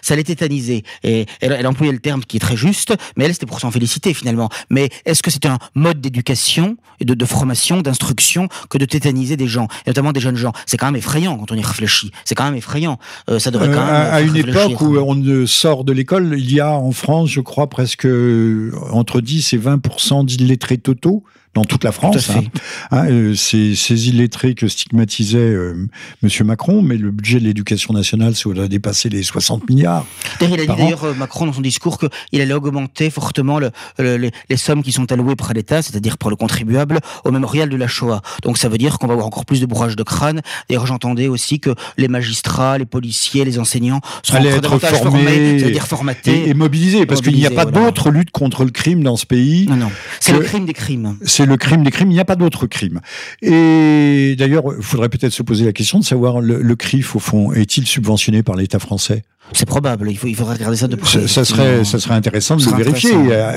ça 0.00 0.16
l'était 0.16 0.37
tétanisée. 0.38 0.84
Et 1.02 1.26
elle, 1.40 1.52
elle 1.52 1.66
employait 1.66 1.92
le 1.92 1.98
terme 1.98 2.22
qui 2.24 2.36
est 2.36 2.40
très 2.40 2.56
juste, 2.56 2.94
mais 3.16 3.24
elle, 3.24 3.32
c'était 3.32 3.46
pour 3.46 3.60
s'en 3.60 3.70
féliciter 3.70 4.14
finalement. 4.14 4.48
Mais 4.70 4.88
est-ce 5.04 5.22
que 5.22 5.30
c'est 5.30 5.46
un 5.46 5.58
mode 5.74 6.00
d'éducation, 6.00 6.76
de, 7.00 7.14
de 7.14 7.24
formation, 7.24 7.80
d'instruction, 7.82 8.48
que 8.70 8.78
de 8.78 8.84
tétaniser 8.84 9.36
des 9.36 9.48
gens, 9.48 9.68
et 9.86 9.90
notamment 9.90 10.12
des 10.12 10.20
jeunes 10.20 10.36
gens? 10.36 10.52
C'est 10.66 10.76
quand 10.76 10.86
même 10.86 10.96
effrayant 10.96 11.36
quand 11.36 11.52
on 11.52 11.56
y 11.56 11.62
réfléchit. 11.62 12.12
C'est 12.24 12.34
quand 12.34 12.44
même 12.44 12.56
effrayant. 12.56 12.98
Euh, 13.28 13.38
ça 13.38 13.50
devrait 13.50 13.68
quand 13.68 13.84
même. 13.84 13.94
Euh, 13.94 14.12
à 14.12 14.20
une 14.20 14.36
époque 14.36 14.80
où 14.80 14.96
on 14.96 15.46
sort 15.46 15.84
de 15.84 15.92
l'école, 15.92 16.34
il 16.38 16.52
y 16.52 16.60
a 16.60 16.72
en 16.72 16.92
France, 16.92 17.30
je 17.30 17.40
crois, 17.40 17.68
presque 17.68 18.06
entre 18.90 19.20
10 19.20 19.52
et 19.52 19.58
20% 19.58 20.24
d'illettrés 20.24 20.78
totaux 20.78 21.24
dans 21.58 21.64
toute 21.64 21.82
la 21.82 21.92
France. 21.92 22.26
Tout 22.26 22.32
hein. 22.32 22.42
Hein, 22.92 23.06
euh, 23.10 23.34
c'est 23.34 23.74
ces 23.74 24.08
illettrés 24.08 24.54
que 24.54 24.68
stigmatisait 24.68 25.38
euh, 25.38 25.88
Monsieur 26.22 26.44
Macron, 26.44 26.82
mais 26.82 26.96
le 26.96 27.10
budget 27.10 27.40
de 27.40 27.44
l'éducation 27.44 27.92
nationale, 27.92 28.36
ça 28.36 28.48
aurait 28.48 28.68
dépassé 28.68 29.08
les 29.08 29.24
60 29.24 29.68
milliards. 29.68 30.06
Il 30.40 30.52
a 30.54 30.56
dit 30.56 30.66
d'ailleurs 30.66 31.14
Macron 31.16 31.46
dans 31.46 31.52
son 31.52 31.60
discours 31.60 31.98
qu'il 31.98 32.40
allait 32.40 32.54
augmenter 32.54 33.10
fortement 33.10 33.58
le, 33.58 33.70
le, 33.98 34.16
les, 34.16 34.30
les, 34.48 34.56
sommes 34.56 34.84
qui 34.84 34.92
sont 34.92 35.10
allouées 35.10 35.34
par 35.34 35.52
l'État, 35.52 35.82
c'est-à-dire 35.82 36.16
pour 36.16 36.30
le 36.30 36.36
contribuable, 36.36 37.00
au 37.24 37.32
mémorial 37.32 37.68
de 37.68 37.76
la 37.76 37.88
Shoah. 37.88 38.22
Donc 38.42 38.56
ça 38.56 38.68
veut 38.68 38.78
dire 38.78 38.98
qu'on 38.98 39.08
va 39.08 39.14
avoir 39.14 39.26
encore 39.26 39.44
plus 39.44 39.60
de 39.60 39.66
bourrage 39.66 39.96
de 39.96 40.02
crâne. 40.04 40.42
D'ailleurs, 40.68 40.86
j'entendais 40.86 41.26
aussi 41.26 41.58
que 41.58 41.74
les 41.96 42.08
magistrats, 42.08 42.78
les 42.78 42.86
policiers, 42.86 43.44
les 43.44 43.58
enseignants 43.58 44.00
seront 44.22 44.44
être 44.44 44.78
formés, 44.78 44.98
formés 44.98 45.58
c'est-à-dire 45.58 45.86
formatés 45.88 46.44
et, 46.44 46.50
et 46.50 46.54
mobilisés, 46.54 47.04
parce 47.04 47.20
qu'il 47.20 47.34
n'y 47.34 47.46
a 47.46 47.50
pas 47.50 47.64
voilà. 47.64 47.86
d'autre 47.86 48.10
lutte 48.10 48.30
contre 48.30 48.64
le 48.64 48.70
crime 48.70 49.02
dans 49.02 49.16
ce 49.16 49.26
pays. 49.26 49.66
Non, 49.66 49.76
non, 49.76 49.90
c'est 50.20 50.32
le 50.32 50.40
crime 50.40 50.64
des 50.64 50.72
crimes 50.72 51.16
c'est 51.22 51.46
le 51.48 51.56
crime 51.56 51.82
des 51.82 51.90
crimes, 51.90 52.10
il 52.10 52.14
n'y 52.14 52.20
a 52.20 52.24
pas 52.24 52.36
d'autre 52.36 52.66
crime. 52.66 53.00
Et 53.42 54.36
d'ailleurs, 54.38 54.64
il 54.76 54.82
faudrait 54.82 55.08
peut-être 55.08 55.32
se 55.32 55.42
poser 55.42 55.64
la 55.64 55.72
question 55.72 55.98
de 55.98 56.04
savoir 56.04 56.40
le, 56.40 56.60
le 56.62 56.76
CRIF, 56.76 57.16
au 57.16 57.18
fond, 57.18 57.52
est-il 57.52 57.86
subventionné 57.86 58.42
par 58.42 58.56
l'État 58.56 58.78
français? 58.78 59.24
C'est 59.52 59.66
probable. 59.66 60.10
Il, 60.10 60.18
faut, 60.18 60.26
il 60.26 60.36
faudrait 60.36 60.54
regarder 60.54 60.76
ça 60.76 60.88
de 60.88 60.96
près. 60.96 61.26
Ça, 61.26 61.44
serait, 61.44 61.84
ça 61.84 61.98
serait 61.98 62.14
intéressant 62.14 62.56
de 62.56 62.64
le 62.64 62.76
vérifier. 62.76 63.10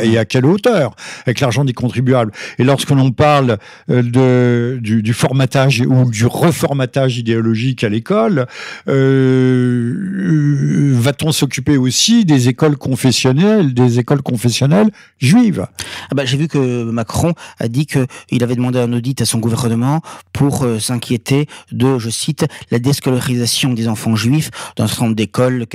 Et 0.04 0.18
à, 0.18 0.26
quelle 0.26 0.46
hauteur 0.46 0.96
Avec 1.26 1.40
l'argent 1.40 1.66
des 1.66 1.74
contribuables. 1.74 2.32
Et 2.60 2.64
lorsque 2.64 2.92
l'on 2.92 3.12
parle 3.12 3.58
euh, 3.90 4.02
de, 4.02 4.80
du, 4.82 5.04
du, 5.04 5.14
formatage 5.14 5.82
ou 5.82 6.10
du 6.10 6.26
reformatage 6.26 7.18
idéologique 7.18 7.84
à 7.84 7.90
l'école, 7.90 8.48
euh, 8.88 10.94
va-t-on 10.96 11.32
s'occuper 11.32 11.78
aussi 11.78 12.26
des 12.26 12.50
écoles 12.50 12.78
confessionnelles, 12.78 13.74
des 13.74 14.00
écoles 14.00 14.22
confessionnelles 14.22 14.90
juives? 15.20 15.68
Ah 16.10 16.16
bah, 16.16 16.26
J'ai 16.26 16.38
vu 16.38 16.48
que 16.48 16.84
Macron 16.84 17.34
a 17.60 17.68
dit 17.68 17.86
qu'il 17.86 18.44
avait 18.44 18.56
demandé 18.56 18.80
un 18.80 18.92
audit 18.94 19.22
à 19.22 19.26
son 19.26 19.40
gouvernement 19.40 20.02
pour 20.34 20.64
euh, 20.64 20.80
s'inquiéter 20.80 21.48
de, 21.72 22.00
je 22.00 22.10
cite, 22.10 22.46
la 22.70 22.80
déscolarisation 22.80 23.74
des 23.74 23.88
enfants 23.88 24.16
juifs 24.16 24.50
dans 24.76 24.86
un 24.86 24.88
certain 24.88 25.06
nombre 25.06 25.16
d'écoles, 25.16 25.68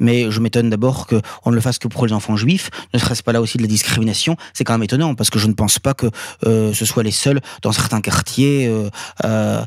Mais 0.00 0.30
je 0.30 0.40
m'étonne 0.40 0.70
d'abord 0.70 1.06
qu'on 1.06 1.50
ne 1.50 1.54
le 1.54 1.60
fasse 1.60 1.78
que 1.78 1.88
pour 1.88 2.06
les 2.06 2.12
enfants 2.12 2.36
juifs. 2.36 2.70
Ne 2.92 2.98
serait-ce 2.98 3.22
pas 3.22 3.32
là 3.32 3.40
aussi 3.40 3.58
de 3.58 3.62
la 3.62 3.68
discrimination 3.68 4.36
C'est 4.52 4.64
quand 4.64 4.74
même 4.74 4.82
étonnant 4.82 5.14
parce 5.14 5.30
que 5.30 5.38
je 5.38 5.46
ne 5.46 5.52
pense 5.52 5.78
pas 5.78 5.94
que 5.94 6.06
euh, 6.46 6.72
ce 6.72 6.84
soit 6.84 7.02
les 7.02 7.10
seuls 7.10 7.40
dans 7.62 7.72
certains 7.72 8.00
quartiers 8.00 8.72
euh, 9.24 9.64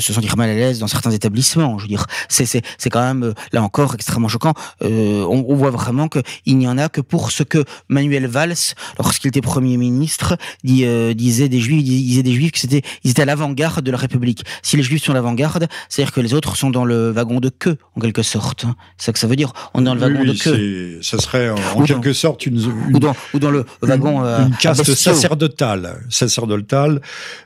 se 0.00 0.12
sentir 0.12 0.36
mal 0.36 0.50
à 0.50 0.54
l'aise 0.54 0.78
dans 0.78 0.86
certains 0.86 1.10
établissements. 1.10 1.78
Je 1.78 1.84
veux 1.84 1.88
dire, 1.88 2.06
c'est 2.28 2.62
quand 2.90 3.02
même 3.02 3.34
là 3.52 3.62
encore 3.62 3.94
extrêmement 3.94 4.28
choquant. 4.28 4.54
On, 4.80 5.44
on, 5.48 5.54
voit 5.54 5.70
vraiment 5.70 6.08
qu'il 6.08 6.58
n'y 6.58 6.68
en 6.68 6.78
a 6.78 6.88
que 6.88 7.00
pour 7.00 7.30
ce 7.30 7.42
que 7.42 7.64
Manuel 7.88 8.26
Valls, 8.26 8.54
lorsqu'il 8.98 9.28
était 9.28 9.40
premier 9.40 9.76
ministre, 9.76 10.36
disait 10.62 11.48
des 11.48 11.60
juifs, 11.60 11.84
disait 11.84 12.22
des 12.22 12.32
juifs 12.32 12.52
que 12.52 12.58
c'était 12.58 12.82
ils 13.04 13.10
étaient 13.10 13.22
à 13.22 13.24
l'avant-garde 13.24 13.84
de 13.84 13.90
la 13.90 13.98
République. 13.98 14.44
Si 14.62 14.76
les 14.76 14.82
Juifs 14.82 15.02
sont 15.02 15.12
à 15.12 15.14
l'avant-garde, 15.14 15.68
c'est-à-dire 15.88 16.12
que 16.12 16.20
les 16.20 16.34
autres 16.34 16.56
sont 16.56 16.70
dans 16.70 16.84
le 16.84 17.10
wagon 17.10 17.40
de 17.40 17.48
queue, 17.48 17.76
en 17.96 18.00
quelque 18.00 18.22
sorte. 18.22 18.66
C'est 18.96 19.06
ça 19.06 19.12
que 19.12 19.18
ça 19.18 19.26
veut 19.26 19.36
dire. 19.36 19.52
On 19.74 19.80
est 19.80 19.84
dans 19.84 19.94
le 19.94 20.00
wagon 20.00 20.24
de 20.24 20.32
queue. 20.32 20.98
Ça 21.02 21.18
serait 21.18 21.50
en, 21.50 21.82
quelque 21.82 22.12
sorte 22.12 22.46
une, 22.46 22.58
ou, 22.92 22.98
dans, 22.98 23.14
ou, 23.34 23.38
dans, 23.38 23.50
le 23.50 23.64
wagon. 23.82 24.20
Une, 24.20 24.26
euh, 24.26 24.46
une 24.46 24.56
caste 24.56 24.94
sacerdotale. 24.94 26.00
sacerdotale 26.10 27.00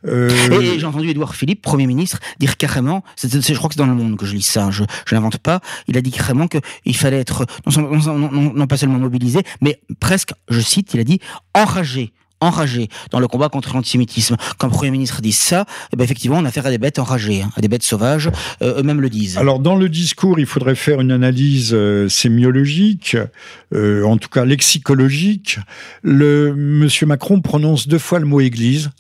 euh... 0.07 0.31
Et, 0.61 0.79
j'ai 0.79 0.87
entendu 0.87 1.09
Édouard 1.09 1.35
Philippe, 1.35 1.63
Premier 1.63 1.87
ministre, 1.87 2.19
dire 2.39 2.57
carrément, 2.57 3.05
je 3.23 3.55
crois 3.55 3.69
que 3.69 3.75
c'est 3.75 3.79
dans 3.81 3.87
le 3.87 3.95
monde 3.95 4.17
que 4.17 4.27
je 4.27 4.35
lis 4.35 4.43
ça, 4.43 4.71
je, 4.71 4.85
je 5.07 5.15
n'invente 5.15 5.39
pas, 5.39 5.61
il 5.89 5.97
a 5.97 6.01
dit 6.01 6.11
carrément 6.11 6.49
qu'il 6.49 6.97
fallait 6.97 7.21
être 7.21 7.47
non, 7.77 7.91
non, 7.91 8.19
non, 8.19 8.53
non 8.55 8.67
pas 8.67 8.77
seulement 8.77 8.99
mobilisé, 8.99 9.43
mais 9.61 9.81
presque, 10.01 10.33
je 10.49 10.61
cite, 10.61 10.95
il 10.95 11.01
a 11.01 11.05
dit 11.05 11.21
enragé 11.55 12.13
enragés 12.43 12.89
dans 13.11 13.21
le 13.21 13.29
combat 13.29 13.49
contre 13.49 13.75
l'antisémitisme. 13.75 14.37
Quand 14.59 14.67
le 14.67 14.73
Premier 14.73 14.91
ministre 14.91 15.21
dit 15.23 15.33
ça, 15.33 15.65
eh 15.93 15.97
ben 15.97 16.05
effectivement, 16.05 16.39
on 16.39 16.45
a 16.45 16.49
affaire 16.49 16.67
à 16.67 16.71
des 16.71 16.79
bêtes 16.79 16.99
enragées, 16.99 17.43
hein, 17.43 17.51
à 17.57 17.61
des 17.61 17.69
bêtes 17.69 17.83
sauvages, 17.83 18.31
euh, 18.61 18.81
eux-mêmes 18.81 19.01
le 19.01 19.09
disent. 19.09 19.39
Alors, 19.39 19.59
dans 19.59 19.75
le 19.75 19.89
discours, 19.89 20.39
il 20.39 20.47
faudrait 20.47 20.75
faire 20.75 21.01
une 21.01 21.13
analyse 21.13 21.73
euh, 21.73 22.09
sémiologique, 22.09 23.17
euh, 23.75 24.05
en 24.05 24.19
tout 24.19 24.29
cas 24.29 24.45
lexicologique. 24.45 25.59
Le 26.03 26.55
Monsieur 26.55 27.07
Macron 27.07 27.41
prononce 27.41 27.89
deux 27.89 27.99
fois 27.99 28.19
le 28.19 28.27
mot 28.27 28.41
Église 28.41 28.91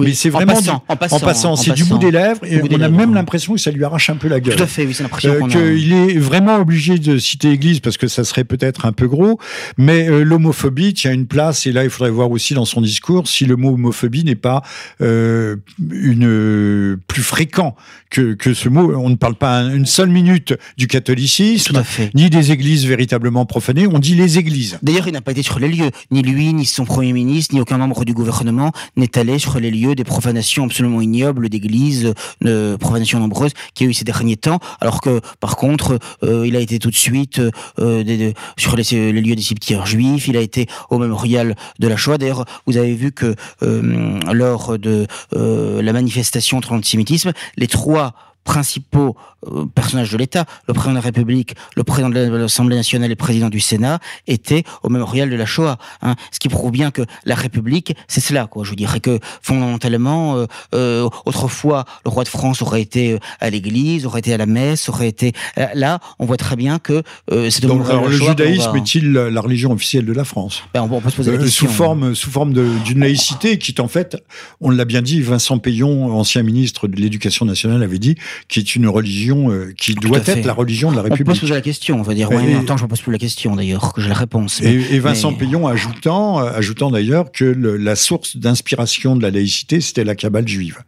mais 0.00 0.14
c'est 0.14 0.30
vraiment 0.30 0.54
en 0.88 0.96
passant, 0.96 1.56
c'est 1.56 1.72
du 1.72 1.84
bout 1.84 1.98
des 1.98 2.10
lèvres 2.10 2.40
et 2.44 2.60
on 2.62 2.80
a 2.80 2.88
même 2.88 3.14
l'impression 3.14 3.54
que 3.54 3.60
ça 3.60 3.70
lui 3.70 3.84
arrache 3.84 4.10
un 4.10 4.16
peu 4.16 4.28
la 4.28 4.40
gueule. 4.40 4.56
Tout 4.56 4.62
à 4.62 4.66
fait, 4.66 4.86
oui, 4.86 4.94
c'est 4.94 5.02
l'impression 5.02 5.34
euh, 5.34 5.48
qu'il 5.48 5.92
est 5.92 6.18
vraiment 6.18 6.56
obligé 6.56 6.98
de 6.98 7.18
citer 7.18 7.50
Église 7.50 7.80
parce 7.80 7.96
que 7.96 8.08
ça 8.08 8.24
serait 8.24 8.44
peut-être 8.44 8.86
un 8.86 8.92
peu 8.92 9.08
gros, 9.08 9.38
mais 9.76 10.08
euh, 10.08 10.22
l'homophobie 10.22 10.94
tient 10.94 11.12
une 11.12 11.26
place 11.26 11.66
et 11.66 11.72
là 11.72 11.84
il 11.84 11.90
faudrait 11.90 12.10
voir 12.10 12.30
aussi 12.30 12.54
dans 12.54 12.64
son 12.64 12.80
discours 12.80 13.28
si 13.28 13.44
le 13.46 13.56
mot 13.56 13.74
homophobie 13.74 14.24
n'est 14.24 14.34
pas 14.34 14.62
euh, 15.00 15.56
une 15.90 16.98
plus 17.06 17.22
fréquent 17.22 17.76
que, 18.10 18.34
que 18.34 18.54
ce 18.54 18.68
mot. 18.68 18.94
On 18.94 19.08
ne 19.08 19.14
parle 19.14 19.36
pas 19.36 19.62
une 19.62 19.86
seule 19.86 20.10
minute 20.10 20.54
du 20.76 20.86
catholicisme, 20.86 21.82
ni 22.14 22.28
des 22.28 22.52
églises 22.52 22.86
véritablement 22.86 23.46
profanées. 23.46 23.86
On 23.86 23.98
dit 23.98 24.14
les 24.14 24.38
églises. 24.38 24.78
D'ailleurs, 24.82 25.08
il 25.08 25.12
n'a 25.12 25.20
pas 25.20 25.32
été 25.32 25.42
sur 25.42 25.58
les 25.58 25.68
lieux. 25.68 25.90
Ni 26.10 26.22
lui, 26.22 26.52
ni 26.52 26.66
son 26.66 26.84
premier 26.84 27.12
ministre, 27.12 27.54
ni 27.54 27.60
aucun 27.60 27.78
membre 27.78 28.04
du 28.04 28.12
gouvernement 28.12 28.72
n'est 28.96 29.16
allé 29.16 29.38
sur 29.38 29.58
les 29.58 29.70
lieux 29.70 29.94
des 29.94 30.04
profanations 30.04 30.64
absolument 30.64 31.00
ignobles 31.00 31.48
d'églises, 31.48 32.12
de 32.40 32.76
profanations 32.78 33.20
nombreuses 33.20 33.52
qui 33.74 33.84
a 33.84 33.86
eu 33.86 33.94
ces 33.94 34.04
derniers 34.04 34.36
temps, 34.36 34.58
alors 34.80 35.00
que 35.00 35.20
par 35.38 35.56
contre, 35.56 35.98
euh, 36.22 36.46
il 36.46 36.56
a 36.56 36.60
été 36.60 36.78
tout 36.78 36.90
de 36.90 36.96
suite 36.96 37.40
euh, 37.78 38.32
sur 38.56 38.76
les, 38.76 39.12
lieux 39.12 39.36
des 39.36 39.42
cimetières 39.42 39.86
juifs, 39.86 40.28
il 40.28 40.36
a 40.36 40.40
été 40.40 40.66
au 40.90 40.98
mémorial 40.98 41.54
de 41.78 41.88
la 41.88 41.96
Shoah. 41.96 42.18
D'ailleurs, 42.18 42.44
vous 42.66 42.76
avez 42.76 42.94
vu 42.94 43.12
que 43.12 43.34
euh, 43.62 44.18
lors 44.32 44.78
de 44.78 45.06
la 45.32 45.92
manifestation 45.92 46.58
contre 46.58 46.74
l'antisémitisme, 46.74 47.32
les 47.56 47.66
trois 47.66 47.99
과 48.00 48.12
principaux 48.44 49.16
euh, 49.46 49.66
personnages 49.74 50.10
de 50.10 50.18
l'État, 50.18 50.44
le 50.68 50.74
président 50.74 50.92
de 50.92 50.96
la 50.98 51.02
République, 51.02 51.54
le 51.76 51.84
président 51.84 52.10
de 52.10 52.18
l'Assemblée 52.18 52.76
nationale 52.76 53.06
et 53.06 53.10
le 53.10 53.16
président 53.16 53.48
du 53.48 53.60
Sénat, 53.60 53.98
étaient 54.26 54.64
au 54.82 54.88
mémorial 54.88 55.30
de 55.30 55.36
la 55.36 55.46
Shoah. 55.46 55.78
Hein. 56.02 56.14
Ce 56.30 56.38
qui 56.38 56.48
prouve 56.48 56.70
bien 56.70 56.90
que 56.90 57.02
la 57.24 57.34
République, 57.34 57.94
c'est 58.08 58.20
cela, 58.20 58.46
quoi. 58.46 58.64
Je 58.64 58.74
dirais 58.74 59.00
que 59.00 59.18
fondamentalement, 59.42 60.36
euh, 60.36 60.46
euh, 60.74 61.08
autrefois, 61.26 61.84
le 62.04 62.10
roi 62.10 62.24
de 62.24 62.28
France 62.28 62.62
aurait 62.62 62.82
été 62.82 63.18
à 63.40 63.50
l'église, 63.50 64.06
aurait 64.06 64.20
été 64.20 64.34
à 64.34 64.36
la 64.36 64.46
messe, 64.46 64.88
aurait 64.88 65.08
été 65.08 65.32
là. 65.74 66.00
On 66.18 66.26
voit 66.26 66.36
très 66.36 66.56
bien 66.56 66.78
que 66.78 67.02
c'est 67.28 67.62
Donc, 67.62 67.88
alors, 67.88 68.08
le 68.08 68.16
judaïsme 68.16 68.76
est-il 68.76 69.12
la 69.12 69.40
religion 69.40 69.72
officielle 69.72 70.06
de 70.06 70.12
la 70.12 70.24
France? 70.24 70.62
Ben, 70.74 70.82
on, 70.82 71.00
peut 71.00 71.10
se 71.10 71.16
poser 71.16 71.32
la 71.32 71.38
question. 71.38 71.66
Sous 71.66 71.72
forme, 71.72 72.14
sous 72.14 72.30
forme 72.30 72.52
d'une 72.52 73.00
laïcité 73.00 73.58
qui 73.58 73.72
est 73.72 73.80
en 73.80 73.88
fait, 73.88 74.16
on 74.60 74.70
l'a 74.70 74.84
bien 74.84 75.02
dit, 75.02 75.20
Vincent 75.20 75.58
Payon, 75.58 76.12
ancien 76.14 76.42
ministre 76.42 76.88
de 76.88 76.96
l'Éducation 76.96 77.44
nationale, 77.44 77.82
avait 77.82 77.98
dit 77.98 78.16
qui 78.48 78.60
est 78.60 78.76
une 78.76 78.88
religion 78.88 79.50
euh, 79.50 79.72
qui 79.76 79.94
doit 79.94 80.18
être 80.18 80.44
la 80.44 80.52
religion 80.52 80.90
de 80.90 80.96
la 80.96 81.02
République. 81.02 81.26
On 81.26 81.30
peut 81.30 81.34
se 81.34 81.40
poser 81.40 81.54
la 81.54 81.60
question, 81.60 81.98
on 81.98 82.02
va 82.02 82.14
dire. 82.14 82.30
Oui, 82.30 82.54
en 82.56 82.64
temps, 82.64 82.76
je 82.76 82.84
ne 82.84 82.88
pose 82.88 83.00
plus 83.00 83.12
la 83.12 83.18
question 83.18 83.56
d'ailleurs, 83.56 83.92
que 83.92 84.00
j'ai 84.00 84.08
la 84.08 84.14
réponse. 84.14 84.60
et, 84.62 84.98
Vincent 84.98 85.32
Payon 85.32 85.66
ajoutant, 85.66 86.38
ajoutant 86.38 86.90
d'ailleurs 86.90 87.32
que 87.32 87.44
la 87.44 87.96
source 87.96 88.36
d'inspiration 88.36 89.16
de 89.16 89.22
la 89.22 89.30
laïcité, 89.30 89.80
c'était 89.80 90.04
la 90.04 90.14
cabale 90.14 90.46
juive. 90.46 90.78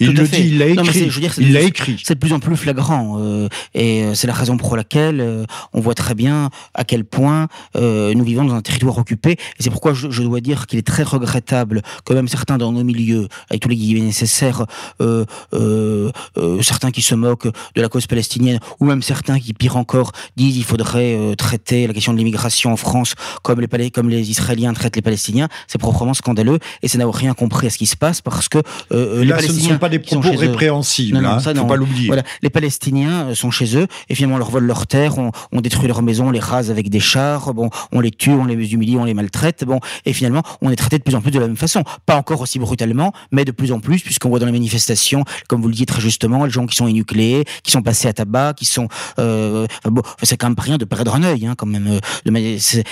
Il 0.00 0.12
le 0.12 0.26
dit, 0.26 0.40
il 0.40 0.58
l'a 0.58 0.66
écrit. 0.66 1.10
il 1.38 1.52
l'a 1.52 1.60
écrit. 1.60 2.00
C'est 2.02 2.14
de 2.14 2.18
plus 2.18 2.32
en 2.32 2.40
plus 2.40 2.56
flagrant, 2.56 3.18
euh, 3.18 3.48
et 3.74 4.04
euh, 4.04 4.14
c'est 4.14 4.26
la 4.26 4.32
raison 4.32 4.56
pour 4.56 4.76
laquelle 4.76 5.20
euh, 5.20 5.44
on 5.72 5.80
voit 5.80 5.94
très 5.94 6.14
bien 6.14 6.50
à 6.74 6.84
quel 6.84 7.04
point 7.04 7.48
nous 7.74 8.24
vivons 8.24 8.44
dans 8.44 8.54
un 8.54 8.62
territoire 8.62 8.98
occupé. 8.98 9.32
Et 9.32 9.62
c'est 9.62 9.70
pourquoi 9.70 9.94
je, 9.94 10.10
je, 10.10 10.22
dois 10.22 10.40
dire 10.40 10.66
qu'il 10.66 10.78
est 10.78 10.86
très 10.86 11.02
regrettable 11.02 11.82
que 12.04 12.12
même 12.12 12.28
certains 12.28 12.58
dans 12.58 12.72
nos 12.72 12.84
milieux, 12.84 13.28
avec 13.50 13.62
tous 13.62 13.68
les 13.68 13.76
guillemets 13.76 14.00
nécessaires, 14.00 14.66
certains 16.60 16.90
qui 16.90 17.02
se 17.02 17.14
moquent 17.14 17.48
de 17.74 17.82
la 17.82 17.88
cause 17.88 18.06
palestinienne, 18.06 18.60
ou 18.80 18.84
même 18.84 19.02
certains 19.02 19.38
qui, 19.38 19.52
pire 19.54 19.76
encore, 19.76 20.12
disent 20.36 20.56
il 20.56 20.64
faudrait 20.64 21.34
traiter 21.36 21.86
la 21.86 21.94
question 21.94 22.12
de 22.12 22.18
l'immigration 22.18 22.72
en 22.72 22.76
France 22.76 23.14
comme 23.42 23.60
les, 23.60 23.90
comme 23.90 24.08
les 24.08 24.30
Israéliens 24.30 24.72
traitent 24.72 24.96
les 24.96 25.02
Palestiniens. 25.02 25.48
C'est 25.66 25.78
proprement 25.78 26.14
scandaleux, 26.14 26.58
et 26.82 26.88
ça 26.88 26.98
n'a 26.98 27.10
rien 27.10 27.34
compris 27.34 27.66
à 27.66 27.70
ce 27.70 27.78
qui 27.78 27.86
se 27.86 27.96
passe 27.96 28.20
parce 28.20 28.48
que 28.48 28.58
les 28.90 29.28
Palestiniens 29.28 29.61
ne 29.68 29.72
sont 29.72 29.78
pas 29.78 29.88
des 29.88 29.98
propos 29.98 30.30
répréhensibles, 30.36 31.16
non, 31.16 31.22
non, 31.22 31.28
hein, 31.30 31.54
faut 31.54 31.64
pas 31.64 31.76
l'oublier. 31.76 32.06
Voilà. 32.06 32.22
Les 32.42 32.50
Palestiniens 32.50 33.28
euh, 33.28 33.34
sont 33.34 33.50
chez 33.50 33.76
eux 33.76 33.86
et 34.08 34.14
finalement 34.14 34.36
on 34.36 34.38
leur 34.38 34.50
vole 34.50 34.64
leurs 34.64 34.86
terres, 34.86 35.18
on, 35.18 35.30
on, 35.52 35.60
détruit 35.60 35.88
leurs 35.88 36.02
maisons, 36.02 36.28
on 36.28 36.30
les 36.30 36.40
rase 36.40 36.70
avec 36.70 36.88
des 36.90 37.00
chars, 37.00 37.54
bon, 37.54 37.70
on 37.92 38.00
les 38.00 38.10
tue, 38.10 38.30
on 38.30 38.44
les 38.44 38.74
humilie, 38.74 38.96
on 38.96 39.04
les 39.04 39.14
maltraite, 39.14 39.64
bon, 39.64 39.80
et 40.04 40.12
finalement 40.12 40.42
on 40.60 40.70
est 40.70 40.76
traité 40.76 40.98
de 40.98 41.02
plus 41.02 41.14
en 41.14 41.20
plus 41.20 41.30
de 41.30 41.38
la 41.38 41.46
même 41.46 41.56
façon, 41.56 41.82
pas 42.06 42.16
encore 42.16 42.40
aussi 42.40 42.58
brutalement, 42.58 43.12
mais 43.30 43.44
de 43.44 43.52
plus 43.52 43.72
en 43.72 43.80
plus 43.80 44.02
puisqu'on 44.02 44.28
voit 44.28 44.38
dans 44.38 44.46
les 44.46 44.52
manifestations, 44.52 45.24
comme 45.48 45.62
vous 45.62 45.68
le 45.68 45.74
dites 45.74 45.88
très 45.88 46.00
justement, 46.00 46.44
les 46.44 46.50
gens 46.50 46.66
qui 46.66 46.76
sont 46.76 46.86
énucléés, 46.86 47.44
qui 47.62 47.70
sont 47.70 47.82
passés 47.82 48.08
à 48.08 48.12
tabac, 48.12 48.54
qui 48.54 48.64
sont, 48.64 48.88
euh, 49.18 49.66
bon, 49.84 50.02
c'est 50.22 50.36
quand 50.36 50.48
même 50.48 50.56
pas 50.56 50.62
rien 50.62 50.78
de 50.78 50.84
perdre 50.84 51.14
un 51.14 51.22
œil, 51.22 51.46
hein, 51.46 51.54
quand 51.56 51.66
même, 51.66 51.86
euh, 51.86 52.48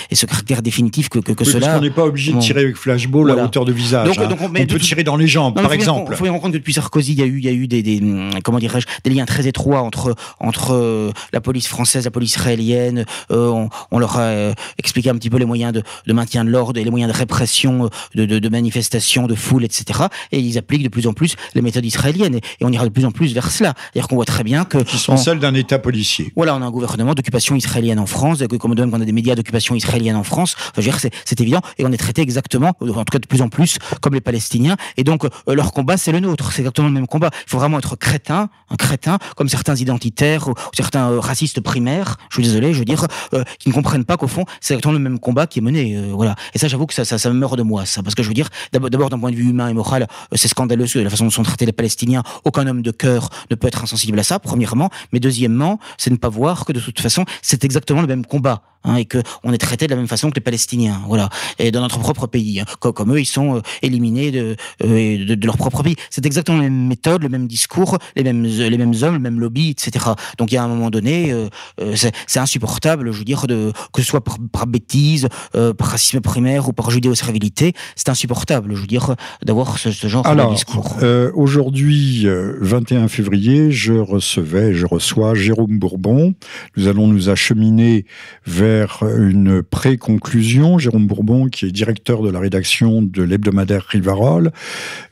et 0.09 0.15
ce 0.15 0.25
caractère 0.25 0.61
définitif 0.61 1.09
que, 1.09 1.19
que, 1.19 1.31
que 1.31 1.43
oui, 1.43 1.51
cela. 1.51 1.77
On 1.77 1.81
n'est 1.81 1.89
pas 1.89 2.05
obligé 2.05 2.33
de 2.33 2.39
tirer 2.39 2.61
avec 2.61 2.75
flashball 2.75 3.27
voilà. 3.27 3.43
à 3.43 3.45
hauteur 3.45 3.65
de 3.65 3.71
visage. 3.71 4.07
Donc, 4.07 4.17
hein. 4.17 4.27
donc 4.27 4.39
on, 4.41 4.45
on, 4.45 4.65
peut 4.65 4.79
tirer 4.79 5.03
dans 5.03 5.17
les 5.17 5.27
jambes, 5.27 5.55
non, 5.55 5.63
par 5.63 5.73
exemple. 5.73 6.11
Il 6.11 6.17
faut 6.17 6.23
bien 6.23 6.33
comprendre 6.33 6.57
que 6.57 6.60
depuis 6.61 6.73
Sarkozy, 6.73 7.13
il 7.13 7.19
y 7.19 7.23
a 7.23 7.25
eu, 7.25 7.37
il 7.39 7.43
y 7.43 7.49
a 7.49 7.51
eu 7.51 7.67
des, 7.67 7.83
des 7.83 8.01
comment 8.43 8.59
dirais-je, 8.59 8.85
des 9.03 9.09
liens 9.09 9.25
très 9.25 9.47
étroits 9.47 9.81
entre 9.81 10.15
entre 10.39 10.73
euh, 10.73 11.11
la 11.33 11.41
police 11.41 11.67
française, 11.67 12.05
la 12.05 12.11
police 12.11 12.31
israélienne. 12.31 13.05
Euh, 13.31 13.49
on, 13.49 13.69
on, 13.91 13.99
leur 13.99 14.17
a 14.17 14.23
euh, 14.23 14.53
expliqué 14.77 15.09
un 15.09 15.15
petit 15.15 15.29
peu 15.29 15.37
les 15.37 15.45
moyens 15.45 15.73
de, 15.73 15.83
de 16.05 16.13
maintien 16.13 16.45
de 16.45 16.49
l'ordre 16.49 16.79
et 16.79 16.83
les 16.83 16.89
moyens 16.89 17.11
de 17.11 17.17
répression 17.17 17.89
de, 18.15 18.25
de, 18.25 18.39
de, 18.39 18.49
manifestations, 18.49 19.27
de 19.27 19.35
foule, 19.35 19.63
etc. 19.63 20.07
Et 20.31 20.39
ils 20.39 20.57
appliquent 20.57 20.83
de 20.83 20.89
plus 20.89 21.07
en 21.07 21.13
plus 21.13 21.35
les 21.55 21.61
méthodes 21.61 21.85
israéliennes. 21.85 22.35
Et, 22.35 22.41
et 22.59 22.65
on 22.65 22.69
ira 22.69 22.85
de 22.85 22.89
plus 22.89 23.05
en 23.05 23.11
plus 23.11 23.33
vers 23.33 23.51
cela. 23.51 23.73
C'est-à-dire 23.91 24.07
qu'on 24.07 24.15
voit 24.15 24.25
très 24.25 24.43
bien 24.43 24.63
que 24.63 24.77
qui 24.77 24.97
sont 24.97 25.17
celles 25.17 25.39
d'un 25.39 25.55
État 25.55 25.79
policier. 25.79 26.31
Voilà, 26.35 26.55
on 26.55 26.61
a 26.61 26.65
un 26.65 26.71
gouvernement 26.71 27.15
d'occupation 27.15 27.55
israélienne 27.55 27.99
en 27.99 28.05
France, 28.05 28.43
comme 28.59 28.75
même 28.75 28.91
qu'on 28.91 29.01
a 29.01 29.05
des 29.05 29.11
médias 29.11 29.35
d'occupation 29.35 29.75
israélienne 29.75 30.15
en 30.15 30.23
France. 30.23 30.55
Enfin, 30.57 30.81
je 30.81 30.81
veux 30.81 30.97
dire, 30.97 31.11
c'est 31.25 31.41
évident. 31.41 31.61
Et 31.77 31.85
on 31.85 31.91
est 31.91 31.97
traité 31.97 32.21
exactement, 32.21 32.73
en 32.79 33.03
tout 33.03 33.11
cas 33.11 33.19
de 33.19 33.27
plus 33.27 33.41
en 33.41 33.49
plus, 33.49 33.77
comme 34.01 34.13
les 34.13 34.21
Palestiniens. 34.21 34.75
Et 34.97 35.03
donc 35.03 35.25
leur 35.47 35.71
combat, 35.71 35.97
c'est 35.97 36.11
le 36.11 36.19
nôtre 36.19 36.50
c'est 36.51 36.61
exactement 36.61 36.87
le 36.87 36.93
même 36.93 37.07
combat. 37.07 37.29
Il 37.47 37.49
faut 37.49 37.57
vraiment 37.57 37.79
être 37.79 37.95
crétin, 37.95 38.49
un 38.69 38.75
crétin, 38.75 39.17
comme 39.35 39.49
certains 39.49 39.75
identitaires 39.75 40.47
ou 40.47 40.53
certains 40.73 41.11
euh, 41.11 41.19
racistes 41.19 41.61
primaires, 41.61 42.17
je 42.29 42.35
suis 42.35 42.43
désolé, 42.43 42.73
je 42.73 42.79
veux 42.79 42.85
dire, 42.85 43.05
euh, 43.33 43.43
qui 43.59 43.69
ne 43.69 43.73
comprennent 43.73 44.05
pas 44.05 44.17
qu'au 44.17 44.27
fond, 44.27 44.45
c'est 44.59 44.73
exactement 44.73 44.93
le 44.93 44.99
même 44.99 45.19
combat 45.19 45.47
qui 45.47 45.59
est 45.59 45.61
mené. 45.61 45.95
Euh, 45.95 46.11
voilà. 46.13 46.35
Et 46.53 46.59
ça, 46.59 46.67
j'avoue 46.67 46.85
que 46.85 46.93
ça, 46.93 47.29
me 47.29 47.35
meurt 47.35 47.57
de 47.57 47.63
moi, 47.63 47.85
ça. 47.85 48.03
Parce 48.03 48.15
que 48.15 48.23
je 48.23 48.27
veux 48.27 48.33
dire, 48.33 48.49
d'abord, 48.71 49.09
d'un 49.09 49.19
point 49.19 49.31
de 49.31 49.35
vue 49.35 49.49
humain 49.49 49.67
et 49.67 49.73
moral, 49.73 50.07
c'est 50.33 50.47
scandaleux 50.47 50.85
la 50.95 51.09
façon 51.09 51.25
dont 51.25 51.31
sont 51.31 51.43
traités 51.43 51.65
les 51.65 51.71
Palestiniens. 51.71 52.23
Aucun 52.43 52.67
homme 52.67 52.81
de 52.81 52.91
cœur 52.91 53.29
ne 53.49 53.55
peut 53.55 53.67
être 53.67 53.83
insensible 53.83 54.19
à 54.19 54.23
ça, 54.23 54.39
premièrement. 54.39 54.89
Mais 55.13 55.19
deuxièmement, 55.19 55.79
c'est 55.97 56.11
ne 56.11 56.17
pas 56.17 56.29
voir 56.29 56.65
que 56.65 56.73
de 56.73 56.79
toute 56.79 56.99
façon, 56.99 57.25
c'est 57.41 57.63
exactement 57.63 58.01
le 58.01 58.07
même 58.07 58.25
combat. 58.25 58.61
Hein, 58.83 58.95
et 58.95 59.05
que 59.05 59.21
on 59.43 59.53
est 59.53 59.59
traité 59.59 59.85
de 59.85 59.91
la 59.91 59.95
même 59.95 60.07
façon 60.07 60.31
que 60.31 60.35
les 60.35 60.41
Palestiniens, 60.41 61.01
voilà, 61.05 61.29
et 61.59 61.69
dans 61.69 61.81
notre 61.81 61.99
propre 61.99 62.25
pays, 62.25 62.61
hein, 62.61 62.65
comme, 62.79 63.13
eux, 63.13 63.19
ils 63.19 63.27
sont 63.27 63.57
euh, 63.57 63.61
éliminés 63.83 64.31
de, 64.31 64.55
euh, 64.83 65.25
de, 65.25 65.35
de, 65.35 65.45
leur 65.45 65.55
propre 65.55 65.83
pays. 65.83 65.95
C'est 66.09 66.25
exactement 66.25 66.40
la 66.49 66.55
même 66.55 66.87
méthode, 66.87 67.23
le 67.23 67.29
même 67.29 67.47
discours, 67.47 67.97
les 68.15 68.23
mêmes 68.23 68.43
les 68.43 68.77
mêmes 68.77 68.93
hommes, 69.01 69.13
le 69.13 69.19
même 69.19 69.39
lobby, 69.39 69.69
etc. 69.69 70.05
Donc 70.37 70.51
il 70.51 70.55
y 70.55 70.57
a 70.57 70.63
un 70.63 70.67
moment 70.67 70.89
donné, 70.89 71.31
euh, 71.31 71.47
euh 71.79 71.95
c'est 71.95 72.39
insupportable, 72.39 73.11
je 73.11 73.19
veux 73.19 73.25
dire, 73.25 73.47
de, 73.47 73.71
que 73.93 74.01
ce 74.01 74.07
soit 74.07 74.23
par, 74.23 74.37
par 74.51 74.67
bêtise, 74.67 75.27
euh, 75.55 75.73
par 75.73 75.89
racisme 75.89 76.21
primaire 76.21 76.67
ou 76.67 76.73
par 76.73 76.91
judéo-servilité, 76.91 77.73
c'est 77.95 78.09
insupportable, 78.09 78.75
je 78.75 78.81
veux 78.81 78.87
dire, 78.87 79.15
d'avoir 79.43 79.77
ce, 79.77 79.91
ce, 79.91 80.07
genre 80.07 80.25
Alors, 80.25 80.49
de 80.49 80.55
discours. 80.55 80.97
Aujourd'hui, 81.33 82.27
21 82.27 83.07
février, 83.07 83.71
je 83.71 83.93
recevais, 83.93 84.73
je 84.73 84.85
reçois 84.85 85.35
Jérôme 85.35 85.79
Bourbon. 85.79 86.33
Nous 86.77 86.87
allons 86.87 87.07
nous 87.07 87.29
acheminer 87.29 88.05
vers 88.45 89.03
une 89.17 89.61
pré-conclusion. 89.63 90.77
Jérôme 90.77 91.07
Bourbon, 91.07 91.47
qui 91.47 91.65
est 91.65 91.71
directeur 91.71 92.21
de 92.21 92.29
la 92.29 92.39
rédaction 92.39 93.01
de 93.01 93.23
l'hebdomadaire 93.23 93.85
Rivarol, 93.87 94.51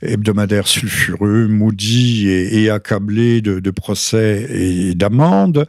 hebdomadaire 0.02 0.68
sulfureux, 0.68 1.09
maudit 1.18 2.28
et, 2.28 2.64
et 2.64 2.70
accablé 2.70 3.41
de, 3.41 3.72
procès 3.72 4.47
et 4.49 4.95
d'amendes. 4.95 5.66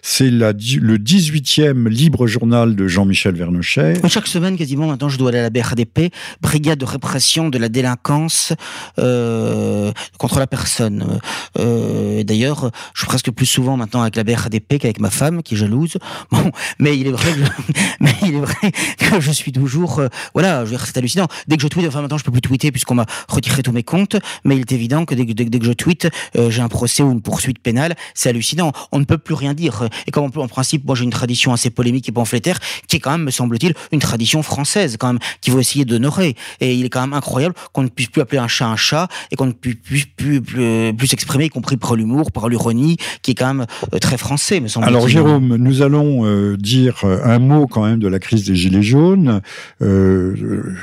C'est 0.00 0.30
le 0.30 0.52
18e 0.52 1.88
libre 1.88 2.26
journal 2.26 2.74
de 2.76 2.88
Jean-Michel 2.88 3.34
Vernochet. 3.34 3.94
Chaque 4.08 4.26
semaine, 4.26 4.56
quasiment, 4.56 4.86
maintenant, 4.86 5.08
je 5.08 5.18
dois 5.18 5.30
aller 5.30 5.38
à 5.38 5.42
la 5.42 5.50
BRDP, 5.50 6.12
Brigade 6.40 6.78
de 6.78 6.84
répression 6.84 7.48
de 7.48 7.58
la 7.58 7.68
délinquance 7.68 8.52
euh, 8.98 9.92
contre 10.18 10.38
la 10.38 10.46
personne. 10.46 11.20
Euh, 11.58 12.22
D'ailleurs, 12.24 12.70
je 12.94 13.00
suis 13.00 13.06
presque 13.06 13.30
plus 13.30 13.46
souvent 13.46 13.76
maintenant 13.76 14.02
avec 14.02 14.16
la 14.16 14.24
BRDP 14.24 14.78
qu'avec 14.78 15.00
ma 15.00 15.10
femme, 15.10 15.42
qui 15.42 15.54
est 15.54 15.56
jalouse. 15.56 15.98
Bon, 16.30 16.50
mais 16.78 16.98
il 16.98 17.06
est 17.06 17.12
vrai 17.12 17.30
mais 18.00 18.14
il 18.22 18.36
est 18.36 18.40
vrai 18.40 18.72
que 18.98 19.20
je 19.20 19.30
suis 19.30 19.52
toujours, 19.52 19.98
euh, 19.98 20.08
voilà, 20.34 20.64
je 20.64 20.76
c'est 20.76 20.96
hallucinant. 20.96 21.28
Dès 21.46 21.56
que 21.56 21.62
je 21.62 21.68
tweete, 21.68 21.86
enfin 21.86 22.00
maintenant 22.00 22.18
je 22.18 22.24
peux 22.24 22.32
plus 22.32 22.40
tweeter 22.40 22.72
puisqu'on 22.72 22.94
m'a 22.94 23.06
retiré 23.28 23.62
tous 23.62 23.72
mes 23.72 23.82
comptes, 23.82 24.16
mais 24.44 24.56
il 24.56 24.60
est 24.60 24.72
évident 24.82 25.04
que 25.04 25.14
dès, 25.14 25.24
que 25.24 25.64
je 25.64 25.72
tweete, 25.72 26.08
euh, 26.36 26.50
j'ai 26.50 26.60
un 26.60 26.68
procès 26.68 27.02
ou 27.02 27.12
une 27.12 27.22
poursuite 27.22 27.60
pénale, 27.60 27.94
c'est 28.14 28.28
hallucinant. 28.28 28.72
On 28.90 28.98
ne 28.98 29.04
peut 29.04 29.18
plus 29.18 29.34
rien 29.34 29.54
dire. 29.54 29.88
Et 30.06 30.10
comme 30.10 30.30
en 30.34 30.48
principe, 30.48 30.84
moi 30.84 30.96
j'ai 30.96 31.04
une 31.04 31.10
tradition 31.10 31.52
assez 31.52 31.70
polémique 31.70 32.08
et 32.08 32.12
pamphlétaire, 32.12 32.58
qui 32.88 32.96
est 32.96 33.00
quand 33.00 33.12
même, 33.12 33.24
me 33.24 33.30
semble-t-il, 33.30 33.74
une 33.92 34.00
tradition 34.00 34.42
française 34.42 34.96
quand 34.98 35.08
même, 35.08 35.18
qui 35.40 35.50
faut 35.50 35.60
essayer 35.60 35.84
d'honorer. 35.84 36.34
Et 36.60 36.74
il 36.74 36.84
est 36.84 36.88
quand 36.88 37.00
même 37.00 37.12
incroyable 37.12 37.54
qu'on 37.72 37.84
ne 37.84 37.88
puisse 37.88 38.08
plus 38.08 38.20
appeler 38.20 38.38
un 38.38 38.48
chat 38.48 38.66
un 38.66 38.76
chat 38.76 39.08
et 39.30 39.36
qu'on 39.36 39.46
ne 39.46 39.52
puisse 39.52 40.06
plus, 40.06 40.40
plus, 40.40 41.06
s'exprimer, 41.06 41.44
y 41.46 41.48
compris 41.48 41.76
par 41.76 41.94
l'humour, 41.94 42.32
par 42.32 42.48
l'ironie, 42.48 42.96
qui 43.22 43.32
est 43.32 43.34
quand 43.34 43.54
même 43.54 43.66
euh, 43.94 43.98
très 43.98 44.16
français, 44.16 44.60
me 44.60 44.68
semble-t-il. 44.68 44.96
Alors 44.96 45.08
Jérôme, 45.08 45.56
nous 45.56 45.82
allons 45.82 46.26
euh, 46.26 46.56
dire 46.56 47.04
un 47.04 47.38
mot 47.38 47.66
quand 47.66 47.84
même 47.84 47.98
de 47.98 48.08
la 48.08 48.18
crise 48.18 48.44
des 48.44 48.56
Gilets 48.56 48.82
jaunes, 48.82 49.40
euh, 49.80 50.74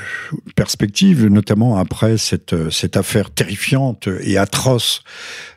perspective, 0.56 1.26
notamment 1.28 1.78
après 1.78 2.18
cette, 2.18 2.70
cette 2.70 2.98
affaire 2.98 3.32
terrifiante 3.32 3.89
et 4.22 4.38
atroce 4.38 5.04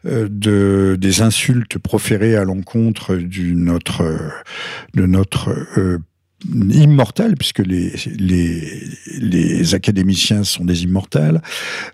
euh, 0.06 0.28
de, 0.30 0.96
des 1.00 1.22
insultes 1.22 1.78
proférées 1.78 2.36
à 2.36 2.44
l'encontre 2.44 3.14
de 3.14 3.54
notre, 3.54 4.04
de 4.94 5.06
notre 5.06 5.50
euh, 5.78 5.98
immortels, 6.44 7.36
puisque 7.36 7.60
les, 7.60 7.92
les, 8.18 8.82
les 9.20 9.74
académiciens 9.74 10.44
sont 10.44 10.64
des 10.64 10.84
immortels, 10.84 11.40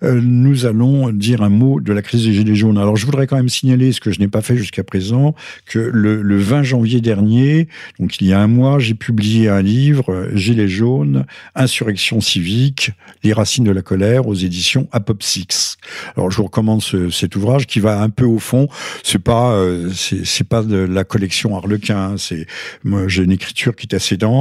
euh, 0.03 0.21
nous 0.23 0.67
allons 0.67 1.11
dire 1.11 1.43
un 1.43 1.49
mot 1.49 1.81
de 1.81 1.93
la 1.93 2.03
crise 2.03 2.25
des 2.25 2.33
Gilets 2.33 2.55
jaunes. 2.55 2.79
Alors 2.79 2.97
je 2.97 3.07
voudrais 3.07 3.27
quand 3.27 3.37
même 3.37 3.49
signaler, 3.49 3.93
ce 3.93 4.01
que 4.01 4.11
je 4.11 4.21
n'ai 4.21 4.29
pas 4.29 4.43
fait 4.43 4.57
jusqu'à 4.57 4.85
présent, 4.85 5.35
que 5.67 5.79
le, 5.79 6.23
le, 6.23 6.39
20 6.39 6.63
janvier 6.63 7.01
dernier, 7.01 7.69
donc 7.99 8.21
il 8.21 8.27
y 8.27 8.33
a 8.33 8.41
un 8.41 8.47
mois, 8.47 8.79
j'ai 8.79 8.95
publié 8.95 9.49
un 9.49 9.63
livre, 9.63 10.29
Gilets 10.35 10.69
jaunes, 10.69 11.27
Insurrection 11.55 12.21
civique, 12.21 12.93
les 13.23 13.33
racines 13.33 13.65
de 13.65 13.71
la 13.71 13.83
colère, 13.83 14.29
aux 14.29 14.35
éditions 14.35 14.89
Apopsix. 14.93 15.77
Alors 16.17 16.31
je 16.31 16.37
vous 16.39 16.45
recommande 16.45 16.83
ce, 16.83 17.11
cet 17.11 17.37
ouvrage 17.37 17.67
qui 17.67 17.81
va 17.81 18.01
un 18.01 18.11
peu 18.11 18.25
au 18.25 18.39
fond. 18.39 18.69
C'est 19.03 19.19
pas, 19.19 19.53
euh, 19.53 19.91
c'est 19.93 20.49
pas 20.49 20.63
de 20.63 20.77
la 20.77 21.05
collection 21.05 21.57
Harlequin. 21.57 22.17
C'est, 22.17 22.47
moi 22.85 23.09
j'ai 23.09 23.25
une 23.25 23.33
écriture 23.33 23.75
qui 23.77 23.87
est 23.91 23.95
assez 23.95 24.17
dense 24.17 24.38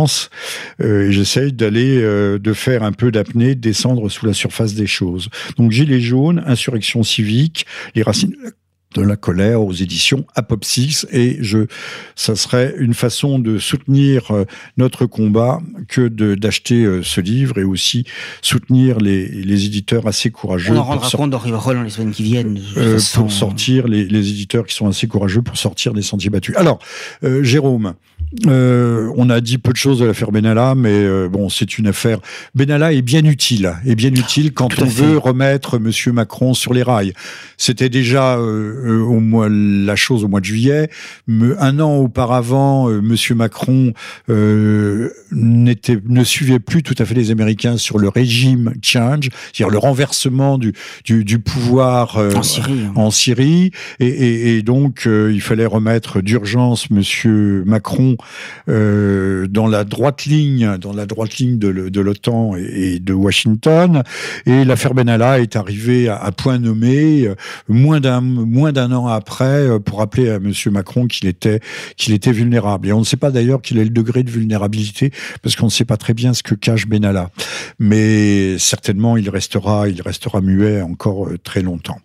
euh, 0.81 1.07
et 1.07 1.11
j'essaye 1.11 1.53
d'aller, 1.53 1.99
euh, 2.01 2.39
de 2.39 2.53
faire 2.53 2.83
un 2.83 2.91
peu 2.91 3.11
d'apnée, 3.11 3.55
descendre 3.55 4.09
sous 4.09 4.25
la 4.25 4.33
surface 4.33 4.73
des 4.73 4.87
choses. 4.87 5.29
Donc 5.57 5.71
Gilets 5.71 6.01
jaunes, 6.01 6.43
insurrection 6.45 7.03
civique, 7.03 7.65
les 7.95 8.03
racines 8.03 8.35
de 8.95 9.01
la 9.01 9.15
colère 9.15 9.61
aux 9.61 9.73
éditions 9.73 10.25
Apopsix 10.35 11.05
et 11.11 11.37
je 11.41 11.67
ça 12.15 12.35
serait 12.35 12.73
une 12.77 12.93
façon 12.93 13.37
de 13.37 13.57
soutenir 13.57 14.31
euh, 14.31 14.45
notre 14.77 15.05
combat 15.05 15.61
que 15.89 16.07
de 16.07 16.35
d'acheter 16.35 17.01
ce 17.03 17.19
livre 17.19 17.57
et 17.57 17.63
aussi 17.63 18.05
soutenir 18.41 18.99
les, 18.99 19.27
les 19.27 19.65
éditeurs 19.65 20.07
assez 20.07 20.31
courageux 20.31 20.73
on 20.73 20.77
en 20.77 20.83
rendra 20.83 21.09
compte 21.09 21.31
dans 21.31 21.37
Riverol 21.37 21.75
dans 21.75 21.83
les 21.83 21.89
semaines 21.89 22.11
qui 22.11 22.23
viennent 22.23 22.59
euh, 22.77 22.99
pour 23.13 23.31
sortir 23.31 23.87
les, 23.87 24.05
les 24.05 24.29
éditeurs 24.29 24.65
qui 24.65 24.73
sont 24.73 24.87
assez 24.87 25.07
courageux 25.07 25.41
pour 25.41 25.57
sortir 25.57 25.93
des 25.93 26.01
sentiers 26.01 26.29
battus 26.29 26.55
alors 26.55 26.79
euh, 27.23 27.43
Jérôme 27.43 27.93
euh, 28.45 29.09
on 29.15 29.29
a 29.29 29.39
dit 29.39 29.57
peu 29.57 29.71
de 29.71 29.77
choses 29.77 29.99
de 29.99 30.05
l'affaire 30.05 30.31
Benalla, 30.31 30.75
mais 30.75 30.91
euh, 30.91 31.29
bon, 31.29 31.47
c'est 31.49 31.77
une 31.77 31.87
affaire. 31.87 32.19
Benalla 32.55 32.91
est 32.91 33.01
bien 33.01 33.23
utile, 33.23 33.73
est 33.85 33.95
bien 33.95 34.13
utile 34.13 34.53
quand 34.53 34.81
on 34.81 34.85
veut 34.85 35.17
remettre 35.17 35.79
Monsieur 35.79 36.11
Macron 36.11 36.53
sur 36.53 36.73
les 36.73 36.83
rails. 36.83 37.13
C'était 37.57 37.89
déjà 37.89 38.37
euh, 38.37 38.99
au 38.99 39.19
mois 39.19 39.47
la 39.49 39.95
chose 39.95 40.25
au 40.25 40.27
mois 40.27 40.41
de 40.41 40.45
juillet. 40.45 40.89
Un 41.27 41.79
an 41.79 41.95
auparavant, 41.95 42.89
euh, 42.89 43.01
Monsieur 43.01 43.33
Macron 43.33 43.93
euh, 44.29 45.09
n'était 45.31 45.97
ne 46.07 46.23
suivait 46.23 46.59
plus 46.59 46.83
tout 46.83 46.95
à 46.99 47.05
fait 47.05 47.15
les 47.15 47.31
Américains 47.31 47.77
sur 47.77 47.97
le 47.97 48.09
régime 48.09 48.73
change, 48.81 49.29
c'est-à-dire 49.53 49.69
le 49.69 49.77
renversement 49.77 50.57
du 50.57 50.73
du, 51.05 51.23
du 51.23 51.39
pouvoir 51.39 52.17
en 52.17 52.43
Syrie. 52.43 52.79
En 52.95 53.09
Syrie, 53.09 53.71
et, 53.99 54.07
et, 54.07 54.57
et 54.57 54.61
donc 54.63 55.07
il 55.07 55.41
fallait 55.41 55.65
remettre 55.65 56.21
d'urgence 56.21 56.89
Monsieur 56.89 57.63
Macron 57.65 58.16
euh, 58.69 59.47
dans 59.47 59.67
la 59.67 59.83
droite 59.83 60.25
ligne, 60.25 60.77
dans 60.77 60.93
la 60.93 61.05
droite 61.05 61.37
ligne 61.37 61.57
de, 61.57 61.99
l'OTAN 61.99 62.55
et, 62.55 62.99
de 62.99 63.13
Washington. 63.13 64.03
Et 64.45 64.65
l'affaire 64.65 64.93
Benalla 64.93 65.39
est 65.39 65.55
arrivée 65.55 66.07
à, 66.07 66.17
à 66.17 66.31
point 66.31 66.59
nommé 66.59 67.27
euh, 67.27 67.35
moins 67.67 67.99
d'un 67.99 68.21
moins 68.21 68.71
d'un 68.71 68.91
an 68.91 69.07
après 69.07 69.45
euh, 69.45 69.79
pour 69.79 69.99
rappeler 69.99 70.29
à 70.29 70.39
Monsieur 70.39 70.71
Macron 70.71 71.07
qu'il 71.07 71.27
était 71.27 71.59
qu'il 71.95 72.13
était 72.13 72.31
vulnérable. 72.31 72.87
Et 72.87 72.93
on 72.93 72.99
ne 72.99 73.05
sait 73.05 73.17
pas 73.17 73.31
d'ailleurs 73.31 73.61
qu'il 73.61 73.77
est 73.77 73.83
le 73.83 73.89
degré 73.89 74.23
de 74.23 74.31
vulnérabilité 74.31 75.11
parce 75.41 75.55
qu'on 75.55 75.65
ne 75.65 75.71
sait 75.71 75.85
pas 75.85 75.97
très 75.97 76.13
bien 76.13 76.33
ce 76.33 76.43
que 76.43 76.55
cache 76.55 76.87
Benalla. 76.87 77.29
Mais 77.79 78.57
certainement 78.57 79.17
il 79.17 79.29
restera 79.29 79.87
il 79.87 80.01
restera 80.01 80.41
muet 80.41 80.81
encore 80.81 81.29
très 81.43 81.61
longtemps. 81.61 81.99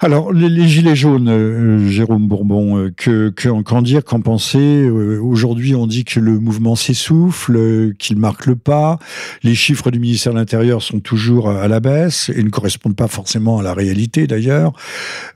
Alors, 0.00 0.32
les, 0.32 0.68
gilets 0.68 0.94
jaunes, 0.94 1.28
euh, 1.28 1.88
Jérôme 1.88 2.28
Bourbon, 2.28 2.78
euh, 2.78 2.92
que, 2.96 3.30
que, 3.30 3.48
qu'en 3.62 3.82
dire, 3.82 4.04
qu'en 4.04 4.20
penser 4.20 4.58
euh, 4.60 5.18
Aujourd'hui, 5.20 5.74
on 5.74 5.88
dit 5.88 6.04
que 6.04 6.20
le 6.20 6.38
mouvement 6.38 6.76
s'essouffle, 6.76 7.94
qu'il 7.98 8.16
marque 8.16 8.46
le 8.46 8.54
pas. 8.54 9.00
Les 9.42 9.56
chiffres 9.56 9.90
du 9.90 9.98
ministère 9.98 10.34
de 10.34 10.38
l'Intérieur 10.38 10.82
sont 10.82 11.00
toujours 11.00 11.50
à 11.50 11.66
la 11.66 11.80
baisse 11.80 12.30
et 12.32 12.44
ne 12.44 12.48
correspondent 12.48 12.94
pas 12.94 13.08
forcément 13.08 13.58
à 13.58 13.64
la 13.64 13.74
réalité, 13.74 14.28
d'ailleurs. 14.28 14.72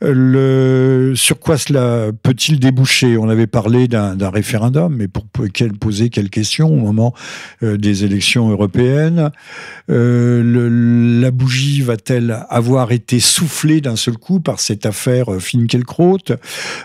Le, 0.01 1.15
sur 1.17 1.41
quoi 1.41 1.59
cela 1.59 2.13
peut-il 2.23 2.61
déboucher? 2.61 3.17
On 3.19 3.29
avait 3.29 3.49
parlé 3.49 3.89
d'un, 3.89 4.17
référendum, 4.31 4.95
mais 4.95 5.09
pour 5.09 5.27
quel, 5.53 5.73
poser 5.73 6.09
quelle 6.09 6.31
question 6.31 6.73
au 6.73 6.77
moment 6.79 7.15
des 7.63 8.05
élections 8.05 8.49
européennes? 8.51 9.31
La 9.89 11.31
bougie 11.33 11.83
va-t-elle 11.83 12.45
avoir 12.49 12.93
été 12.93 13.19
soufflée 13.19 13.81
d'un 13.81 13.97
seul 13.97 14.17
coup 14.17 14.39
cette 14.61 14.87
affaire 14.87 15.33
euh, 15.33 15.39
Finkielkraut, 15.39 16.19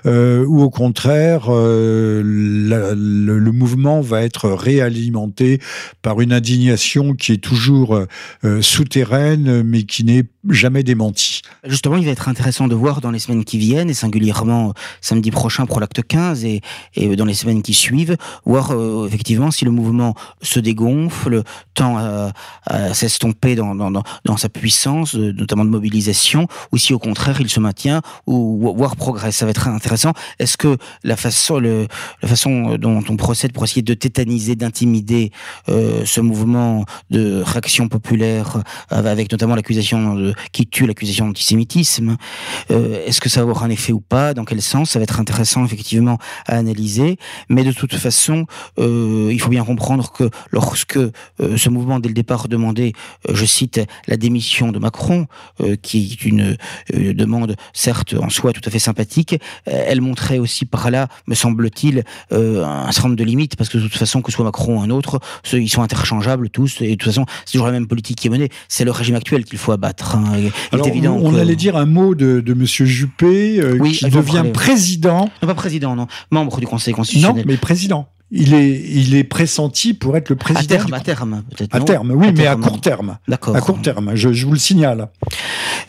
euh, 0.05 0.45
ou 0.45 0.61
au 0.61 0.69
contraire, 0.69 1.45
euh, 1.49 2.21
le, 2.23 3.51
mouvement 3.51 4.01
va 4.01 4.23
être 4.23 4.49
réalimenté 4.49 5.59
par 6.01 6.21
une 6.21 6.31
indignation 6.31 7.13
qui 7.13 7.31
est 7.31 7.43
toujours 7.43 8.05
euh, 8.43 8.61
souterraine, 8.61 9.63
mais 9.63 9.83
qui 9.83 10.03
n'est 10.03 10.25
jamais 10.49 10.83
démenti. 10.83 11.41
Justement, 11.63 11.97
il 11.97 12.05
va 12.05 12.11
être 12.11 12.29
intéressant 12.29 12.67
de 12.67 12.75
voir 12.75 13.01
dans 13.01 13.11
les 13.11 13.19
semaines 13.19 13.43
qui 13.43 13.57
viennent, 13.57 13.89
et 13.89 13.93
singulièrement 13.93 14.73
samedi 15.01 15.31
prochain 15.31 15.65
pour 15.65 15.79
l'acte 15.79 16.01
15 16.01 16.45
et, 16.45 16.61
et, 16.95 17.15
dans 17.15 17.25
les 17.25 17.33
semaines 17.33 17.61
qui 17.61 17.73
suivent, 17.73 18.17
voir 18.45 18.73
effectivement 19.05 19.51
si 19.51 19.65
le 19.65 19.71
mouvement 19.71 20.15
se 20.41 20.59
dégonfle, 20.59 21.43
tend 21.73 21.97
à, 21.97 22.31
à 22.65 22.93
s'estomper 22.93 23.55
dans, 23.55 23.75
dans, 23.75 23.91
dans, 23.91 24.37
sa 24.37 24.49
puissance, 24.49 25.15
notamment 25.15 25.65
de 25.65 25.69
mobilisation, 25.69 26.47
ou 26.71 26.77
si 26.77 26.93
au 26.93 26.99
contraire 26.99 27.41
il 27.41 27.49
se 27.49 27.59
maintient, 27.59 28.01
ou 28.25 28.73
voire 28.75 28.95
progresse. 28.95 29.37
Ça 29.37 29.45
va 29.45 29.51
être 29.51 29.67
intéressant. 29.67 30.13
Est-ce 30.39 30.57
que 30.57 30.77
la 31.03 31.15
façon, 31.15 31.59
le, 31.59 31.87
la 32.21 32.27
façon 32.27 32.77
dont 32.77 33.03
on 33.09 33.17
procède 33.17 33.51
pour 33.51 33.63
essayer 33.63 33.81
de 33.81 33.93
tétaniser, 33.93 34.55
d'intimider 34.55 35.31
euh, 35.69 36.03
ce 36.05 36.21
mouvement 36.21 36.85
de 37.09 37.41
réaction 37.45 37.87
populaire, 37.87 38.63
euh, 38.91 39.05
avec 39.05 39.31
notamment 39.31 39.55
l'accusation 39.55 40.33
qui 40.51 40.67
tue 40.67 40.85
l'accusation 40.85 41.27
d'antisémitisme, 41.27 42.17
euh, 42.71 43.05
est-ce 43.05 43.21
que 43.21 43.29
ça 43.29 43.41
avoir 43.41 43.63
un 43.63 43.69
effet 43.69 43.93
ou 43.93 43.99
pas? 43.99 44.33
Dans 44.33 44.45
quel 44.45 44.61
sens? 44.61 44.91
Ça 44.91 44.99
va 44.99 45.03
être 45.03 45.19
intéressant 45.19 45.63
effectivement 45.65 46.17
à 46.47 46.57
analyser. 46.57 47.17
Mais 47.49 47.63
de 47.63 47.71
toute 47.71 47.95
façon, 47.95 48.45
euh, 48.79 49.29
il 49.31 49.39
faut 49.39 49.49
bien 49.49 49.63
comprendre 49.63 50.11
que 50.11 50.29
lorsque 50.51 50.97
euh, 50.97 51.11
ce 51.39 51.69
mouvement 51.69 51.99
dès 51.99 52.09
le 52.09 52.13
départ 52.15 52.47
demandait, 52.47 52.93
je 53.31 53.45
cite, 53.45 53.79
la 54.07 54.17
démission 54.17 54.71
de 54.71 54.79
Macron, 54.79 55.27
qui 55.81 56.11
est 56.11 56.25
une 56.25 56.57
demande 56.89 57.55
certes 57.73 58.15
en 58.19 58.29
soi 58.29 58.53
tout 58.53 58.61
à 58.65 58.69
fait 58.69 58.79
sympathique, 58.79 59.39
elle 59.65 60.01
montrait 60.01 60.39
aussi 60.39 60.65
par 60.65 60.89
là, 60.91 61.07
me 61.27 61.35
semble-t-il, 61.35 62.03
un 62.31 62.91
certain 62.91 63.09
nombre 63.09 63.19
de 63.19 63.23
limites, 63.23 63.55
parce 63.55 63.69
que 63.69 63.77
de 63.77 63.83
toute 63.83 63.97
façon, 63.97 64.21
que 64.21 64.31
ce 64.31 64.35
soit 64.35 64.45
Macron 64.45 64.79
ou 64.79 64.81
un 64.81 64.89
autre, 64.89 65.19
ils 65.53 65.69
sont 65.69 65.81
interchangeables 65.81 66.49
tous, 66.49 66.81
et 66.81 66.91
de 66.91 66.95
toute 66.95 67.03
façon, 67.03 67.25
c'est 67.45 67.53
toujours 67.53 67.67
la 67.67 67.73
même 67.73 67.87
politique 67.87 68.17
qui 68.17 68.27
est 68.27 68.31
menée. 68.31 68.49
C'est 68.67 68.85
le 68.85 68.91
régime 68.91 69.15
actuel 69.15 69.45
qu'il 69.45 69.57
faut 69.57 69.71
abattre. 69.71 70.16
Hein. 70.25 70.49
Alors, 70.71 70.87
évident 70.87 71.17
on, 71.21 71.35
allait 71.35 71.55
dire 71.55 71.75
un 71.75 71.85
mot 71.85 72.15
de, 72.15 72.41
de 72.41 72.53
Monsieur 72.53 72.85
Juppé, 72.85 73.61
qui 73.93 74.09
devient 74.09 74.45
président. 74.53 75.29
Non, 75.41 75.47
pas 75.47 75.55
président, 75.55 75.95
non. 75.95 76.07
Membre 76.31 76.59
du 76.59 76.67
Conseil 76.67 76.93
constitutionnel. 76.93 77.45
Non, 77.45 77.51
mais 77.51 77.57
président 77.57 78.07
il 78.31 78.53
est, 78.53 78.81
il 78.89 79.15
est 79.15 79.23
pressenti 79.23 79.93
pour 79.93 80.17
être 80.17 80.29
le 80.29 80.35
président. 80.35 80.75
À 80.75 80.77
terme, 80.77 80.93
à 80.93 80.99
terme, 80.99 81.43
peut-être. 81.55 81.75
À 81.75 81.79
terme, 81.79 82.11
oui, 82.11 82.27
mais 82.35 82.47
à 82.47 82.55
court 82.55 82.81
terme. 82.81 83.17
D'accord. 83.27 83.55
À 83.55 83.61
court 83.61 83.81
terme, 83.81 84.11
je, 84.15 84.33
je 84.33 84.45
vous 84.45 84.53
le 84.53 84.59
signale. 84.59 85.09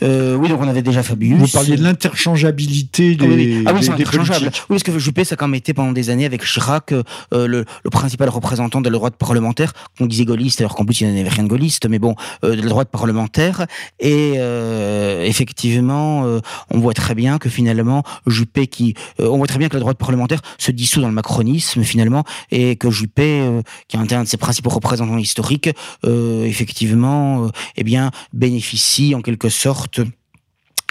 Euh, 0.02 0.36
oui, 0.36 0.48
donc 0.48 0.60
on 0.60 0.68
avait 0.68 0.82
déjà 0.82 1.02
Fabius. 1.02 1.38
Vous 1.38 1.48
parliez 1.48 1.76
de 1.76 1.82
l'interchangeabilité 1.82 3.16
des. 3.16 3.24
Ah 3.24 3.28
oui, 3.28 3.64
ah 3.66 3.72
oui 3.74 3.82
c'est 3.82 3.90
interchangeable. 3.90 4.46
Oui, 4.46 4.78
parce 4.78 4.82
que 4.82 4.98
Juppé, 4.98 5.24
ça 5.24 5.34
a 5.34 5.36
quand 5.36 5.48
même 5.48 5.56
été 5.56 5.74
pendant 5.74 5.92
des 5.92 6.10
années 6.10 6.26
avec 6.26 6.44
Chirac 6.44 6.92
euh, 6.92 7.02
le, 7.32 7.64
le, 7.84 7.90
principal 7.90 8.28
représentant 8.28 8.80
de 8.80 8.88
la 8.88 8.96
droite 8.96 9.16
parlementaire, 9.16 9.72
qu'on 9.98 10.06
disait 10.06 10.24
gaulliste, 10.24 10.60
alors 10.60 10.74
qu'en 10.74 10.84
plus 10.84 11.00
il 11.00 11.12
n'y 11.12 11.20
avait 11.20 11.28
rien 11.28 11.44
de 11.44 11.48
gaulliste, 11.48 11.88
mais 11.88 11.98
bon, 11.98 12.14
euh, 12.44 12.56
de 12.56 12.62
la 12.62 12.68
droite 12.68 12.88
parlementaire. 12.90 13.66
Et 14.00 14.34
euh, 14.36 15.24
effectivement, 15.24 16.24
euh, 16.24 16.40
on 16.70 16.78
voit 16.78 16.94
très 16.94 17.14
bien 17.14 17.38
que 17.38 17.48
finalement, 17.48 18.02
Juppé, 18.26 18.66
qui, 18.66 18.94
on 19.18 19.38
voit 19.38 19.46
très 19.46 19.58
bien 19.58 19.68
que 19.68 19.74
la 19.74 19.80
droite 19.80 19.98
parlementaire 19.98 20.40
se 20.58 20.70
dissout 20.70 21.00
dans 21.00 21.08
le 21.08 21.14
macronisme 21.14 21.82
finalement, 21.82 22.24
et 22.50 22.76
que 22.76 22.90
Juppé, 22.90 23.40
euh, 23.40 23.62
qui 23.88 23.96
est 23.96 24.12
un 24.12 24.22
de 24.22 24.28
ses 24.28 24.36
principaux 24.36 24.70
représentants 24.70 25.18
historiques, 25.18 25.70
euh, 26.04 26.44
effectivement, 26.44 27.44
euh, 27.44 27.48
eh 27.76 27.84
bénéficie 28.32 29.14
en 29.14 29.22
quelque 29.22 29.48
sorte 29.48 30.00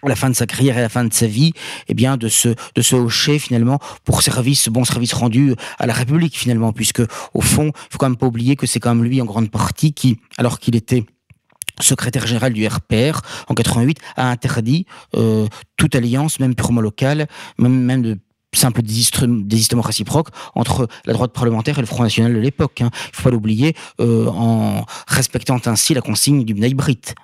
à 0.03 0.09
la 0.09 0.15
fin 0.15 0.29
de 0.29 0.35
sa 0.35 0.45
carrière 0.45 0.75
et 0.75 0.79
à 0.79 0.83
la 0.83 0.89
fin 0.89 1.05
de 1.05 1.13
sa 1.13 1.25
vie, 1.25 1.53
eh 1.87 1.93
bien, 1.93 2.17
de 2.17 2.27
se, 2.27 2.49
de 2.49 2.95
hocher 2.95 3.39
finalement 3.39 3.79
pour 4.03 4.21
service, 4.21 4.69
bon 4.69 4.83
service 4.83 5.13
rendu 5.13 5.55
à 5.79 5.87
la 5.87 5.93
République 5.93 6.37
finalement, 6.37 6.71
puisque 6.71 7.01
au 7.33 7.41
fond, 7.41 7.71
il 7.73 7.91
faut 7.91 7.97
quand 7.97 8.09
même 8.09 8.17
pas 8.17 8.27
oublier 8.27 8.55
que 8.55 8.67
c'est 8.67 8.79
quand 8.79 8.93
même 8.93 9.03
lui 9.03 9.21
en 9.21 9.25
grande 9.25 9.49
partie 9.49 9.93
qui, 9.93 10.19
alors 10.37 10.59
qu'il 10.59 10.75
était 10.75 11.03
secrétaire 11.79 12.25
général 12.25 12.53
du 12.53 12.65
RPR 12.65 13.21
en 13.47 13.53
88 13.53 13.99
a 14.15 14.29
interdit 14.29 14.87
toute 15.11 15.95
alliance, 15.95 16.39
même 16.39 16.55
purement 16.55 16.81
locale, 16.81 17.27
même, 17.59 17.79
même 17.79 18.01
de 18.01 18.17
simple 18.57 18.81
désistement 18.81 19.81
réciproque 19.81 20.29
entre 20.55 20.87
la 21.05 21.13
droite 21.13 21.31
parlementaire 21.31 21.77
et 21.77 21.81
le 21.81 21.87
Front 21.87 22.03
National 22.03 22.33
de 22.33 22.39
l'époque. 22.39 22.81
Hein. 22.81 22.89
Il 22.93 23.15
faut 23.15 23.23
pas 23.23 23.29
l'oublier, 23.29 23.75
euh, 24.01 24.27
en 24.27 24.85
respectant 25.07 25.59
ainsi 25.65 25.93
la 25.93 26.01
consigne 26.01 26.43
du 26.43 26.53
Bnei 26.53 26.75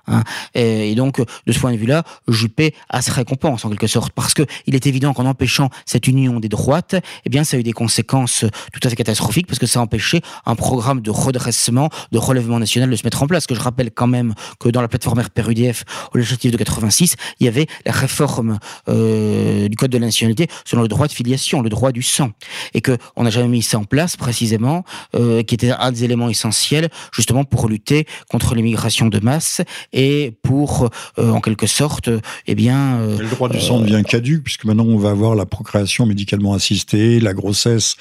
Hein. 0.08 0.24
Et, 0.54 0.96
donc, 0.96 1.20
de 1.20 1.52
ce 1.52 1.60
point 1.60 1.72
de 1.72 1.78
vue-là, 1.78 2.04
Juppé 2.28 2.74
a 2.90 3.02
ses 3.02 3.12
récompenses 3.12 3.66
en 3.66 3.70
quelque 3.70 3.88
sorte, 3.88 4.14
parce 4.14 4.34
que 4.34 4.44
il 4.68 4.76
est 4.76 4.88
évident 4.88 5.14
qu'en 5.14 5.26
empêchant 5.26 5.70
cette 5.86 6.08
union 6.08 6.40
des 6.40 6.50
droites, 6.50 6.96
eh 7.26 7.30
bien, 7.30 7.44
ça 7.44 7.58
a 7.58 7.60
eu 7.60 7.64
des 7.64 7.74
conséquences 7.74 8.46
tout 8.72 8.80
à 8.84 8.90
fait 8.90 8.96
catastrophiques, 8.96 9.48
parce 9.48 9.60
que 9.60 9.66
ça 9.66 9.80
a 9.80 9.84
empêché 9.84 10.22
un 10.46 10.56
programme 10.56 11.02
de 11.02 11.12
redressement, 11.12 11.90
de 12.12 12.18
relèvement 12.18 12.60
national 12.60 12.90
de 12.90 12.96
se 12.96 13.04
mettre 13.04 13.22
en 13.24 13.28
place. 13.28 13.48
Que 13.48 13.56
je 13.56 13.62
rappelle 13.62 13.92
quand 13.92 14.08
même 14.08 14.34
que 14.60 14.70
dans 14.70 14.82
la 14.82 14.88
plateforme 14.88 15.20
RPR-UDF, 15.20 15.84
au 16.14 16.18
législatif 16.18 16.52
de 16.52 16.58
86, 16.58 17.16
il 17.40 17.46
y 17.46 17.50
avait 17.50 17.68
la 17.86 17.92
réforme 17.92 18.60
euh, 18.90 19.68
du 19.68 19.76
code 19.76 19.92
de 19.92 19.98
la 19.98 20.06
nationalité 20.06 20.48
selon 20.66 20.82
le 20.82 20.88
droit 20.88 21.08
de 21.08 21.14
le 21.24 21.70
droit 21.70 21.92
du 21.92 22.02
sang, 22.02 22.32
et 22.74 22.82
que 22.82 22.98
on 23.16 23.24
n'a 23.24 23.30
jamais 23.30 23.48
mis 23.48 23.62
ça 23.62 23.80
en 23.80 23.84
place 23.84 24.18
précisément, 24.18 24.84
euh, 25.16 25.44
qui 25.44 25.56
était 25.56 25.72
un 25.72 25.92
des 25.92 26.04
éléments 26.04 26.30
essentiels 26.30 26.90
justement 27.14 27.44
pour 27.44 27.68
lutter 27.68 28.06
contre 28.30 28.56
l'immigration 28.56 29.08
de 29.08 29.20
masse 29.20 29.62
et 29.92 30.34
pour, 30.42 30.90
euh, 31.20 31.32
en 31.32 31.42
quelque 31.42 31.68
sorte, 31.68 32.10
eh 32.48 32.56
bien. 32.56 32.98
Euh, 32.98 33.18
le 33.18 33.30
droit 33.30 33.50
du 33.50 33.60
sang 33.60 33.80
devient 33.80 34.04
caduque 34.08 34.44
puisque 34.44 34.66
maintenant 34.66 34.86
on 34.86 34.98
va 34.98 35.12
avoir 35.12 35.36
la 35.36 35.46
procréation 35.46 36.06
médicalement 36.06 36.54
assistée, 36.54 37.20
la 37.20 37.34
grossesse 37.34 37.96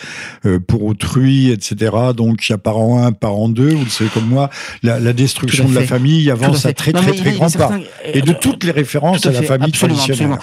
pour 0.66 0.84
autrui, 0.84 1.50
etc. 1.50 1.92
Donc 2.16 2.48
il 2.48 2.52
y 2.52 2.54
a 2.54 2.58
parent 2.58 3.04
1, 3.04 3.12
parent 3.12 3.48
2, 3.48 3.68
vous 3.70 3.84
le 3.84 3.90
savez 3.90 4.10
comme 4.10 4.26
moi, 4.26 4.50
la, 4.82 5.12
destruction 5.12 5.68
de 5.68 5.74
la 5.74 5.82
famille 5.82 6.30
avance 6.30 6.64
à, 6.66 6.72
très 6.72 6.92
très 6.92 7.12
très, 7.12 7.32
grand 7.32 7.50
pas. 7.50 7.78
Et 8.04 8.22
de 8.22 8.32
toutes 8.32 8.64
les 8.64 8.70
références 8.70 9.26
à, 9.26 9.32
la 9.32 9.42
famille 9.42 9.72
traditionnelle, 9.72 10.38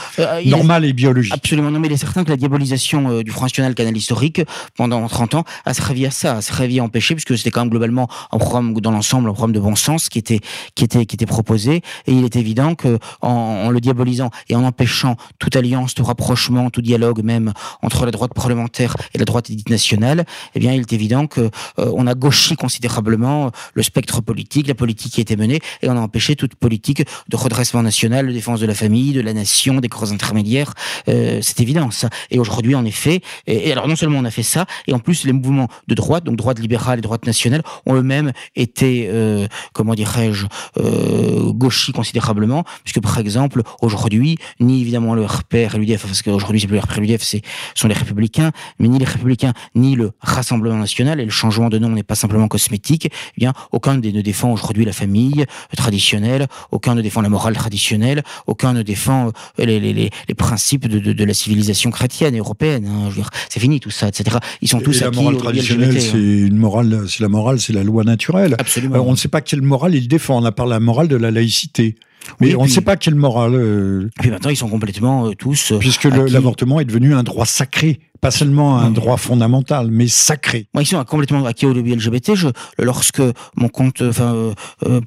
normale 0.45 0.85
et 0.85 0.93
biologique. 0.93 1.33
Absolument, 1.33 1.71
non 1.71 1.79
mais 1.79 1.87
il 1.87 1.93
est 1.93 1.97
certain 1.97 2.23
que 2.23 2.29
la 2.29 2.37
diabolisation 2.37 2.58
euh, 2.61 3.23
du 3.23 3.31
Front 3.31 3.45
National 3.45 3.75
Canal 3.75 3.95
Historique 3.95 4.41
pendant 4.75 5.07
30 5.07 5.35
ans 5.35 5.43
a 5.65 5.73
servi 5.73 6.05
à 6.05 6.11
ça, 6.11 6.37
a 6.37 6.41
servi 6.41 6.79
à 6.79 6.83
empêcher, 6.83 7.15
puisque 7.15 7.37
c'était 7.37 7.51
quand 7.51 7.61
même 7.61 7.69
globalement 7.69 8.07
un 8.31 8.37
programme 8.37 8.73
dans 8.73 8.91
l'ensemble, 8.91 9.29
un 9.29 9.33
programme 9.33 9.53
de 9.53 9.59
bon 9.59 9.75
sens 9.75 10.09
qui 10.09 10.19
était, 10.19 10.39
qui 10.75 10.83
était, 10.83 11.05
qui 11.05 11.15
était 11.15 11.25
proposé. 11.25 11.81
Et 12.07 12.13
il 12.13 12.25
est 12.25 12.35
évident 12.35 12.75
que 12.75 12.99
en, 13.21 13.69
le 13.69 13.79
diabolisant 13.79 14.29
et 14.49 14.55
en 14.55 14.63
empêchant 14.63 15.15
toute 15.39 15.55
alliance, 15.55 15.93
tout 15.93 16.03
rapprochement, 16.03 16.69
tout 16.69 16.81
dialogue 16.81 17.23
même 17.23 17.53
entre 17.81 18.05
la 18.05 18.11
droite 18.11 18.33
parlementaire 18.33 18.95
et 19.13 19.17
la 19.17 19.25
droite 19.25 19.49
édite 19.49 19.69
nationale, 19.69 20.25
eh 20.55 20.59
bien, 20.59 20.73
il 20.73 20.81
est 20.81 20.93
évident 20.93 21.27
que 21.27 21.41
euh, 21.41 21.49
on 21.95 22.07
a 22.07 22.13
gauchi 22.13 22.55
considérablement 22.55 23.51
le 23.73 23.83
spectre 23.83 24.21
politique, 24.21 24.67
la 24.67 24.75
politique 24.75 25.13
qui 25.13 25.21
était 25.21 25.35
menée, 25.35 25.59
et 25.81 25.89
on 25.89 25.97
a 25.97 26.01
empêché 26.01 26.35
toute 26.35 26.55
politique 26.55 27.03
de 27.27 27.35
redressement 27.35 27.83
national, 27.83 28.27
de 28.27 28.33
défense 28.33 28.59
de 28.59 28.65
la 28.65 28.73
famille, 28.73 29.13
de 29.13 29.21
la 29.21 29.33
nation, 29.33 29.75
des 29.79 29.89
corps 29.89 30.11
intermédiaires. 30.11 30.73
Euh, 31.07 31.39
c'est 31.41 31.59
évident 31.59 31.91
ça. 31.91 32.09
Et 32.31 32.39
aujourd'hui, 32.49 32.75
en 32.75 32.85
effet. 32.85 33.21
Et, 33.47 33.71
alors, 33.71 33.87
non 33.87 33.95
seulement 33.95 34.19
on 34.19 34.25
a 34.25 34.31
fait 34.31 34.43
ça, 34.43 34.65
et 34.87 34.93
en 34.93 34.99
plus, 34.99 35.23
les 35.25 35.33
mouvements 35.33 35.67
de 35.87 35.95
droite, 35.95 36.23
donc 36.23 36.35
droite 36.35 36.59
libérale 36.59 36.99
et 36.99 37.01
droite 37.01 37.25
nationale, 37.25 37.61
ont 37.85 37.95
eux-mêmes 37.95 38.31
été, 38.55 39.07
euh, 39.09 39.47
comment 39.73 39.93
dirais-je, 39.93 40.47
euh, 40.77 41.51
gauchis 41.53 41.91
considérablement, 41.91 42.63
puisque 42.83 43.01
par 43.01 43.17
exemple, 43.19 43.61
aujourd'hui, 43.81 44.37
ni 44.59 44.81
évidemment 44.81 45.13
le 45.13 45.25
RPR 45.25 45.75
et 45.75 45.77
l'UDF, 45.77 46.05
parce 46.05 46.21
qu'aujourd'hui, 46.21 46.59
c'est 46.59 46.67
plus 46.67 46.75
le 46.75 46.81
RPR 46.81 46.97
et 46.97 47.01
l'UDF, 47.01 47.21
c'est 47.21 47.41
sont 47.75 47.87
les 47.87 47.93
républicains, 47.93 48.51
mais 48.79 48.87
ni 48.87 48.99
les 48.99 49.05
républicains, 49.05 49.53
ni 49.75 49.95
le 49.95 50.11
Rassemblement 50.21 50.77
national, 50.77 51.19
et 51.19 51.25
le 51.25 51.31
changement 51.31 51.69
de 51.69 51.77
nom 51.77 51.89
n'est 51.89 52.03
pas 52.03 52.15
simplement 52.15 52.47
cosmétique, 52.47 53.09
eh 53.11 53.39
bien, 53.39 53.53
aucun 53.71 53.95
ne 53.97 54.21
défend 54.21 54.51
aujourd'hui 54.51 54.85
la 54.85 54.93
famille 54.93 55.45
traditionnelle, 55.77 56.47
aucun 56.71 56.95
ne 56.95 57.01
défend 57.01 57.21
la 57.21 57.29
morale 57.29 57.55
traditionnelle, 57.55 58.23
aucun 58.47 58.73
ne 58.73 58.81
défend 58.81 59.31
euh, 59.59 59.65
les, 59.65 60.09
principes 60.35 60.87
de 60.87 61.23
la 61.23 61.33
civilisation 61.33 61.91
chrétienne 61.91 62.38
européenne. 62.39 62.87
Hein, 62.87 63.09
c'est 63.49 63.59
fini 63.59 63.79
tout 63.79 63.91
ça, 63.91 64.07
etc. 64.07 64.37
Ils 64.61 64.67
sont 64.67 64.79
tous 64.79 65.01
et 65.01 65.05
acquis 65.05 65.17
la 65.17 65.21
morale 65.23 65.37
traditionnelle, 65.37 65.97
hein. 65.97 65.99
c'est 65.99 66.17
une 66.17 66.57
morale, 66.57 67.05
c'est 67.07 67.21
la 67.21 67.29
morale, 67.29 67.59
c'est 67.59 67.73
la 67.73 67.83
loi 67.83 68.03
naturelle. 68.03 68.55
Absolument. 68.57 68.99
on 69.05 69.11
ne 69.11 69.17
sait 69.17 69.27
pas 69.27 69.41
quelle 69.41 69.61
morale 69.61 69.95
ils 69.95 70.07
défendent, 70.07 70.45
à 70.45 70.51
part 70.51 70.67
la 70.67 70.79
morale 70.79 71.07
de 71.07 71.15
la 71.15 71.31
laïcité. 71.31 71.95
Mais 72.39 72.55
on 72.55 72.63
ne 72.63 72.67
sait 72.67 72.81
pas 72.81 72.97
quelle 72.97 73.15
morale. 73.15 73.55
Euh... 73.55 74.09
Et 74.17 74.21
puis 74.21 74.31
maintenant, 74.31 74.49
ils 74.49 74.57
sont 74.57 74.69
complètement 74.69 75.27
euh, 75.27 75.33
tous. 75.35 75.71
Euh, 75.71 75.77
Puisque 75.77 76.05
l'avortement 76.05 76.79
est 76.79 76.85
devenu 76.85 77.13
un 77.13 77.23
droit 77.23 77.45
sacré 77.45 77.99
pas 78.21 78.31
seulement 78.31 78.77
un 78.77 78.91
droit 78.91 79.17
fondamental, 79.17 79.89
mais 79.91 80.07
sacré. 80.07 80.67
Moi, 80.73 80.83
ils 80.83 80.85
sont 80.85 81.03
complètement 81.05 81.45
acquis 81.45 81.65
au 81.65 81.73
lobby 81.73 81.95
LGBT. 81.95 82.35
Je, 82.35 82.49
lorsque 82.77 83.21
mon 83.55 83.69
compte, 83.69 84.01
enfin, 84.01 84.33
euh, 84.33 84.53
euh, 84.85 85.01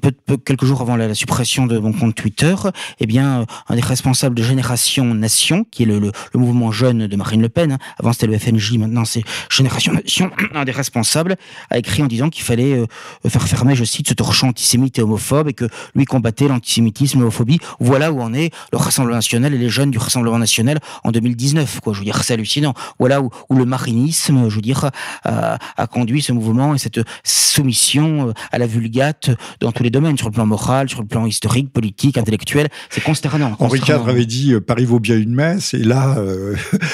quelques 0.45 0.65
jours 0.65 0.81
avant 0.81 0.95
la, 0.95 1.13
suppression 1.13 1.67
de 1.67 1.77
mon 1.77 1.93
compte 1.93 2.15
Twitter, 2.15 2.55
eh 2.99 3.05
bien, 3.05 3.41
euh, 3.41 3.45
un 3.69 3.75
des 3.75 3.81
responsables 3.81 4.35
de 4.35 4.43
Génération 4.43 5.13
Nation, 5.13 5.65
qui 5.69 5.83
est 5.83 5.85
le, 5.85 6.11
mouvement 6.33 6.71
jeune 6.71 7.07
de 7.07 7.15
Marine 7.15 7.41
Le 7.41 7.49
Pen, 7.49 7.73
hein, 7.73 7.77
avant 7.99 8.13
c'était 8.13 8.27
le 8.27 8.37
FNJ, 8.37 8.77
maintenant 8.77 9.05
c'est 9.05 9.23
Génération 9.49 9.93
Nation, 9.93 10.31
un 10.55 10.65
des 10.65 10.71
responsables, 10.71 11.35
a 11.69 11.77
écrit 11.77 12.01
en 12.01 12.07
disant 12.07 12.29
qu'il 12.29 12.43
fallait 12.43 12.83
faire 13.27 13.47
fermer, 13.47 13.75
je 13.75 13.83
cite, 13.83 14.09
ce 14.09 14.13
torchon 14.13 14.49
antisémite 14.49 14.97
et 14.97 15.01
homophobe 15.01 15.49
et 15.49 15.53
que 15.53 15.65
lui 15.95 16.05
combattait 16.05 16.47
l'antisémitisme 16.47 17.19
l'homophobie. 17.19 17.59
Voilà 17.79 18.11
où 18.11 18.21
en 18.21 18.33
est 18.33 18.53
le 18.71 18.77
Rassemblement 18.77 19.17
National 19.17 19.53
et 19.53 19.57
les 19.57 19.69
jeunes 19.69 19.91
du 19.91 19.97
Rassemblement 19.97 20.39
National 20.39 20.79
en 21.03 21.11
2019, 21.11 21.79
quoi. 21.81 21.93
Je 21.93 21.99
veux 21.99 22.05
dire, 22.05 22.23
c'est 22.23 22.33
hallucinant 22.33 22.73
voilà 23.03 23.21
où, 23.21 23.29
le 23.53 23.65
marinisme, 23.65 24.47
je 24.47 24.55
veux 24.55 24.61
dire, 24.61 24.89
a, 25.25 25.87
conduit 25.87 26.21
ce 26.21 26.31
mouvement 26.31 26.73
et 26.73 26.77
cette 26.77 27.01
soumission 27.25 28.33
à 28.53 28.57
la 28.57 28.65
vulgate 28.65 29.29
dans 29.59 29.73
tous 29.73 29.83
les 29.83 29.89
domaines, 29.89 30.17
sur 30.17 30.27
le 30.27 30.31
plan 30.31 30.45
moral, 30.45 30.87
sur 30.87 31.01
le 31.01 31.07
plan 31.07 31.25
historique, 31.25 31.73
politique, 31.73 32.17
intellectuel. 32.17 32.69
C'est 32.89 33.03
consternant. 33.03 33.57
Henri 33.59 33.79
IV 33.79 34.07
avait 34.07 34.25
dit 34.25 34.53
Paris 34.65 34.85
vaut 34.85 35.01
bien 35.01 35.17
une 35.17 35.35
messe, 35.35 35.73
et 35.73 35.83
là, 35.83 36.17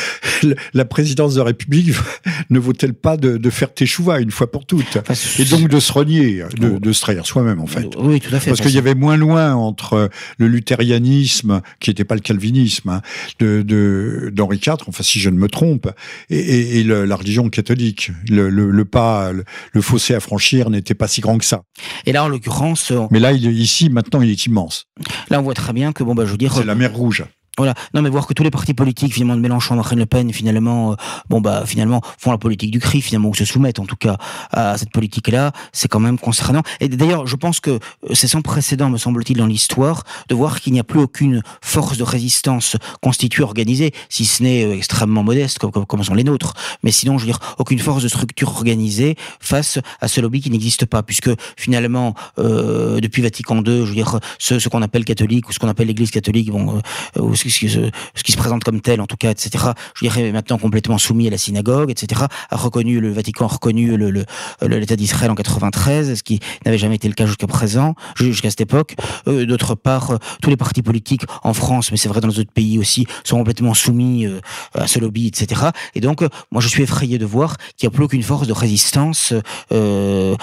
la 0.74 0.86
présidence 0.86 1.36
de 1.36 1.42
la 1.42 1.46
République 1.46 1.94
ne 2.50 2.58
vaut-elle 2.58 2.96
pas 2.96 3.16
de, 3.16 3.50
faire 3.52 3.72
teshuva 3.72 4.20
une 4.20 4.32
fois 4.32 4.52
pour 4.52 4.66
toutes 4.66 4.98
Et 5.38 5.46
donc 5.46 5.68
de 5.68 5.80
se 5.80 5.92
renier, 5.92 6.44
de, 6.58 6.80
de 6.80 6.92
se 6.92 7.02
trahir 7.02 7.28
soi-même 7.28 7.60
en 7.60 7.68
fait. 7.68 7.88
Oui, 8.00 8.20
tout 8.20 8.34
à 8.34 8.40
fait. 8.40 8.50
Parce 8.50 8.62
qu'il 8.62 8.72
y 8.72 8.80
avait 8.80 8.96
moins 8.96 9.16
loin 9.16 9.54
entre 9.54 10.10
le 10.40 10.48
luthérianisme, 10.48 11.62
qui 11.80 11.92
n'était 11.92 12.04
pas 12.04 12.16
le 12.16 12.22
calvinisme, 12.22 12.90
hein, 12.90 13.02
de 13.38 14.32
d'Henri 14.34 14.58
IV, 14.58 14.78
enfin 14.88 15.04
si 15.04 15.20
je 15.20 15.30
ne 15.30 15.38
me 15.38 15.48
trompe, 15.48 15.92
et, 16.30 16.84
la 16.84 17.16
religion 17.16 17.50
catholique. 17.50 18.12
Le, 18.30 18.50
le, 18.50 18.86
pas, 18.86 19.32
le, 19.32 19.82
fossé 19.82 20.14
à 20.14 20.20
franchir 20.20 20.70
n'était 20.70 20.94
pas 20.94 21.08
si 21.08 21.22
grand 21.22 21.38
que 21.38 21.46
ça. 21.46 21.64
Et 22.06 22.12
là, 22.12 22.24
en 22.24 22.28
l'occurrence, 22.28 22.92
mais 23.12 23.20
là, 23.20 23.32
il, 23.32 23.46
ici, 23.52 23.90
maintenant, 23.90 24.22
il 24.22 24.30
est 24.30 24.46
immense. 24.46 24.86
Là, 25.30 25.40
on 25.40 25.44
voit 25.44 25.54
très 25.54 25.74
bien 25.74 25.94
que 25.94 26.04
bon, 26.04 26.16
bah, 26.16 26.26
je 26.26 26.32
veux 26.32 26.38
dire, 26.38 26.54
c'est 26.54 26.66
la 26.66 26.76
mer 26.76 26.94
Rouge. 26.94 27.26
Voilà. 27.60 27.74
Non, 27.94 28.02
mais 28.02 28.10
voir 28.10 28.26
que 28.26 28.34
tous 28.34 28.44
les 28.44 28.52
partis 28.52 28.74
politiques, 28.74 29.14
finalement, 29.14 29.36
de 29.36 29.42
Mélenchon, 29.42 29.76
Marine 29.76 30.00
Le 30.00 30.06
Pen, 30.06 30.32
finalement, 30.32 30.94
euh, 30.94 30.96
bon, 31.28 31.42
bah, 31.42 31.64
finalement, 31.66 32.02
font 32.18 32.32
la 32.32 32.38
politique 32.38 32.72
du 32.72 32.80
cri, 32.80 33.02
finalement, 33.02 33.28
ou 33.28 33.36
se 33.36 33.44
soumettent, 33.44 33.80
en 33.80 33.86
tout 33.86 33.98
cas, 33.98 34.16
à 34.52 34.78
cette 34.78 34.92
politique-là, 34.92 35.52
c'est 35.74 35.90
quand 35.90 36.00
même 36.00 36.18
concernant. 36.18 36.62
Et 36.80 36.88
d'ailleurs, 36.88 37.28
je 37.28 37.36
pense 37.36 37.60
que 37.60 37.72
euh, 37.72 37.80
c'est 38.14 38.30
sans 38.30 38.42
précédent, 38.42 38.90
me 38.90 38.98
semble-t-il, 38.98 39.38
dans 39.38 39.46
l'histoire, 39.46 40.06
de 40.30 40.36
voir 40.36 40.62
qu'il 40.62 40.72
n'y 40.72 40.80
a 40.80 40.86
plus 40.86 41.02
aucune 41.02 41.44
force 41.62 41.98
de 41.98 42.04
résistance 42.04 42.78
constituée, 43.02 43.44
organisée, 43.44 43.92
si 44.08 44.24
ce 44.24 44.42
n'est 44.42 44.64
euh, 44.64 44.78
extrêmement 44.78 45.24
modeste, 45.24 45.60
comme, 45.60 45.86
comme, 45.86 46.02
sont 46.02 46.14
les 46.14 46.24
nôtres. 46.24 46.54
Mais 46.84 46.92
sinon, 46.92 47.18
je 47.18 47.26
veux 47.26 47.32
dire, 47.34 47.40
aucune 47.58 47.80
force 47.80 48.02
de 48.02 48.08
structure 48.08 48.48
organisée 48.48 49.18
face 49.42 49.80
à 50.00 50.08
ce 50.08 50.22
lobby 50.22 50.40
qui 50.40 50.50
n'existe 50.50 50.86
pas, 50.86 51.04
puisque 51.04 51.32
finalement, 51.58 52.14
euh, 52.38 53.02
depuis 53.02 53.22
Vatican 53.22 53.58
II, 53.58 53.82
je 53.84 53.90
veux 53.90 53.96
dire, 53.96 54.18
ce, 54.38 54.60
ce 54.60 54.70
qu'on 54.70 54.82
appelle 54.82 55.04
catholique, 55.04 55.50
ou 55.50 55.52
ce 55.52 55.60
qu'on 55.60 55.68
appelle 55.68 55.88
l'Église 55.88 56.12
catholique, 56.12 56.52
bon, 56.52 56.82
euh, 57.18 57.36
ce 57.36 57.49
ce 57.50 58.24
qui 58.24 58.32
se 58.32 58.38
présente 58.38 58.64
comme 58.64 58.82
tel, 58.82 59.02
en 59.02 59.08
tout 59.08 59.18
cas, 59.18 59.32
etc. 59.32 59.66
Je 59.96 60.06
dirais 60.06 60.32
maintenant 60.32 60.58
complètement 60.58 60.98
soumis 60.98 61.28
à 61.28 61.32
la 61.32 61.38
synagogue, 61.38 61.92
etc. 61.92 62.26
A 62.50 62.56
reconnu 62.56 63.00
le 63.00 63.12
Vatican 63.12 63.46
a 63.46 63.48
reconnu 63.48 63.98
le, 63.98 64.26
l'État 64.62 64.96
d'Israël 64.96 65.32
en 65.32 65.36
93, 65.36 66.16
ce 66.16 66.24
qui 66.24 66.40
n'avait 66.66 66.78
jamais 66.78 66.96
été 66.96 67.08
le 67.08 67.14
cas 67.14 67.26
jusqu'à 67.26 67.48
présent, 67.48 67.96
jusqu'à 68.16 68.50
cette 68.50 68.62
époque. 68.62 68.96
Euh, 69.28 69.46
d'autre 69.46 69.76
part, 69.76 70.12
euh, 70.12 70.18
tous 70.42 70.50
les 70.50 70.58
partis 70.58 70.82
politiques 70.82 71.24
en 71.44 71.54
France, 71.54 71.92
mais 71.92 71.98
c'est 71.98 72.10
vrai 72.10 72.22
dans 72.22 72.28
les 72.28 72.40
autres 72.40 72.52
pays 72.52 72.80
aussi, 72.80 73.06
sont 73.24 73.38
complètement 73.38 73.74
soumis 73.74 74.26
euh, 74.26 74.40
à 74.74 74.88
ce 74.88 75.00
lobby, 75.00 75.28
etc. 75.28 75.62
Et 75.96 76.02
donc, 76.02 76.22
moi, 76.52 76.62
je 76.62 76.68
suis 76.68 76.84
effrayé 76.84 77.18
de 77.18 77.26
voir 77.26 77.58
qu'il 77.78 77.88
n'y 77.88 77.94
a 77.94 77.96
plus 77.96 78.06
aucune 78.06 78.24
force 78.24 78.48
de 78.48 78.54
résistance. 78.54 79.34
Euh, 79.72 80.36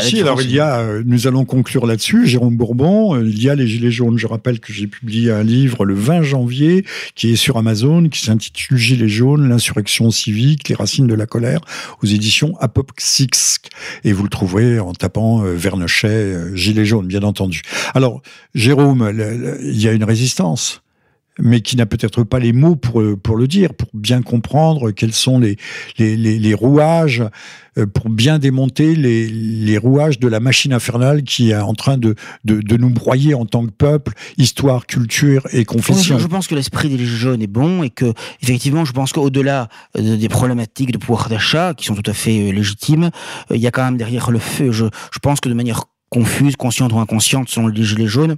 si, 0.00 0.20
alors 0.20 0.42
il 0.42 0.50
y 0.50 0.60
a, 0.60 0.84
nous 1.04 1.26
allons 1.26 1.44
conclure 1.44 1.86
là-dessus, 1.86 2.26
Jérôme 2.26 2.56
Bourbon, 2.56 3.20
il 3.20 3.42
y 3.42 3.48
a 3.48 3.54
les 3.54 3.66
Gilets 3.66 3.90
jaunes. 3.90 4.18
Je 4.18 4.26
rappelle 4.26 4.60
que 4.60 4.72
j'ai 4.72 4.86
publié 4.86 5.30
un 5.30 5.42
livre 5.42 5.84
le 5.84 5.94
20 5.94 6.22
janvier 6.22 6.43
qui 7.14 7.32
est 7.32 7.36
sur 7.36 7.56
Amazon, 7.56 8.08
qui 8.08 8.20
s'intitule 8.20 8.76
Gilets 8.76 9.08
jaunes, 9.08 9.48
l'insurrection 9.48 10.10
civique, 10.10 10.68
les 10.68 10.74
racines 10.74 11.06
de 11.06 11.14
la 11.14 11.26
colère, 11.26 11.60
aux 12.02 12.06
éditions 12.06 12.56
Apoxix. 12.60 13.58
Et 14.04 14.12
vous 14.12 14.22
le 14.22 14.28
trouverez 14.28 14.78
en 14.78 14.92
tapant 14.92 15.44
euh, 15.44 15.54
Vernochet, 15.54 16.08
euh, 16.08 16.54
Gilets 16.54 16.84
jaunes, 16.84 17.06
bien 17.06 17.22
entendu. 17.22 17.62
Alors, 17.94 18.22
Jérôme, 18.54 19.10
il 19.62 19.80
y 19.80 19.88
a 19.88 19.92
une 19.92 20.04
résistance 20.04 20.83
mais 21.38 21.60
qui 21.60 21.76
n'a 21.76 21.86
peut-être 21.86 22.22
pas 22.22 22.38
les 22.38 22.52
mots 22.52 22.76
pour, 22.76 23.02
pour 23.22 23.36
le 23.36 23.48
dire, 23.48 23.74
pour 23.74 23.88
bien 23.92 24.22
comprendre 24.22 24.90
quels 24.92 25.12
sont 25.12 25.38
les, 25.38 25.56
les, 25.98 26.16
les, 26.16 26.54
rouages, 26.54 27.22
euh, 27.76 27.86
pour 27.86 28.08
bien 28.08 28.38
démonter 28.38 28.94
les, 28.94 29.26
les, 29.28 29.78
rouages 29.78 30.20
de 30.20 30.28
la 30.28 30.38
machine 30.38 30.72
infernale 30.72 31.24
qui 31.24 31.50
est 31.50 31.56
en 31.56 31.74
train 31.74 31.98
de, 31.98 32.14
de, 32.44 32.60
de 32.60 32.76
nous 32.76 32.90
broyer 32.90 33.34
en 33.34 33.46
tant 33.46 33.66
que 33.66 33.72
peuple, 33.72 34.12
histoire, 34.38 34.86
culture 34.86 35.46
et 35.52 35.64
confession. 35.64 36.18
Je, 36.18 36.26
pense 36.28 36.46
que 36.46 36.54
l'esprit 36.54 36.88
des 36.88 37.04
jeunes 37.04 37.42
est 37.42 37.48
bon 37.48 37.82
et 37.82 37.90
que, 37.90 38.12
effectivement, 38.40 38.84
je 38.84 38.92
pense 38.92 39.12
qu'au-delà 39.12 39.68
euh, 39.98 40.16
des 40.16 40.28
problématiques 40.28 40.92
de 40.92 40.98
pouvoir 40.98 41.28
d'achat, 41.28 41.74
qui 41.74 41.84
sont 41.86 41.96
tout 41.96 42.08
à 42.08 42.14
fait 42.14 42.48
euh, 42.48 42.52
légitimes, 42.52 43.10
il 43.50 43.60
y 43.60 43.66
a 43.66 43.72
quand 43.72 43.84
même 43.84 43.96
derrière 43.96 44.30
le 44.30 44.38
feu, 44.38 44.70
je, 44.70 44.84
je 45.12 45.18
pense 45.18 45.40
que 45.40 45.48
de 45.48 45.54
manière 45.54 45.84
confuse, 46.10 46.54
consciente 46.54 46.92
ou 46.92 46.98
inconsciente, 47.00 47.48
selon 47.48 47.66
les 47.66 47.82
gilets 47.82 48.06
jaunes, 48.06 48.36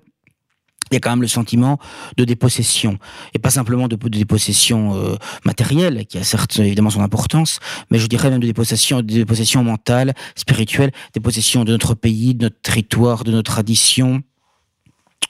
il 0.91 0.95
y 0.95 0.97
a 0.97 1.01
quand 1.01 1.11
même 1.11 1.23
le 1.23 1.29
sentiment 1.29 1.79
de 2.17 2.25
dépossession. 2.25 2.99
Et 3.35 3.39
pas 3.39 3.51
simplement 3.51 3.89
de, 3.89 3.97
dépossession 3.97 4.95
euh, 4.95 5.17
matérielle 5.45 6.07
qui 6.07 6.19
a 6.19 6.25
certes 6.25 6.59
évidemment 6.59 6.91
son 6.91 7.03
importance 7.03 7.59
mais 7.91 7.99
je 7.99 8.07
dirais 8.07 8.31
même 8.31 8.41
de 8.41 8.47
dépossession 8.47 8.99
de 8.99 9.03
dépossession 9.03 9.65
mentale 9.65 10.15
spirituelle 10.37 10.93
dépossession 11.15 11.65
de 11.65 11.73
notre 11.73 11.95
pays 11.95 12.35
de 12.35 12.45
notre 12.45 12.61
territoire 12.61 13.25
de 13.25 13.33
nos 13.33 13.43
traditions 13.43 14.23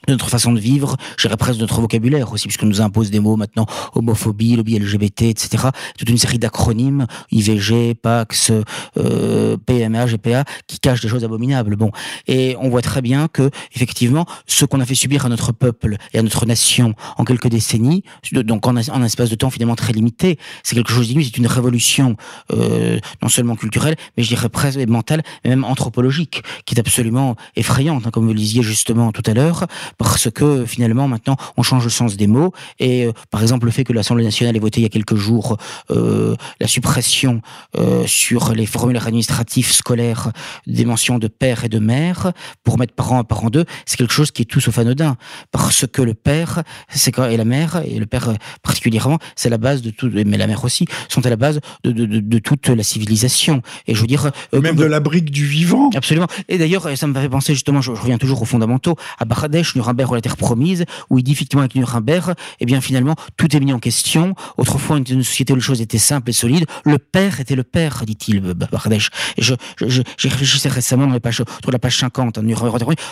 de 0.05 0.13
notre 0.13 0.29
façon 0.29 0.51
de 0.53 0.59
vivre, 0.59 0.97
j'irais 1.17 1.37
presque 1.37 1.57
de 1.57 1.61
notre 1.61 1.81
vocabulaire 1.81 2.31
aussi, 2.31 2.47
puisqu'on 2.47 2.67
nous 2.67 2.81
impose 2.81 3.11
des 3.11 3.19
mots 3.19 3.35
maintenant, 3.35 3.65
homophobie, 3.95 4.55
lobby 4.55 4.77
LGBT, 4.79 5.23
etc. 5.23 5.69
Toute 5.97 6.09
une 6.09 6.17
série 6.17 6.39
d'acronymes, 6.39 7.07
IVG, 7.31 7.95
PAX, 7.95 8.51
euh, 8.97 9.57
PMA, 9.65 10.05
GPA, 10.05 10.45
qui 10.67 10.79
cachent 10.79 11.01
des 11.01 11.07
choses 11.07 11.23
abominables. 11.23 11.75
Bon, 11.75 11.91
et 12.27 12.55
on 12.59 12.69
voit 12.69 12.81
très 12.81 13.01
bien 13.01 13.27
que, 13.27 13.49
effectivement, 13.75 14.25
ce 14.45 14.65
qu'on 14.65 14.79
a 14.79 14.85
fait 14.85 14.95
subir 14.95 15.25
à 15.25 15.29
notre 15.29 15.51
peuple 15.51 15.97
et 16.13 16.19
à 16.19 16.21
notre 16.21 16.45
nation 16.45 16.93
en 17.17 17.23
quelques 17.23 17.47
décennies, 17.47 18.03
donc 18.31 18.67
en, 18.67 18.75
un 18.77 19.03
espace 19.03 19.29
de 19.29 19.35
temps 19.35 19.49
finalement 19.49 19.75
très 19.75 19.93
limité, 19.93 20.37
c'est 20.63 20.75
quelque 20.75 20.91
chose 20.91 21.07
d'inouï, 21.07 21.25
c'est 21.25 21.37
une 21.37 21.47
révolution 21.47 22.15
euh, 22.51 22.99
non 23.21 23.29
seulement 23.29 23.55
culturelle, 23.55 23.95
mais 24.15 24.23
je 24.23 24.29
dirais 24.29 24.49
presque 24.49 24.79
mentale, 24.87 25.23
mais 25.43 25.51
même 25.51 25.63
anthropologique, 25.63 26.43
qui 26.65 26.75
est 26.75 26.79
absolument 26.79 27.35
effrayante, 27.55 28.05
hein, 28.05 28.11
comme 28.11 28.25
vous 28.25 28.33
le 28.33 28.39
disiez 28.39 28.61
justement 28.61 29.11
tout 29.11 29.23
à 29.25 29.33
l'heure 29.33 29.67
parce 29.97 30.29
que 30.31 30.65
finalement 30.65 31.07
maintenant 31.07 31.35
on 31.57 31.63
change 31.63 31.83
le 31.83 31.89
sens 31.89 32.17
des 32.17 32.27
mots. 32.27 32.51
Et 32.79 33.05
euh, 33.05 33.11
par 33.31 33.41
exemple 33.41 33.65
le 33.65 33.71
fait 33.71 33.83
que 33.83 33.93
l'Assemblée 33.93 34.23
nationale 34.23 34.55
ait 34.55 34.59
voté 34.59 34.79
il 34.79 34.83
y 34.83 34.85
a 34.85 34.89
quelques 34.89 35.15
jours 35.15 35.57
euh, 35.91 36.35
la 36.59 36.67
suppression 36.67 37.41
euh, 37.77 38.05
sur 38.05 38.53
les 38.53 38.65
formulaires 38.65 39.07
administratifs 39.07 39.71
scolaires 39.71 40.31
des 40.65 40.85
mentions 40.85 41.19
de 41.19 41.27
père 41.27 41.63
et 41.63 41.69
de 41.69 41.79
mère 41.79 42.31
pour 42.63 42.77
mettre 42.77 42.93
parent 42.93 43.19
à 43.19 43.23
parent 43.23 43.49
d'eux, 43.49 43.65
c'est 43.85 43.97
quelque 43.97 44.13
chose 44.13 44.31
qui 44.31 44.43
est 44.43 44.45
tout 44.45 44.59
sauf 44.59 44.77
anodin. 44.77 45.17
Parce 45.51 45.85
que 45.87 46.01
le 46.01 46.13
père 46.13 46.63
c'est 46.89 47.11
quand 47.11 47.25
et 47.25 47.37
la 47.37 47.45
mère 47.45 47.81
et 47.85 47.99
le 47.99 48.05
père 48.05 48.33
particulièrement 48.63 49.19
c'est 49.35 49.49
la 49.49 49.57
base 49.57 49.81
de 49.81 49.89
tout 49.89 50.09
mais 50.13 50.37
la 50.37 50.47
mère 50.47 50.63
aussi 50.63 50.85
sont 51.09 51.25
à 51.25 51.29
la 51.29 51.35
base 51.35 51.59
de, 51.83 51.91
de, 51.91 52.05
de, 52.05 52.19
de 52.19 52.39
toute 52.39 52.67
la 52.69 52.83
civilisation. 52.83 53.61
Et 53.87 53.95
je 53.95 54.01
veux 54.01 54.07
dire 54.07 54.31
même 54.53 54.75
de 54.75 54.85
la 54.85 54.99
brique 54.99 55.31
du 55.31 55.45
vivant. 55.45 55.89
Absolument. 55.95 56.27
Et 56.47 56.57
d'ailleurs 56.57 56.89
ça 56.97 57.07
me 57.07 57.13
fait 57.13 57.29
penser 57.29 57.53
justement 57.53 57.81
je, 57.81 57.91
reviens 57.91 58.17
toujours 58.17 58.41
aux 58.41 58.45
fondamentaux. 58.45 58.95
À 59.19 59.25
Baradesh 59.25 59.75
Nuremberg 59.77 60.11
ou 60.11 60.15
la 60.15 60.21
Terre 60.21 60.37
promise, 60.37 60.85
où 61.09 61.19
il 61.19 61.23
dit 61.23 61.31
effectivement 61.31 61.61
avec 61.61 61.75
Nuremberg, 61.75 62.33
eh 62.59 62.65
bien 62.65 62.81
finalement, 62.81 63.15
tout 63.37 63.55
est 63.55 63.59
mis 63.59 63.73
en 63.73 63.79
question. 63.79 64.35
Autrefois, 64.57 64.97
une, 64.97 65.23
société 65.23 65.53
où 65.53 65.55
les 65.55 65.61
choses 65.61 65.81
étaient 65.81 65.97
simples 65.97 66.29
et 66.29 66.33
solides. 66.33 66.65
Le 66.85 66.97
père 66.97 67.39
était 67.39 67.55
le 67.55 67.63
père, 67.63 68.03
dit-il, 68.05 68.41
Bardèche. 68.41 69.09
Et 69.37 69.41
je, 69.41 69.53
j'ai 69.79 70.29
réfléchi 70.29 70.67
récemment 70.67 71.07
dans 71.07 71.13
les 71.13 71.19
pages, 71.19 71.35
sur 71.35 71.71
la 71.71 71.79
page 71.79 71.97
50, 71.97 72.39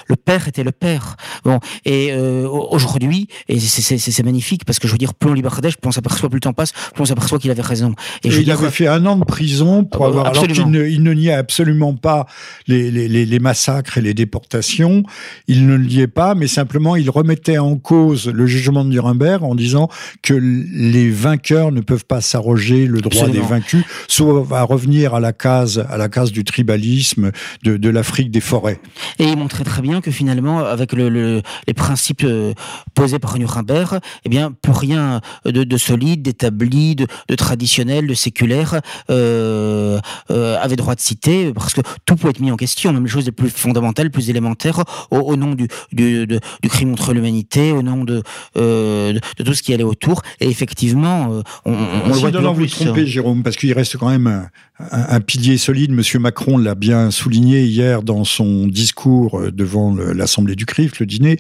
le 0.08 0.16
père 0.16 0.48
était 0.48 0.64
le 0.64 0.72
père. 0.72 1.16
Bon. 1.44 1.60
Et 1.86 2.12
euh, 2.12 2.48
aujourd'hui, 2.48 3.28
et 3.48 3.60
c'est 3.60 4.24
magnifique, 4.24 4.66
parce 4.66 4.80
que 4.80 4.88
je 4.88 4.94
veux 4.94 4.98
dire, 4.98 5.14
plus 5.14 5.30
on 5.30 5.34
lit 5.34 5.42
Bardèche, 5.42 5.78
plus 5.78 5.88
on 5.88 5.92
s'aperçoit, 5.92 6.30
plus 6.30 6.38
le 6.38 6.42
temps 6.42 6.54
passe, 6.54 6.72
plus 6.72 7.02
on 7.02 7.06
s'aperçoit 7.06 7.40
qu'il 7.40 7.52
avait 7.52 7.62
raison. 7.62 7.94
Et, 8.24 8.30
il 8.30 8.52
avait 8.52 8.72
fait 8.72 8.88
un 8.88 9.06
an 9.06 9.16
de 9.18 9.26
prison 9.26 9.84
pour 9.84 10.06
avoir, 10.06 10.28
alors 10.28 10.48
qu'il 10.48 10.70
ne, 10.70 10.86
il 10.86 11.04
ne 11.04 11.14
niait 11.14 11.34
absolument 11.34 11.94
pas 11.94 12.28
les, 12.68 12.92
les, 12.92 13.08
les 13.08 13.40
massacres 13.40 13.98
et 13.98 14.02
les 14.02 14.14
déportations. 14.14 15.04
Il 15.48 15.68
ne 15.68 15.76
le 15.76 15.86
niait 15.86 16.08
pas, 16.08 16.36
mais 16.36 16.48
simplement 16.56 16.96
il 16.96 17.10
remettait 17.10 17.58
en 17.58 17.76
cause 17.78 18.28
le 18.28 18.48
jugement 18.48 18.84
de 18.86 18.90
Nuremberg 18.90 19.44
en 19.44 19.56
disant 19.56 19.90
que 20.22 20.34
les 20.34 21.10
vainqueurs 21.10 21.72
ne 21.72 21.82
peuvent 21.82 22.06
pas 22.06 22.22
s'arroger 22.22 22.88
le 22.88 23.02
droit 23.02 23.28
des 23.28 23.40
vaincus, 23.40 23.84
sauf 24.08 24.52
à 24.52 24.64
revenir 24.64 25.14
à 25.14 25.20
la 25.20 25.34
case, 25.34 25.86
à 25.90 25.98
la 25.98 26.10
case 26.10 26.32
du 26.32 26.44
tribalisme 26.44 27.32
de, 27.64 27.78
de 27.78 27.90
l'Afrique 27.90 28.32
des 28.32 28.40
forêts. 28.42 28.80
Et 29.20 29.26
il 29.26 29.38
montrait 29.38 29.64
très 29.64 29.82
bien 29.82 30.02
que 30.02 30.12
finalement, 30.12 30.60
avec 30.60 30.94
le, 30.94 31.42
les 31.68 31.74
principes 31.74 32.24
euh, 32.24 32.54
posés 32.94 33.20
par 33.20 33.38
Nuremberg, 33.38 34.00
eh 34.24 34.30
bien, 34.30 34.52
plus 34.52 34.72
rien 34.72 35.22
de, 35.46 35.64
de 35.64 35.78
solide, 35.78 36.22
d'établi, 36.22 36.96
de, 36.96 37.08
de, 37.30 37.36
traditionnel, 37.36 38.08
de 38.08 38.14
séculaire 38.14 38.80
euh, 39.10 40.00
euh, 40.32 40.58
avait 40.62 40.78
droit 40.78 40.96
de 40.96 41.02
citer, 41.02 41.54
parce 41.54 41.74
que 41.74 41.82
tout 42.06 42.16
peut 42.16 42.30
être 42.30 42.40
mis 42.40 42.52
en 42.52 42.58
question, 42.58 42.94
même 42.94 43.04
les 43.04 43.10
choses 43.10 43.26
les 43.26 43.32
plus 43.32 43.50
fondamentales, 43.50 44.10
plus 44.10 44.30
élémentaires, 44.30 44.84
au, 45.12 45.18
au 45.18 45.36
nom 45.36 45.54
du, 45.54 45.68
du, 45.92 46.26
de, 46.26 46.40
du 46.62 46.70
crime 46.70 46.92
contre 46.92 47.14
l'humanité, 47.14 47.72
au 47.72 47.82
nom 47.82 48.04
de, 48.04 48.24
euh, 48.58 49.14
de, 49.38 49.44
tout 49.44 49.54
ce 49.54 49.62
qui 49.62 49.74
allait 49.74 49.84
autour. 49.84 50.22
Et 50.40 50.48
effectivement, 50.48 51.32
euh, 51.32 51.42
on, 51.66 51.74
on, 51.74 52.08
le 52.08 52.14
voit 52.14 52.32
de 52.32 52.38
vous 52.38 52.66
tromper. 52.68 53.06
Jérôme, 53.06 53.44
parce 53.44 53.56
qu'il 53.56 53.72
reste 53.74 53.98
quand 53.98 54.10
même 54.10 54.28
un, 54.28 54.50
un, 54.80 55.20
pilier 55.22 55.58
solide. 55.58 55.92
Monsieur 55.92 56.20
Macron 56.20 56.58
l'a 56.58 56.76
bien 56.76 57.12
souligné 57.12 57.64
hier 57.64 58.04
dans 58.04 58.24
son 58.24 58.68
discours 58.68 59.40
euh, 59.40 59.52
devant 59.52 59.96
l'Assemblée 59.96 60.56
du 60.56 60.66
CRIF, 60.66 61.00
le 61.00 61.06
dîner, 61.06 61.40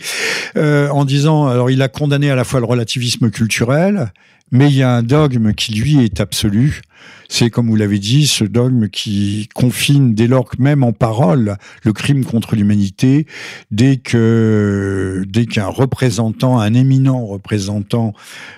euh, 0.57 0.89
en 0.89 1.05
disant, 1.05 1.47
alors 1.47 1.69
il 1.69 1.81
a 1.81 1.87
condamné 1.87 2.29
à 2.29 2.35
la 2.35 2.43
fois 2.43 2.59
le 2.59 2.65
relativisme 2.65 3.29
culturel, 3.29 4.11
Mais 4.51 4.67
il 4.67 4.75
y 4.75 4.83
a 4.83 4.91
un 4.91 5.03
dogme 5.03 5.53
qui, 5.53 5.73
lui, 5.73 6.03
est 6.03 6.19
absolu. 6.19 6.81
C'est, 7.29 7.49
comme 7.49 7.67
vous 7.67 7.75
l'avez 7.75 7.97
dit, 7.97 8.27
ce 8.27 8.43
dogme 8.43 8.89
qui 8.89 9.49
confine, 9.55 10.13
dès 10.13 10.27
lors 10.27 10.47
que 10.47 10.61
même 10.61 10.83
en 10.83 10.93
parole, 10.93 11.57
le 11.83 11.93
crime 11.93 12.23
contre 12.23 12.55
l'humanité, 12.55 13.25
dès 13.71 13.97
que, 13.97 15.23
dès 15.27 15.47
qu'un 15.47 15.67
représentant, 15.67 16.59
un 16.59 16.73
éminent 16.75 17.25
représentant 17.25 18.13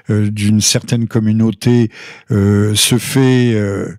euh, 0.10 0.30
d'une 0.30 0.60
certaine 0.60 1.08
communauté 1.08 1.90
euh, 2.32 2.76
se 2.76 2.98
fait 2.98 3.54
euh, 3.54 3.96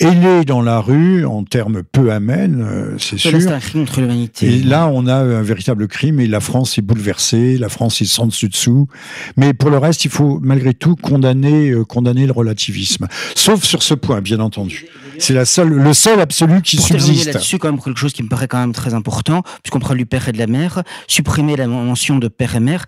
ailé 0.00 0.44
dans 0.44 0.62
la 0.62 0.80
rue, 0.80 1.24
en 1.24 1.44
termes 1.44 1.82
peu 1.82 2.12
amènes, 2.12 2.62
euh, 2.62 2.96
c'est 2.98 3.18
sûr. 3.18 3.32
C'est 3.40 3.48
un 3.48 3.58
crime 3.58 3.84
contre 3.84 4.00
l'humanité. 4.00 4.46
Et 4.46 4.62
là, 4.62 4.88
on 4.88 5.06
a 5.06 5.14
un 5.14 5.42
véritable 5.42 5.88
crime 5.88 6.20
et 6.20 6.26
la 6.26 6.40
France 6.40 6.78
est 6.78 6.82
bouleversée, 6.82 7.58
la 7.58 7.68
France 7.68 8.00
est 8.00 8.06
sans 8.06 8.26
dessus-dessous. 8.26 8.88
Mais 9.36 9.54
pour 9.54 9.70
le 9.70 9.78
reste, 9.78 10.04
il 10.04 10.10
faut 10.10 10.38
malgré 10.42 10.74
tout 10.74 10.96
condamner, 10.96 11.70
euh, 11.70 11.84
condamner 11.84 12.26
le 12.26 12.32
relativisme. 12.32 13.06
Sauf 13.34 13.64
sur 13.64 13.82
ce 13.82 13.94
point, 13.94 14.20
bien 14.20 14.40
entendu. 14.40 14.86
C'est 15.18 15.34
la 15.34 15.44
seule, 15.44 15.70
le 15.70 15.94
seul 15.94 16.20
absolu 16.20 16.62
qui 16.62 16.76
Pour 16.76 16.86
subsiste. 16.86 17.26
là-dessus, 17.26 17.58
quand 17.58 17.70
même, 17.70 17.80
quelque 17.80 17.98
chose 17.98 18.12
qui 18.12 18.22
me 18.22 18.28
paraît 18.28 18.48
quand 18.48 18.58
même 18.58 18.72
très 18.72 18.94
important, 18.94 19.42
puisqu'on 19.62 19.80
parle 19.80 19.98
du 19.98 20.06
père 20.06 20.28
et 20.28 20.32
de 20.32 20.38
la 20.38 20.46
mère, 20.46 20.82
supprimer 21.08 21.56
la 21.56 21.66
mention 21.66 22.18
de 22.18 22.28
père 22.28 22.54
et 22.54 22.60
mère, 22.60 22.86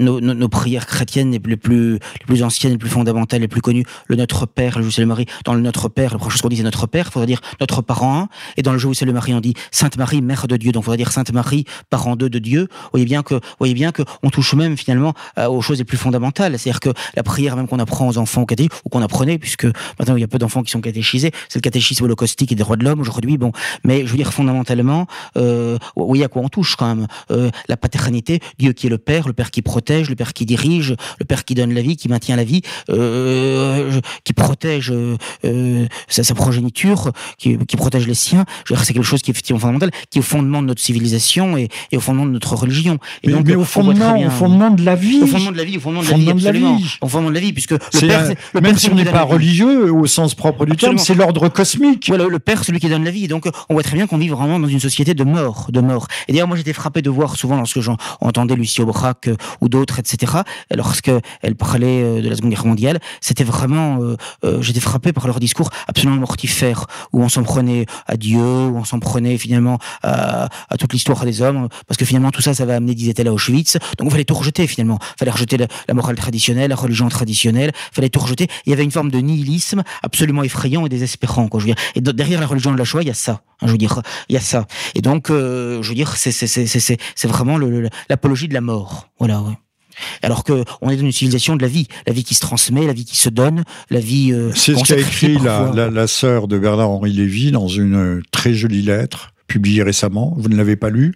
nos, 0.00 0.20
nos, 0.20 0.34
nos, 0.34 0.48
prières 0.48 0.86
chrétiennes 0.86 1.30
les 1.30 1.38
plus, 1.38 1.92
les 1.92 2.26
plus 2.26 2.42
anciennes, 2.42 2.72
les 2.72 2.78
plus 2.78 2.90
fondamentales, 2.90 3.40
les 3.40 3.48
plus 3.48 3.60
connues, 3.60 3.84
le 4.06 4.16
Notre 4.16 4.46
Père, 4.46 4.78
le 4.78 4.88
Jeu 4.88 5.02
le 5.02 5.06
Marie. 5.06 5.26
Dans 5.44 5.54
le 5.54 5.60
Notre 5.60 5.88
Père, 5.88 6.12
la 6.12 6.18
première 6.18 6.32
chose 6.32 6.42
qu'on 6.42 6.48
dit 6.48 6.56
c'est 6.56 6.62
Notre 6.62 6.86
Père, 6.86 7.06
il 7.08 7.12
faudrait 7.12 7.26
dire 7.26 7.40
Notre 7.60 7.82
Parent 7.82 8.22
1. 8.22 8.28
Et 8.56 8.62
dans 8.62 8.72
le 8.72 8.78
Jeu 8.78 8.90
le 9.02 9.12
Marie, 9.12 9.34
on 9.34 9.40
dit 9.40 9.54
Sainte 9.70 9.96
Marie, 9.96 10.22
Mère 10.22 10.46
de 10.48 10.56
Dieu. 10.56 10.72
Donc 10.72 10.82
il 10.82 10.86
faudrait 10.86 10.96
dire 10.96 11.12
Sainte 11.12 11.32
Marie, 11.32 11.64
Parent 11.90 12.16
2 12.16 12.28
de 12.28 12.38
Dieu. 12.38 12.68
Vous 12.70 12.88
voyez 12.92 13.06
bien 13.06 13.22
que, 13.22 13.40
voyez 13.58 13.74
bien 13.74 13.92
que 13.92 14.02
on 14.22 14.30
touche 14.30 14.54
même 14.54 14.76
finalement 14.76 15.14
euh, 15.38 15.48
aux 15.48 15.60
choses 15.60 15.78
les 15.78 15.84
plus 15.84 15.96
fondamentales. 15.96 16.58
C'est-à-dire 16.58 16.80
que 16.80 16.90
la 17.14 17.22
prière 17.22 17.56
même 17.56 17.68
qu'on 17.68 17.78
apprend 17.78 18.08
aux 18.08 18.18
enfants 18.18 18.44
ou 18.84 18.88
qu'on 18.88 19.02
apprenait, 19.02 19.38
puisque 19.38 19.66
maintenant 19.98 20.16
il 20.16 20.20
y 20.20 20.24
a 20.24 20.28
peu 20.28 20.38
d'enfants 20.38 20.62
qui 20.62 20.70
sont 20.70 20.80
catéchisés, 20.80 21.30
c'est 21.48 21.58
le 21.58 21.62
catéchisme 21.62 22.04
holocaustique 22.04 22.52
et 22.52 22.54
des 22.54 22.62
droits 22.62 22.76
de 22.76 22.84
l'homme 22.84 23.00
aujourd'hui. 23.00 23.38
Bon, 23.38 23.52
mais 23.84 24.06
je 24.06 24.10
veux 24.10 24.16
dire 24.16 24.32
fondamentalement, 24.32 25.06
euh, 25.36 25.78
oui 25.96 26.24
à 26.24 26.28
quoi 26.28 26.42
on 26.42 26.48
touche 26.48 26.76
quand 26.76 26.94
même 26.94 27.06
euh, 27.30 27.50
la 27.68 27.76
paternité, 27.76 28.40
Dieu 28.58 28.72
qui 28.72 28.86
est 28.86 28.90
le 28.90 28.98
Père, 28.98 29.26
le 29.26 29.32
Père 29.32 29.50
qui 29.50 29.62
protège, 29.62 29.89
le 29.90 30.14
Père 30.14 30.32
qui 30.32 30.46
dirige 30.46 30.94
le 31.18 31.24
père 31.24 31.44
qui 31.44 31.54
donne 31.54 31.74
la 31.74 31.82
vie, 31.82 31.96
qui 31.96 32.08
maintient 32.08 32.36
la 32.36 32.44
vie, 32.44 32.62
euh, 32.90 34.00
qui 34.24 34.32
protège 34.32 34.92
euh, 34.92 35.86
sa, 36.08 36.22
sa, 36.24 36.34
progéniture, 36.34 37.12
qui, 37.38 37.58
qui, 37.66 37.76
protège 37.76 38.06
les 38.06 38.14
siens. 38.14 38.44
C'est 38.82 38.94
quelque 38.94 39.02
chose 39.02 39.22
qui 39.22 39.30
est 39.30 39.32
effectivement 39.32 39.60
fondamental, 39.60 39.90
qui 40.10 40.18
est 40.18 40.20
au 40.20 40.24
fondement 40.24 40.62
de 40.62 40.68
notre 40.68 40.80
civilisation 40.80 41.56
et, 41.56 41.68
et 41.92 41.96
au 41.96 42.00
fondement 42.00 42.26
de 42.26 42.30
notre 42.30 42.54
religion. 42.54 42.98
Et 43.22 43.28
mais, 43.28 43.32
donc, 43.32 43.46
mais 43.46 43.54
au, 43.54 43.64
fondement, 43.64 44.14
bien, 44.14 44.28
au 44.28 44.30
fondement 44.30 44.70
de 44.70 44.84
la 44.84 44.94
vie. 44.94 45.20
Au 45.22 45.26
fondement 45.26 45.52
de 45.52 45.56
la 45.56 45.64
vie, 45.64 45.76
au 45.76 45.80
fondement 45.80 46.02
de 46.02 46.08
la 46.08 46.14
vie, 46.14 46.34
de 46.34 46.44
la 46.44 46.52
vie. 46.52 46.98
Au 47.00 47.08
fondement 47.08 47.30
de 47.30 47.34
la 47.34 47.40
vie, 47.40 47.52
puisque 47.52 47.72
le 47.72 48.06
père, 48.06 48.30
un, 48.30 48.34
le 48.54 48.60
même 48.60 48.76
si 48.76 48.90
on 48.90 48.94
n'est 48.94 49.04
pas 49.04 49.22
religieux 49.22 49.92
au 49.92 50.06
sens 50.06 50.34
propre 50.34 50.66
du 50.66 50.76
terme, 50.76 50.98
c'est 50.98 51.14
l'ordre 51.14 51.48
cosmique. 51.48 52.06
Voilà, 52.08 52.26
le 52.26 52.38
père, 52.38 52.64
celui 52.64 52.80
qui 52.80 52.88
donne 52.88 53.04
la 53.04 53.10
vie. 53.10 53.28
Donc, 53.28 53.48
on 53.68 53.74
voit 53.74 53.82
très 53.82 53.96
bien 53.96 54.06
qu'on 54.06 54.18
vit 54.18 54.28
vraiment 54.28 54.58
dans 54.58 54.68
une 54.68 54.80
société 54.80 55.14
de 55.14 55.24
mort, 55.24 55.68
de 55.70 55.80
mort. 55.80 56.06
Et 56.28 56.32
d'ailleurs, 56.32 56.48
moi, 56.48 56.56
j'étais 56.56 56.72
frappé 56.72 57.02
de 57.02 57.10
voir 57.10 57.36
souvent 57.36 57.56
lorsque 57.56 57.80
j'entendais 57.80 58.54
Lucie 58.56 58.80
Aubrac 58.80 59.28
euh, 59.28 59.36
ou 59.60 59.68
d'autres, 59.68 59.79
etc. 59.98 60.32
Lorsque 60.74 61.10
elle 61.42 61.56
parlait 61.56 62.02
euh, 62.02 62.22
de 62.22 62.28
la 62.28 62.36
Seconde 62.36 62.50
Guerre 62.50 62.66
mondiale, 62.66 62.98
c'était 63.20 63.44
vraiment, 63.44 64.02
euh, 64.02 64.16
euh, 64.44 64.62
j'étais 64.62 64.80
frappé 64.80 65.12
par 65.12 65.26
leur 65.26 65.40
discours 65.40 65.70
absolument 65.88 66.16
mortifère, 66.16 66.86
où 67.12 67.22
on 67.22 67.28
s'en 67.28 67.42
prenait 67.42 67.86
à 68.06 68.16
Dieu, 68.16 68.40
où 68.40 68.76
on 68.76 68.84
s'en 68.84 69.00
prenait 69.00 69.38
finalement 69.38 69.78
à, 70.02 70.48
toute 70.78 70.92
l'histoire 70.92 71.24
des 71.24 71.42
hommes, 71.42 71.68
parce 71.86 71.98
que 71.98 72.04
finalement 72.04 72.30
tout 72.30 72.42
ça, 72.42 72.54
ça 72.54 72.64
va 72.64 72.76
amener, 72.76 72.94
disait-elle, 72.94 73.28
à 73.28 73.32
Auschwitz. 73.32 73.78
Donc 73.98 74.08
il 74.08 74.10
fallait 74.10 74.24
tout 74.24 74.34
rejeter 74.34 74.66
finalement. 74.66 74.98
Fallait 75.18 75.30
rejeter 75.30 75.56
la, 75.56 75.94
morale 75.94 76.16
traditionnelle, 76.16 76.70
la 76.70 76.76
religion 76.76 77.08
traditionnelle. 77.08 77.72
Fallait 77.92 78.08
tout 78.08 78.20
rejeter. 78.20 78.48
Il 78.66 78.70
y 78.70 78.72
avait 78.72 78.84
une 78.84 78.90
forme 78.90 79.10
de 79.10 79.18
nihilisme 79.18 79.82
absolument 80.02 80.42
effrayant 80.42 80.86
et 80.86 80.88
désespérant. 80.88 81.48
Quoi, 81.48 81.60
je 81.60 81.66
veux 81.66 81.74
dire. 81.74 81.82
Et 81.94 82.00
derrière 82.00 82.40
la 82.40 82.46
religion 82.46 82.72
de 82.72 82.78
la 82.78 82.84
Shoah, 82.84 83.02
il 83.02 83.08
y 83.08 83.10
a 83.10 83.14
ça. 83.14 83.42
Hein, 83.60 83.66
je 83.66 83.72
veux 83.72 83.78
dire, 83.78 84.00
il 84.28 84.34
y 84.34 84.38
a 84.38 84.40
ça. 84.40 84.66
Et 84.94 85.02
donc, 85.02 85.26
je 85.28 85.86
veux 85.86 85.94
dire, 85.94 86.16
c'est 86.16 86.30
c'est 86.32 87.28
vraiment 87.28 87.58
l'apologie 88.08 88.48
de 88.48 88.54
la 88.54 88.60
mort. 88.60 89.08
Voilà. 89.18 89.40
Ouais. 89.40 89.56
Alors 90.22 90.44
que 90.44 90.64
on 90.80 90.90
est 90.90 90.96
dans 90.96 91.02
une 91.02 91.12
civilisation 91.12 91.56
de 91.56 91.62
la 91.62 91.68
vie, 91.68 91.86
la 92.06 92.12
vie 92.12 92.24
qui 92.24 92.34
se 92.34 92.40
transmet, 92.40 92.86
la 92.86 92.92
vie 92.92 93.04
qui 93.04 93.16
se 93.16 93.28
donne, 93.28 93.64
la 93.90 94.00
vie. 94.00 94.32
Euh, 94.32 94.52
C'est 94.54 94.74
ce 94.74 94.84
qu'a 94.84 94.98
écrit 94.98 95.38
la, 95.38 95.70
la, 95.74 95.90
la, 95.90 96.06
sœur 96.06 96.48
de 96.48 96.58
Bernard-Henri 96.58 97.12
Lévy 97.12 97.50
dans 97.50 97.68
une 97.68 98.22
très 98.30 98.54
jolie 98.54 98.82
lettre 98.82 99.32
publiée 99.46 99.82
récemment. 99.82 100.34
Vous 100.38 100.48
ne 100.48 100.56
l'avez 100.56 100.76
pas 100.76 100.90
lu? 100.90 101.14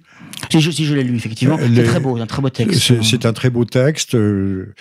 Si 0.50 0.60
je, 0.60 0.70
si 0.70 0.84
je 0.84 0.94
l'ai 0.94 1.04
lu, 1.04 1.16
effectivement. 1.16 1.58
Euh, 1.58 1.68
C'est 1.74 1.84
très 1.84 2.00
beau, 2.00 2.16
un 2.16 2.26
très 2.26 2.42
beau 2.42 2.50
texte. 2.50 3.02
C'est 3.02 3.26
un 3.26 3.32
très 3.32 3.50
beau 3.50 3.64
texte 3.64 4.14
euh, 4.14 4.74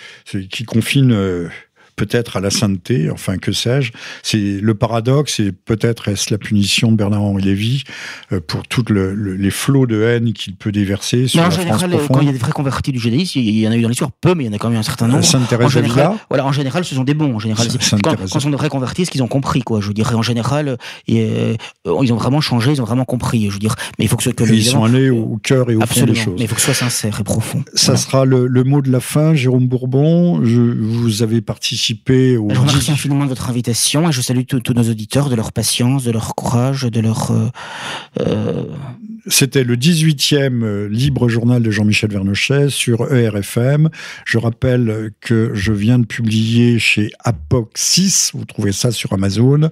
qui 0.50 0.64
confine. 0.64 1.12
Euh, 1.12 1.48
peut-être 1.96 2.36
à 2.36 2.40
la 2.40 2.50
sainteté, 2.50 3.10
enfin 3.10 3.38
que 3.38 3.52
sais-je. 3.52 3.92
C'est 4.22 4.60
le 4.60 4.74
paradoxe 4.74 5.40
et 5.40 5.52
peut-être 5.52 6.08
est-ce 6.08 6.32
la 6.32 6.38
punition 6.38 6.92
de 6.92 6.96
Bernard-Henri 6.96 7.42
Lévy 7.42 7.84
euh, 8.32 8.40
pour 8.40 8.66
tous 8.66 8.84
le, 8.88 9.14
le, 9.14 9.34
les 9.36 9.50
flots 9.50 9.86
de 9.86 10.02
haine 10.02 10.32
qu'il 10.32 10.56
peut 10.56 10.72
déverser 10.72 11.28
sur 11.28 11.40
mais 11.40 11.46
en 11.46 11.50
la 11.50 11.56
général, 11.56 11.90
France 11.90 12.02
quand 12.08 12.20
il 12.20 12.26
y 12.26 12.30
a 12.30 12.32
des 12.32 12.38
vrais 12.38 12.52
convertis 12.52 12.92
du 12.92 12.98
judaïsme, 12.98 13.38
il 13.38 13.58
y 13.58 13.68
en 13.68 13.72
a 13.72 13.76
eu 13.76 13.82
dans 13.82 13.88
l'histoire 13.88 14.10
peu, 14.12 14.34
mais 14.34 14.44
il 14.44 14.46
y 14.48 14.50
en 14.50 14.52
a 14.54 14.58
quand 14.58 14.70
même 14.70 14.78
un 14.78 14.82
certain 14.82 15.08
nombre. 15.08 15.24
Sainte 15.24 15.48
Thérèse 15.48 15.66
en 15.66 15.70
général, 15.70 16.12
voilà, 16.28 16.46
en 16.46 16.52
général, 16.52 16.84
ce 16.84 16.94
sont 16.94 17.04
des 17.04 17.14
bons. 17.14 17.34
En 17.34 17.38
général, 17.38 17.66
quand, 18.02 18.16
quand 18.16 18.26
ce 18.26 18.40
sont 18.40 18.50
de 18.50 18.56
vrais 18.56 18.68
convertis, 18.68 19.06
ce 19.06 19.10
qu'ils 19.10 19.22
ont 19.22 19.28
compris, 19.28 19.62
quoi. 19.62 19.80
Je 19.80 19.92
dirais, 19.92 20.14
en 20.14 20.22
général, 20.22 20.78
et, 21.08 21.24
euh, 21.24 21.56
ils 22.02 22.12
ont 22.12 22.16
vraiment 22.16 22.40
changé, 22.40 22.72
ils 22.72 22.82
ont 22.82 22.84
vraiment 22.84 23.04
compris. 23.04 23.46
Je 23.48 23.52
veux 23.52 23.58
dire, 23.58 23.74
mais 23.98 24.04
il 24.04 24.08
faut 24.08 24.16
que 24.16 24.22
ce 24.22 24.30
que 24.30 24.44
ils 24.44 24.64
sont 24.64 24.84
allés 24.84 25.10
au 25.10 25.38
cœur 25.42 25.70
et 25.70 25.76
au 25.76 25.80
fond 25.80 26.04
des 26.04 26.14
choses. 26.14 26.34
Mais 26.38 26.44
il 26.44 26.48
faut 26.48 26.54
que 26.54 26.60
ce 26.60 26.66
soit 26.66 26.74
sincère 26.74 27.20
et 27.20 27.24
profond. 27.24 27.64
Ça 27.74 27.92
voilà. 27.92 27.98
sera 27.98 28.24
le, 28.24 28.46
le, 28.46 28.64
mot 28.64 28.80
de 28.80 28.90
la 28.90 29.00
fin, 29.00 29.34
Jérôme 29.34 29.66
Bourbon. 29.66 30.44
Je, 30.44 30.60
vous 30.60 31.22
avez 31.22 31.40
participé 31.40 31.83
au. 31.92 32.48
Je 32.50 32.58
remercie 32.58 32.90
infiniment 32.90 33.24
de 33.24 33.28
votre 33.28 33.50
invitation 33.50 34.08
et 34.08 34.12
je 34.12 34.20
salue 34.20 34.44
tous 34.44 34.72
nos 34.74 34.88
auditeurs 34.88 35.28
de 35.28 35.34
leur 35.34 35.52
patience, 35.52 36.04
de 36.04 36.10
leur 36.10 36.34
courage, 36.34 36.82
de 36.82 37.00
leur. 37.00 37.30
Euh, 37.30 37.48
euh... 38.20 38.64
C'était 39.26 39.64
le 39.64 39.76
18e 39.76 40.86
libre 40.86 41.30
journal 41.30 41.62
de 41.62 41.70
Jean-Michel 41.70 42.10
Vernochet 42.10 42.68
sur 42.68 43.10
ERFM. 43.10 43.88
Je 44.26 44.36
rappelle 44.36 45.12
que 45.20 45.52
je 45.54 45.72
viens 45.72 45.98
de 45.98 46.04
publier 46.04 46.78
chez 46.78 47.10
Apoc 47.20 47.70
6, 47.74 48.32
vous 48.34 48.44
trouvez 48.44 48.72
ça 48.72 48.90
sur 48.90 49.14
Amazon, 49.14 49.70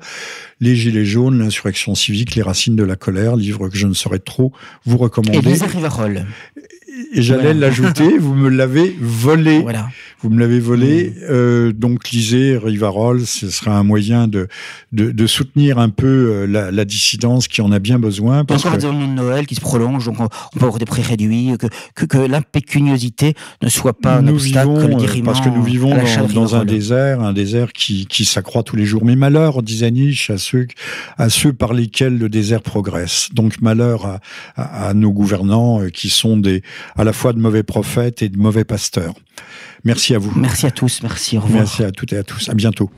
Les 0.60 0.74
Gilets 0.74 1.04
jaunes, 1.04 1.38
l'insurrection 1.38 1.94
civique, 1.94 2.34
les 2.34 2.40
racines 2.42 2.76
de 2.76 2.82
la 2.82 2.96
colère, 2.96 3.36
livre 3.36 3.68
que 3.68 3.76
je 3.76 3.86
ne 3.86 3.94
saurais 3.94 4.20
trop 4.20 4.52
vous 4.86 4.96
recommander. 4.96 5.38
Et. 5.38 6.26
Et 6.81 6.81
j'allais 7.14 7.54
l'ajouter, 7.54 8.18
vous 8.20 8.34
me 8.34 8.48
l'avez 8.48 8.96
volé. 9.00 9.60
Voilà. 9.60 9.88
Vous 10.22 10.30
me 10.30 10.38
l'avez 10.38 10.60
volé. 10.60 11.10
Mmh. 11.10 11.22
Euh, 11.30 11.72
donc 11.72 12.10
lisez 12.10 12.56
Rivarol, 12.56 13.26
ce 13.26 13.50
sera 13.50 13.76
un 13.76 13.82
moyen 13.82 14.28
de, 14.28 14.46
de, 14.92 15.10
de 15.10 15.26
soutenir 15.26 15.78
un 15.78 15.88
peu 15.88 16.06
euh, 16.06 16.46
la, 16.46 16.70
la, 16.70 16.84
dissidence 16.84 17.48
qui 17.48 17.60
en 17.60 17.72
a 17.72 17.80
bien 17.80 17.98
besoin. 17.98 18.44
Parce 18.44 18.64
Encore 18.64 18.78
que... 18.78 18.86
le 18.86 18.92
de 18.92 19.14
Noël 19.14 19.46
qui 19.46 19.56
se 19.56 19.60
prolonge, 19.60 20.04
donc 20.06 20.20
on 20.20 20.28
peut 20.28 20.64
avoir 20.64 20.78
des 20.78 20.84
prix 20.84 21.02
réduits, 21.02 21.56
que, 21.58 21.66
que, 21.96 22.04
que 22.04 22.18
l'impécuniosité 22.18 23.34
ne 23.62 23.68
soit 23.68 23.98
pas 23.98 24.18
un 24.18 24.22
nous 24.22 24.34
obstacle 24.34 24.68
vivons, 24.68 25.24
Parce 25.24 25.40
que 25.40 25.48
nous 25.48 25.62
vivons 25.62 25.90
dans, 25.90 26.26
dans 26.32 26.56
un 26.56 26.64
désert, 26.64 27.20
un 27.20 27.32
désert 27.32 27.72
qui, 27.72 28.06
qui 28.06 28.24
s'accroît 28.24 28.62
tous 28.62 28.76
les 28.76 28.86
jours. 28.86 29.04
Mais 29.04 29.16
malheur, 29.16 29.62
disait 29.62 29.90
Nietzsche, 29.90 30.32
à 30.32 30.38
ceux, 30.38 30.68
à 31.18 31.30
ceux 31.30 31.52
par 31.52 31.72
lesquels 31.72 32.16
le 32.16 32.28
désert 32.28 32.62
progresse. 32.62 33.28
Donc 33.32 33.60
malheur 33.60 34.06
à, 34.06 34.20
à, 34.54 34.88
à 34.88 34.94
nos 34.94 35.10
gouvernants 35.10 35.82
euh, 35.82 35.88
qui 35.88 36.10
sont 36.10 36.36
des 36.36 36.62
à 36.96 37.04
la 37.04 37.12
fois 37.12 37.32
de 37.32 37.38
mauvais 37.38 37.62
prophètes 37.62 38.22
et 38.22 38.28
de 38.28 38.38
mauvais 38.38 38.64
pasteurs. 38.64 39.14
Merci 39.84 40.14
à 40.14 40.18
vous. 40.18 40.32
Merci 40.36 40.66
à 40.66 40.70
tous. 40.70 41.02
Merci. 41.02 41.38
Au 41.38 41.40
revoir. 41.40 41.62
Merci 41.62 41.84
à 41.84 41.90
toutes 41.90 42.12
et 42.12 42.18
à 42.18 42.22
tous. 42.22 42.48
À 42.48 42.54
bientôt. 42.54 42.90